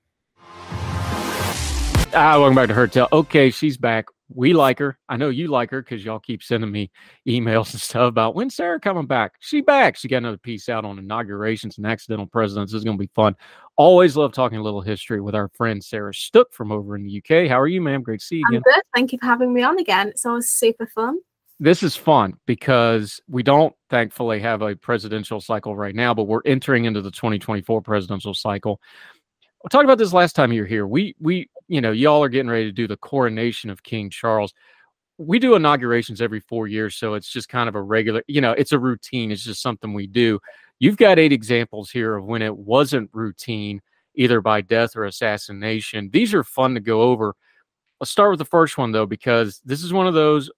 Ah, 2.12 2.37
welcome 2.39 2.57
back 2.57 2.69
to 2.69 2.74
Heard 2.74 2.93
Tell. 2.93 3.09
Okay, 3.12 3.51
she's 3.51 3.77
back 3.77 4.07
we 4.35 4.52
like 4.52 4.78
her. 4.78 4.98
I 5.09 5.16
know 5.16 5.28
you 5.28 5.48
like 5.48 5.70
her 5.70 5.82
because 5.82 6.05
y'all 6.05 6.20
keep 6.20 6.43
sending 6.43 6.70
me 6.70 6.90
emails 7.27 7.70
and 7.73 7.81
stuff 7.81 8.09
about 8.09 8.35
when 8.35 8.51
Sarah 8.51 8.81
coming 8.81 9.07
back. 9.07 9.32
She 9.40 9.61
back. 9.61 9.97
She 9.97 10.09
got 10.09 10.19
another 10.19 10.39
piece 10.39 10.69
out 10.69 10.85
on 10.85 10.98
inaugurations 10.98 11.78
and 11.78 11.86
accidental 11.86 12.27
presidents. 12.27 12.73
This 12.73 12.78
is 12.78 12.85
going 12.85 12.97
to 12.97 13.02
be 13.02 13.11
fun. 13.15 13.35
Always 13.77 14.16
love 14.16 14.32
talking 14.32 14.59
a 14.59 14.62
little 14.62 14.82
history 14.82 15.20
with 15.20 15.35
our 15.35 15.48
friend 15.57 15.82
Sarah 15.82 16.15
Stook 16.15 16.52
from 16.52 16.70
over 16.70 16.97
in 16.97 17.05
the 17.05 17.19
UK. 17.19 17.48
How 17.48 17.59
are 17.59 17.69
you, 17.69 17.81
ma'am? 17.81 18.02
Great 18.02 18.20
to 18.20 18.27
see 18.27 18.36
you 18.36 18.44
I'm 18.48 18.55
again. 18.55 18.62
good. 18.65 18.82
Thank 18.94 19.12
you 19.12 19.19
for 19.19 19.27
having 19.27 19.52
me 19.52 19.62
on 19.62 19.78
again. 19.78 20.09
It's 20.09 20.27
always 20.27 20.51
super 20.51 20.86
fun. 20.86 21.19
This 21.62 21.82
is 21.82 21.94
fun 21.94 22.35
because 22.47 23.20
we 23.28 23.43
don't 23.43 23.74
thankfully 23.90 24.40
have 24.40 24.62
a 24.62 24.74
presidential 24.74 25.43
cycle 25.43 25.77
right 25.77 25.94
now, 25.94 26.15
but 26.15 26.24
we're 26.24 26.40
entering 26.47 26.86
into 26.86 27.02
the 27.02 27.11
2024 27.11 27.82
presidential 27.82 28.32
cycle. 28.32 28.81
I 29.65 29.69
talked 29.69 29.85
about 29.85 29.99
this 29.99 30.12
last 30.12 30.35
time 30.35 30.53
you 30.53 30.62
were 30.62 30.66
here. 30.66 30.87
We 30.87 31.15
we 31.20 31.49
you 31.69 31.81
know 31.81 31.93
y'all 31.93 32.23
are 32.23 32.28
getting 32.28 32.51
ready 32.51 32.65
to 32.65 32.73
do 32.73 32.87
the 32.87 32.97
coronation 32.97 33.70
of 33.70 33.82
King 33.82 34.11
Charles. 34.11 34.55
We 35.19 35.39
do 35.39 35.55
inaugurations 35.55 36.23
every 36.23 36.41
four 36.41 36.66
years, 36.66 36.97
so 36.97 37.15
it's 37.15 37.31
just 37.31 37.49
kind 37.49 37.69
of 37.69 37.74
a 37.74 37.82
regular. 37.82 38.23
You 38.27 38.41
know, 38.41 38.53
it's 38.53 38.73
a 38.73 38.78
routine. 38.78 39.31
It's 39.31 39.45
just 39.45 39.62
something 39.62 39.93
we 39.93 40.07
do. 40.07 40.41
You've 40.78 40.97
got 40.97 41.19
eight 41.19 41.32
examples 41.32 41.91
here 41.91 42.16
of 42.16 42.24
when 42.24 42.41
it 42.41 42.57
wasn't 42.57 43.11
routine, 43.12 43.82
either 44.15 44.41
by 44.41 44.62
death 44.62 44.97
or 44.97 45.05
assassination. 45.05 46.09
These 46.11 46.32
are 46.32 46.43
fun 46.43 46.73
to 46.74 46.81
go 46.81 47.03
over. 47.03 47.35
Let's 48.01 48.11
start 48.11 48.31
with 48.31 48.39
the 48.39 48.47
first 48.47 48.78
one 48.78 48.93
though, 48.93 49.05
because 49.05 49.61
this 49.62 49.82
is 49.85 49.93
one 49.93 50.07
of 50.07 50.15
those 50.15 50.51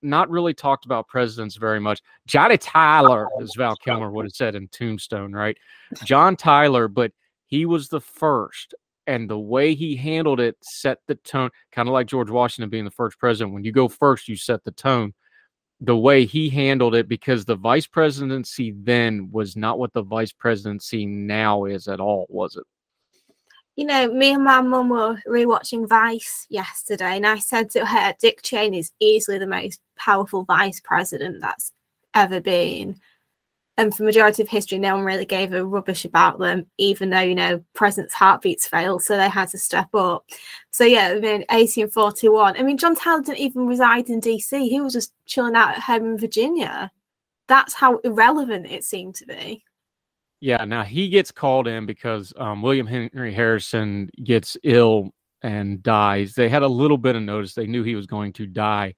not 0.00 0.30
really 0.30 0.54
talked 0.54 0.86
about 0.86 1.08
presidents 1.08 1.56
very 1.56 1.80
much. 1.80 2.00
Johnny 2.26 2.56
Tyler, 2.56 3.28
oh, 3.34 3.42
as 3.42 3.52
Val 3.56 3.76
Kilmer 3.76 4.10
would 4.10 4.24
have 4.24 4.32
said 4.32 4.54
in 4.54 4.68
Tombstone, 4.68 5.32
right? 5.32 5.58
John 6.04 6.36
Tyler, 6.36 6.88
but 6.88 7.12
he 7.48 7.66
was 7.66 7.88
the 7.88 8.00
first, 8.00 8.74
and 9.06 9.28
the 9.28 9.38
way 9.38 9.74
he 9.74 9.96
handled 9.96 10.38
it 10.38 10.56
set 10.62 10.98
the 11.06 11.16
tone, 11.16 11.50
kind 11.72 11.88
of 11.88 11.92
like 11.92 12.06
George 12.06 12.30
Washington 12.30 12.70
being 12.70 12.84
the 12.84 12.90
first 12.90 13.18
president. 13.18 13.54
When 13.54 13.64
you 13.64 13.72
go 13.72 13.88
first, 13.88 14.28
you 14.28 14.36
set 14.36 14.62
the 14.64 14.70
tone. 14.70 15.14
The 15.80 15.96
way 15.96 16.24
he 16.24 16.48
handled 16.50 16.94
it, 16.94 17.08
because 17.08 17.44
the 17.44 17.56
vice 17.56 17.86
presidency 17.86 18.74
then 18.76 19.30
was 19.32 19.56
not 19.56 19.78
what 19.78 19.92
the 19.92 20.02
vice 20.02 20.32
presidency 20.32 21.06
now 21.06 21.64
is 21.64 21.88
at 21.88 22.00
all, 22.00 22.26
was 22.28 22.56
it? 22.56 22.64
You 23.76 23.86
know, 23.86 24.12
me 24.12 24.32
and 24.32 24.42
my 24.42 24.60
mum 24.60 24.88
were 24.88 25.22
rewatching 25.28 25.88
Vice 25.88 26.46
yesterday, 26.50 27.16
and 27.16 27.24
I 27.24 27.38
said 27.38 27.70
to 27.70 27.86
her, 27.86 28.12
Dick 28.20 28.42
Cheney 28.42 28.80
is 28.80 28.90
easily 28.98 29.38
the 29.38 29.46
most 29.46 29.80
powerful 29.96 30.42
vice 30.42 30.80
president 30.80 31.40
that's 31.40 31.72
ever 32.12 32.40
been 32.40 32.98
and 33.78 33.94
for 33.94 34.02
majority 34.02 34.42
of 34.42 34.48
history, 34.48 34.76
no 34.76 34.96
one 34.96 35.04
really 35.04 35.24
gave 35.24 35.52
a 35.52 35.64
rubbish 35.64 36.04
about 36.04 36.40
them, 36.40 36.66
even 36.78 37.10
though 37.10 37.20
you 37.20 37.34
know 37.36 37.64
president's 37.74 38.12
heartbeats 38.12 38.66
failed, 38.66 39.02
so 39.02 39.16
they 39.16 39.28
had 39.28 39.48
to 39.50 39.58
step 39.58 39.88
up. 39.94 40.26
So 40.72 40.84
yeah, 40.84 41.08
I 41.10 41.14
mean, 41.14 41.44
1841. 41.48 42.56
I 42.56 42.62
mean, 42.62 42.76
John 42.76 42.96
Tyler 42.96 43.22
didn't 43.22 43.38
even 43.38 43.68
reside 43.68 44.10
in 44.10 44.20
DC; 44.20 44.68
he 44.68 44.80
was 44.80 44.92
just 44.92 45.12
chilling 45.26 45.54
out 45.54 45.76
at 45.76 45.82
home 45.82 46.06
in 46.06 46.18
Virginia. 46.18 46.90
That's 47.46 47.72
how 47.72 47.98
irrelevant 47.98 48.66
it 48.66 48.82
seemed 48.82 49.14
to 49.16 49.26
be. 49.26 49.62
Yeah, 50.40 50.64
now 50.64 50.82
he 50.82 51.08
gets 51.08 51.30
called 51.30 51.68
in 51.68 51.86
because 51.86 52.32
um, 52.36 52.62
William 52.62 52.86
Henry 52.86 53.32
Harrison 53.32 54.10
gets 54.24 54.56
ill 54.64 55.10
and 55.42 55.82
dies. 55.84 56.34
They 56.34 56.48
had 56.48 56.64
a 56.64 56.68
little 56.68 56.98
bit 56.98 57.14
of 57.14 57.22
notice; 57.22 57.54
they 57.54 57.68
knew 57.68 57.84
he 57.84 57.94
was 57.94 58.06
going 58.06 58.32
to 58.34 58.46
die 58.46 58.96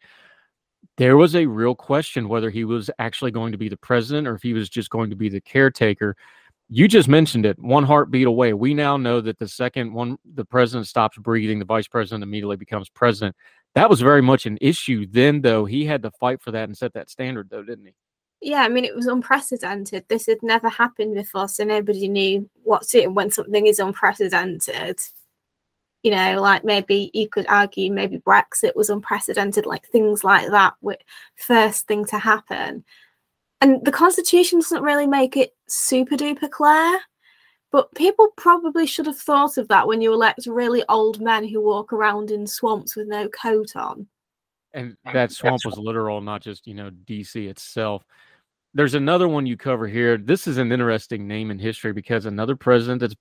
there 1.01 1.17
was 1.17 1.35
a 1.35 1.47
real 1.47 1.75
question 1.75 2.29
whether 2.29 2.51
he 2.51 2.65
was 2.65 2.91
actually 2.99 3.31
going 3.31 3.53
to 3.53 3.57
be 3.57 3.71
the 3.71 3.77
president 3.79 4.29
or 4.29 4.35
if 4.35 4.43
he 4.43 4.53
was 4.53 4.69
just 4.69 4.91
going 4.91 5.09
to 5.09 5.17
be 5.17 5.31
the 5.31 5.41
caretaker. 5.41 6.15
You 6.69 6.89
just 6.89 7.09
mentioned 7.09 7.47
it, 7.47 7.59
one 7.59 7.85
heartbeat 7.85 8.27
away. 8.27 8.53
We 8.53 8.75
now 8.75 8.99
know 8.99 9.23
that 9.23 9.39
the 9.39 9.49
second 9.49 9.95
one 9.95 10.19
the 10.35 10.45
president 10.45 10.89
stops 10.89 11.17
breathing, 11.17 11.59
the 11.59 11.65
vice 11.65 11.89
president 11.89 12.23
immediately 12.23 12.59
becomes 12.59 12.91
president. 12.91 13.35
That 13.75 13.89
was 13.89 14.03
very 14.03 14.21
much 14.21 14.45
an 14.45 14.59
issue 14.61 15.07
then, 15.11 15.41
though. 15.41 15.65
He 15.65 15.87
had 15.87 16.03
to 16.03 16.11
fight 16.11 16.43
for 16.43 16.51
that 16.51 16.65
and 16.65 16.77
set 16.77 16.93
that 16.93 17.09
standard, 17.09 17.49
though, 17.49 17.63
didn't 17.63 17.87
he? 17.87 17.95
Yeah, 18.43 18.61
I 18.61 18.69
mean, 18.69 18.85
it 18.85 18.95
was 18.95 19.07
unprecedented. 19.07 20.05
This 20.09 20.27
had 20.27 20.43
never 20.43 20.69
happened 20.69 21.15
before, 21.15 21.49
so 21.49 21.65
nobody 21.65 22.09
knew 22.09 22.51
what 22.63 22.83
to 22.89 23.05
do 23.05 23.11
when 23.11 23.31
something 23.31 23.67
is 23.67 23.79
unprecedented 23.79 25.01
you 26.03 26.11
know, 26.11 26.41
like 26.41 26.65
maybe 26.65 27.11
you 27.13 27.29
could 27.29 27.47
argue 27.49 27.93
maybe 27.93 28.19
Brexit 28.19 28.75
was 28.75 28.91
unprecedented, 28.91 29.67
like 29.67 29.87
things 29.89 30.25
like 30.25 30.51
that, 30.51 30.75
were 30.81 30.97
first 31.37 31.87
thing 31.87 32.05
to 32.07 32.19
happen. 32.19 32.85
And 33.61 33.85
the 33.85 33.93
Constitution 33.93 34.61
doesn't 34.61 34.83
really 34.83 35.07
make 35.07 35.37
it 35.37 35.55
super 35.69 36.17
duper 36.17 36.51
clear, 36.51 37.01
but 37.71 37.95
people 37.95 38.29
probably 38.37 38.87
should 38.87 39.07
have 39.07 39.19
thought 39.19 39.59
of 39.59 39.69
that 39.69 39.87
when 39.87 40.01
you 40.01 40.13
elect 40.13 40.47
really 40.47 40.83
old 40.89 41.21
men 41.21 41.47
who 41.47 41.61
walk 41.61 41.93
around 41.93 42.31
in 42.31 42.47
swamps 42.47 42.97
with 42.97 43.07
no 43.07 43.29
coat 43.29 43.77
on. 43.77 44.07
And 44.73 44.97
that 45.13 45.33
swamp 45.33 45.65
was 45.65 45.77
literal, 45.77 46.21
not 46.21 46.41
just, 46.41 46.67
you 46.67 46.75
know, 46.75 46.91
DC 46.91 47.49
itself. 47.49 48.05
There's 48.73 48.95
another 48.95 49.29
one 49.29 49.47
you 49.47 49.57
cover 49.57 49.87
here. 49.87 50.17
This 50.17 50.47
is 50.47 50.57
an 50.57 50.71
interesting 50.71 51.27
name 51.27 51.51
in 51.51 51.59
history 51.59 51.93
because 51.93 52.25
another 52.25 52.55
president 52.55 53.01
that's 53.01 53.17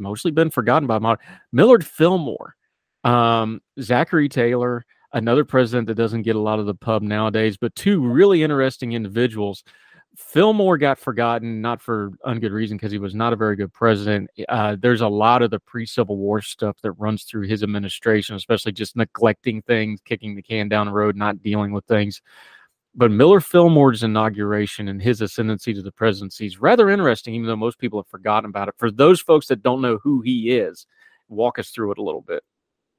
mostly 0.00 0.30
been 0.30 0.50
forgotten 0.50 0.86
by 0.86 0.98
modern 0.98 1.24
Millard 1.52 1.86
Fillmore, 1.86 2.56
um, 3.04 3.60
Zachary 3.80 4.28
Taylor, 4.28 4.84
another 5.12 5.44
president 5.44 5.88
that 5.88 5.94
doesn't 5.94 6.22
get 6.22 6.36
a 6.36 6.40
lot 6.40 6.58
of 6.58 6.66
the 6.66 6.74
pub 6.74 7.02
nowadays, 7.02 7.56
but 7.56 7.74
two 7.74 8.00
really 8.00 8.42
interesting 8.42 8.92
individuals. 8.92 9.62
Fillmore 10.16 10.76
got 10.76 10.98
forgotten, 10.98 11.60
not 11.60 11.80
for 11.80 12.10
ungood 12.26 12.50
reason, 12.50 12.76
because 12.76 12.92
he 12.92 12.98
was 12.98 13.14
not 13.14 13.32
a 13.32 13.36
very 13.36 13.56
good 13.56 13.72
president. 13.72 14.28
Uh, 14.48 14.76
there's 14.78 15.00
a 15.00 15.08
lot 15.08 15.40
of 15.40 15.50
the 15.50 15.60
pre 15.60 15.86
Civil 15.86 16.16
War 16.16 16.42
stuff 16.42 16.76
that 16.82 16.92
runs 16.92 17.24
through 17.24 17.46
his 17.46 17.62
administration, 17.62 18.34
especially 18.34 18.72
just 18.72 18.96
neglecting 18.96 19.62
things, 19.62 20.00
kicking 20.04 20.34
the 20.34 20.42
can 20.42 20.68
down 20.68 20.86
the 20.86 20.92
road, 20.92 21.16
not 21.16 21.42
dealing 21.42 21.72
with 21.72 21.84
things. 21.86 22.20
But 22.94 23.12
Millard 23.12 23.44
Fillmore's 23.44 24.02
inauguration 24.02 24.88
and 24.88 25.00
his 25.00 25.20
ascendancy 25.20 25.72
to 25.74 25.82
the 25.82 25.92
presidency 25.92 26.46
is 26.46 26.60
rather 26.60 26.90
interesting, 26.90 27.34
even 27.34 27.46
though 27.46 27.56
most 27.56 27.78
people 27.78 28.00
have 28.00 28.08
forgotten 28.08 28.50
about 28.50 28.68
it. 28.68 28.74
For 28.78 28.90
those 28.90 29.20
folks 29.20 29.46
that 29.46 29.62
don't 29.62 29.80
know 29.80 29.98
who 30.02 30.20
he 30.22 30.56
is, 30.58 30.86
walk 31.28 31.58
us 31.58 31.70
through 31.70 31.92
it 31.92 31.98
a 31.98 32.02
little 32.02 32.22
bit. 32.22 32.42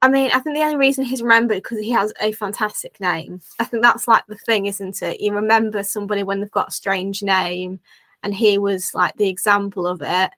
I 0.00 0.08
mean, 0.08 0.30
I 0.32 0.40
think 0.40 0.56
the 0.56 0.62
only 0.62 0.76
reason 0.76 1.04
he's 1.04 1.22
remembered 1.22 1.62
because 1.62 1.78
he 1.78 1.90
has 1.90 2.12
a 2.20 2.32
fantastic 2.32 2.98
name. 3.00 3.40
I 3.60 3.64
think 3.64 3.82
that's 3.82 4.08
like 4.08 4.26
the 4.26 4.34
thing, 4.34 4.66
isn't 4.66 5.00
it? 5.02 5.20
You 5.20 5.32
remember 5.32 5.84
somebody 5.84 6.24
when 6.24 6.40
they've 6.40 6.50
got 6.50 6.68
a 6.68 6.72
strange 6.72 7.22
name, 7.22 7.78
and 8.24 8.34
he 8.34 8.58
was 8.58 8.94
like 8.94 9.14
the 9.16 9.28
example 9.28 9.86
of 9.86 10.02
it. 10.02 10.30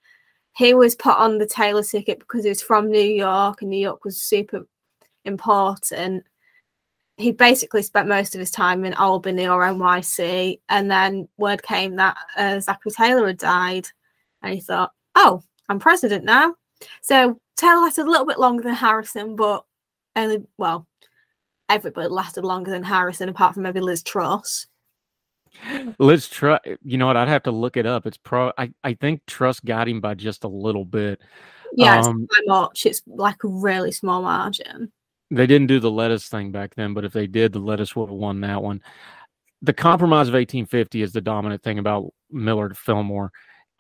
He 0.56 0.74
was 0.74 0.94
put 0.94 1.16
on 1.16 1.39
the 1.39 1.47
Taylor 1.47 1.82
ticket 1.82 2.18
because 2.18 2.43
he 2.43 2.51
was 2.51 2.60
from 2.60 2.90
New 2.90 2.98
York, 2.98 3.62
and 3.62 3.70
New 3.70 3.78
York 3.78 4.05
was 4.05 4.18
super 4.18 4.66
important 5.24 6.24
he 7.16 7.31
basically 7.31 7.82
spent 7.82 8.09
most 8.09 8.35
of 8.35 8.41
his 8.41 8.51
time 8.51 8.85
in 8.85 8.95
Albany 8.95 9.47
or 9.47 9.62
NYC, 9.62 10.61
and 10.69 10.91
then 10.91 11.28
word 11.36 11.62
came 11.62 11.97
that 11.97 12.16
uh, 12.36 12.61
Zachary 12.61 12.93
Taylor 12.93 13.27
had 13.28 13.39
died, 13.39 13.89
and 14.43 14.55
he 14.55 14.61
thought, 14.61 14.93
"Oh, 15.15 15.43
I'm 15.69 15.78
president 15.78 16.24
now. 16.24 16.55
So 17.03 17.41
Taylor 17.57 17.82
lasted 17.82 18.07
a 18.07 18.11
little 18.11 18.27
bit 18.27 18.39
longer 18.39 18.62
than 18.62 18.74
Harrison, 18.74 19.36
but 19.36 19.65
only 20.16 20.45
well, 20.59 20.86
everybody 21.69 22.09
lasted 22.09 22.45
longer 22.45 22.70
than 22.70 22.82
Harrison, 22.82 23.28
apart 23.28 23.55
from 23.55 23.62
maybe 23.62 23.81
Liz 23.81 24.03
Truss. 24.03 24.66
Liz 25.99 26.28
Truss, 26.28 26.61
you 26.82 26.99
know 26.99 27.07
what? 27.07 27.16
I'd 27.16 27.28
have 27.28 27.45
to 27.45 27.53
look 27.53 27.77
it 27.77 27.86
up. 27.86 28.07
It's 28.07 28.16
pro. 28.16 28.53
I, 28.59 28.73
I 28.82 28.95
think 28.95 29.23
Truss 29.27 29.61
got 29.61 29.89
him 29.89 30.01
by 30.01 30.15
just 30.15 30.45
a 30.45 30.49
little 30.49 30.85
bit. 30.85 31.20
Yeah, 31.77 32.01
um, 32.01 32.27
it's 32.31 32.49
much. 32.49 32.86
It's 32.86 33.03
like 33.07 33.43
a 33.45 33.49
really 33.49 33.93
small 33.93 34.23
margin. 34.23 34.93
They 35.30 35.46
didn't 35.46 35.68
do 35.68 35.80
the 35.80 35.90
lettuce 35.90 36.28
thing 36.28 36.52
back 36.52 36.74
then, 36.74 36.94
but 36.94 37.05
if 37.05 37.12
they 37.12 37.26
did, 37.26 37.52
the 37.52 37.59
lettuce 37.59 37.96
would 37.96 38.09
have 38.09 38.18
won 38.18 38.40
that 38.42 38.62
one. 38.62 38.82
The 39.62 39.72
Compromise 39.72 40.28
of 40.28 40.34
1850 40.34 41.02
is 41.02 41.12
the 41.12 41.20
dominant 41.20 41.62
thing 41.62 41.78
about 41.78 42.12
Millard 42.30 42.76
Fillmore. 42.76 43.32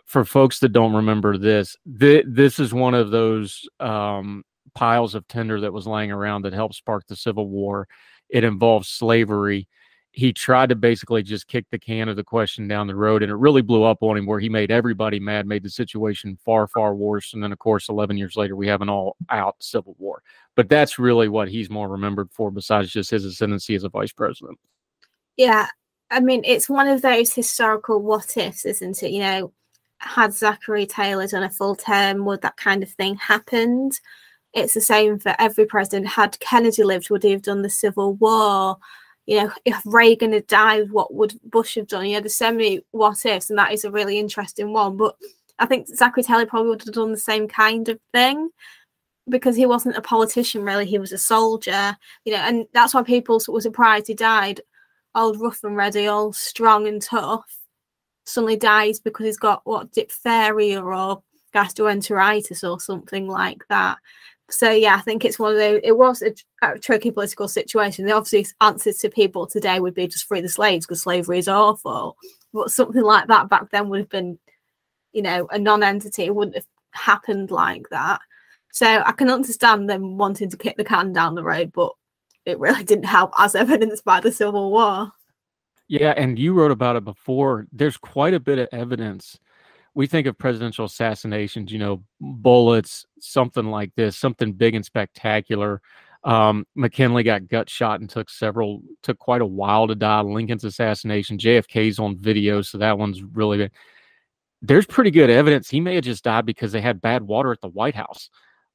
For 0.06 0.24
folks 0.24 0.58
that 0.60 0.70
don't 0.70 0.94
remember 0.94 1.38
this, 1.38 1.76
th- 1.98 2.24
this 2.28 2.58
is 2.58 2.74
one 2.74 2.94
of 2.94 3.10
those 3.10 3.68
um, 3.80 4.44
piles 4.74 5.14
of 5.14 5.26
tinder 5.28 5.60
that 5.60 5.72
was 5.72 5.86
laying 5.86 6.10
around 6.10 6.42
that 6.42 6.52
helped 6.52 6.74
spark 6.74 7.06
the 7.06 7.16
Civil 7.16 7.48
War. 7.48 7.88
It 8.28 8.44
involves 8.44 8.88
slavery. 8.88 9.68
He 10.16 10.32
tried 10.32 10.68
to 10.68 10.76
basically 10.76 11.24
just 11.24 11.48
kick 11.48 11.66
the 11.72 11.78
can 11.78 12.08
of 12.08 12.14
the 12.14 12.22
question 12.22 12.68
down 12.68 12.86
the 12.86 12.94
road, 12.94 13.24
and 13.24 13.32
it 13.32 13.34
really 13.34 13.62
blew 13.62 13.82
up 13.82 14.00
on 14.00 14.16
him 14.16 14.26
where 14.26 14.38
he 14.38 14.48
made 14.48 14.70
everybody 14.70 15.18
mad, 15.18 15.44
made 15.44 15.64
the 15.64 15.70
situation 15.70 16.38
far, 16.44 16.68
far 16.68 16.94
worse. 16.94 17.34
And 17.34 17.42
then, 17.42 17.50
of 17.50 17.58
course, 17.58 17.88
11 17.88 18.16
years 18.16 18.36
later, 18.36 18.54
we 18.54 18.68
have 18.68 18.80
an 18.80 18.88
all 18.88 19.16
out 19.30 19.56
Civil 19.58 19.96
War. 19.98 20.22
But 20.54 20.68
that's 20.68 21.00
really 21.00 21.28
what 21.28 21.48
he's 21.48 21.68
more 21.68 21.88
remembered 21.88 22.30
for, 22.30 22.52
besides 22.52 22.90
just 22.90 23.10
his 23.10 23.24
ascendancy 23.24 23.74
as 23.74 23.82
a 23.82 23.88
vice 23.88 24.12
president. 24.12 24.56
Yeah. 25.36 25.66
I 26.12 26.20
mean, 26.20 26.42
it's 26.44 26.68
one 26.68 26.86
of 26.86 27.02
those 27.02 27.34
historical 27.34 28.00
what 28.00 28.36
ifs, 28.36 28.64
isn't 28.64 29.02
it? 29.02 29.10
You 29.10 29.18
know, 29.18 29.52
had 29.98 30.32
Zachary 30.32 30.86
Taylor 30.86 31.26
done 31.26 31.42
a 31.42 31.50
full 31.50 31.74
term, 31.74 32.24
would 32.24 32.42
that 32.42 32.56
kind 32.56 32.84
of 32.84 32.90
thing 32.90 33.16
happened? 33.16 33.98
It's 34.52 34.74
the 34.74 34.80
same 34.80 35.18
for 35.18 35.34
every 35.40 35.66
president. 35.66 36.06
Had 36.06 36.38
Kennedy 36.38 36.84
lived, 36.84 37.10
would 37.10 37.24
he 37.24 37.32
have 37.32 37.42
done 37.42 37.62
the 37.62 37.70
Civil 37.70 38.14
War? 38.14 38.76
You 39.26 39.42
know, 39.42 39.52
if 39.64 39.80
Reagan 39.86 40.32
had 40.32 40.46
died, 40.46 40.90
what 40.90 41.14
would 41.14 41.38
Bush 41.44 41.76
have 41.76 41.88
done? 41.88 42.06
You 42.06 42.14
know, 42.14 42.20
there's 42.20 42.36
so 42.36 42.52
many 42.52 42.82
what 42.90 43.24
ifs, 43.24 43.48
and 43.50 43.58
that 43.58 43.72
is 43.72 43.84
a 43.84 43.90
really 43.90 44.18
interesting 44.18 44.72
one. 44.72 44.96
But 44.96 45.16
I 45.58 45.66
think 45.66 45.88
Zachary 45.88 46.22
Taylor 46.22 46.46
probably 46.46 46.70
would 46.70 46.82
have 46.82 46.94
done 46.94 47.12
the 47.12 47.18
same 47.18 47.48
kind 47.48 47.88
of 47.88 47.98
thing 48.12 48.50
because 49.28 49.56
he 49.56 49.66
wasn't 49.66 49.96
a 49.96 50.02
politician, 50.02 50.62
really. 50.62 50.84
He 50.84 50.98
was 50.98 51.12
a 51.12 51.18
soldier, 51.18 51.96
you 52.24 52.32
know, 52.32 52.40
and 52.40 52.66
that's 52.74 52.92
why 52.92 53.02
people 53.02 53.40
were 53.48 53.60
surprised 53.60 54.08
he 54.08 54.14
died. 54.14 54.60
Old 55.14 55.40
rough 55.40 55.62
and 55.64 55.76
ready, 55.76 56.06
all 56.06 56.32
strong 56.32 56.86
and 56.86 57.00
tough, 57.00 57.56
suddenly 58.26 58.56
dies 58.56 59.00
because 59.00 59.24
he's 59.24 59.38
got 59.38 59.62
what 59.64 59.92
diphtheria 59.92 60.82
or 60.82 61.22
gastroenteritis 61.54 62.68
or 62.68 62.80
something 62.80 63.28
like 63.28 63.64
that 63.68 63.98
so 64.50 64.70
yeah, 64.70 64.96
I 64.96 65.00
think 65.00 65.24
it's 65.24 65.38
one 65.38 65.52
of 65.52 65.58
those. 65.58 65.80
It 65.82 65.96
was 65.96 66.22
a, 66.22 66.34
a, 66.62 66.78
tricky 66.78 67.10
political 67.10 67.48
situation. 67.48 68.04
The 68.04 68.12
obvious 68.12 68.54
answers 68.60 68.98
to 68.98 69.08
people 69.08 69.46
today 69.46 69.80
would 69.80 69.94
be 69.94 70.06
just 70.06 70.26
free 70.26 70.40
the 70.40 70.48
slaves 70.48 70.86
because 70.86 71.02
slavery 71.02 71.38
is 71.38 71.48
awful. 71.48 72.16
But 72.52 72.70
something 72.70 73.02
like 73.02 73.28
that 73.28 73.48
back 73.48 73.70
then 73.70 73.88
would 73.88 74.00
have 74.00 74.08
been, 74.10 74.38
you 75.12 75.22
know, 75.22 75.48
a 75.50 75.58
non-entity. 75.58 76.24
It 76.24 76.34
wouldn't 76.34 76.56
have 76.56 76.66
happened 76.92 77.50
like 77.50 77.88
that. 77.90 78.20
So 78.72 79.02
I 79.06 79.12
can 79.12 79.30
understand 79.30 79.88
them 79.88 80.18
wanting 80.18 80.50
to 80.50 80.56
kick 80.56 80.76
the 80.76 80.84
can 80.84 81.12
down 81.12 81.36
the 81.36 81.44
road, 81.44 81.72
but 81.72 81.92
it 82.44 82.58
really 82.58 82.84
didn't 82.84 83.04
help, 83.04 83.32
as 83.38 83.54
evidenced 83.54 84.04
by 84.04 84.20
the 84.20 84.32
Civil 84.32 84.70
War. 84.70 85.10
Yeah, 85.88 86.14
and 86.16 86.38
you 86.38 86.54
wrote 86.54 86.70
about 86.70 86.96
it 86.96 87.04
before. 87.04 87.66
There's 87.72 87.96
quite 87.96 88.34
a 88.34 88.40
bit 88.40 88.58
of 88.58 88.68
evidence 88.72 89.38
we 89.94 90.06
think 90.06 90.26
of 90.26 90.36
presidential 90.36 90.84
assassinations, 90.84 91.72
you 91.72 91.78
know, 91.78 92.02
bullets, 92.20 93.06
something 93.20 93.66
like 93.66 93.94
this, 93.94 94.16
something 94.16 94.52
big 94.52 94.74
and 94.74 94.84
spectacular. 94.84 95.80
Um, 96.24 96.66
McKinley 96.74 97.22
got 97.22 97.48
gut 97.48 97.70
shot 97.70 98.00
and 98.00 98.10
took 98.10 98.28
several, 98.28 98.82
took 99.02 99.18
quite 99.18 99.42
a 99.42 99.46
while 99.46 99.86
to 99.86 99.94
die. 99.94 100.20
Lincoln's 100.22 100.64
assassination, 100.64 101.38
JFK's 101.38 101.98
on 101.98 102.18
video, 102.18 102.62
so 102.62 102.78
that 102.78 102.98
one's 102.98 103.22
really. 103.22 103.70
There's 104.62 104.86
pretty 104.86 105.10
good 105.10 105.28
evidence 105.28 105.68
he 105.68 105.80
may 105.80 105.94
have 105.96 106.04
just 106.04 106.24
died 106.24 106.46
because 106.46 106.72
they 106.72 106.80
had 106.80 107.02
bad 107.02 107.22
water 107.22 107.52
at 107.52 107.60
the 107.60 107.68
White 107.68 107.94
House. 107.94 108.30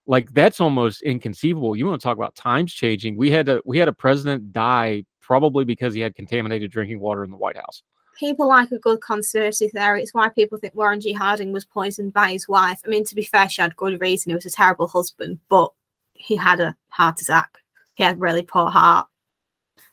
Like 0.05 0.31
that's 0.33 0.61
almost 0.61 1.01
inconceivable. 1.01 1.75
You 1.75 1.87
want 1.87 1.99
to 1.99 2.03
talk 2.03 2.17
about 2.17 2.35
times 2.35 2.71
changing? 2.71 3.17
We 3.17 3.31
had 3.31 3.49
a 3.49 3.61
we 3.65 3.79
had 3.79 3.87
a 3.87 3.93
president 3.93 4.53
die 4.53 5.05
probably 5.19 5.65
because 5.65 5.93
he 5.95 6.01
had 6.01 6.15
contaminated 6.15 6.71
drinking 6.71 6.99
water 6.99 7.23
in 7.23 7.31
the 7.31 7.37
White 7.37 7.57
House 7.57 7.83
people 8.17 8.47
like 8.47 8.71
a 8.71 8.79
good 8.79 9.01
conspiracy 9.01 9.69
theory. 9.69 10.03
It's 10.03 10.13
why 10.13 10.29
people 10.29 10.57
think 10.57 10.75
Warren 10.75 11.01
G. 11.01 11.13
Harding 11.13 11.51
was 11.51 11.65
poisoned 11.65 12.13
by 12.13 12.31
his 12.31 12.47
wife. 12.47 12.79
I 12.85 12.89
mean, 12.89 13.05
to 13.05 13.15
be 13.15 13.23
fair, 13.23 13.49
she 13.49 13.61
had 13.61 13.75
good 13.75 13.99
reason. 14.01 14.29
He 14.29 14.35
was 14.35 14.45
a 14.45 14.51
terrible 14.51 14.87
husband, 14.87 15.39
but 15.49 15.71
he 16.13 16.35
had 16.35 16.59
a 16.59 16.75
heart 16.89 17.21
attack. 17.21 17.57
He 17.95 18.03
had 18.03 18.19
really 18.19 18.43
poor 18.43 18.69
heart. 18.69 19.07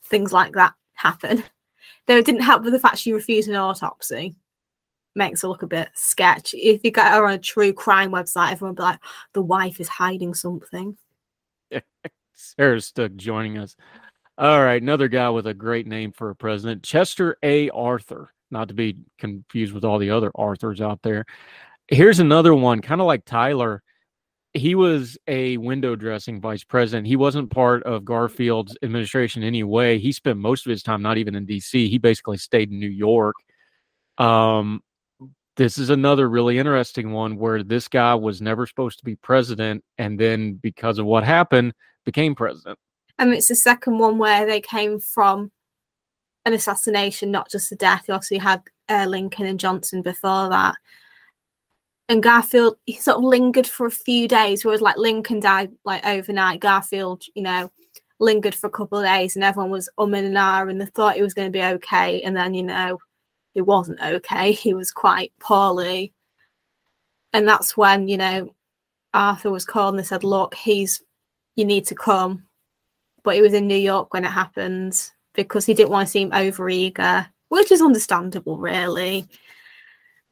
Things 0.05 0.33
like 0.33 0.53
that 0.53 0.75
happen. 0.95 1.45
Though 2.07 2.19
it 2.19 2.27
didn't 2.27 2.43
help 2.43 2.63
with 2.63 2.73
the 2.73 2.79
fact 2.79 2.99
she 2.99 3.13
refused 3.13 3.49
an 3.49 3.57
autopsy. 3.57 4.37
Makes 5.15 5.43
her 5.43 5.49
look 5.49 5.63
a 5.63 5.67
bit 5.67 5.89
sketch. 5.95 6.55
If 6.55 6.85
you 6.85 6.91
get 6.91 7.13
her 7.13 7.27
on 7.27 7.33
a 7.33 7.39
true 7.39 7.73
crime 7.73 8.11
website, 8.11 8.53
everyone 8.53 8.75
will 8.75 8.77
be 8.77 8.83
like, 8.83 9.01
the 9.33 9.43
wife 9.43 9.81
is 9.81 9.89
hiding 9.89 10.35
something. 10.35 10.97
Sarah 12.35 12.81
Stook 12.81 13.17
joining 13.17 13.59
us. 13.59 13.77
All 14.39 14.63
right, 14.63 14.83
another 14.83 15.09
guy 15.09 15.31
with 15.31 15.47
a 15.47 15.55
great 15.55 15.87
name 15.87 16.13
for 16.13 16.29
a 16.29 16.37
president, 16.37 16.83
Chester 16.83 17.39
A. 17.43 17.71
Arthur, 17.71 18.35
not 18.51 18.69
to 18.69 18.75
be 18.75 18.99
confused 19.19 19.73
with 19.73 19.83
all 19.83 19.99
the 19.99 20.11
other 20.11 20.31
Arthurs 20.35 20.83
out 20.83 21.01
there. 21.03 21.25
Here's 21.89 22.21
another 22.21 22.55
one, 22.55 22.83
kind 22.83 23.01
of 23.01 23.07
like 23.07 23.25
Tyler. 23.25 23.83
He 24.53 24.75
was 24.75 25.17
a 25.27 25.57
window 25.57 25.97
dressing 25.97 26.43
vice 26.43 26.65
president. 26.65 27.07
He 27.07 27.17
wasn't 27.17 27.51
part 27.51 27.83
of 27.85 28.05
Garfield's 28.05 28.77
administration 28.83 29.43
anyway. 29.43 29.99
He 29.99 30.13
spent 30.13 30.39
most 30.39 30.67
of 30.67 30.71
his 30.71 30.83
time 30.83 31.01
not 31.01 31.17
even 31.17 31.35
in 31.35 31.47
DC. 31.47 31.89
He 31.89 31.97
basically 31.97 32.37
stayed 32.37 32.71
in 32.71 32.79
New 32.79 32.89
York. 32.89 33.37
Um, 34.19 34.83
this 35.57 35.79
is 35.79 35.89
another 35.89 36.29
really 36.29 36.59
interesting 36.59 37.11
one 37.11 37.37
where 37.39 37.63
this 37.63 37.89
guy 37.89 38.15
was 38.15 38.43
never 38.43 38.67
supposed 38.67 38.99
to 38.99 39.05
be 39.07 39.17
president, 39.17 39.83
and 39.97 40.21
then 40.21 40.55
because 40.55 40.99
of 40.99 41.07
what 41.07 41.25
happened, 41.25 41.73
became 42.05 42.35
president. 42.35 42.79
Um, 43.19 43.33
it's 43.33 43.49
the 43.49 43.55
second 43.55 43.99
one 43.99 44.19
where 44.19 44.47
they 44.47 44.61
came 44.61 45.01
from 45.01 45.51
an 46.45 46.53
assassination, 46.53 47.31
not 47.31 47.51
just 47.51 47.73
a 47.73 47.77
death. 47.77 48.05
You 48.07 48.15
also 48.15 48.39
had 48.39 48.63
uh, 48.89 49.07
Lincoln 49.07 49.47
and 49.47 49.61
Johnson 49.61 50.03
before 50.03 50.49
that. 50.49 50.77
And 52.09 52.23
Garfield, 52.23 52.77
he 52.85 52.95
sort 52.95 53.19
of 53.19 53.25
lingered 53.25 53.67
for 53.67 53.87
a 53.87 53.91
few 53.91 54.29
days, 54.29 54.65
whereas 54.65 54.81
like 54.81 54.97
Lincoln 54.97 55.41
died 55.41 55.73
like 55.85 56.07
overnight. 56.07 56.61
Garfield, 56.61 57.25
you 57.35 57.43
know, 57.43 57.71
lingered 58.21 58.55
for 58.55 58.69
a 58.69 58.71
couple 58.71 58.99
of 58.99 59.05
days, 59.05 59.35
and 59.35 59.45
everyone 59.45 59.71
was 59.71 59.89
umming 59.99 60.27
and 60.27 60.37
ahhing, 60.37 60.71
and 60.71 60.81
they 60.81 60.87
thought 60.87 61.17
he 61.17 61.23
was 61.23 61.35
going 61.35 61.49
to 61.49 61.59
be 61.59 61.65
okay. 61.65 62.23
And 62.23 62.37
then, 62.37 62.55
you 62.55 62.63
know, 62.63 62.99
he 63.55 63.63
wasn't 63.63 64.01
okay. 64.01 64.53
He 64.53 64.73
was 64.73 64.93
quite 64.93 65.33
poorly. 65.41 66.13
And 67.33 67.49
that's 67.49 67.77
when, 67.77 68.07
you 68.07 68.19
know, 68.19 68.55
Arthur 69.13 69.51
was 69.51 69.65
called 69.65 69.95
and 69.95 69.99
they 69.99 70.07
said, 70.07 70.23
Look, 70.25 70.55
he's, 70.55 71.03
you 71.57 71.65
need 71.65 71.87
to 71.87 71.95
come 71.95 72.46
but 73.27 73.35
he 73.35 73.43
was 73.43 73.55
in 73.55 73.67
New 73.67 73.75
York 73.75 74.15
when 74.15 74.25
it 74.25 74.31
happened 74.31 75.11
because 75.35 75.67
he 75.67 75.75
didn't 75.75 75.91
want 75.91 76.07
to 76.07 76.13
seem 76.13 76.31
overeager, 76.31 77.27
which 77.49 77.73
is 77.73 77.83
understandable, 77.83 78.57
really. 78.57 79.27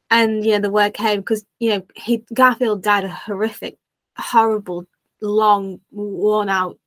And 0.09 0.45
you 0.45 0.53
know, 0.53 0.59
the 0.59 0.71
word 0.71 0.93
came 0.93 1.19
because 1.19 1.45
you 1.59 1.71
know 1.71 1.85
he 1.93 2.23
Garfield 2.33 2.81
died 2.81 3.03
a 3.03 3.09
horrific, 3.09 3.77
horrible, 4.17 4.85
long, 5.21 5.81
worn 5.91 6.47
out 6.47 6.79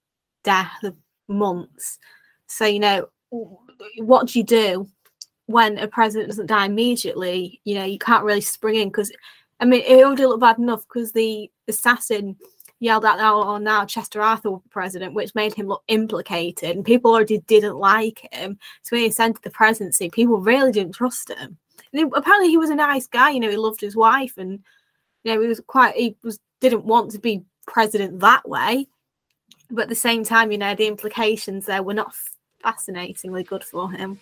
death 0.44 0.82
of 0.82 0.96
months. 1.28 1.98
So 2.46 2.64
you 2.64 2.80
know, 2.80 3.10
what 3.98 4.28
do 4.28 4.38
you 4.38 4.44
do 4.46 4.88
when 5.44 5.76
a 5.76 5.88
president 5.88 6.30
doesn't 6.30 6.46
die 6.46 6.64
immediately? 6.64 7.60
You 7.64 7.74
know, 7.74 7.84
you 7.84 7.98
can't 7.98 8.24
really 8.24 8.40
spring 8.40 8.76
in 8.76 8.88
because 8.88 9.12
I 9.60 9.66
mean, 9.66 9.82
it 9.86 10.02
already 10.02 10.24
looked 10.24 10.40
bad 10.40 10.56
enough 10.56 10.84
because 10.88 11.12
the 11.12 11.50
assassin 11.68 12.36
yelled 12.80 13.04
out 13.04 13.18
now 13.18 13.42
or 13.42 13.58
now 13.58 13.84
Chester 13.84 14.22
Arthur 14.22 14.56
president, 14.70 15.14
which 15.14 15.34
made 15.34 15.54
him 15.54 15.66
look 15.66 15.82
implicated. 15.88 16.76
And 16.76 16.84
people 16.84 17.12
already 17.12 17.38
didn't 17.38 17.76
like 17.76 18.28
him. 18.32 18.58
So 18.82 18.94
when 18.94 19.02
he 19.02 19.08
ascended 19.08 19.42
the 19.42 19.50
presidency, 19.50 20.10
people 20.10 20.40
really 20.40 20.72
didn't 20.72 20.94
trust 20.94 21.30
him. 21.30 21.58
And 21.92 22.00
he, 22.00 22.02
apparently 22.14 22.48
he 22.48 22.56
was 22.56 22.70
a 22.70 22.74
nice 22.74 23.06
guy, 23.06 23.30
you 23.30 23.40
know, 23.40 23.50
he 23.50 23.56
loved 23.56 23.80
his 23.80 23.96
wife 23.96 24.34
and 24.36 24.60
you 25.24 25.34
know, 25.34 25.40
he 25.40 25.48
was 25.48 25.60
quite 25.66 25.94
he 25.94 26.16
was 26.22 26.38
didn't 26.60 26.84
want 26.84 27.10
to 27.12 27.18
be 27.18 27.42
president 27.66 28.20
that 28.20 28.48
way. 28.48 28.86
But 29.70 29.82
at 29.82 29.88
the 29.88 29.94
same 29.94 30.24
time, 30.24 30.50
you 30.50 30.58
know, 30.58 30.74
the 30.74 30.86
implications 30.86 31.66
there 31.66 31.82
were 31.82 31.94
not 31.94 32.14
fascinatingly 32.62 33.44
good 33.44 33.64
for 33.64 33.90
him. 33.90 34.20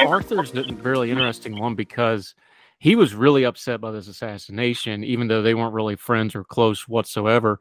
Arthur's 0.00 0.54
a 0.54 0.64
really 0.82 1.10
interesting 1.10 1.58
one 1.58 1.74
because 1.74 2.34
he 2.78 2.96
was 2.96 3.14
really 3.14 3.44
upset 3.44 3.80
by 3.80 3.90
this 3.90 4.08
assassination, 4.08 5.04
even 5.04 5.28
though 5.28 5.42
they 5.42 5.54
weren't 5.54 5.74
really 5.74 5.96
friends 5.96 6.34
or 6.34 6.44
close 6.44 6.86
whatsoever. 6.86 7.58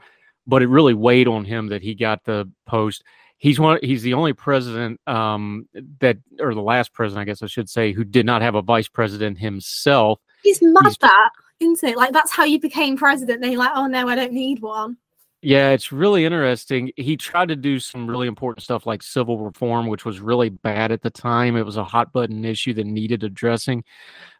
But 0.47 0.61
it 0.61 0.67
really 0.67 0.93
weighed 0.93 1.27
on 1.27 1.45
him 1.45 1.67
that 1.69 1.81
he 1.81 1.95
got 1.95 2.23
the 2.23 2.49
post. 2.65 3.03
He's 3.37 3.59
one. 3.59 3.79
He's 3.81 4.03
the 4.03 4.13
only 4.13 4.33
president 4.33 5.01
um, 5.07 5.67
that, 5.99 6.17
or 6.39 6.53
the 6.53 6.61
last 6.61 6.93
president, 6.93 7.21
I 7.21 7.25
guess 7.25 7.41
I 7.41 7.47
should 7.47 7.69
say, 7.69 7.91
who 7.91 8.03
did 8.03 8.25
not 8.25 8.41
have 8.41 8.55
a 8.55 8.61
vice 8.61 8.87
president 8.87 9.39
himself. 9.39 10.19
He's 10.43 10.61
mad 10.61 10.85
he's, 10.85 10.97
that, 10.99 11.29
isn't 11.59 11.83
it? 11.83 11.97
Like 11.97 12.13
that's 12.13 12.31
how 12.31 12.43
you 12.43 12.59
became 12.59 12.95
president. 12.95 13.43
You're 13.43 13.59
like, 13.59 13.71
oh 13.75 13.87
no, 13.87 14.07
I 14.07 14.15
don't 14.15 14.33
need 14.33 14.61
one. 14.61 14.97
Yeah, 15.45 15.69
it's 15.73 15.91
really 15.91 16.25
interesting. 16.25 16.91
He 16.97 17.15
tried 17.17 17.49
to 17.49 17.55
do 17.55 17.79
some 17.79 18.07
really 18.09 18.27
important 18.27 18.63
stuff 18.63 18.87
like 18.87 19.03
civil 19.03 19.37
reform, 19.37 19.85
which 19.85 20.03
was 20.03 20.19
really 20.19 20.49
bad 20.49 20.91
at 20.91 21.03
the 21.03 21.11
time. 21.11 21.55
It 21.55 21.67
was 21.67 21.77
a 21.77 21.83
hot 21.83 22.11
button 22.11 22.43
issue 22.43 22.73
that 22.73 22.87
needed 22.87 23.23
addressing, 23.23 23.83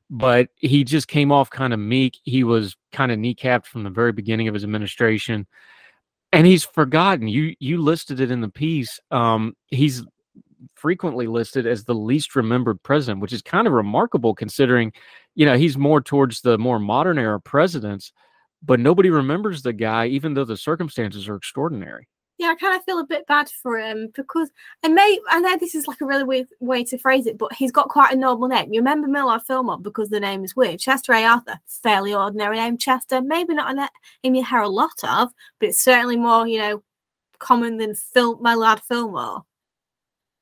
but 0.10 0.49
he 0.56 0.84
just 0.84 1.07
came 1.07 1.32
off 1.32 1.52
kind 1.52 1.73
of 1.76 1.80
meek. 1.80 2.18
He 2.23 2.44
was 2.44 2.76
kind 2.91 3.11
of 3.11 3.19
kneecapped 3.19 3.68
from 3.68 3.84
the 3.84 3.91
very 3.91 4.14
beginning 4.14 4.48
of 4.48 4.56
his 4.56 4.64
administration, 4.64 5.45
and 6.32 6.48
he's 6.48 6.64
forgotten. 6.65 7.27
You 7.27 7.53
you 7.60 7.80
listed 7.84 8.19
it 8.19 8.32
in 8.32 8.41
the 8.41 8.49
piece. 8.49 8.99
Um, 9.11 9.56
he's 9.68 10.03
frequently 10.73 11.27
listed 11.27 11.68
as 11.68 11.84
the 11.84 11.94
least 11.94 12.36
remembered 12.36 12.82
president, 12.82 13.22
which 13.22 13.34
is 13.34 13.44
kind 13.44 13.68
of 13.68 13.73
remarkable 13.73 14.34
considering, 14.34 14.91
you 15.36 15.45
know, 15.45 15.56
he's 15.56 15.77
more 15.77 16.02
towards 16.02 16.41
the 16.41 16.57
more 16.57 16.80
modern 16.80 17.19
era 17.19 17.40
presidents 17.40 18.11
but 18.65 18.79
nobody 18.79 19.09
remembers 19.09 19.61
the 19.61 19.73
guy, 19.73 20.07
even 20.07 20.33
though 20.33 20.45
the 20.45 20.57
circumstances 20.57 21.27
are 21.27 21.35
extraordinary. 21.35 22.07
Yeah, 22.37 22.47
I 22.47 22.55
kind 22.55 22.75
of 22.75 22.83
feel 22.83 22.99
a 22.99 23.05
bit 23.05 23.25
bad 23.27 23.49
for 23.49 23.79
him 23.79 24.11
because 24.13 24.51
I 24.83 24.89
may 24.89 25.19
I 25.29 25.39
know 25.39 25.55
this 25.57 25.73
is 25.73 25.87
like 25.87 26.01
a 26.01 26.05
really 26.05 26.23
weird 26.23 26.47
way 26.59 26.83
to 26.83 26.97
phrase 26.97 27.27
it, 27.27 27.37
but 27.37 27.53
he's 27.53 27.71
got 27.71 27.87
quite 27.87 28.13
a 28.13 28.17
normal 28.17 28.49
name. 28.49 28.73
You 28.73 28.81
remember 28.81 29.07
Millard 29.07 29.43
Fillmore 29.43 29.79
because 29.79 30.09
the 30.09 30.19
name 30.19 30.43
is 30.43 30.55
weird. 30.55 30.79
Chester 30.79 31.13
A. 31.13 31.23
Arthur, 31.23 31.57
fairly 31.65 32.13
ordinary 32.13 32.57
name. 32.57 32.77
Chester, 32.77 33.21
maybe 33.21 33.53
not 33.53 33.71
a 33.71 33.75
name 33.75 34.35
you 34.35 34.43
hear 34.43 34.59
a 34.59 34.67
lot 34.67 35.01
of, 35.03 35.31
but 35.59 35.69
it's 35.69 35.81
certainly 35.81 36.17
more, 36.17 36.45
you 36.45 36.59
know, 36.59 36.83
common 37.39 37.77
than 37.77 37.95
Phil 37.95 38.37
Millard 38.39 38.81
Fillmore. 38.81 39.43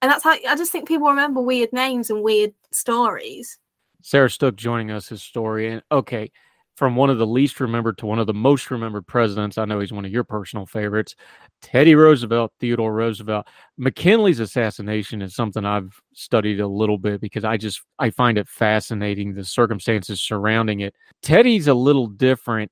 And 0.01 0.11
that's 0.11 0.23
how 0.23 0.31
I 0.31 0.55
just 0.55 0.71
think 0.71 0.87
people 0.87 1.07
remember 1.07 1.41
weird 1.41 1.71
names 1.73 2.09
and 2.09 2.23
weird 2.23 2.53
stories. 2.71 3.59
Sarah 4.01 4.31
Stook 4.31 4.55
joining 4.55 4.89
us, 4.89 5.07
historian. 5.07 5.83
Okay, 5.91 6.31
from 6.75 6.95
one 6.95 7.09
of 7.09 7.19
the 7.19 7.27
least 7.27 7.59
remembered 7.59 7.97
to 7.99 8.05
one 8.05 8.19
of 8.19 8.27
the 8.27 8.33
most 8.33 8.71
remembered 8.71 9.05
presidents. 9.05 9.57
I 9.57 9.65
know 9.65 9.79
he's 9.79 9.93
one 9.93 10.05
of 10.05 10.11
your 10.11 10.23
personal 10.23 10.65
favorites, 10.65 11.15
Teddy 11.61 11.95
Roosevelt, 11.95 12.51
Theodore 12.59 12.93
Roosevelt. 12.93 13.47
McKinley's 13.77 14.39
assassination 14.39 15.21
is 15.21 15.35
something 15.35 15.65
I've 15.65 15.99
studied 16.13 16.59
a 16.59 16.67
little 16.67 16.97
bit 16.97 17.21
because 17.21 17.43
I 17.43 17.57
just 17.57 17.81
I 17.99 18.09
find 18.09 18.37
it 18.37 18.47
fascinating 18.47 19.33
the 19.33 19.43
circumstances 19.43 20.21
surrounding 20.21 20.79
it. 20.79 20.95
Teddy's 21.21 21.67
a 21.67 21.73
little 21.73 22.07
different. 22.07 22.71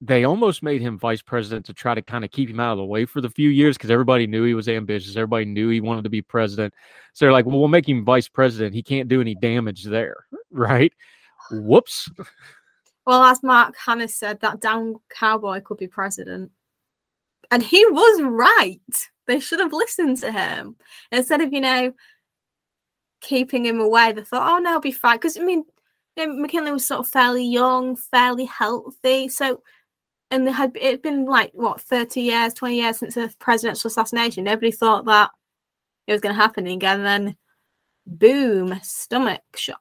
They 0.00 0.24
almost 0.24 0.64
made 0.64 0.80
him 0.80 0.98
vice 0.98 1.22
president 1.22 1.66
to 1.66 1.74
try 1.74 1.94
to 1.94 2.02
kind 2.02 2.24
of 2.24 2.30
keep 2.32 2.48
him 2.50 2.58
out 2.58 2.72
of 2.72 2.78
the 2.78 2.84
way 2.84 3.04
for 3.04 3.20
the 3.20 3.30
few 3.30 3.50
years 3.50 3.76
because 3.76 3.90
everybody 3.90 4.26
knew 4.26 4.42
he 4.44 4.54
was 4.54 4.68
ambitious. 4.68 5.14
Everybody 5.14 5.44
knew 5.44 5.68
he 5.68 5.80
wanted 5.80 6.02
to 6.04 6.10
be 6.10 6.22
president. 6.22 6.74
So 7.12 7.24
they're 7.24 7.32
like, 7.32 7.46
well, 7.46 7.58
we'll 7.58 7.68
make 7.68 7.88
him 7.88 8.04
vice 8.04 8.28
president. 8.28 8.74
He 8.74 8.82
can't 8.82 9.08
do 9.08 9.20
any 9.20 9.34
damage 9.34 9.84
there. 9.84 10.26
Right. 10.54 10.92
Whoops. 11.50 12.10
Well, 13.06 13.24
as 13.24 13.42
Mark 13.42 13.74
Hanna 13.76 14.08
said, 14.08 14.40
that 14.40 14.60
down 14.60 14.96
cowboy 15.10 15.60
could 15.60 15.78
be 15.78 15.88
president. 15.88 16.52
And 17.50 17.62
he 17.62 17.84
was 17.86 18.22
right. 18.22 19.08
They 19.26 19.40
should 19.40 19.60
have 19.60 19.72
listened 19.72 20.18
to 20.18 20.32
him. 20.32 20.76
Instead 21.10 21.40
of, 21.40 21.52
you 21.52 21.60
know, 21.60 21.92
keeping 23.20 23.66
him 23.66 23.80
away, 23.80 24.12
they 24.12 24.22
thought, 24.22 24.50
oh, 24.50 24.58
no, 24.58 24.80
be 24.80 24.92
fine. 24.92 25.16
Because, 25.16 25.36
I 25.36 25.42
mean, 25.42 25.64
you 26.16 26.26
know, 26.26 26.34
McKinley 26.34 26.72
was 26.72 26.86
sort 26.86 27.00
of 27.00 27.08
fairly 27.08 27.44
young, 27.44 27.96
fairly 27.96 28.44
healthy. 28.44 29.28
So, 29.28 29.62
and 30.30 30.46
there 30.46 30.54
had 30.54 30.72
it 30.76 31.02
been 31.02 31.26
like, 31.26 31.50
what, 31.54 31.80
30 31.80 32.20
years, 32.20 32.54
20 32.54 32.76
years 32.76 32.98
since 32.98 33.14
the 33.14 33.32
presidential 33.38 33.88
assassination. 33.88 34.44
Nobody 34.44 34.70
thought 34.70 35.04
that 35.06 35.30
it 36.06 36.12
was 36.12 36.20
going 36.20 36.34
to 36.34 36.40
happen 36.40 36.66
again. 36.66 37.00
And 37.00 37.06
then, 37.06 37.36
boom, 38.06 38.80
stomach 38.82 39.42
shot. 39.56 39.80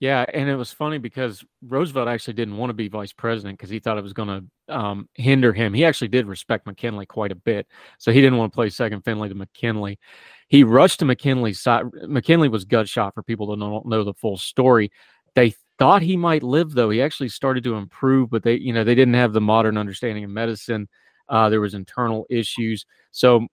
Yeah, 0.00 0.24
and 0.32 0.48
it 0.48 0.54
was 0.54 0.72
funny 0.72 0.98
because 0.98 1.44
Roosevelt 1.60 2.06
actually 2.06 2.34
didn't 2.34 2.56
want 2.56 2.70
to 2.70 2.74
be 2.74 2.88
vice 2.88 3.12
president 3.12 3.58
because 3.58 3.70
he 3.70 3.80
thought 3.80 3.98
it 3.98 4.04
was 4.04 4.12
going 4.12 4.28
to 4.68 4.74
um, 4.74 5.08
hinder 5.14 5.52
him. 5.52 5.74
He 5.74 5.84
actually 5.84 6.08
did 6.08 6.26
respect 6.26 6.66
McKinley 6.66 7.04
quite 7.04 7.32
a 7.32 7.36
bit, 7.36 7.66
so 7.98 8.12
he 8.12 8.20
didn't 8.20 8.38
want 8.38 8.52
to 8.52 8.54
play 8.54 8.70
second 8.70 9.02
fiddle 9.04 9.28
to 9.28 9.34
McKinley. 9.34 9.98
He 10.46 10.62
rushed 10.62 11.00
to 11.00 11.04
McKinley's 11.04 11.60
side. 11.60 11.86
McKinley 12.06 12.48
was 12.48 12.64
gut 12.64 12.88
shot 12.88 13.12
for 13.12 13.24
people 13.24 13.48
that 13.48 13.58
don't 13.58 13.86
know 13.86 14.04
the 14.04 14.14
full 14.14 14.36
story. 14.36 14.92
They 15.34 15.54
thought 15.80 16.02
he 16.02 16.16
might 16.16 16.44
live 16.44 16.72
though. 16.72 16.90
He 16.90 17.02
actually 17.02 17.30
started 17.30 17.64
to 17.64 17.74
improve, 17.74 18.30
but 18.30 18.44
they, 18.44 18.54
you 18.54 18.72
know, 18.72 18.84
they 18.84 18.94
didn't 18.94 19.14
have 19.14 19.32
the 19.32 19.40
modern 19.40 19.76
understanding 19.76 20.22
of 20.22 20.30
medicine. 20.30 20.88
Uh, 21.28 21.48
there 21.48 21.60
was 21.60 21.74
internal 21.74 22.24
issues, 22.30 22.86
so 23.10 23.46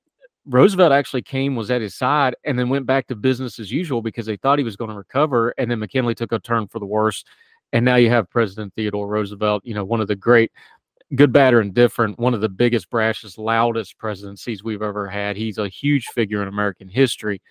Roosevelt 0.47 0.91
actually 0.91 1.23
came, 1.23 1.55
was 1.55 1.71
at 1.71 1.81
his 1.81 1.95
side, 1.95 2.35
and 2.43 2.57
then 2.57 2.69
went 2.69 2.85
back 2.85 3.07
to 3.07 3.15
business 3.15 3.59
as 3.59 3.71
usual 3.71 4.01
because 4.01 4.25
they 4.25 4.37
thought 4.37 4.59
he 4.59 4.65
was 4.65 4.75
going 4.75 4.91
to 4.91 4.97
recover. 4.97 5.53
And 5.57 5.69
then 5.69 5.79
McKinley 5.79 6.15
took 6.15 6.31
a 6.31 6.39
turn 6.39 6.67
for 6.67 6.79
the 6.79 6.85
worse. 6.85 7.23
And 7.73 7.83
now 7.83 7.95
you 7.95 8.09
have 8.09 8.29
President 8.29 8.73
Theodore 8.75 9.07
Roosevelt, 9.07 9.63
you 9.65 9.73
know, 9.73 9.83
one 9.83 10.01
of 10.01 10.07
the 10.07 10.15
great, 10.15 10.51
good, 11.15 11.33
bad, 11.33 11.53
or 11.53 11.61
indifferent, 11.61 12.19
one 12.19 12.33
of 12.33 12.41
the 12.41 12.49
biggest, 12.49 12.89
brashest, 12.89 13.37
loudest 13.37 13.97
presidencies 13.97 14.63
we've 14.63 14.83
ever 14.83 15.07
had. 15.07 15.35
He's 15.35 15.57
a 15.57 15.67
huge 15.67 16.05
figure 16.07 16.41
in 16.41 16.47
American 16.47 16.87
history. 16.87 17.41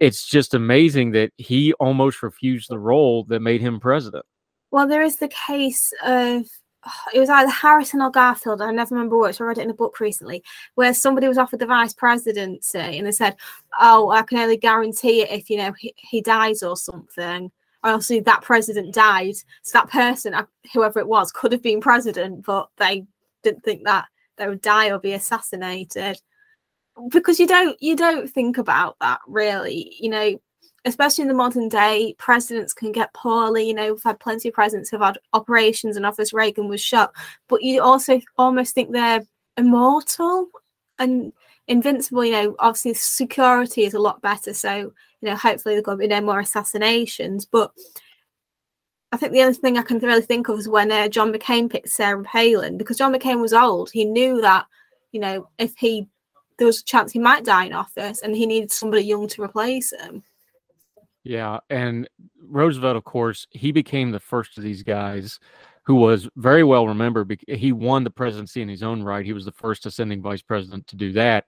It's 0.00 0.26
just 0.26 0.52
amazing 0.52 1.12
that 1.12 1.30
he 1.36 1.72
almost 1.74 2.22
refused 2.22 2.68
the 2.68 2.78
role 2.78 3.24
that 3.24 3.40
made 3.40 3.60
him 3.60 3.80
president. 3.80 4.26
Well, 4.70 4.88
there 4.88 5.02
is 5.02 5.16
the 5.16 5.28
case 5.28 5.92
of 6.04 6.46
it 7.14 7.20
was 7.20 7.28
either 7.28 7.50
Harrison 7.50 8.02
or 8.02 8.10
Garfield. 8.10 8.62
I 8.62 8.70
never 8.70 8.94
remember 8.94 9.18
which. 9.18 9.40
I 9.40 9.44
read 9.44 9.58
it 9.58 9.64
in 9.64 9.70
a 9.70 9.74
book 9.74 10.00
recently, 10.00 10.42
where 10.74 10.94
somebody 10.94 11.28
was 11.28 11.38
offered 11.38 11.60
the 11.60 11.66
vice 11.66 11.92
presidency, 11.92 12.78
and 12.78 13.06
they 13.06 13.12
said, 13.12 13.36
"Oh, 13.80 14.10
I 14.10 14.22
can 14.22 14.38
only 14.38 14.56
guarantee 14.56 15.22
it 15.22 15.30
if 15.30 15.50
you 15.50 15.58
know 15.58 15.72
he, 15.72 15.94
he 15.96 16.20
dies 16.20 16.62
or 16.62 16.76
something." 16.76 17.50
Obviously, 17.82 18.20
that 18.20 18.42
president 18.42 18.94
died, 18.94 19.36
so 19.62 19.78
that 19.78 19.90
person, 19.90 20.34
uh, 20.34 20.46
whoever 20.72 20.98
it 20.98 21.08
was, 21.08 21.30
could 21.32 21.52
have 21.52 21.62
been 21.62 21.80
president, 21.80 22.44
but 22.44 22.68
they 22.78 23.06
didn't 23.42 23.62
think 23.62 23.84
that 23.84 24.06
they 24.36 24.48
would 24.48 24.60
die 24.60 24.90
or 24.90 24.98
be 24.98 25.12
assassinated 25.12 26.20
because 27.10 27.38
you 27.38 27.46
don't 27.46 27.80
you 27.82 27.96
don't 27.96 28.30
think 28.30 28.58
about 28.58 28.96
that 29.00 29.20
really. 29.26 29.96
You 30.00 30.10
know, 30.10 30.40
especially 30.86 31.22
in 31.22 31.28
the 31.28 31.34
modern 31.34 31.68
day, 31.68 32.14
presidents 32.16 32.72
can 32.72 32.92
get 32.92 33.12
poorly. 33.12 33.66
You 33.66 33.74
know, 33.74 33.92
we've 33.92 34.02
had 34.02 34.20
plenty 34.20 34.48
of 34.48 34.54
presidents 34.54 34.88
who've 34.88 35.00
had 35.00 35.18
operations, 35.32 35.96
and 35.96 36.06
obviously 36.06 36.36
Reagan 36.36 36.68
was 36.68 36.80
shot. 36.80 37.12
But 37.48 37.62
you 37.62 37.82
also 37.82 38.20
almost 38.38 38.74
think 38.74 38.92
they're 38.92 39.26
immortal 39.56 40.48
and 40.98 41.32
invincible. 41.66 42.24
You 42.24 42.32
know, 42.32 42.56
obviously 42.60 42.94
security 42.94 43.84
is 43.84 43.94
a 43.94 43.98
lot 43.98 44.22
better, 44.22 44.54
so 44.54 44.92
you 45.20 45.28
know, 45.28 45.36
hopefully 45.36 45.74
there's 45.74 45.84
going 45.84 45.98
to 45.98 46.02
be 46.02 46.08
no 46.08 46.20
more 46.20 46.40
assassinations. 46.40 47.44
But 47.44 47.72
I 49.10 49.16
think 49.16 49.32
the 49.32 49.42
only 49.42 49.54
thing 49.54 49.76
I 49.76 49.82
can 49.82 49.98
really 49.98 50.22
think 50.22 50.48
of 50.48 50.58
is 50.58 50.68
when 50.68 50.92
uh, 50.92 51.08
John 51.08 51.32
McCain 51.32 51.68
picked 51.68 51.88
Sarah 51.88 52.22
Palin 52.22 52.78
because 52.78 52.96
John 52.96 53.12
McCain 53.12 53.40
was 53.40 53.52
old. 53.52 53.90
He 53.90 54.04
knew 54.04 54.40
that 54.40 54.66
you 55.10 55.18
know 55.18 55.48
if 55.58 55.74
he 55.76 56.06
there 56.58 56.66
was 56.66 56.80
a 56.80 56.84
chance 56.84 57.12
he 57.12 57.18
might 57.18 57.44
die 57.44 57.64
in 57.64 57.72
office, 57.72 58.22
and 58.22 58.36
he 58.36 58.46
needed 58.46 58.70
somebody 58.70 59.02
young 59.02 59.26
to 59.28 59.42
replace 59.42 59.92
him. 59.92 60.22
Yeah, 61.26 61.58
and 61.70 62.08
Roosevelt, 62.40 62.96
of 62.96 63.02
course, 63.02 63.48
he 63.50 63.72
became 63.72 64.12
the 64.12 64.20
first 64.20 64.56
of 64.58 64.62
these 64.62 64.84
guys 64.84 65.40
who 65.82 65.96
was 65.96 66.28
very 66.36 66.62
well 66.62 66.86
remembered. 66.86 67.36
He 67.48 67.72
won 67.72 68.04
the 68.04 68.10
presidency 68.10 68.62
in 68.62 68.68
his 68.68 68.84
own 68.84 69.02
right. 69.02 69.26
He 69.26 69.32
was 69.32 69.44
the 69.44 69.50
first 69.50 69.86
ascending 69.86 70.22
vice 70.22 70.42
president 70.42 70.86
to 70.86 70.94
do 70.94 71.10
that. 71.14 71.46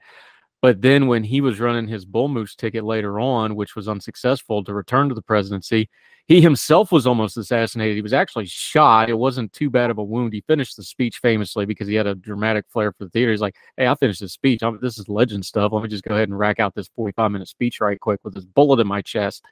But 0.61 0.83
then 0.83 1.07
when 1.07 1.23
he 1.23 1.41
was 1.41 1.61
running 1.61 1.87
his 1.87 2.05
bull 2.05 2.29
moose 2.29 2.57
ticket 2.57 2.85
later 2.85 3.21
on, 3.21 3.55
which 3.55 3.77
was 3.77 3.89
unsuccessful 3.89 4.65
to 4.65 4.75
return 4.75 5.09
to 5.09 5.15
the 5.15 5.23
presidency, 5.23 5.89
he 6.27 6.41
himself 6.41 6.91
was 6.91 7.07
almost 7.07 7.37
assassinated. 7.37 7.95
He 7.95 8.03
was 8.03 8.13
actually 8.13 8.47
shot. 8.47 9.09
It 9.09 9.15
wasn't 9.15 9.53
too 9.53 9.71
bad 9.71 9.91
of 9.91 9.99
a 9.99 10.05
wound. 10.05 10.33
He 10.33 10.43
finished 10.43 10.77
the 10.77 10.83
speech 10.83 11.19
famously 11.19 11.65
because 11.65 11.87
he 11.87 11.95
had 11.95 12.09
a 12.09 12.15
dramatic 12.17 12.67
flair 12.69 12.93
for 12.93 13.05
the 13.05 13.11
theater. 13.11 13.31
He's 13.31 13.41
like, 13.41 13.55
"Hey, 13.77 13.87
I 13.87 13.95
finished 13.95 14.21
the 14.21 14.29
speech. 14.29 14.63
I'm, 14.63 14.79
this 14.83 14.99
is 14.99 15.09
legend 15.09 15.47
stuff. 15.47 15.73
Let 15.73 15.83
me 15.83 15.89
just 15.89 16.05
go 16.05 16.15
ahead 16.15 16.29
and 16.29 16.39
rack 16.39 16.59
out 16.61 16.75
this 16.75 16.89
45 16.97 17.31
minute 17.31 17.49
speech 17.49 17.81
right 17.81 17.99
quick 17.99 18.21
with 18.25 18.35
this 18.35 18.45
bullet 18.45 18.81
in 18.81 18.87
my 18.87 19.01
chest." 19.01 19.45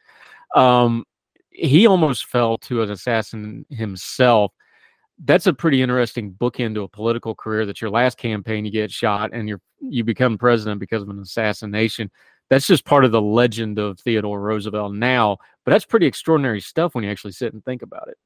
Um, 0.54 1.04
he 1.50 1.86
almost 1.86 2.26
fell 2.26 2.58
to 2.58 2.82
an 2.82 2.90
assassin 2.90 3.64
himself 3.70 4.52
that's 5.24 5.46
a 5.46 5.52
pretty 5.52 5.82
interesting 5.82 6.32
bookend 6.32 6.74
to 6.74 6.82
a 6.82 6.88
political 6.88 7.34
career 7.34 7.64
that 7.66 7.80
your 7.80 7.90
last 7.90 8.18
campaign 8.18 8.64
you 8.64 8.70
get 8.70 8.90
shot 8.90 9.30
and 9.32 9.48
you 9.48 9.58
you 9.80 10.04
become 10.04 10.36
president 10.36 10.80
because 10.80 11.02
of 11.02 11.08
an 11.08 11.18
assassination 11.18 12.10
that's 12.48 12.66
just 12.66 12.84
part 12.84 13.04
of 13.04 13.12
the 13.12 13.20
legend 13.20 13.78
of 13.78 13.98
theodore 14.00 14.40
roosevelt 14.40 14.94
now 14.94 15.36
but 15.64 15.72
that's 15.72 15.86
pretty 15.86 16.06
extraordinary 16.06 16.60
stuff 16.60 16.94
when 16.94 17.04
you 17.04 17.10
actually 17.10 17.32
sit 17.32 17.52
and 17.52 17.64
think 17.64 17.82
about 17.82 18.08
it 18.08 18.16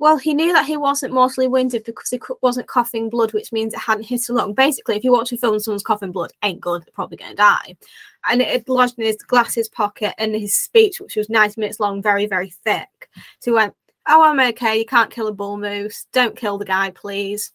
Well, 0.00 0.16
he 0.16 0.32
knew 0.32 0.54
that 0.54 0.64
he 0.64 0.78
wasn't 0.78 1.12
mortally 1.12 1.46
wounded 1.46 1.84
because 1.84 2.08
he 2.08 2.18
wasn't 2.40 2.68
coughing 2.68 3.10
blood, 3.10 3.34
which 3.34 3.52
means 3.52 3.74
it 3.74 3.80
hadn't 3.80 4.04
hit 4.04 4.30
a 4.30 4.32
lung. 4.32 4.54
Basically, 4.54 4.96
if 4.96 5.04
you 5.04 5.12
watch 5.12 5.30
a 5.30 5.36
film 5.36 5.60
someone's 5.60 5.82
coughing 5.82 6.10
blood, 6.10 6.32
ain't 6.42 6.58
good, 6.58 6.80
they're 6.82 6.94
probably 6.94 7.18
going 7.18 7.32
to 7.32 7.36
die. 7.36 7.76
And 8.26 8.40
it 8.40 8.48
had 8.48 8.66
lodged 8.66 8.98
in 8.98 9.04
his 9.04 9.18
glasses 9.18 9.68
pocket 9.68 10.14
and 10.16 10.34
his 10.34 10.56
speech, 10.56 11.02
which 11.02 11.16
was 11.16 11.28
90 11.28 11.60
minutes 11.60 11.80
long, 11.80 12.00
very, 12.00 12.24
very 12.26 12.50
thick. 12.64 13.10
So 13.40 13.50
he 13.50 13.54
went, 13.54 13.74
Oh, 14.08 14.22
I'm 14.22 14.40
okay. 14.40 14.78
You 14.78 14.86
can't 14.86 15.10
kill 15.10 15.28
a 15.28 15.32
bull 15.32 15.56
moose. 15.56 16.06
Don't 16.12 16.36
kill 16.36 16.58
the 16.58 16.64
guy, 16.64 16.90
please. 16.90 17.52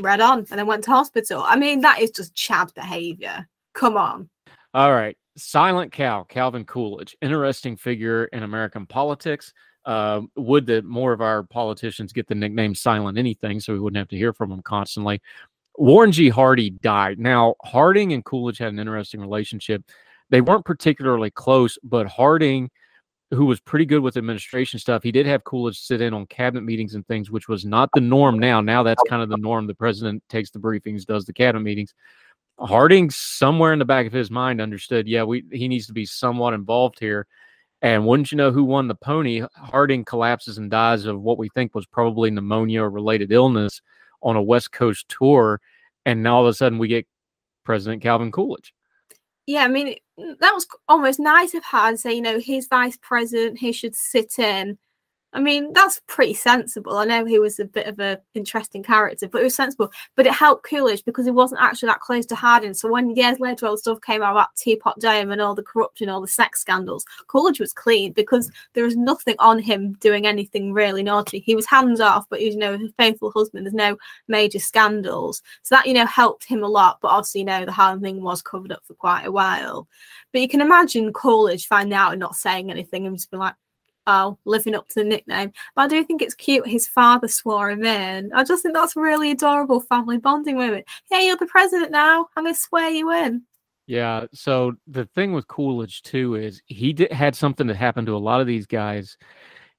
Read 0.00 0.20
on 0.20 0.38
and 0.38 0.46
then 0.48 0.66
went 0.66 0.84
to 0.84 0.90
hospital. 0.90 1.42
I 1.44 1.56
mean, 1.56 1.80
that 1.80 2.00
is 2.00 2.10
just 2.10 2.34
Chad 2.34 2.72
behavior. 2.74 3.48
Come 3.74 3.96
on. 3.96 4.30
All 4.72 4.92
right. 4.92 5.16
Silent 5.36 5.92
Cal, 5.92 6.24
Calvin 6.24 6.64
Coolidge, 6.64 7.16
interesting 7.20 7.76
figure 7.76 8.24
in 8.26 8.42
American 8.42 8.86
politics. 8.86 9.52
Uh, 9.84 10.22
would 10.36 10.66
that 10.66 10.84
more 10.84 11.12
of 11.12 11.20
our 11.20 11.42
politicians 11.42 12.12
get 12.12 12.26
the 12.26 12.34
nickname 12.34 12.74
Silent 12.74 13.16
Anything 13.16 13.60
so 13.60 13.72
we 13.72 13.80
wouldn't 13.80 13.98
have 13.98 14.08
to 14.08 14.16
hear 14.16 14.32
from 14.32 14.50
them 14.50 14.62
constantly? 14.62 15.20
Warren 15.76 16.12
G. 16.12 16.28
Harding 16.28 16.78
died. 16.82 17.18
Now, 17.18 17.54
Harding 17.64 18.12
and 18.12 18.24
Coolidge 18.24 18.58
had 18.58 18.72
an 18.72 18.78
interesting 18.78 19.20
relationship. 19.20 19.82
They 20.28 20.40
weren't 20.40 20.64
particularly 20.64 21.30
close, 21.30 21.78
but 21.82 22.06
Harding, 22.06 22.70
who 23.30 23.46
was 23.46 23.60
pretty 23.60 23.86
good 23.86 24.00
with 24.00 24.16
administration 24.16 24.78
stuff, 24.78 25.02
he 25.02 25.12
did 25.12 25.26
have 25.26 25.44
Coolidge 25.44 25.78
sit 25.78 26.00
in 26.00 26.12
on 26.12 26.26
cabinet 26.26 26.62
meetings 26.62 26.94
and 26.94 27.06
things, 27.06 27.30
which 27.30 27.48
was 27.48 27.64
not 27.64 27.88
the 27.94 28.00
norm 28.00 28.38
now. 28.38 28.60
Now 28.60 28.82
that's 28.82 29.02
kind 29.08 29.22
of 29.22 29.28
the 29.28 29.36
norm. 29.36 29.66
The 29.66 29.74
president 29.74 30.22
takes 30.28 30.50
the 30.50 30.58
briefings, 30.58 31.04
does 31.04 31.24
the 31.24 31.32
cabinet 31.32 31.62
meetings. 31.62 31.94
Harding, 32.58 33.08
somewhere 33.08 33.72
in 33.72 33.78
the 33.78 33.84
back 33.84 34.06
of 34.06 34.12
his 34.12 34.30
mind, 34.30 34.60
understood, 34.60 35.08
yeah, 35.08 35.22
we 35.22 35.44
he 35.50 35.68
needs 35.68 35.86
to 35.86 35.92
be 35.92 36.04
somewhat 36.04 36.54
involved 36.54 36.98
here. 36.98 37.26
And 37.82 38.06
wouldn't 38.06 38.30
you 38.30 38.36
know 38.36 38.50
who 38.50 38.64
won 38.64 38.88
the 38.88 38.94
pony? 38.94 39.42
Harding 39.54 40.04
collapses 40.04 40.58
and 40.58 40.70
dies 40.70 41.06
of 41.06 41.22
what 41.22 41.38
we 41.38 41.48
think 41.48 41.74
was 41.74 41.86
probably 41.86 42.30
pneumonia 42.30 42.82
or 42.82 42.90
related 42.90 43.32
illness 43.32 43.80
on 44.22 44.36
a 44.36 44.42
West 44.42 44.72
Coast 44.72 45.08
tour. 45.08 45.60
And 46.04 46.22
now 46.22 46.36
all 46.36 46.42
of 46.42 46.48
a 46.48 46.54
sudden 46.54 46.78
we 46.78 46.88
get 46.88 47.06
President 47.64 48.02
Calvin 48.02 48.32
Coolidge. 48.32 48.74
Yeah, 49.50 49.64
I 49.64 49.68
mean, 49.68 49.96
that 50.16 50.52
was 50.54 50.64
almost 50.86 51.18
nice 51.18 51.54
of 51.54 51.64
her 51.64 51.90
to 51.90 51.96
say, 51.98 52.12
you 52.14 52.20
know, 52.20 52.38
he's 52.38 52.68
vice 52.68 52.96
president, 53.02 53.58
he 53.58 53.72
should 53.72 53.96
sit 53.96 54.38
in. 54.38 54.78
I 55.32 55.38
mean, 55.38 55.72
that's 55.72 56.00
pretty 56.08 56.34
sensible. 56.34 56.96
I 56.96 57.04
know 57.04 57.24
he 57.24 57.38
was 57.38 57.60
a 57.60 57.64
bit 57.64 57.86
of 57.86 58.00
a 58.00 58.18
interesting 58.34 58.82
character, 58.82 59.28
but 59.28 59.40
it 59.40 59.44
was 59.44 59.54
sensible. 59.54 59.92
But 60.16 60.26
it 60.26 60.32
helped 60.32 60.64
Coolidge 60.64 61.04
because 61.04 61.24
he 61.24 61.30
wasn't 61.30 61.60
actually 61.60 61.86
that 61.86 62.00
close 62.00 62.26
to 62.26 62.34
Harding. 62.34 62.74
So 62.74 62.90
when 62.90 63.14
years 63.14 63.38
later 63.38 63.66
all 63.66 63.72
the 63.72 63.78
stuff 63.78 64.00
came 64.00 64.22
out 64.22 64.32
about 64.32 64.56
Teapot 64.56 64.98
Dome 64.98 65.30
and 65.30 65.40
all 65.40 65.54
the 65.54 65.62
corruption, 65.62 66.08
all 66.08 66.20
the 66.20 66.26
sex 66.26 66.60
scandals, 66.60 67.04
Coolidge 67.28 67.60
was 67.60 67.72
clean 67.72 68.12
because 68.12 68.50
there 68.74 68.84
was 68.84 68.96
nothing 68.96 69.36
on 69.38 69.60
him 69.60 69.92
doing 70.00 70.26
anything 70.26 70.72
really 70.72 71.04
naughty. 71.04 71.38
He 71.38 71.54
was 71.54 71.66
hands 71.66 72.00
off, 72.00 72.26
but 72.28 72.40
he 72.40 72.46
was, 72.46 72.54
you 72.56 72.60
know, 72.60 72.74
a 72.74 72.88
faithful 72.98 73.30
husband. 73.30 73.66
There's 73.66 73.74
no 73.74 73.96
major 74.26 74.58
scandals. 74.58 75.42
So 75.62 75.76
that, 75.76 75.86
you 75.86 75.94
know, 75.94 76.06
helped 76.06 76.44
him 76.44 76.64
a 76.64 76.68
lot. 76.68 76.98
But 77.00 77.08
obviously, 77.08 77.42
you 77.42 77.46
know, 77.46 77.64
the 77.64 77.72
Harding 77.72 78.02
thing 78.02 78.20
was 78.20 78.42
covered 78.42 78.72
up 78.72 78.82
for 78.84 78.94
quite 78.94 79.26
a 79.26 79.32
while. 79.32 79.86
But 80.32 80.42
you 80.42 80.48
can 80.48 80.60
imagine 80.60 81.12
Coolidge 81.12 81.68
finding 81.68 81.94
out 81.94 82.10
and 82.12 82.20
not 82.20 82.34
saying 82.34 82.68
anything 82.70 83.06
and 83.06 83.16
just 83.16 83.30
be 83.30 83.36
like, 83.36 83.54
oh, 84.06 84.38
living 84.44 84.74
up 84.74 84.88
to 84.88 84.94
the 84.96 85.04
nickname. 85.04 85.52
But 85.74 85.82
I 85.82 85.88
do 85.88 86.04
think 86.04 86.22
it's 86.22 86.34
cute 86.34 86.66
his 86.66 86.88
father 86.88 87.28
swore 87.28 87.70
him 87.70 87.84
in. 87.84 88.32
I 88.32 88.44
just 88.44 88.62
think 88.62 88.74
that's 88.74 88.96
really 88.96 89.30
adorable 89.30 89.80
family 89.80 90.18
bonding 90.18 90.56
moment. 90.56 90.86
Hey, 91.10 91.26
you're 91.26 91.36
the 91.36 91.46
president 91.46 91.90
now. 91.90 92.28
I'm 92.36 92.44
going 92.44 92.54
to 92.54 92.60
swear 92.60 92.90
you 92.90 93.12
in. 93.12 93.42
Yeah. 93.86 94.26
So 94.32 94.74
the 94.86 95.06
thing 95.06 95.32
with 95.32 95.48
Coolidge 95.48 96.02
too 96.02 96.36
is 96.36 96.62
he 96.66 96.92
did, 96.92 97.10
had 97.12 97.34
something 97.34 97.66
that 97.66 97.76
happened 97.76 98.06
to 98.06 98.14
a 98.14 98.18
lot 98.18 98.40
of 98.40 98.46
these 98.46 98.66
guys. 98.66 99.16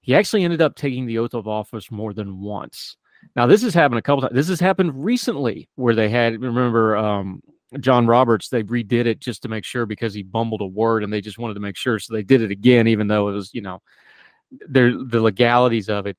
He 0.01 0.15
actually 0.15 0.43
ended 0.43 0.61
up 0.61 0.75
taking 0.75 1.05
the 1.05 1.17
oath 1.19 1.33
of 1.33 1.47
office 1.47 1.89
more 1.91 2.13
than 2.13 2.41
once. 2.41 2.97
Now 3.35 3.45
this 3.47 3.61
has 3.61 3.73
happened 3.73 3.99
a 3.99 4.01
couple 4.01 4.21
times. 4.21 4.33
This 4.33 4.49
has 4.49 4.59
happened 4.59 5.05
recently 5.05 5.69
where 5.75 5.95
they 5.95 6.09
had 6.09 6.41
remember 6.41 6.97
um, 6.97 7.41
John 7.79 8.05
Roberts. 8.05 8.49
They 8.49 8.63
redid 8.63 9.05
it 9.05 9.19
just 9.19 9.43
to 9.43 9.47
make 9.47 9.63
sure 9.63 9.85
because 9.85 10.13
he 10.13 10.23
bumbled 10.23 10.61
a 10.61 10.65
word 10.65 11.03
and 11.03 11.13
they 11.13 11.21
just 11.21 11.37
wanted 11.37 11.53
to 11.53 11.59
make 11.61 11.77
sure. 11.77 11.97
So 11.97 12.13
they 12.13 12.23
did 12.23 12.41
it 12.41 12.51
again, 12.51 12.87
even 12.87 13.07
though 13.07 13.29
it 13.29 13.33
was 13.33 13.53
you 13.53 13.61
know 13.61 13.81
there 14.67 14.91
the 14.91 15.21
legalities 15.21 15.89
of 15.89 16.05
it. 16.07 16.17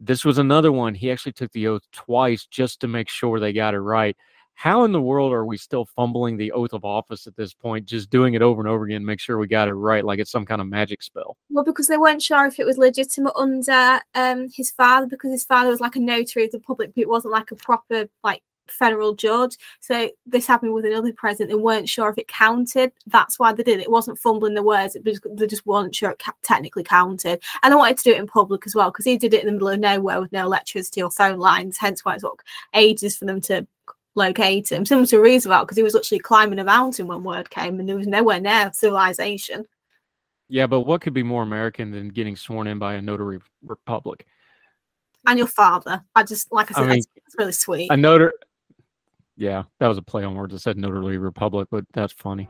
This 0.00 0.24
was 0.24 0.38
another 0.38 0.70
one. 0.70 0.94
He 0.94 1.10
actually 1.10 1.32
took 1.32 1.52
the 1.52 1.66
oath 1.66 1.82
twice 1.92 2.46
just 2.46 2.80
to 2.80 2.88
make 2.88 3.08
sure 3.08 3.40
they 3.40 3.52
got 3.52 3.74
it 3.74 3.80
right. 3.80 4.16
How 4.54 4.82
in 4.84 4.90
the 4.90 5.00
world 5.00 5.32
are 5.32 5.44
we 5.46 5.56
still 5.56 5.84
fumbling 5.84 6.36
the 6.36 6.50
oath 6.50 6.72
of 6.72 6.84
office 6.84 7.28
at 7.28 7.36
this 7.36 7.54
point, 7.54 7.86
just 7.86 8.10
doing 8.10 8.34
it 8.34 8.42
over 8.42 8.60
and 8.60 8.68
over 8.68 8.84
again, 8.84 9.04
make 9.04 9.20
sure 9.20 9.38
we 9.38 9.46
got 9.46 9.68
it 9.68 9.74
right, 9.74 10.04
like 10.04 10.18
it's 10.18 10.32
some 10.32 10.44
kind 10.44 10.60
of 10.60 10.66
magic 10.66 11.00
spell? 11.00 11.36
Well, 11.48 11.64
because 11.64 11.86
they 11.86 11.96
weren't 11.96 12.22
sure 12.22 12.44
if 12.46 12.58
it 12.58 12.66
was 12.66 12.76
legitimate 12.76 13.34
under 13.36 14.00
um, 14.16 14.48
his 14.52 14.72
father, 14.72 15.06
because 15.06 15.30
his 15.30 15.44
father 15.44 15.70
was 15.70 15.80
like 15.80 15.94
a 15.94 16.00
notary 16.00 16.46
of 16.46 16.50
the 16.50 16.58
public, 16.58 16.92
but 16.92 17.02
it 17.02 17.08
wasn't 17.08 17.34
like 17.34 17.52
a 17.52 17.54
proper 17.54 18.08
like 18.24 18.42
federal 18.70 19.14
judge. 19.14 19.56
So 19.80 20.10
this 20.26 20.46
happened 20.46 20.74
with 20.74 20.84
another 20.84 21.12
president. 21.12 21.50
They 21.50 21.62
weren't 21.62 21.88
sure 21.88 22.08
if 22.08 22.18
it 22.18 22.28
counted. 22.28 22.92
That's 23.06 23.38
why 23.38 23.52
they 23.52 23.62
did 23.62 23.80
it. 23.80 23.84
It 23.84 23.90
wasn't 23.90 24.18
fumbling 24.18 24.54
the 24.54 24.62
words. 24.62 24.96
It 24.96 25.04
was, 25.04 25.20
they 25.30 25.46
just 25.46 25.66
weren't 25.66 25.94
sure 25.94 26.10
it 26.10 26.18
ca- 26.18 26.32
technically 26.42 26.84
counted. 26.84 27.42
And 27.62 27.72
they 27.72 27.76
wanted 27.76 27.98
to 27.98 28.04
do 28.04 28.12
it 28.12 28.18
in 28.18 28.26
public 28.26 28.66
as 28.66 28.74
well 28.74 28.90
because 28.90 29.04
he 29.04 29.16
did 29.16 29.34
it 29.34 29.40
in 29.40 29.46
the 29.46 29.52
middle 29.52 29.68
of 29.68 29.80
nowhere 29.80 30.20
with 30.20 30.32
no 30.32 30.44
electricity 30.44 31.02
or 31.02 31.10
phone 31.10 31.38
lines. 31.38 31.76
Hence 31.78 32.04
why 32.04 32.14
it 32.14 32.20
took 32.20 32.44
ages 32.74 33.16
for 33.16 33.24
them 33.24 33.40
to 33.42 33.66
locate 34.14 34.70
him. 34.70 34.84
Similar 34.84 35.06
to 35.06 35.20
Roosevelt 35.20 35.66
because 35.66 35.76
he 35.76 35.82
was 35.82 35.94
literally 35.94 36.18
climbing 36.18 36.58
a 36.58 36.64
mountain 36.64 37.06
when 37.06 37.22
word 37.22 37.50
came 37.50 37.78
and 37.78 37.88
there 37.88 37.96
was 37.96 38.06
nowhere 38.06 38.40
near 38.40 38.70
civilization. 38.72 39.66
Yeah, 40.48 40.66
but 40.66 40.80
what 40.80 41.02
could 41.02 41.12
be 41.12 41.22
more 41.22 41.42
American 41.42 41.90
than 41.90 42.08
getting 42.08 42.34
sworn 42.34 42.66
in 42.66 42.78
by 42.78 42.94
a 42.94 43.02
notary 43.02 43.38
republic? 43.62 44.26
And 45.26 45.38
your 45.38 45.46
father. 45.46 46.02
I 46.14 46.22
just, 46.22 46.50
like 46.50 46.70
I 46.70 46.74
I 46.74 46.74
said, 46.74 46.80
mean, 46.80 46.88
that's, 46.90 47.06
that's 47.14 47.38
really 47.38 47.52
sweet. 47.52 47.90
A 47.90 47.96
notary. 47.96 48.32
Yeah, 49.38 49.64
that 49.80 49.88
was 49.88 49.98
a 49.98 50.02
play 50.02 50.24
on 50.24 50.34
words. 50.34 50.54
I 50.54 50.58
said 50.58 50.76
notary 50.78 51.18
republic, 51.18 51.68
but 51.70 51.86
that's 51.94 52.12
funny. 52.12 52.48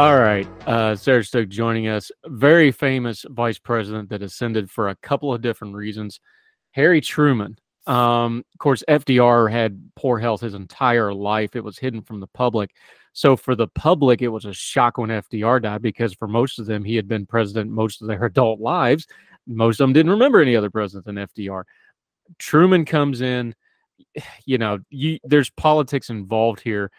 All 0.00 0.18
right. 0.18 0.48
Uh, 0.66 0.96
Sarah 0.96 1.22
Stook 1.22 1.50
joining 1.50 1.86
us. 1.86 2.10
Very 2.24 2.72
famous 2.72 3.26
vice 3.28 3.58
president 3.58 4.08
that 4.08 4.22
ascended 4.22 4.70
for 4.70 4.88
a 4.88 4.96
couple 4.96 5.34
of 5.34 5.42
different 5.42 5.74
reasons. 5.74 6.20
Harry 6.70 7.02
Truman. 7.02 7.58
Um, 7.86 8.42
of 8.54 8.58
course, 8.58 8.82
FDR 8.88 9.52
had 9.52 9.90
poor 9.96 10.18
health 10.18 10.40
his 10.40 10.54
entire 10.54 11.12
life. 11.12 11.54
It 11.54 11.62
was 11.62 11.76
hidden 11.76 12.00
from 12.00 12.18
the 12.18 12.28
public. 12.28 12.70
So 13.12 13.36
for 13.36 13.54
the 13.54 13.68
public, 13.68 14.22
it 14.22 14.28
was 14.28 14.46
a 14.46 14.54
shock 14.54 14.96
when 14.96 15.10
FDR 15.10 15.60
died 15.60 15.82
because 15.82 16.14
for 16.14 16.26
most 16.26 16.58
of 16.58 16.64
them, 16.64 16.82
he 16.82 16.96
had 16.96 17.06
been 17.06 17.26
president 17.26 17.70
most 17.70 18.00
of 18.00 18.08
their 18.08 18.24
adult 18.24 18.58
lives. 18.58 19.06
Most 19.46 19.80
of 19.80 19.84
them 19.84 19.92
didn't 19.92 20.12
remember 20.12 20.40
any 20.40 20.56
other 20.56 20.70
president 20.70 21.04
than 21.04 21.16
FDR. 21.16 21.64
Truman 22.38 22.86
comes 22.86 23.20
in. 23.20 23.54
You 24.46 24.56
know, 24.56 24.78
you, 24.88 25.18
there's 25.24 25.50
politics 25.50 26.08
involved 26.08 26.60
here 26.60 26.90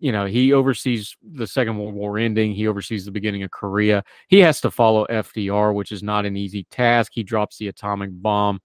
you 0.00 0.12
know, 0.12 0.26
he 0.26 0.52
oversees 0.52 1.14
the 1.22 1.46
Second 1.46 1.78
World 1.78 1.94
War 1.94 2.18
ending. 2.18 2.52
He 2.52 2.66
oversees 2.66 3.04
the 3.04 3.10
beginning 3.10 3.42
of 3.42 3.50
Korea. 3.50 4.02
He 4.28 4.40
has 4.40 4.60
to 4.62 4.70
follow 4.70 5.06
FDR, 5.06 5.74
which 5.74 5.92
is 5.92 6.02
not 6.02 6.26
an 6.26 6.36
easy 6.36 6.64
task. 6.70 7.12
He 7.14 7.22
drops 7.22 7.58
the 7.58 7.68
atomic 7.68 8.10
bomb. 8.12 8.60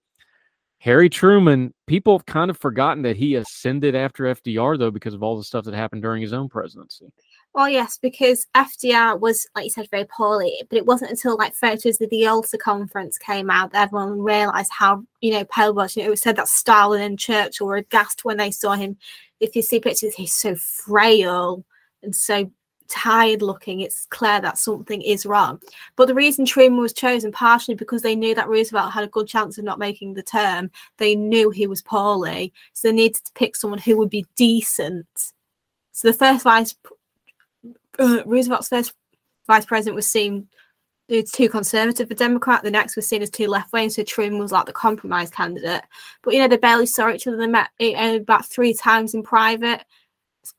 Harry 0.80 1.10
Truman, 1.10 1.74
people 1.88 2.18
have 2.18 2.26
kind 2.26 2.50
of 2.50 2.58
forgotten 2.58 3.04
that 3.04 3.18
he 3.18 3.36
ascended 3.36 3.96
after 3.96 4.26
FDR, 4.26 4.78
though, 4.78 4.92
because 4.92 5.14
of 5.14 5.24
all 5.24 5.38
the 5.38 5.44
stuff 5.44 5.66
that 5.66 5.74
happened 5.74 6.02
during 6.02 6.22
his 6.22 6.34
own 6.34 6.48
presidency. 6.48 7.12
Well, 7.56 7.70
yes, 7.70 7.98
because 7.98 8.46
FDR 8.54 9.18
was, 9.18 9.48
like 9.56 9.64
you 9.64 9.70
said, 9.70 9.90
very 9.90 10.06
poorly. 10.06 10.62
But 10.70 10.78
it 10.78 10.86
wasn't 10.86 11.12
until 11.12 11.38
like 11.38 11.56
photos 11.56 12.02
of 12.02 12.10
the 12.10 12.18
Yalta 12.18 12.58
conference 12.58 13.18
came 13.18 13.50
out 13.50 13.72
that 13.72 13.84
everyone 13.88 14.22
realised 14.22 14.72
how, 14.72 15.06
you 15.22 15.32
know, 15.32 15.46
pale 15.46 15.74
was. 15.74 15.96
You 15.96 16.04
know, 16.04 16.08
it 16.08 16.12
was 16.12 16.22
said 16.22 16.36
that 16.36 16.50
Stalin 16.50 17.02
and 17.02 17.18
Churchill 17.18 17.68
were 17.68 17.78
aghast 17.78 18.26
when 18.26 18.38
they 18.38 18.52
saw 18.52 18.74
him. 18.74 18.98
If 19.40 19.56
you 19.56 19.62
see 19.62 19.80
pictures, 19.80 20.16
he's 20.16 20.34
so 20.34 20.56
frail 20.56 21.66
and 22.04 22.16
so 22.16 22.52
tired 22.88 23.42
looking. 23.42 23.82
It's 23.82 24.06
clear 24.08 24.40
that 24.42 24.58
something 24.58 25.02
is 25.02 25.26
wrong. 25.26 25.62
But 25.96 26.08
the 26.08 26.14
reason 26.14 26.46
Truman 26.46 26.80
was 26.80 26.94
chosen 26.94 27.32
partially 27.32 27.76
because 27.76 28.02
they 28.02 28.16
knew 28.16 28.36
that 28.36 28.48
Roosevelt 28.48 28.92
had 28.92 29.04
a 29.04 29.08
good 29.08 29.28
chance 29.28 29.58
of 29.58 29.64
not 29.64 29.80
making 29.80 30.14
the 30.14 30.24
term. 30.24 30.72
They 30.98 31.16
knew 31.16 31.50
he 31.50 31.68
was 31.68 31.82
poorly, 31.82 32.54
so 32.74 32.88
they 32.88 32.94
needed 32.94 33.24
to 33.26 33.32
pick 33.34 33.56
someone 33.56 33.80
who 33.80 33.98
would 33.98 34.10
be 34.10 34.26
decent. 34.36 35.08
So 35.92 36.10
the 36.10 36.14
first 36.14 36.44
vice 36.44 36.76
uh, 38.00 38.24
Roosevelt's 38.26 38.68
first 38.68 38.94
vice 39.48 39.66
president 39.66 39.96
was 39.96 40.08
seen 40.08 40.48
it's 41.08 41.32
too 41.32 41.50
conservative 41.50 42.08
for 42.08 42.16
Democrat. 42.16 42.64
The 42.64 42.72
next 42.72 42.96
was 42.96 43.08
seen 43.08 43.22
as 43.22 43.30
too 43.30 43.48
left 43.48 43.72
wing, 43.72 43.90
so 43.90 44.04
Truman 44.04 44.40
was 44.40 44.52
like 44.52 44.66
the 44.66 44.74
compromise 44.74 45.30
candidate. 45.30 45.84
But 46.24 46.34
you 46.34 46.40
know, 46.40 46.48
they 46.48 46.58
barely 46.58 46.88
saw 46.88 47.12
each 47.12 47.28
other. 47.28 47.38
They 47.38 47.48
met 47.48 47.70
uh, 47.80 48.18
about 48.20 48.46
three 48.46 48.74
times 48.74 49.14
in 49.14 49.22
private 49.22 49.86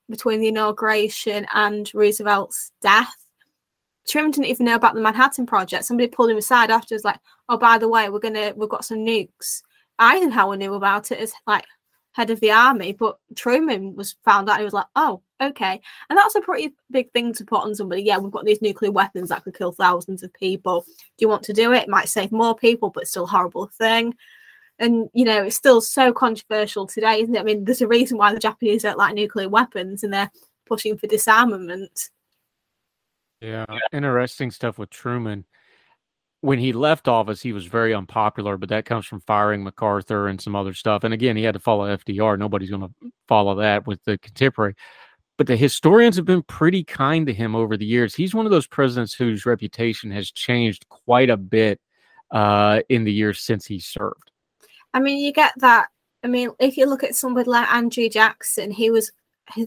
between 0.09 0.41
the 0.41 0.49
inauguration 0.49 1.47
and 1.53 1.91
Roosevelt's 1.95 2.73
death. 2.81 3.15
Truman 4.09 4.31
didn't 4.31 4.47
even 4.47 4.67
know 4.67 4.77
about 4.77 4.95
the 4.95 5.01
Manhattan 5.01 5.47
Project. 5.47 5.85
Somebody 5.85 6.09
pulled 6.09 6.31
him 6.31 6.37
aside 6.37 6.71
after, 6.71 6.95
was 6.95 7.05
like, 7.05 7.19
"Oh, 7.49 7.59
by 7.59 7.79
the 7.79 7.89
way, 7.89 8.09
we're 8.09 8.21
gonna 8.21 8.53
we've 8.57 8.69
got 8.69 8.85
some 8.85 8.99
nukes." 8.99 9.63
Eisenhower 9.99 10.57
knew 10.57 10.75
about 10.75 11.11
it 11.11 11.19
as 11.19 11.33
like 11.47 11.65
head 12.13 12.31
of 12.31 12.39
the 12.41 12.53
army, 12.53 12.93
but 12.93 13.19
Truman 13.35 13.97
was 13.97 14.17
found 14.25 14.49
out. 14.49 14.59
He 14.59 14.65
was 14.65 14.73
like, 14.73 14.87
"Oh, 14.95 15.23
okay," 15.41 15.81
and 16.09 16.19
that's 16.19 16.35
a 16.35 16.41
pretty 16.41 16.75
big 16.91 17.13
thing 17.13 17.33
to 17.35 17.45
put 17.45 17.63
on 17.63 17.75
somebody. 17.75 18.03
Yeah, 18.03 18.19
we've 18.19 18.33
got 18.33 18.45
these 18.45 18.63
nuclear 18.63 18.91
weapons 18.91 19.29
that 19.29 19.45
could 19.45 19.57
kill 19.57 19.73
thousands 19.73 20.23
of 20.23 20.33
people. 20.35 20.85
Do 20.87 20.95
you 21.21 21.29
want 21.29 21.43
to 21.45 21.53
do 21.53 21.73
it? 21.73 21.85
It 21.85 21.89
might 21.89 22.09
save 22.09 22.33
more 22.33 22.57
people, 22.57 22.91
but 22.91 23.09
still 23.09 23.27
horrible 23.27 23.67
thing. 23.67 24.15
And 24.79 25.09
you 25.15 25.25
know, 25.25 25.45
it's 25.45 25.57
still 25.57 25.81
so 25.81 26.13
controversial 26.13 26.87
today, 26.87 27.23
isn't 27.23 27.35
it? 27.35 27.41
I 27.41 27.45
mean, 27.45 27.65
there's 27.65 27.83
a 27.83 27.89
reason 27.89 28.19
why 28.19 28.33
the 28.33 28.41
Japanese 28.41 28.83
don't 28.83 28.99
like 28.99 29.15
nuclear 29.15 29.49
weapons, 29.49 30.03
and 30.03 30.13
they're 30.13 30.31
pushing 30.67 30.99
for 30.99 31.07
disarmament. 31.07 32.11
Yeah, 33.41 33.67
interesting 33.93 34.51
stuff 34.51 34.79
with 34.79 34.91
Truman 34.91 35.45
when 36.47 36.59
he 36.61 36.73
left 36.73 37.09
office, 37.09 37.43
he 37.43 37.53
was 37.53 37.67
very 37.67 37.93
unpopular, 37.93 38.57
but 38.57 38.69
that 38.69 38.85
comes 38.85 39.05
from 39.05 39.21
firing 39.21 39.65
MacArthur 39.65 40.29
and 40.29 40.41
some 40.41 40.55
other 40.55 40.75
stuff. 40.75 41.03
And 41.03 41.13
again, 41.15 41.37
he 41.37 41.43
had 41.43 41.55
to 41.55 41.61
follow 41.61 41.87
FDR. 41.87 42.39
Nobody's 42.39 42.71
going 42.71 42.83
to 42.83 43.11
follow 43.27 43.57
that 43.57 43.87
with 43.87 44.03
the 44.05 44.19
contemporary. 44.19 44.75
But 45.39 45.47
the 45.47 45.57
historians 45.57 46.17
have 46.17 46.25
been 46.25 46.43
pretty 46.43 46.83
kind 46.83 47.27
to 47.27 47.33
him 47.33 47.55
over 47.55 47.77
the 47.77 47.85
years. 47.85 48.15
He's 48.15 48.35
one 48.35 48.47
of 48.47 48.53
those 48.53 48.67
presidents 48.67 49.13
whose 49.13 49.45
reputation 49.45 50.11
has 50.11 50.31
changed 50.31 50.89
quite 50.89 51.29
a 51.29 51.37
bit 51.37 51.81
uh, 52.31 52.81
in 52.89 53.05
the 53.05 53.13
years 53.13 53.41
since 53.41 53.67
he 53.67 53.79
served. 53.79 54.31
I 54.95 55.01
mean, 55.01 55.19
you 55.19 55.33
get 55.33 55.53
that. 55.59 55.89
I 56.25 56.29
mean, 56.29 56.51
if 56.59 56.77
you 56.77 56.87
look 56.87 57.05
at 57.05 57.15
somebody 57.15 57.51
like 57.51 57.71
Andrew 57.71 58.09
Jackson, 58.09 58.71
he 58.71 58.91
was 58.91 59.13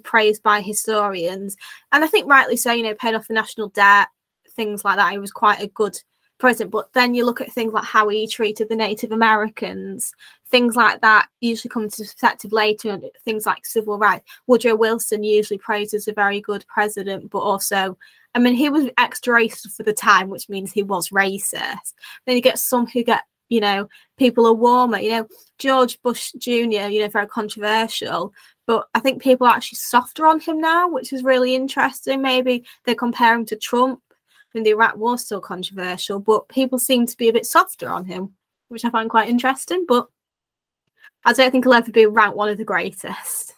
praised 0.04 0.44
by 0.44 0.62
historians, 0.62 1.56
and 1.92 2.04
I 2.04 2.08
think 2.08 2.28
rightly 2.28 2.58
so. 2.58 2.72
You 2.72 2.84
know, 2.84 2.96
paid 2.96 3.14
off 3.14 3.28
the 3.28 3.36
national 3.36 3.70
debt, 3.70 4.08
things 4.56 4.84
like 4.84 4.98
that. 4.98 5.12
He 5.12 5.20
was 5.20 5.32
quite 5.32 5.62
a 5.62 5.68
good 5.68 6.02
president. 6.40 6.72
But 6.72 6.92
then 6.94 7.14
you 7.14 7.26
look 7.26 7.42
at 7.42 7.52
things 7.52 7.74
like 7.74 7.84
how 7.84 8.08
he 8.10 8.28
treated 8.28 8.70
the 8.70 8.76
Native 8.76 9.12
Americans, 9.12 10.14
things 10.50 10.76
like 10.76 11.02
that 11.02 11.28
usually 11.42 11.70
come 11.70 11.84
into 11.84 11.98
perspective 11.98 12.52
later. 12.52 13.00
Things 13.24 13.46
like 13.46 13.66
civil 13.66 13.98
rights. 13.98 14.26
Woodrow 14.48 14.76
Wilson 14.76 15.24
usually 15.24 15.60
praised 15.60 15.94
as 15.94 16.08
a 16.08 16.14
very 16.14 16.42
good 16.42 16.66
president, 16.68 17.30
but 17.30 17.40
also, 17.40 17.98
I 18.36 18.40
mean, 18.40 18.56
he 18.56 18.70
was 18.70 18.90
extra 18.98 19.36
racist 19.36 19.76
for 19.76 19.84
the 19.84 19.94
time, 19.94 20.30
which 20.30 20.50
means 20.50 20.72
he 20.72 20.84
was 20.84 21.10
racist. 21.10 21.94
Then 22.26 22.36
you 22.36 22.42
get 22.42 22.60
some 22.60 22.88
who 22.88 23.04
get, 23.04 23.24
you 23.50 23.60
know, 23.60 23.90
people 24.18 24.48
are 24.48 24.54
warmer. 24.54 25.00
You 25.00 25.10
know, 25.12 25.28
George 25.58 26.02
Bush 26.02 26.32
Jr. 26.38 26.52
You 26.52 27.02
know, 27.02 27.10
very 27.10 27.28
controversial. 27.28 28.34
But 28.66 28.88
I 28.94 29.00
think 29.00 29.22
people 29.22 29.48
are 29.48 29.56
actually 29.56 29.78
softer 29.78 30.28
on 30.28 30.40
him 30.40 30.62
now, 30.62 30.88
which 30.88 31.12
is 31.12 31.24
really 31.24 31.56
interesting. 31.56 32.22
Maybe 32.22 32.66
they 32.86 32.94
compare 32.94 33.34
him 33.34 33.46
to 33.48 33.56
Trump 33.56 34.00
in 34.56 34.64
the 34.64 34.72
Iraq 34.72 34.98
War 34.98 35.18
still 35.18 35.42
controversial, 35.42 36.20
but 36.20 36.48
people 36.50 36.80
seem 36.80 37.06
to 37.06 37.18
be 37.18 37.30
a 37.30 37.34
bit 37.34 37.46
softer 37.46 37.90
on 37.90 38.06
him, 38.06 38.34
which 38.70 38.86
I 38.86 38.90
find 38.90 39.10
quite 39.10 39.30
interesting. 39.30 39.86
But 39.88 40.08
I 41.26 41.34
don't 41.34 41.52
think 41.52 41.66
he'll 41.66 41.74
ever 41.74 41.92
be 41.92 42.06
ranked 42.06 42.38
one 42.38 42.50
of 42.50 42.58
the 42.58 42.66
greatest. 42.66 43.54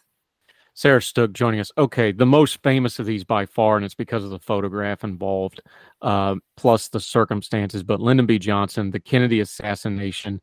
Sarah 0.73 1.01
Stook 1.01 1.33
joining 1.33 1.59
us. 1.59 1.71
Okay, 1.77 2.11
the 2.11 2.25
most 2.25 2.61
famous 2.63 2.97
of 2.97 3.05
these 3.05 3.23
by 3.23 3.45
far, 3.45 3.75
and 3.75 3.85
it's 3.85 3.95
because 3.95 4.23
of 4.23 4.29
the 4.29 4.39
photograph 4.39 5.03
involved, 5.03 5.61
uh, 6.01 6.35
plus 6.57 6.87
the 6.87 6.99
circumstances. 6.99 7.83
But 7.83 7.99
Lyndon 7.99 8.25
B. 8.25 8.39
Johnson, 8.39 8.89
the 8.89 8.99
Kennedy 8.99 9.41
assassination, 9.41 10.41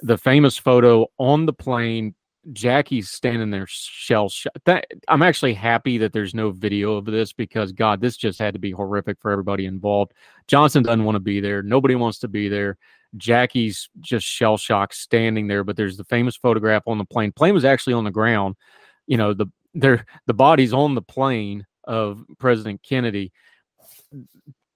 the 0.00 0.18
famous 0.18 0.58
photo 0.58 1.06
on 1.18 1.46
the 1.46 1.52
plane 1.52 2.14
Jackie's 2.52 3.10
standing 3.10 3.50
there 3.50 3.66
shell 3.68 4.28
shocked. 4.28 4.58
That 4.64 4.86
I'm 5.08 5.22
actually 5.22 5.54
happy 5.54 5.98
that 5.98 6.12
there's 6.12 6.34
no 6.34 6.50
video 6.50 6.94
of 6.94 7.04
this 7.06 7.32
because 7.32 7.72
God, 7.72 8.00
this 8.00 8.16
just 8.16 8.38
had 8.38 8.54
to 8.54 8.60
be 8.60 8.70
horrific 8.70 9.18
for 9.20 9.30
everybody 9.30 9.66
involved. 9.66 10.12
Johnson 10.46 10.82
doesn't 10.82 11.04
want 11.04 11.16
to 11.16 11.20
be 11.20 11.40
there. 11.40 11.62
Nobody 11.62 11.94
wants 11.94 12.18
to 12.20 12.28
be 12.28 12.48
there. 12.48 12.76
Jackie's 13.16 13.88
just 14.00 14.26
shell 14.26 14.56
shocked 14.56 14.94
standing 14.94 15.46
there. 15.46 15.64
But 15.64 15.76
there's 15.76 15.96
the 15.96 16.04
famous 16.04 16.36
photograph 16.36 16.82
on 16.86 16.98
the 16.98 17.04
plane. 17.04 17.32
Plane 17.32 17.54
was 17.54 17.64
actually 17.64 17.94
on 17.94 18.04
the 18.04 18.10
ground. 18.10 18.56
You 19.06 19.16
know 19.16 19.34
the 19.34 19.46
there 19.74 20.06
the 20.26 20.34
body's 20.34 20.72
on 20.72 20.94
the 20.94 21.02
plane 21.02 21.66
of 21.84 22.22
President 22.38 22.82
Kennedy. 22.82 23.32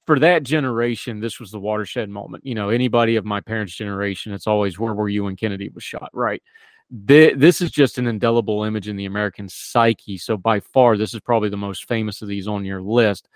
For 0.07 0.19
that 0.21 0.43
generation, 0.43 1.21
this 1.21 1.39
was 1.39 1.51
the 1.51 1.61
watershed 1.61 2.09
moment. 2.09 2.47
You 2.47 2.55
know, 2.55 2.71
anybody 2.71 3.17
of 3.17 3.27
my 3.27 3.43
parents' 3.43 3.75
generation, 3.75 4.33
it's 4.33 4.47
always 4.47 4.79
where 4.79 4.95
were 4.95 5.11
you 5.11 5.25
when 5.25 5.37
Kennedy 5.37 5.69
was 5.69 5.85
shot, 5.85 6.09
right? 6.15 6.43
This 6.91 7.61
is 7.61 7.71
just 7.71 7.99
an 7.99 8.07
indelible 8.07 8.65
image 8.65 8.89
in 8.89 8.97
the 8.97 9.05
American 9.05 9.49
psyche. 9.49 10.17
So 10.17 10.37
by 10.37 10.61
far, 10.61 10.97
this 10.97 11.13
is 11.13 11.21
probably 11.21 11.51
the 11.51 11.57
most 11.57 11.87
famous 11.87 12.23
of 12.23 12.29
these 12.29 12.49
on 12.49 12.65
your 12.65 12.81
list. 12.81 13.29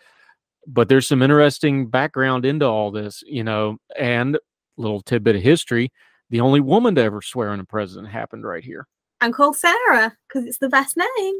But 0.66 0.88
there's 0.88 1.08
some 1.08 1.22
interesting 1.22 1.88
background 1.88 2.46
into 2.46 2.66
all 2.66 2.90
this, 2.90 3.22
you 3.26 3.44
know, 3.44 3.78
and 3.96 4.38
little 4.76 5.02
tidbit 5.02 5.36
of 5.36 5.42
history. 5.42 5.92
The 6.30 6.40
only 6.40 6.60
woman 6.60 6.94
to 6.94 7.02
ever 7.02 7.20
swear 7.20 7.52
in 7.52 7.60
a 7.60 7.64
president 7.64 8.10
happened 8.10 8.44
right 8.44 8.64
here. 8.64 8.86
And 9.20 9.34
called 9.34 9.56
Sarah 9.56 10.16
because 10.28 10.46
it's 10.46 10.58
the 10.58 10.68
best 10.68 10.96
name. 10.96 11.34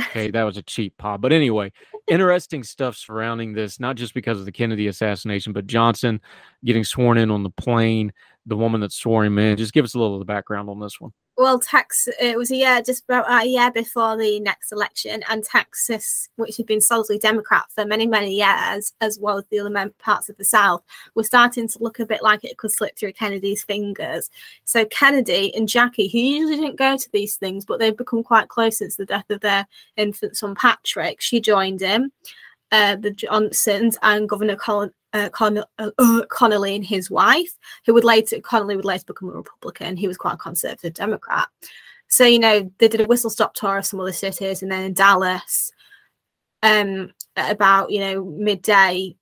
okay, 0.00 0.30
that 0.30 0.44
was 0.44 0.56
a 0.56 0.62
cheap 0.62 0.96
pop. 0.96 1.20
But 1.20 1.32
anyway, 1.32 1.72
interesting 2.08 2.62
stuff 2.62 2.96
surrounding 2.96 3.52
this, 3.52 3.78
not 3.78 3.96
just 3.96 4.14
because 4.14 4.38
of 4.38 4.46
the 4.46 4.52
Kennedy 4.52 4.86
assassination, 4.86 5.52
but 5.52 5.66
Johnson 5.66 6.20
getting 6.64 6.84
sworn 6.84 7.18
in 7.18 7.30
on 7.30 7.42
the 7.42 7.50
plane, 7.50 8.12
the 8.46 8.56
woman 8.56 8.80
that 8.80 8.92
swore 8.92 9.24
him 9.24 9.38
in. 9.38 9.58
Just 9.58 9.74
give 9.74 9.84
us 9.84 9.94
a 9.94 9.98
little 9.98 10.14
of 10.14 10.20
the 10.20 10.24
background 10.24 10.70
on 10.70 10.80
this 10.80 11.00
one 11.00 11.12
well, 11.40 11.58
Texas, 11.58 12.14
it 12.20 12.36
was 12.36 12.50
a 12.50 12.56
year, 12.56 12.82
just 12.82 13.04
about 13.04 13.24
a 13.30 13.48
year 13.48 13.70
before 13.70 14.14
the 14.14 14.38
next 14.40 14.72
election, 14.72 15.24
and 15.30 15.42
Texas, 15.42 16.28
which 16.36 16.58
had 16.58 16.66
been 16.66 16.82
solidly 16.82 17.18
Democrat 17.18 17.64
for 17.74 17.86
many, 17.86 18.06
many 18.06 18.34
years, 18.34 18.92
as 19.00 19.18
well 19.18 19.38
as 19.38 19.44
the 19.50 19.58
other 19.58 19.90
parts 19.98 20.28
of 20.28 20.36
the 20.36 20.44
South, 20.44 20.82
was 21.14 21.26
starting 21.26 21.66
to 21.66 21.82
look 21.82 21.98
a 21.98 22.04
bit 22.04 22.22
like 22.22 22.44
it 22.44 22.58
could 22.58 22.70
slip 22.70 22.94
through 22.98 23.14
Kennedy's 23.14 23.64
fingers. 23.64 24.28
So 24.66 24.84
Kennedy 24.84 25.54
and 25.56 25.66
Jackie, 25.66 26.08
who 26.08 26.18
usually 26.18 26.56
didn't 26.56 26.76
go 26.76 26.98
to 26.98 27.10
these 27.10 27.36
things, 27.36 27.64
but 27.64 27.78
they've 27.78 27.96
become 27.96 28.22
quite 28.22 28.48
close 28.48 28.76
since 28.76 28.96
the 28.96 29.06
death 29.06 29.30
of 29.30 29.40
their 29.40 29.66
infant 29.96 30.36
son 30.36 30.54
Patrick, 30.54 31.22
she 31.22 31.40
joined 31.40 31.80
him. 31.80 32.12
Uh, 32.72 32.96
the 32.96 33.10
Johnsons 33.10 33.98
and 34.02 34.28
Governor 34.28 34.56
Colin, 34.56 34.92
uh, 35.12 35.28
Con- 35.30 35.58
uh, 35.58 35.90
uh, 35.98 36.22
Connally 36.30 36.76
and 36.76 36.84
his 36.84 37.10
wife, 37.10 37.50
who 37.84 37.94
would 37.94 38.04
later 38.04 38.36
Connally 38.38 38.76
would 38.76 38.84
later 38.84 39.04
become 39.06 39.30
a 39.30 39.32
Republican. 39.32 39.96
He 39.96 40.06
was 40.06 40.16
quite 40.16 40.34
a 40.34 40.38
conservative 40.38 40.94
Democrat. 40.94 41.48
So 42.08 42.24
you 42.24 42.38
know 42.38 42.70
they 42.78 42.88
did 42.88 43.00
a 43.00 43.06
whistle 43.06 43.30
stop 43.30 43.54
tour 43.54 43.78
of 43.78 43.86
some 43.86 44.00
other 44.00 44.12
cities, 44.12 44.62
and 44.62 44.70
then 44.70 44.84
in 44.84 44.94
Dallas, 44.94 45.72
um, 46.62 47.12
about 47.36 47.90
you 47.90 48.00
know 48.00 48.24
midday, 48.24 49.16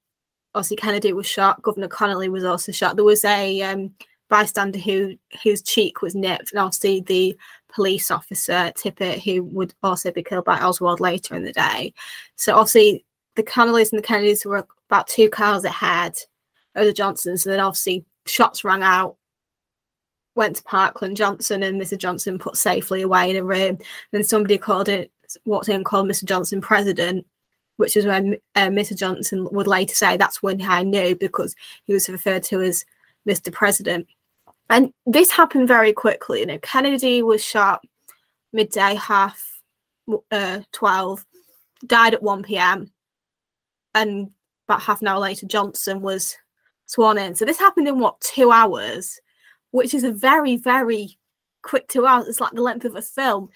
obviously 0.55 0.77
Kennedy 0.77 1.13
was 1.13 1.27
shot. 1.27 1.63
Governor 1.63 1.89
Connally 1.89 2.29
was 2.29 2.45
also 2.45 2.73
shot. 2.73 2.97
There 2.97 3.05
was 3.05 3.25
a 3.25 3.63
um, 3.63 3.95
bystander 4.29 4.79
who 4.79 5.17
whose 5.43 5.63
cheek 5.63 6.03
was 6.03 6.15
nipped, 6.15 6.53
and 6.53 6.61
obviously 6.61 7.01
the 7.01 7.37
police 7.73 8.11
officer 8.11 8.73
Tippit, 8.77 9.23
who 9.23 9.43
would 9.45 9.75
also 9.83 10.11
be 10.11 10.23
killed 10.23 10.45
by 10.45 10.59
Oswald 10.59 11.01
later 11.01 11.35
in 11.35 11.45
the 11.45 11.53
day. 11.53 11.93
So 12.37 12.55
obviously 12.55 13.05
the 13.39 13.45
Connallys 13.45 13.93
and 13.93 13.99
the 13.99 14.07
Kennedys 14.07 14.45
were 14.45 14.67
about 14.91 15.07
two 15.07 15.31
cars 15.31 15.65
ahead 15.65 16.19
of 16.75 16.85
the 16.85 16.93
Johnsons. 16.93 17.47
And 17.47 17.53
then 17.53 17.61
obviously 17.61 18.05
shots 18.27 18.65
rang 18.65 18.83
out, 18.83 19.17
went 20.35 20.57
to 20.57 20.63
Parkland 20.65 21.17
Johnson 21.17 21.63
and 21.63 21.81
Mr. 21.81 21.97
Johnson 21.97 22.41
put 22.41 22.57
safely 22.57 23.03
away 23.03 23.31
in 23.31 23.37
a 23.37 23.45
room. 23.45 23.79
Then 24.11 24.25
somebody 24.25 24.59
called 24.59 24.89
it, 24.89 25.13
walked 25.45 25.69
in 25.69 25.77
and 25.77 25.85
called 25.85 26.09
Mr. 26.09 26.25
Johnson 26.25 26.61
president, 26.61 27.25
which 27.77 27.97
is 27.97 28.07
when 28.07 28.39
uh, 28.57 28.67
Mr. 28.67 28.97
Johnson 28.97 29.47
would 29.53 29.69
later 29.69 29.95
say 29.95 30.17
that's 30.17 30.43
when 30.43 30.61
I 30.61 30.83
knew 30.83 31.15
because 31.15 31.55
he 31.85 31.93
was 31.93 32.09
referred 32.09 32.43
to 32.45 32.61
as 32.61 32.85
Mr. 33.27 33.53
President. 33.53 34.09
And 34.69 34.93
this 35.07 35.31
happened 35.31 35.69
very 35.69 35.93
quickly. 35.93 36.41
You 36.41 36.47
know, 36.47 36.59
Kennedy 36.59 37.23
was 37.23 37.43
shot 37.43 37.85
midday, 38.53 38.97
half 38.97 39.41
uh, 40.33 40.63
12, 40.73 41.25
died 41.87 42.15
at 42.15 42.23
1 42.23 42.43
p.m 42.43 42.91
and 43.95 44.31
about 44.69 44.83
half 44.83 45.01
an 45.01 45.09
hour 45.09 45.19
later, 45.19 45.47
Johnson 45.47 46.01
was 46.01 46.37
sworn 46.87 47.19
in. 47.19 47.35
So 47.35 47.45
this 47.45 47.59
happened 47.59 47.89
in 47.89 47.99
what 47.99 48.21
two 48.21 48.51
hours, 48.51 49.21
which 49.71 49.95
is 49.95 50.05
a 50.05 50.13
very 50.13 50.57
very 50.57 51.19
quick 51.63 51.89
two 51.89 52.07
hours. 52.07 52.29
It's 52.29 52.41
like 52.41 52.53
the 52.53 52.63
length 52.63 52.85
of 52.85 52.97
a 52.97 53.03
film. 53.03 53.49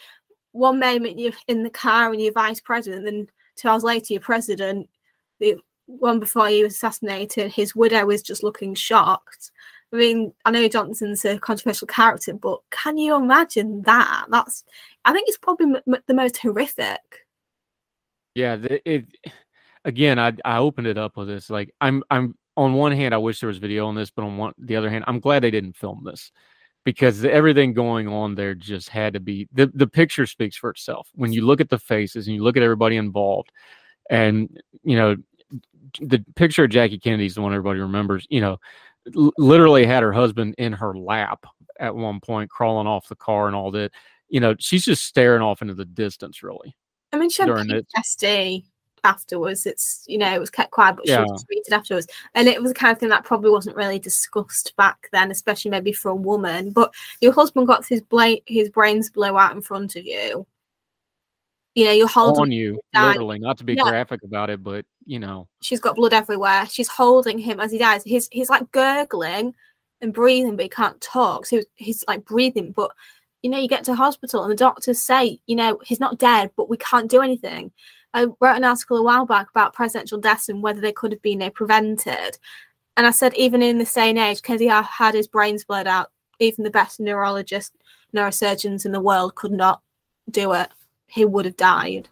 One 0.52 0.78
moment 0.78 1.18
you're 1.18 1.32
in 1.48 1.62
the 1.62 1.70
car 1.70 2.12
and 2.12 2.20
you're 2.20 2.32
vice 2.32 2.60
president, 2.60 3.04
then 3.04 3.28
two 3.56 3.68
hours 3.68 3.84
later 3.84 4.14
you're 4.14 4.20
president. 4.20 4.88
The 5.40 5.56
one 5.86 6.20
before 6.20 6.48
he 6.48 6.62
was 6.62 6.74
assassinated, 6.74 7.52
his 7.52 7.74
widow 7.74 8.10
is 8.10 8.22
just 8.22 8.42
looking 8.42 8.74
shocked. 8.74 9.50
I 9.92 9.96
mean, 9.96 10.32
I 10.44 10.50
know 10.50 10.68
Johnson's 10.68 11.24
a 11.24 11.38
controversial 11.38 11.86
character, 11.86 12.32
but 12.32 12.60
can 12.70 12.96
you 12.96 13.14
imagine 13.14 13.82
that? 13.82 14.26
That's, 14.30 14.64
I 15.04 15.12
think 15.12 15.28
it's 15.28 15.36
probably 15.36 15.74
m- 15.86 16.02
the 16.06 16.14
most 16.14 16.38
horrific. 16.38 17.00
Yeah, 18.34 18.56
it 18.86 19.04
again, 19.84 20.18
I 20.18 20.32
I 20.44 20.58
opened 20.58 20.86
it 20.86 20.98
up 20.98 21.16
with 21.16 21.28
this. 21.28 21.50
Like 21.50 21.74
I'm 21.80 22.02
I'm 22.10 22.36
on 22.56 22.74
one 22.74 22.92
hand, 22.92 23.14
I 23.14 23.18
wish 23.18 23.40
there 23.40 23.48
was 23.48 23.58
video 23.58 23.86
on 23.86 23.94
this, 23.94 24.10
but 24.10 24.24
on 24.24 24.36
one 24.36 24.52
the 24.58 24.76
other 24.76 24.90
hand, 24.90 25.04
I'm 25.06 25.20
glad 25.20 25.42
they 25.42 25.50
didn't 25.50 25.76
film 25.76 26.02
this 26.04 26.30
because 26.84 27.24
everything 27.24 27.72
going 27.72 28.08
on 28.08 28.34
there 28.34 28.54
just 28.54 28.88
had 28.88 29.12
to 29.14 29.20
be 29.20 29.48
the 29.52 29.70
the 29.74 29.86
picture 29.86 30.26
speaks 30.26 30.56
for 30.56 30.70
itself. 30.70 31.08
When 31.14 31.32
you 31.32 31.46
look 31.46 31.60
at 31.60 31.70
the 31.70 31.78
faces 31.78 32.26
and 32.26 32.36
you 32.36 32.42
look 32.42 32.56
at 32.56 32.62
everybody 32.62 32.96
involved, 32.96 33.52
and 34.10 34.58
you 34.82 34.96
know 34.96 35.16
the 36.00 36.24
picture 36.36 36.64
of 36.64 36.70
Jackie 36.70 36.98
Kennedy 36.98 37.26
is 37.26 37.34
the 37.34 37.42
one 37.42 37.52
everybody 37.52 37.80
remembers. 37.80 38.26
You 38.30 38.40
know, 38.40 38.60
l- 39.16 39.32
literally 39.38 39.86
had 39.86 40.02
her 40.02 40.12
husband 40.12 40.54
in 40.58 40.72
her 40.72 40.96
lap 40.96 41.44
at 41.78 41.94
one 41.94 42.20
point, 42.20 42.50
crawling 42.50 42.86
off 42.86 43.08
the 43.08 43.16
car 43.16 43.46
and 43.46 43.56
all 43.56 43.70
that. 43.72 43.92
You 44.28 44.40
know, 44.40 44.54
she's 44.58 44.84
just 44.84 45.04
staring 45.04 45.42
off 45.42 45.60
into 45.60 45.74
the 45.74 45.84
distance, 45.84 46.42
really. 46.42 46.74
I 47.12 47.18
mean, 47.18 47.28
she 47.28 47.42
had 47.42 47.50
it. 47.70 47.86
Afterwards. 49.04 49.66
It's 49.66 50.04
you 50.06 50.16
know 50.16 50.32
it 50.32 50.38
was 50.38 50.50
kept 50.50 50.70
quiet, 50.70 50.94
but 50.96 51.06
she 51.08 51.12
was 51.16 51.44
treated 51.44 51.72
afterwards, 51.72 52.06
and 52.36 52.46
it 52.46 52.62
was 52.62 52.70
the 52.70 52.78
kind 52.78 52.92
of 52.92 52.98
thing 52.98 53.08
that 53.08 53.24
probably 53.24 53.50
wasn't 53.50 53.74
really 53.76 53.98
discussed 53.98 54.74
back 54.76 55.08
then, 55.12 55.30
especially 55.32 55.72
maybe 55.72 55.92
for 55.92 56.10
a 56.10 56.14
woman. 56.14 56.70
But 56.70 56.94
your 57.20 57.32
husband 57.32 57.66
got 57.66 57.84
his 57.84 58.00
bla- 58.00 58.36
his 58.46 58.68
brains 58.68 59.10
blow 59.10 59.36
out 59.36 59.56
in 59.56 59.60
front 59.60 59.96
of 59.96 60.04
you. 60.04 60.46
You 61.74 61.86
know, 61.86 61.90
you're 61.92 62.06
holding. 62.06 62.42
on 62.42 62.52
you, 62.52 62.78
literally. 62.94 63.38
Not 63.38 63.58
to 63.58 63.64
be 63.64 63.74
Yeah. 63.74 63.84
graphic 63.84 64.22
about 64.24 64.50
it, 64.50 64.62
but 64.62 64.84
you 65.06 65.18
know, 65.18 65.48
She's 65.62 65.80
got 65.80 65.96
blood 65.96 66.12
everywhere. 66.12 66.66
She's 66.70 66.88
holding 66.88 67.38
him 67.38 67.58
as 67.60 67.72
he 67.72 67.78
dies. 67.78 68.04
He's 68.04 68.28
he's 68.30 68.50
like 68.50 68.70
gurgling 68.72 69.54
and 70.00 70.12
breathing, 70.12 70.54
but 70.56 70.64
he 70.64 70.68
can't 70.68 71.00
talk. 71.00 71.46
So 71.46 71.62
he's 71.74 72.04
like 72.06 72.24
breathing, 72.24 72.72
but 72.72 72.92
you 73.42 73.50
know, 73.50 73.58
you 73.58 73.66
get 73.68 73.82
to 73.84 73.94
hospital 73.96 74.42
and 74.44 74.52
the 74.52 74.56
doctors 74.56 75.00
say, 75.00 75.40
you 75.46 75.56
know, 75.56 75.80
he's 75.84 75.98
not 75.98 76.18
dead, 76.18 76.52
but 76.56 76.68
we 76.70 76.76
can't 76.76 77.10
do 77.10 77.20
anything. 77.22 77.72
I 78.14 78.24
wrote 78.40 78.56
an 78.56 78.64
article 78.64 78.98
a 78.98 79.02
while 79.02 79.26
back 79.26 79.48
about 79.50 79.74
presidential 79.74 80.18
deaths 80.18 80.48
and 80.48 80.62
whether 80.62 80.80
they 80.80 80.92
could 80.92 81.12
have 81.12 81.22
been 81.22 81.50
prevented. 81.54 82.38
And 82.96 83.06
I 83.06 83.10
said, 83.10 83.34
even 83.34 83.62
in 83.62 83.78
day 83.78 84.10
and 84.10 84.18
age, 84.18 84.42
Kennedy 84.42 84.68
ha- 84.68 84.82
had 84.82 85.14
his 85.14 85.26
brains 85.26 85.64
bled 85.64 85.86
out. 85.86 86.10
Even 86.38 86.64
the 86.64 86.70
best 86.70 87.00
neurologists, 87.00 87.76
neurosurgeons 88.14 88.84
in 88.84 88.92
the 88.92 89.00
world 89.00 89.34
could 89.34 89.52
not 89.52 89.80
do 90.30 90.52
it. 90.52 90.68
He 91.06 91.24
would 91.24 91.44
have 91.44 91.56
died. 91.56 92.08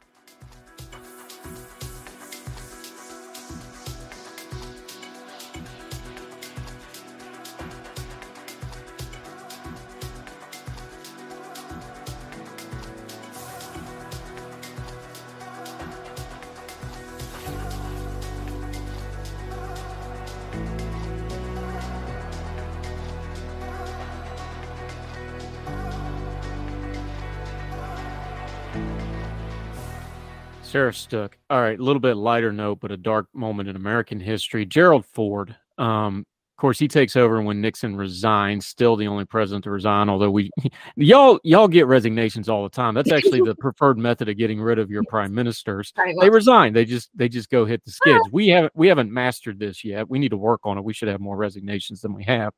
Sarah 30.70 30.94
Stook. 30.94 31.36
All 31.50 31.60
right, 31.60 31.76
a 31.76 31.82
little 31.82 31.98
bit 31.98 32.14
lighter 32.14 32.52
note, 32.52 32.78
but 32.78 32.92
a 32.92 32.96
dark 32.96 33.26
moment 33.34 33.68
in 33.68 33.74
American 33.74 34.20
history. 34.20 34.64
Gerald 34.64 35.04
Ford. 35.04 35.56
Um, 35.78 36.24
of 36.56 36.60
course, 36.60 36.78
he 36.78 36.86
takes 36.86 37.16
over 37.16 37.42
when 37.42 37.60
Nixon 37.60 37.96
resigns. 37.96 38.68
Still 38.68 38.94
the 38.94 39.08
only 39.08 39.24
president 39.24 39.64
to 39.64 39.72
resign. 39.72 40.08
Although 40.08 40.30
we, 40.30 40.48
y'all, 40.96 41.40
y'all 41.42 41.66
get 41.66 41.88
resignations 41.88 42.48
all 42.48 42.62
the 42.62 42.68
time. 42.68 42.94
That's 42.94 43.10
actually 43.10 43.40
the 43.40 43.54
preferred 43.58 43.98
method 43.98 44.28
of 44.28 44.36
getting 44.36 44.60
rid 44.60 44.78
of 44.78 44.90
your 44.90 45.02
prime 45.08 45.34
ministers. 45.34 45.92
They 46.20 46.30
resign. 46.30 46.72
They 46.72 46.84
just, 46.84 47.10
they 47.16 47.28
just 47.28 47.50
go 47.50 47.64
hit 47.64 47.84
the 47.84 47.90
skids. 47.90 48.28
We 48.30 48.46
haven't, 48.48 48.72
we 48.76 48.86
haven't 48.86 49.10
mastered 49.10 49.58
this 49.58 49.84
yet. 49.84 50.08
We 50.08 50.20
need 50.20 50.30
to 50.30 50.36
work 50.36 50.60
on 50.62 50.78
it. 50.78 50.84
We 50.84 50.92
should 50.92 51.08
have 51.08 51.20
more 51.20 51.36
resignations 51.36 52.00
than 52.00 52.14
we 52.14 52.22
have. 52.24 52.54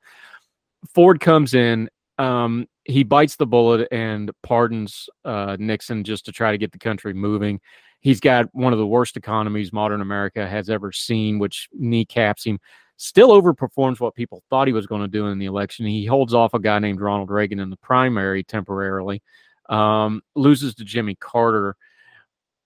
Ford 0.95 1.19
comes 1.19 1.55
in. 1.55 1.89
Um, 2.19 2.67
he 2.85 3.05
bites 3.05 3.37
the 3.37 3.47
bullet 3.47 3.89
and 3.91 4.31
pardons 4.43 5.09
uh, 5.25 5.57
Nixon 5.59 6.05
just 6.05 6.27
to 6.27 6.33
try 6.33 6.51
to 6.51 6.59
get 6.59 6.73
the 6.73 6.79
country 6.79 7.15
moving. 7.15 7.59
He's 8.03 8.21
got 8.21 8.47
one 8.53 8.73
of 8.73 8.81
the 8.81 8.87
worst 8.87 9.17
economies 9.17 9.73
modern 9.73 10.01
America 10.01 10.47
has 10.47 10.69
ever 10.69 10.91
seen, 10.91 11.39
which 11.39 11.69
kneecaps 11.73 12.45
him. 12.45 12.59
Still 12.97 13.31
overperforms 13.31 14.01
what 14.01 14.17
people 14.17 14.43
thought 14.51 14.67
he 14.67 14.73
was 14.73 14.89
going 14.89 15.03
to 15.03 15.09
do 15.09 15.29
in 15.29 15.39
the 15.39 15.47
election. 15.47 15.87
He 15.87 16.05
holds 16.05 16.35
off 16.35 16.53
a 16.53 16.59
guy 16.59 16.81
named 16.81 17.01
Ronald 17.01 17.31
Reagan 17.31 17.61
in 17.61 17.71
the 17.71 17.77
primary 17.77 18.43
temporarily, 18.43 19.23
um, 19.69 20.21
loses 20.35 20.75
to 20.75 20.85
Jimmy 20.85 21.15
Carter. 21.15 21.77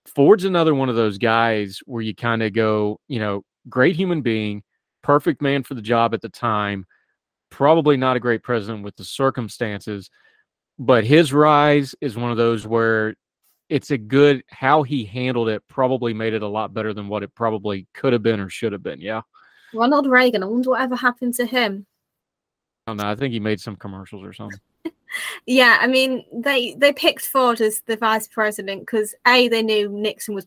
Ford's 0.07 0.45
another 0.45 0.75
one 0.75 0.89
of 0.89 0.97
those 0.97 1.19
guys 1.19 1.81
where 1.85 2.03
you 2.03 2.15
kind 2.15 2.43
of 2.43 2.55
go, 2.55 2.99
you 3.07 3.19
know, 3.19 3.45
great 3.69 3.95
human 3.95 4.23
being, 4.23 4.63
perfect 5.03 5.43
man 5.43 5.63
for 5.63 5.75
the 5.75 5.83
job 5.83 6.15
at 6.15 6.23
the 6.23 6.29
time, 6.31 6.87
probably 7.51 7.99
not 7.99 8.17
a 8.17 8.21
great 8.21 8.43
president 8.43 8.85
with 8.85 8.97
the 8.97 9.05
circumstances, 9.05 10.11
but 10.79 11.05
his 11.05 11.33
rise 11.33 11.95
is 12.01 12.17
one 12.17 12.31
of 12.31 12.37
those 12.37 12.67
where 12.67 13.15
it's 13.69 13.91
a 13.91 13.99
good 13.99 14.45
how 14.49 14.83
he 14.83 15.05
handled 15.05 15.49
it 15.49 15.63
probably 15.69 16.15
made 16.15 16.35
it 16.35 16.43
a 16.43 16.49
lot 16.49 16.73
better 16.73 16.95
than 16.95 17.09
what 17.09 17.23
it 17.23 17.35
probably 17.35 17.87
could 17.95 18.13
have 18.13 18.23
been 18.23 18.41
or 18.41 18.49
should 18.49 18.73
have 18.73 18.83
been. 18.83 19.01
Yeah. 19.01 19.23
Ronald 19.75 20.07
Reagan. 20.07 20.43
I 20.43 20.47
wonder 20.47 20.71
whatever 20.71 20.97
happened 20.97 21.35
to 21.35 21.47
him. 21.47 21.87
Oh, 22.87 22.93
I 22.93 22.95
don't 22.95 22.97
know. 22.99 23.11
I 23.11 23.17
think 23.17 23.33
he 23.33 23.41
made 23.41 23.61
some 23.61 23.77
commercials 23.77 24.25
or 24.25 24.33
something. 24.33 24.61
Yeah, 25.47 25.79
I 25.81 25.87
mean 25.87 26.25
they 26.33 26.75
they 26.75 26.93
picked 26.93 27.27
Ford 27.27 27.61
as 27.61 27.81
the 27.87 27.97
vice 27.97 28.27
president 28.29 28.81
because 28.83 29.15
a 29.27 29.49
they 29.49 29.63
knew 29.63 29.89
Nixon 29.89 30.35
was 30.35 30.47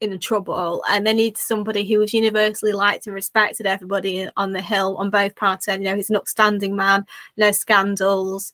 in 0.00 0.18
trouble 0.18 0.82
and 0.88 1.06
they 1.06 1.12
needed 1.12 1.38
somebody 1.38 1.84
who 1.86 1.98
was 1.98 2.14
universally 2.14 2.72
liked 2.72 3.06
and 3.06 3.14
respected 3.14 3.66
everybody 3.66 4.28
on 4.36 4.52
the 4.52 4.62
hill 4.62 4.96
on 4.96 5.10
both 5.10 5.36
parties. 5.36 5.68
You 5.68 5.80
know, 5.80 5.94
he's 5.94 6.10
an 6.10 6.16
upstanding 6.16 6.74
man, 6.74 7.06
no 7.36 7.52
scandals. 7.52 8.52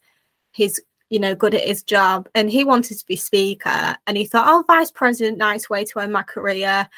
He's 0.53 0.81
you 1.11 1.19
know 1.19 1.35
good 1.35 1.55
at 1.55 1.67
his 1.67 1.83
job, 1.83 2.29
and 2.35 2.51
he 2.51 2.65
wanted 2.65 2.99
to 2.99 3.07
be 3.07 3.17
speaker. 3.17 3.97
And 4.07 4.17
he 4.17 4.25
thought, 4.25 4.47
oh, 4.49 4.65
vice 4.67 4.91
president, 4.91 5.39
nice 5.39 5.71
way 5.71 5.85
to 5.85 6.01
end 6.01 6.13
my 6.13 6.23
career. 6.23 6.89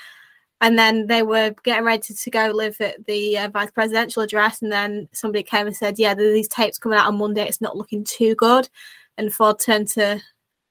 And 0.61 0.79
then 0.79 1.07
they 1.07 1.23
were 1.23 1.55
getting 1.63 1.85
ready 1.85 2.15
to 2.15 2.31
go 2.31 2.51
live 2.51 2.81
at 2.81 3.07
the 3.07 3.39
uh, 3.39 3.49
vice 3.49 3.71
presidential 3.71 4.23
address. 4.23 4.61
And 4.61 4.73
then 4.73 5.09
somebody 5.13 5.45
came 5.45 5.67
and 5.69 5.77
said, 5.77 5.99
Yeah, 5.99 6.15
these 6.15 6.49
tapes 6.49 6.79
coming 6.79 6.99
out 6.99 7.07
on 7.07 7.19
Monday. 7.19 7.47
It's 7.47 7.61
not 7.61 7.77
looking 7.77 8.05
too 8.05 8.35
good. 8.35 8.69
And 9.17 9.33
Ford 9.33 9.61
turned 9.61 9.89
to 9.89 10.21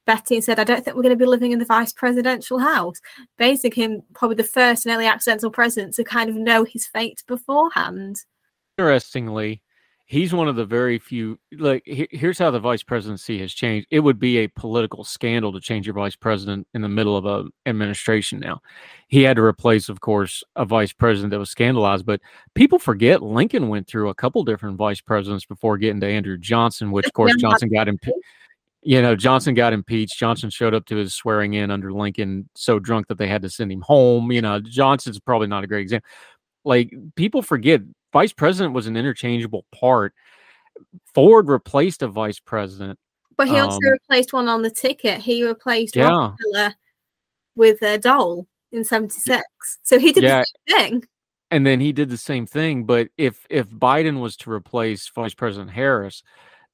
Betty 0.05 0.35
and 0.35 0.43
said, 0.43 0.59
I 0.59 0.63
don't 0.63 0.83
think 0.83 0.95
we're 0.95 1.03
going 1.03 1.17
to 1.17 1.23
be 1.23 1.25
living 1.25 1.51
in 1.51 1.59
the 1.59 1.65
vice 1.65 1.93
presidential 1.93 2.59
house. 2.59 2.99
Basically, 3.37 3.83
him 3.83 4.03
probably 4.13 4.35
the 4.35 4.43
first 4.43 4.85
and 4.85 4.93
only 4.93 5.05
accidental 5.05 5.51
president 5.51 5.93
to 5.95 6.03
kind 6.03 6.29
of 6.29 6.35
know 6.35 6.63
his 6.63 6.87
fate 6.87 7.23
beforehand. 7.27 8.17
Interestingly, 8.77 9.61
he's 10.09 10.33
one 10.33 10.47
of 10.47 10.55
the 10.55 10.65
very 10.65 10.97
few. 10.97 11.37
Like, 11.51 11.83
he- 11.85 12.07
here's 12.11 12.39
how 12.39 12.49
the 12.49 12.59
vice 12.59 12.81
presidency 12.81 13.39
has 13.39 13.53
changed. 13.53 13.87
It 13.91 13.99
would 13.99 14.19
be 14.19 14.37
a 14.37 14.47
political 14.47 15.03
scandal 15.03 15.51
to 15.51 15.59
change 15.59 15.85
your 15.85 15.93
vice 15.93 16.15
president 16.15 16.65
in 16.73 16.81
the 16.81 16.87
middle 16.89 17.17
of 17.17 17.25
a 17.25 17.45
administration. 17.65 18.39
Now, 18.39 18.61
he 19.09 19.21
had 19.23 19.35
to 19.35 19.43
replace, 19.43 19.89
of 19.89 19.99
course, 19.99 20.43
a 20.55 20.65
vice 20.65 20.93
president 20.93 21.31
that 21.31 21.39
was 21.39 21.49
scandalized. 21.49 22.05
But 22.05 22.21
people 22.55 22.79
forget 22.79 23.21
Lincoln 23.21 23.67
went 23.67 23.87
through 23.87 24.09
a 24.09 24.15
couple 24.15 24.43
different 24.43 24.77
vice 24.77 25.01
presidents 25.01 25.45
before 25.45 25.77
getting 25.77 25.99
to 25.99 26.07
Andrew 26.07 26.37
Johnson, 26.37 26.91
which, 26.91 27.05
of 27.05 27.13
course, 27.13 27.33
Johnson 27.37 27.69
got 27.69 27.87
impeached. 27.89 28.17
You 28.83 29.01
know, 29.01 29.15
Johnson 29.17 29.53
got 29.53 29.73
impeached. 29.73 30.17
Johnson 30.17 30.49
showed 30.49 30.73
up 30.73 30.85
to 30.85 30.95
his 30.95 31.13
swearing 31.13 31.55
in 31.55 31.69
under 31.71 31.91
Lincoln 31.91 32.47
so 32.55 32.79
drunk 32.79 33.07
that 33.07 33.17
they 33.17 33.27
had 33.27 33.41
to 33.41 33.49
send 33.49 33.69
him 33.69 33.81
home. 33.81 34.31
You 34.31 34.41
know, 34.41 34.61
Johnson's 34.61 35.19
probably 35.19 35.47
not 35.47 35.65
a 35.65 35.67
great 35.67 35.81
example. 35.81 36.07
Like 36.67 36.93
people 37.15 37.41
forget, 37.41 37.81
vice 38.13 38.33
president 38.33 38.73
was 38.75 38.87
an 38.87 38.95
interchangeable 38.97 39.65
part. 39.71 40.13
Ford 41.13 41.47
replaced 41.47 42.01
a 42.03 42.07
vice 42.07 42.39
president. 42.39 42.99
But 43.37 43.47
he 43.47 43.57
also 43.57 43.77
Um, 43.77 43.91
replaced 43.91 44.33
one 44.33 44.47
on 44.47 44.61
the 44.63 44.69
ticket. 44.71 45.21
He 45.21 45.45
replaced 45.45 45.95
Yeah. 45.95 46.09
Rockefeller 46.09 46.75
with 47.55 47.81
a 47.83 47.97
Dole 47.97 48.47
in 48.71 48.83
76. 48.83 49.43
So 49.83 49.97
he 49.99 50.11
did 50.11 50.23
Yeah. 50.23 50.43
the 50.67 50.73
same 50.73 50.91
thing. 51.01 51.03
and 51.49 51.65
then 51.65 51.79
he 51.79 51.93
did 51.93 52.09
the 52.09 52.17
same 52.17 52.45
thing. 52.45 52.83
But 52.83 53.07
if 53.17 53.45
if 53.49 53.69
Biden 53.69 54.19
was 54.19 54.35
to 54.37 54.51
replace 54.51 55.09
Vice 55.15 55.33
President 55.33 55.71
Harris, 55.71 56.21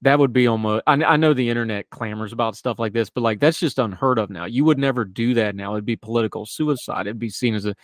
that 0.01 0.17
would 0.19 0.33
be 0.33 0.47
almost. 0.47 0.83
I, 0.87 0.93
I 0.93 1.15
know 1.17 1.33
the 1.33 1.49
internet 1.49 1.89
clamors 1.91 2.33
about 2.33 2.55
stuff 2.57 2.79
like 2.79 2.91
this, 2.91 3.09
but 3.09 3.21
like 3.21 3.39
that's 3.39 3.59
just 3.59 3.77
unheard 3.79 4.17
of 4.19 4.29
now. 4.29 4.45
You 4.45 4.65
would 4.65 4.79
never 4.79 5.05
do 5.05 5.33
that 5.35 5.55
now. 5.55 5.73
It'd 5.73 5.85
be 5.85 5.95
political 5.95 6.45
suicide. 6.45 7.07
It'd 7.07 7.19
be 7.19 7.29
seen 7.29 7.53
as 7.55 7.65
a. 7.65 7.75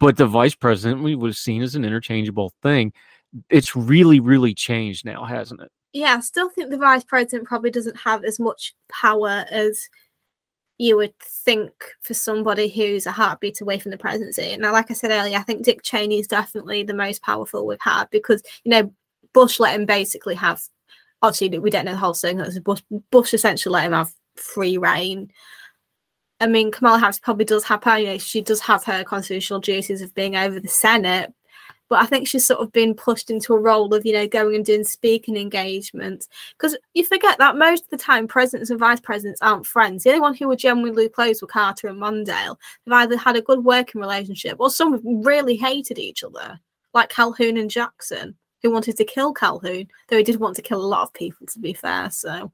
But 0.00 0.16
the 0.16 0.26
vice 0.26 0.54
president 0.54 1.02
we 1.02 1.14
was 1.14 1.38
seen 1.38 1.62
as 1.62 1.74
an 1.74 1.84
interchangeable 1.84 2.52
thing. 2.62 2.92
It's 3.50 3.76
really, 3.76 4.20
really 4.20 4.54
changed 4.54 5.04
now, 5.04 5.24
hasn't 5.24 5.60
it? 5.60 5.70
Yeah, 5.92 6.16
I 6.16 6.20
still 6.20 6.50
think 6.50 6.70
the 6.70 6.78
vice 6.78 7.04
president 7.04 7.48
probably 7.48 7.70
doesn't 7.70 7.96
have 7.96 8.24
as 8.24 8.38
much 8.38 8.74
power 8.90 9.44
as 9.50 9.88
you 10.78 10.96
would 10.96 11.18
think 11.18 11.72
for 12.02 12.14
somebody 12.14 12.68
who's 12.68 13.06
a 13.06 13.10
heartbeat 13.10 13.60
away 13.60 13.78
from 13.80 13.90
the 13.90 13.98
presidency. 13.98 14.56
Now, 14.56 14.72
like 14.72 14.90
I 14.90 14.94
said 14.94 15.10
earlier, 15.10 15.36
I 15.36 15.42
think 15.42 15.64
Dick 15.64 15.82
Cheney 15.82 16.20
is 16.20 16.28
definitely 16.28 16.84
the 16.84 16.94
most 16.94 17.22
powerful 17.22 17.66
we've 17.66 17.78
had 17.80 18.08
because, 18.10 18.42
you 18.64 18.70
know, 18.70 18.92
Bush 19.34 19.58
let 19.58 19.74
him 19.74 19.86
basically 19.86 20.36
have, 20.36 20.62
obviously, 21.20 21.58
we 21.58 21.70
don't 21.70 21.84
know 21.84 21.92
the 21.92 21.98
whole 21.98 22.14
thing. 22.14 22.40
Bush, 22.62 22.82
Bush 23.10 23.34
essentially 23.34 23.72
let 23.72 23.86
him 23.86 23.92
have 23.92 24.12
free 24.36 24.78
reign. 24.78 25.32
I 26.40 26.46
mean, 26.46 26.70
Kamala 26.70 26.98
Harris 26.98 27.18
probably 27.18 27.44
does 27.44 27.64
have. 27.64 27.82
You 27.84 28.06
know, 28.06 28.18
she 28.18 28.40
does 28.40 28.60
have 28.60 28.84
her 28.84 29.04
constitutional 29.04 29.60
duties 29.60 30.02
of 30.02 30.14
being 30.14 30.36
over 30.36 30.60
the 30.60 30.68
Senate, 30.68 31.32
but 31.88 32.00
I 32.02 32.06
think 32.06 32.28
she's 32.28 32.46
sort 32.46 32.60
of 32.60 32.70
been 32.70 32.94
pushed 32.94 33.30
into 33.30 33.54
a 33.54 33.60
role 33.60 33.92
of, 33.94 34.04
you 34.04 34.12
know, 34.12 34.28
going 34.28 34.54
and 34.54 34.64
doing 34.64 34.84
speaking 34.84 35.36
engagements. 35.36 36.28
Because 36.56 36.76
you 36.94 37.04
forget 37.04 37.38
that 37.38 37.56
most 37.56 37.84
of 37.84 37.90
the 37.90 37.96
time, 37.96 38.28
presidents 38.28 38.70
and 38.70 38.78
vice 38.78 39.00
presidents 39.00 39.42
aren't 39.42 39.66
friends. 39.66 40.04
The 40.04 40.10
only 40.10 40.20
one 40.20 40.34
who 40.34 40.48
were 40.48 40.56
genuinely 40.56 41.08
close 41.08 41.40
were 41.40 41.48
Carter 41.48 41.88
and 41.88 42.00
Mondale. 42.00 42.56
They've 42.84 42.92
either 42.92 43.16
had 43.16 43.36
a 43.36 43.42
good 43.42 43.64
working 43.64 44.00
relationship 44.00 44.58
or 44.60 44.70
some 44.70 45.00
really 45.24 45.56
hated 45.56 45.98
each 45.98 46.22
other, 46.22 46.60
like 46.94 47.08
Calhoun 47.08 47.56
and 47.56 47.70
Jackson, 47.70 48.36
who 48.62 48.70
wanted 48.70 48.96
to 48.96 49.04
kill 49.04 49.32
Calhoun, 49.32 49.88
though 50.08 50.18
he 50.18 50.24
did 50.24 50.40
want 50.40 50.56
to 50.56 50.62
kill 50.62 50.80
a 50.80 50.86
lot 50.86 51.02
of 51.02 51.12
people, 51.14 51.46
to 51.46 51.58
be 51.58 51.72
fair. 51.72 52.10
So, 52.10 52.52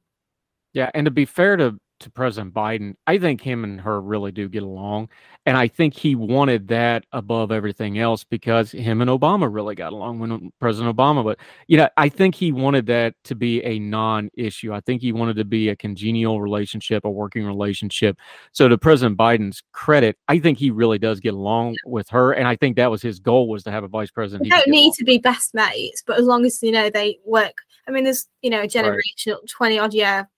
yeah, 0.73 0.91
and 0.95 1.05
to 1.05 1.11
be 1.11 1.25
fair 1.25 1.57
to 1.57 1.77
to 2.01 2.11
President 2.11 2.53
Biden, 2.53 2.95
I 3.07 3.19
think 3.19 3.41
him 3.41 3.65
and 3.65 3.81
her 3.81 4.01
really 4.01 4.33
do 4.33 4.49
get 4.49 4.63
along. 4.63 5.09
And 5.47 5.57
I 5.57 5.69
think 5.69 5.95
he 5.95 6.15
wanted 6.15 6.69
that 6.69 7.05
above 7.13 7.53
everything 7.53 7.99
else 7.99 8.25
because 8.25 8.73
him 8.73 9.01
and 9.03 9.11
Obama 9.11 9.53
really 9.53 9.75
got 9.75 9.93
along 9.93 10.19
when 10.19 10.51
President 10.59 10.97
Obama. 10.97 11.23
But, 11.23 11.39
you 11.67 11.77
know, 11.77 11.89
I 11.97 12.09
think 12.09 12.35
he 12.35 12.51
wanted 12.51 12.87
that 12.87 13.15
to 13.25 13.35
be 13.35 13.63
a 13.65 13.79
non 13.79 14.31
issue. 14.35 14.73
I 14.73 14.81
think 14.81 15.03
he 15.03 15.13
wanted 15.13 15.37
to 15.37 15.45
be 15.45 15.69
a 15.69 15.77
congenial 15.77 16.41
relationship, 16.41 17.05
a 17.05 17.11
working 17.11 17.45
relationship. 17.45 18.17
So, 18.53 18.69
to 18.69 18.79
President 18.79 19.19
Biden's 19.19 19.63
credit, 19.73 20.17
I 20.29 20.39
think 20.39 20.59
he 20.59 20.71
really 20.71 20.99
does 20.99 21.21
get 21.21 21.35
along 21.35 21.77
with 21.85 22.09
her. 22.11 22.33
And 22.33 22.49
I 22.49 22.57
think 22.57 22.77
that 22.77 22.91
was 22.91 23.03
his 23.03 23.19
goal 23.19 23.49
was 23.49 23.65
to 23.65 23.71
have 23.71 23.85
a 23.85 23.89
vice 23.89 24.11
president. 24.11 24.45
They 24.45 24.57
don't 24.57 24.69
need 24.69 24.95
to 24.95 25.05
be 25.05 25.19
best 25.19 25.55
mates, 25.55 26.03
but 26.07 26.19
as 26.19 26.25
long 26.25 26.47
as, 26.47 26.63
you 26.63 26.73
know, 26.73 26.89
they 26.89 27.19
work. 27.27 27.59
I 27.87 27.91
mean, 27.91 28.05
there's, 28.05 28.27
you 28.41 28.49
know, 28.49 28.63
a 28.63 28.69
generation, 28.69 29.33
right. 29.33 29.49
20 29.51 29.79
odd 29.79 29.95
year 29.95 30.29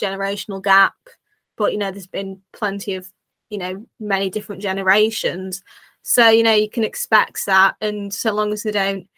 generational 0.00 0.62
gap 0.62 0.94
but 1.56 1.72
you 1.72 1.78
know 1.78 1.90
there's 1.90 2.06
been 2.06 2.40
plenty 2.52 2.94
of 2.94 3.08
you 3.50 3.58
know 3.58 3.86
many 4.00 4.30
different 4.30 4.62
generations. 4.62 5.62
So 6.02 6.28
you 6.28 6.42
know 6.42 6.52
you 6.52 6.68
can 6.68 6.84
expect 6.84 7.46
that 7.46 7.76
and 7.80 8.12
so 8.12 8.32
long 8.32 8.52
as 8.52 8.62
they 8.62 8.72
don't 8.72 9.08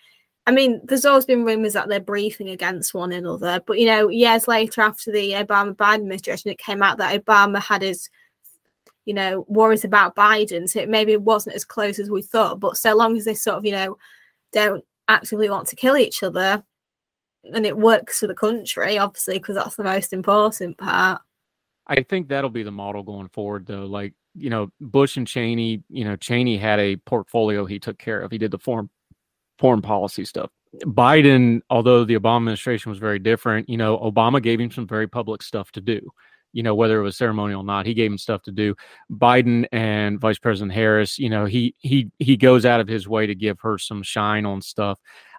i 0.47 0.53
mean 0.53 0.81
there's 0.85 1.05
always 1.05 1.24
been 1.24 1.44
rumors 1.44 1.73
that 1.73 1.89
they're 1.89 1.98
briefing 1.98 2.51
against 2.51 2.94
one 2.94 3.11
another 3.11 3.61
but 3.66 3.81
you 3.81 3.86
know 3.86 4.07
years 4.07 4.47
later 4.47 4.81
after 4.82 5.11
the 5.11 5.32
obama 5.32 5.74
biden 5.74 5.94
administration 5.94 6.53
it 6.53 6.59
came 6.59 6.85
out 6.85 6.98
that 6.98 7.24
obama 7.24 7.61
had 7.61 7.82
his 7.82 8.09
you 9.05 9.12
know 9.12 9.44
worries 9.48 9.85
about 9.85 10.15
biden 10.15 10.69
so 10.69 10.78
it 10.78 10.89
maybe 10.89 11.16
wasn't 11.16 11.57
as 11.57 11.65
close 11.65 11.98
as 11.98 12.09
we 12.09 12.23
thought 12.23 12.61
but 12.61 12.77
so 12.77 12.94
long 12.94 13.16
as 13.16 13.24
they 13.24 13.35
sort 13.35 13.57
of 13.57 13.65
you 13.65 13.73
know 13.73 13.98
don't 14.53 14.85
actively 15.09 15.51
want 15.51 15.66
to 15.66 15.74
kill 15.74 15.97
each 15.97 16.23
other 16.23 16.62
and 17.55 17.66
it 17.66 17.77
works 17.77 18.20
for 18.20 18.27
the 18.27 18.35
country, 18.35 18.98
obviously, 18.98 19.39
because 19.39 19.56
that's 19.56 19.77
the 19.77 19.85
most 19.85 20.12
important 20.12 20.78
part. 20.78 21.20
I 21.86 22.02
think 22.02 22.28
that'll 22.28 22.51
be 22.51 22.64
the 22.64 22.73
model 22.73 23.02
going 23.02 23.28
forward, 23.28 23.66
though. 23.66 23.86
Like, 23.86 24.14
you 24.35 24.51
know, 24.51 24.70
Bush 24.81 25.16
and 25.16 25.27
Cheney, 25.27 25.82
you 25.89 26.05
know, 26.05 26.16
Cheney 26.16 26.59
had 26.59 26.81
a 26.81 26.97
portfolio 26.97 27.64
he 27.64 27.78
took 27.78 27.98
care 27.98 28.20
of. 28.20 28.31
He 28.31 28.39
did 28.39 28.51
the 28.51 28.59
foreign 28.59 28.90
foreign 29.59 29.82
policy 29.82 30.24
stuff. 30.24 30.51
Biden, 30.85 31.60
although 31.70 32.05
the 32.05 32.18
Obama 32.18 32.39
administration 32.39 32.90
was 32.90 32.98
very 32.98 33.18
different, 33.18 33.68
you 33.68 33.77
know, 33.77 33.97
Obama 33.98 34.43
gave 34.43 34.60
him 34.60 34.70
some 34.70 34.86
very 34.86 35.06
public 35.06 35.43
stuff 35.43 35.73
to 35.73 35.81
do. 35.81 36.01
You 36.52 36.62
know, 36.62 36.74
whether 36.74 36.98
it 36.98 37.02
was 37.02 37.16
ceremonial 37.16 37.60
or 37.60 37.64
not, 37.64 37.86
he 37.86 37.94
gave 37.94 38.10
him 38.10 38.18
stuff 38.18 38.43
to 38.43 38.52
do. 38.52 38.74
Biden 39.10 39.66
and 39.73 40.20
Vice 40.20 40.39
President 40.39 40.73
Harris, 40.73 41.18
you 41.18 41.28
know, 41.28 41.44
he 41.44 41.74
he 41.78 42.10
he 42.18 42.36
goes 42.36 42.64
out 42.64 42.81
of 42.81 42.89
his 42.89 43.06
way 43.06 43.27
to 43.27 43.35
give 43.35 43.60
her 43.60 43.78
some 43.78 44.02
shine 44.02 44.47
on 44.47 44.60
stuff. 44.62 44.98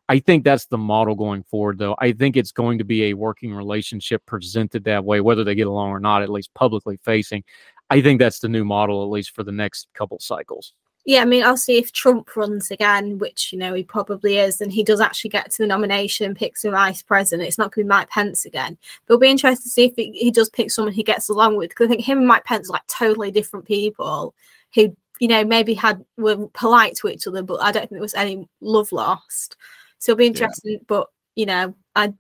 I 0.10 0.20
think 0.20 0.44
that's 0.44 0.66
the 0.68 0.78
model 0.78 1.16
going 1.16 1.44
forward, 1.44 1.78
though. 1.78 1.96
I 2.00 2.14
think 2.14 2.38
it's 2.38 2.52
going 2.52 2.78
to 2.78 2.86
be 2.86 3.06
a 3.06 3.14
working 3.14 3.54
relationship 3.54 4.26
presented 4.26 4.86
that 4.86 5.04
way, 5.04 5.20
whether 5.20 5.44
they 5.44 5.56
get 5.56 5.68
along 5.68 5.90
or 5.90 6.00
not, 6.00 6.22
at 6.22 6.30
least 6.30 6.54
publicly 6.54 6.98
facing. 7.04 7.44
I 7.90 8.02
think 8.02 8.20
that's 8.20 8.40
the 8.40 8.50
new 8.50 8.64
model, 8.64 9.04
at 9.04 9.10
least 9.10 9.36
for 9.36 9.44
the 9.44 9.52
next 9.52 9.88
couple 9.94 10.20
cycles. 10.20 10.74
Yeah, 11.06 11.22
I 11.22 11.26
mean, 11.26 11.44
I'll 11.44 11.56
see 11.56 11.78
if 11.78 11.94
Trump 11.94 12.36
runs 12.36 12.70
again, 12.70 13.18
which 13.18 13.54
you 13.54 13.60
know 13.60 13.74
he 13.74 13.84
probably 13.84 14.40
is, 14.40 14.60
and 14.60 14.74
he 14.74 14.84
does 14.84 15.00
actually 15.00 15.30
get 15.30 15.50
to 15.52 15.64
the 15.64 15.68
nomination, 15.68 16.36
picks 16.36 16.66
a 16.66 16.72
vice 16.72 17.02
president. 17.02 17.48
It's 17.48 17.58
not 17.58 17.74
going 17.74 17.86
to 17.86 17.88
be 17.88 17.96
Mike 17.96 18.10
Pence 18.10 18.44
again. 18.44 18.78
But 19.06 19.14
it'll 19.14 19.22
be 19.22 19.30
interesting 19.30 19.64
to 19.64 19.70
see 19.70 19.86
if 19.86 19.96
he, 19.96 20.12
he 20.12 20.32
does 20.32 20.50
pick 20.50 20.70
someone 20.70 20.94
he 20.94 21.04
gets 21.04 21.30
along 21.30 21.56
with, 21.56 21.70
because 21.70 21.88
I 21.88 21.90
think 21.92 22.02
him 22.04 22.18
and 22.18 22.28
Mike 22.28 22.44
Pence 22.44 22.70
are 22.70 22.74
like 22.74 22.88
totally 22.88 23.32
different 23.32 23.66
people 23.66 24.36
who, 24.76 24.96
you 25.20 25.30
know, 25.30 25.46
maybe 25.46 25.74
had 25.74 26.04
were 26.18 26.48
polite 26.54 26.96
to 26.98 27.08
each 27.08 27.26
other, 27.26 27.42
but 27.42 27.62
I 27.62 27.72
don't 27.72 27.84
think 27.84 27.92
there 27.92 28.02
was 28.02 28.14
any 28.14 28.46
love 28.60 28.92
lost. 28.92 29.56
So 30.00 30.12
it'll 30.12 30.20
be 30.20 30.28
interesting. 30.28 30.74
Yeah. 30.74 30.86
But 30.88 31.08
you 31.36 31.46
know, 31.46 31.76
I 31.96 32.14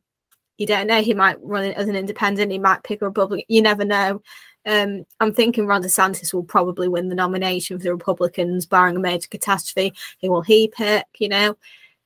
you 0.57 0.65
don't 0.65 0.87
know. 0.87 1.01
He 1.01 1.13
might 1.13 1.37
run 1.41 1.65
it 1.65 1.77
as 1.77 1.87
an 1.87 1.95
independent. 1.95 2.51
He 2.51 2.59
might 2.59 2.83
pick 2.83 3.01
a 3.01 3.05
Republican. 3.05 3.45
You 3.47 3.61
never 3.61 3.85
know. 3.85 4.21
Um, 4.65 5.05
I'm 5.19 5.33
thinking 5.33 5.65
Ron 5.65 5.83
DeSantis 5.83 6.33
will 6.33 6.43
probably 6.43 6.87
win 6.87 7.07
the 7.07 7.15
nomination 7.15 7.77
for 7.77 7.83
the 7.83 7.93
Republicans, 7.93 8.65
barring 8.65 8.97
a 8.97 8.99
major 8.99 9.27
catastrophe. 9.29 9.93
Who 10.21 10.29
will 10.29 10.41
he 10.41 10.67
pick? 10.67 11.05
You 11.19 11.29
know, 11.29 11.57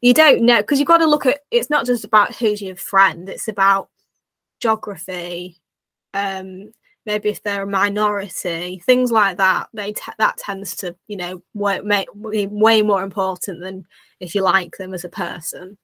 you 0.02 0.14
don't 0.14 0.44
know 0.44 0.58
because 0.58 0.80
you've 0.80 0.88
got 0.88 0.98
to 0.98 1.08
look 1.08 1.26
at. 1.26 1.40
It's 1.50 1.70
not 1.70 1.86
just 1.86 2.04
about 2.04 2.36
who's 2.36 2.62
your 2.62 2.76
friend. 2.76 3.30
It's 3.30 3.48
about 3.48 3.90
geography. 4.60 5.58
Um, 6.14 6.72
maybe 7.06 7.30
if 7.30 7.42
they're 7.44 7.64
a 7.64 7.68
minority, 7.68 8.82
things 8.86 9.12
like 9.12 9.38
that. 9.38 9.68
They 9.74 9.94
t- 9.94 10.12
that 10.18 10.38
tends 10.38 10.76
to 10.78 10.96
you 11.08 11.18
know 11.18 11.44
work 11.54 11.84
make 11.84 12.08
be 12.32 12.48
way 12.48 12.82
more 12.82 13.04
important 13.04 13.62
than 13.62 13.86
if 14.20 14.36
you 14.36 14.44
like 14.44 14.78
them 14.78 14.94
as 14.94 15.04
a 15.04 15.10
person. 15.10 15.78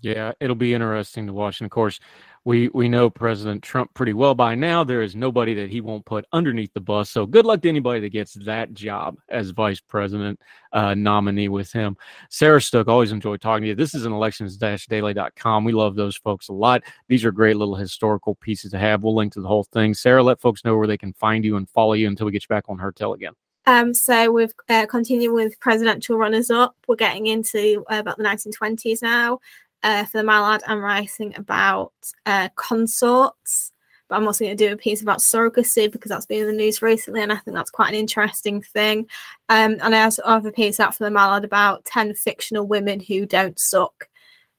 Yeah, 0.00 0.32
it'll 0.40 0.56
be 0.56 0.74
interesting 0.74 1.26
to 1.26 1.32
watch. 1.32 1.60
And 1.60 1.66
of 1.66 1.70
course, 1.70 1.98
we 2.46 2.68
we 2.68 2.88
know 2.88 3.10
President 3.10 3.60
Trump 3.60 3.92
pretty 3.92 4.12
well 4.12 4.32
by 4.32 4.54
now. 4.54 4.84
There 4.84 5.02
is 5.02 5.16
nobody 5.16 5.52
that 5.54 5.68
he 5.68 5.80
won't 5.80 6.04
put 6.06 6.24
underneath 6.32 6.72
the 6.74 6.80
bus. 6.80 7.10
So 7.10 7.26
good 7.26 7.44
luck 7.44 7.60
to 7.62 7.68
anybody 7.68 7.98
that 7.98 8.10
gets 8.10 8.34
that 8.44 8.72
job 8.72 9.16
as 9.28 9.50
vice 9.50 9.80
president 9.80 10.40
uh, 10.72 10.94
nominee 10.94 11.48
with 11.48 11.72
him. 11.72 11.96
Sarah 12.30 12.62
Stook, 12.62 12.86
always 12.86 13.10
enjoy 13.10 13.36
talking 13.36 13.62
to 13.62 13.68
you. 13.68 13.74
This 13.74 13.96
is 13.96 14.06
an 14.06 14.12
elections-daily.com. 14.12 15.64
We 15.64 15.72
love 15.72 15.96
those 15.96 16.16
folks 16.16 16.48
a 16.48 16.52
lot. 16.52 16.84
These 17.08 17.24
are 17.24 17.32
great 17.32 17.56
little 17.56 17.74
historical 17.74 18.36
pieces 18.36 18.70
to 18.70 18.78
have. 18.78 19.02
We'll 19.02 19.16
link 19.16 19.32
to 19.32 19.40
the 19.40 19.48
whole 19.48 19.64
thing. 19.64 19.92
Sarah, 19.92 20.22
let 20.22 20.40
folks 20.40 20.64
know 20.64 20.76
where 20.76 20.86
they 20.86 20.98
can 20.98 21.14
find 21.14 21.44
you 21.44 21.56
and 21.56 21.68
follow 21.68 21.94
you 21.94 22.06
until 22.06 22.26
we 22.26 22.32
get 22.32 22.44
you 22.44 22.48
back 22.48 22.66
on 22.68 22.78
Heard 22.78 22.94
Tell 22.94 23.12
again. 23.12 23.32
Um, 23.68 23.92
so 23.92 24.30
we've 24.30 24.54
uh, 24.68 24.86
continued 24.86 25.32
with 25.32 25.58
presidential 25.58 26.16
runners 26.16 26.50
up. 26.50 26.76
We're 26.86 26.94
getting 26.94 27.26
into 27.26 27.84
uh, 27.90 27.96
about 27.96 28.16
the 28.16 28.22
1920s 28.22 29.02
now. 29.02 29.40
Uh, 29.82 30.04
for 30.04 30.18
the 30.18 30.24
Mallard, 30.24 30.62
I'm 30.66 30.80
writing 30.80 31.34
about 31.36 31.92
uh, 32.24 32.48
consorts, 32.56 33.72
but 34.08 34.16
I'm 34.16 34.26
also 34.26 34.44
going 34.44 34.56
to 34.56 34.66
do 34.68 34.72
a 34.72 34.76
piece 34.76 35.02
about 35.02 35.18
surrogacy 35.18 35.90
because 35.90 36.08
that's 36.08 36.26
been 36.26 36.40
in 36.40 36.46
the 36.46 36.52
news 36.52 36.82
recently, 36.82 37.22
and 37.22 37.32
I 37.32 37.36
think 37.36 37.56
that's 37.56 37.70
quite 37.70 37.90
an 37.90 37.94
interesting 37.94 38.62
thing. 38.62 39.06
Um, 39.48 39.76
and 39.82 39.94
I 39.94 40.04
also 40.04 40.22
have 40.24 40.46
a 40.46 40.52
piece 40.52 40.80
out 40.80 40.94
for 40.94 41.04
the 41.04 41.10
Mallard 41.10 41.44
about 41.44 41.84
10 41.84 42.14
fictional 42.14 42.66
women 42.66 43.00
who 43.00 43.26
don't 43.26 43.58
suck, 43.58 44.08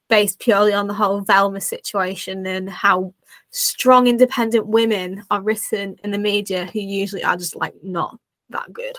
based 0.08 0.38
purely 0.38 0.72
on 0.72 0.86
the 0.86 0.94
whole 0.94 1.20
Velma 1.20 1.60
situation 1.60 2.46
and 2.46 2.70
how 2.70 3.12
strong, 3.50 4.06
independent 4.06 4.66
women 4.66 5.24
are 5.30 5.42
written 5.42 5.96
in 6.04 6.10
the 6.10 6.18
media 6.18 6.66
who 6.66 6.80
usually 6.80 7.24
are 7.24 7.36
just 7.36 7.56
like 7.56 7.74
not 7.82 8.18
that 8.50 8.72
good. 8.72 8.96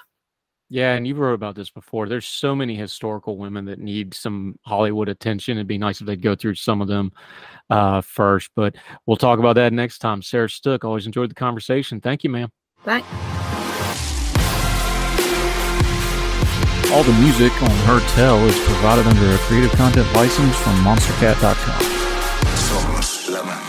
Yeah, 0.69 0.93
and 0.93 1.07
you 1.07 1.15
wrote 1.15 1.33
about 1.33 1.55
this 1.55 1.71
before. 1.71 2.07
There's 2.07 2.27
so 2.27 2.55
many 2.55 2.75
historical 2.75 3.37
women 3.37 3.65
that 3.65 3.79
need 3.79 4.13
some 4.13 4.59
Hollywood 4.65 5.09
attention. 5.09 5.57
It'd 5.57 5.65
be 5.65 5.79
nice 5.79 5.99
if 5.99 6.05
they'd 6.05 6.21
go 6.21 6.35
through 6.35 6.55
some 6.55 6.79
of 6.79 6.87
them 6.87 7.11
uh, 7.71 8.01
first, 8.01 8.51
but 8.55 8.75
we'll 9.07 9.17
talk 9.17 9.39
about 9.39 9.55
that 9.55 9.73
next 9.73 9.97
time. 9.97 10.21
Sarah 10.21 10.49
Stook, 10.49 10.85
always 10.85 11.07
enjoyed 11.07 11.31
the 11.31 11.35
conversation. 11.35 11.99
Thank 11.99 12.23
you, 12.23 12.29
ma'am. 12.29 12.51
Bye. 12.85 13.03
All 16.91 17.03
the 17.03 17.13
music 17.13 17.51
on 17.61 17.69
Heard 17.85 18.01
Tell 18.09 18.37
is 18.45 18.59
provided 18.65 19.07
under 19.07 19.33
a 19.33 19.37
Creative 19.39 19.71
Content 19.71 20.13
license 20.13 20.55
from 20.57 20.75
MonsterCat.com. 20.83 23.68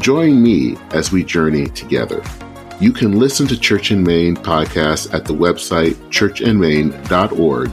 Join 0.00 0.42
me 0.42 0.76
as 0.92 1.12
we 1.12 1.22
journey 1.22 1.66
together. 1.66 2.24
You 2.80 2.90
can 2.90 3.18
listen 3.18 3.46
to 3.48 3.60
Church 3.60 3.90
and 3.90 4.02
Main 4.02 4.34
podcast 4.34 5.12
at 5.12 5.26
the 5.26 5.34
website 5.34 5.92
churchandmain.org 6.08 7.70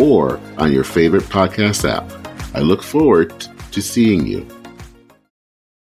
or 0.00 0.40
on 0.56 0.72
your 0.72 0.84
favorite 0.84 1.24
podcast 1.24 1.88
app. 1.88 2.08
I 2.54 2.60
look 2.60 2.80
forward 2.80 3.48
to 3.72 3.82
seeing 3.82 4.24
you. 4.24 4.46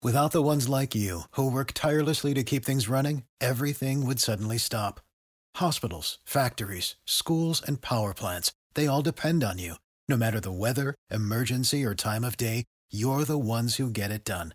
Without 0.04 0.30
the 0.30 0.42
ones 0.42 0.68
like 0.68 0.94
you, 0.94 1.22
who 1.32 1.50
work 1.50 1.72
tirelessly 1.74 2.32
to 2.34 2.44
keep 2.44 2.64
things 2.64 2.88
running, 2.88 3.24
everything 3.40 4.06
would 4.06 4.20
suddenly 4.20 4.58
stop. 4.58 5.00
Hospitals, 5.56 6.18
factories, 6.24 6.94
schools, 7.06 7.60
and 7.60 7.80
power 7.80 8.14
plants, 8.14 8.52
they 8.74 8.86
all 8.86 9.02
depend 9.02 9.42
on 9.42 9.58
you. 9.58 9.74
No 10.08 10.16
matter 10.16 10.38
the 10.38 10.52
weather, 10.52 10.94
emergency, 11.10 11.84
or 11.84 11.96
time 11.96 12.22
of 12.22 12.36
day, 12.36 12.66
you're 12.92 13.24
the 13.24 13.38
ones 13.38 13.76
who 13.76 13.90
get 13.90 14.12
it 14.12 14.24
done. 14.24 14.54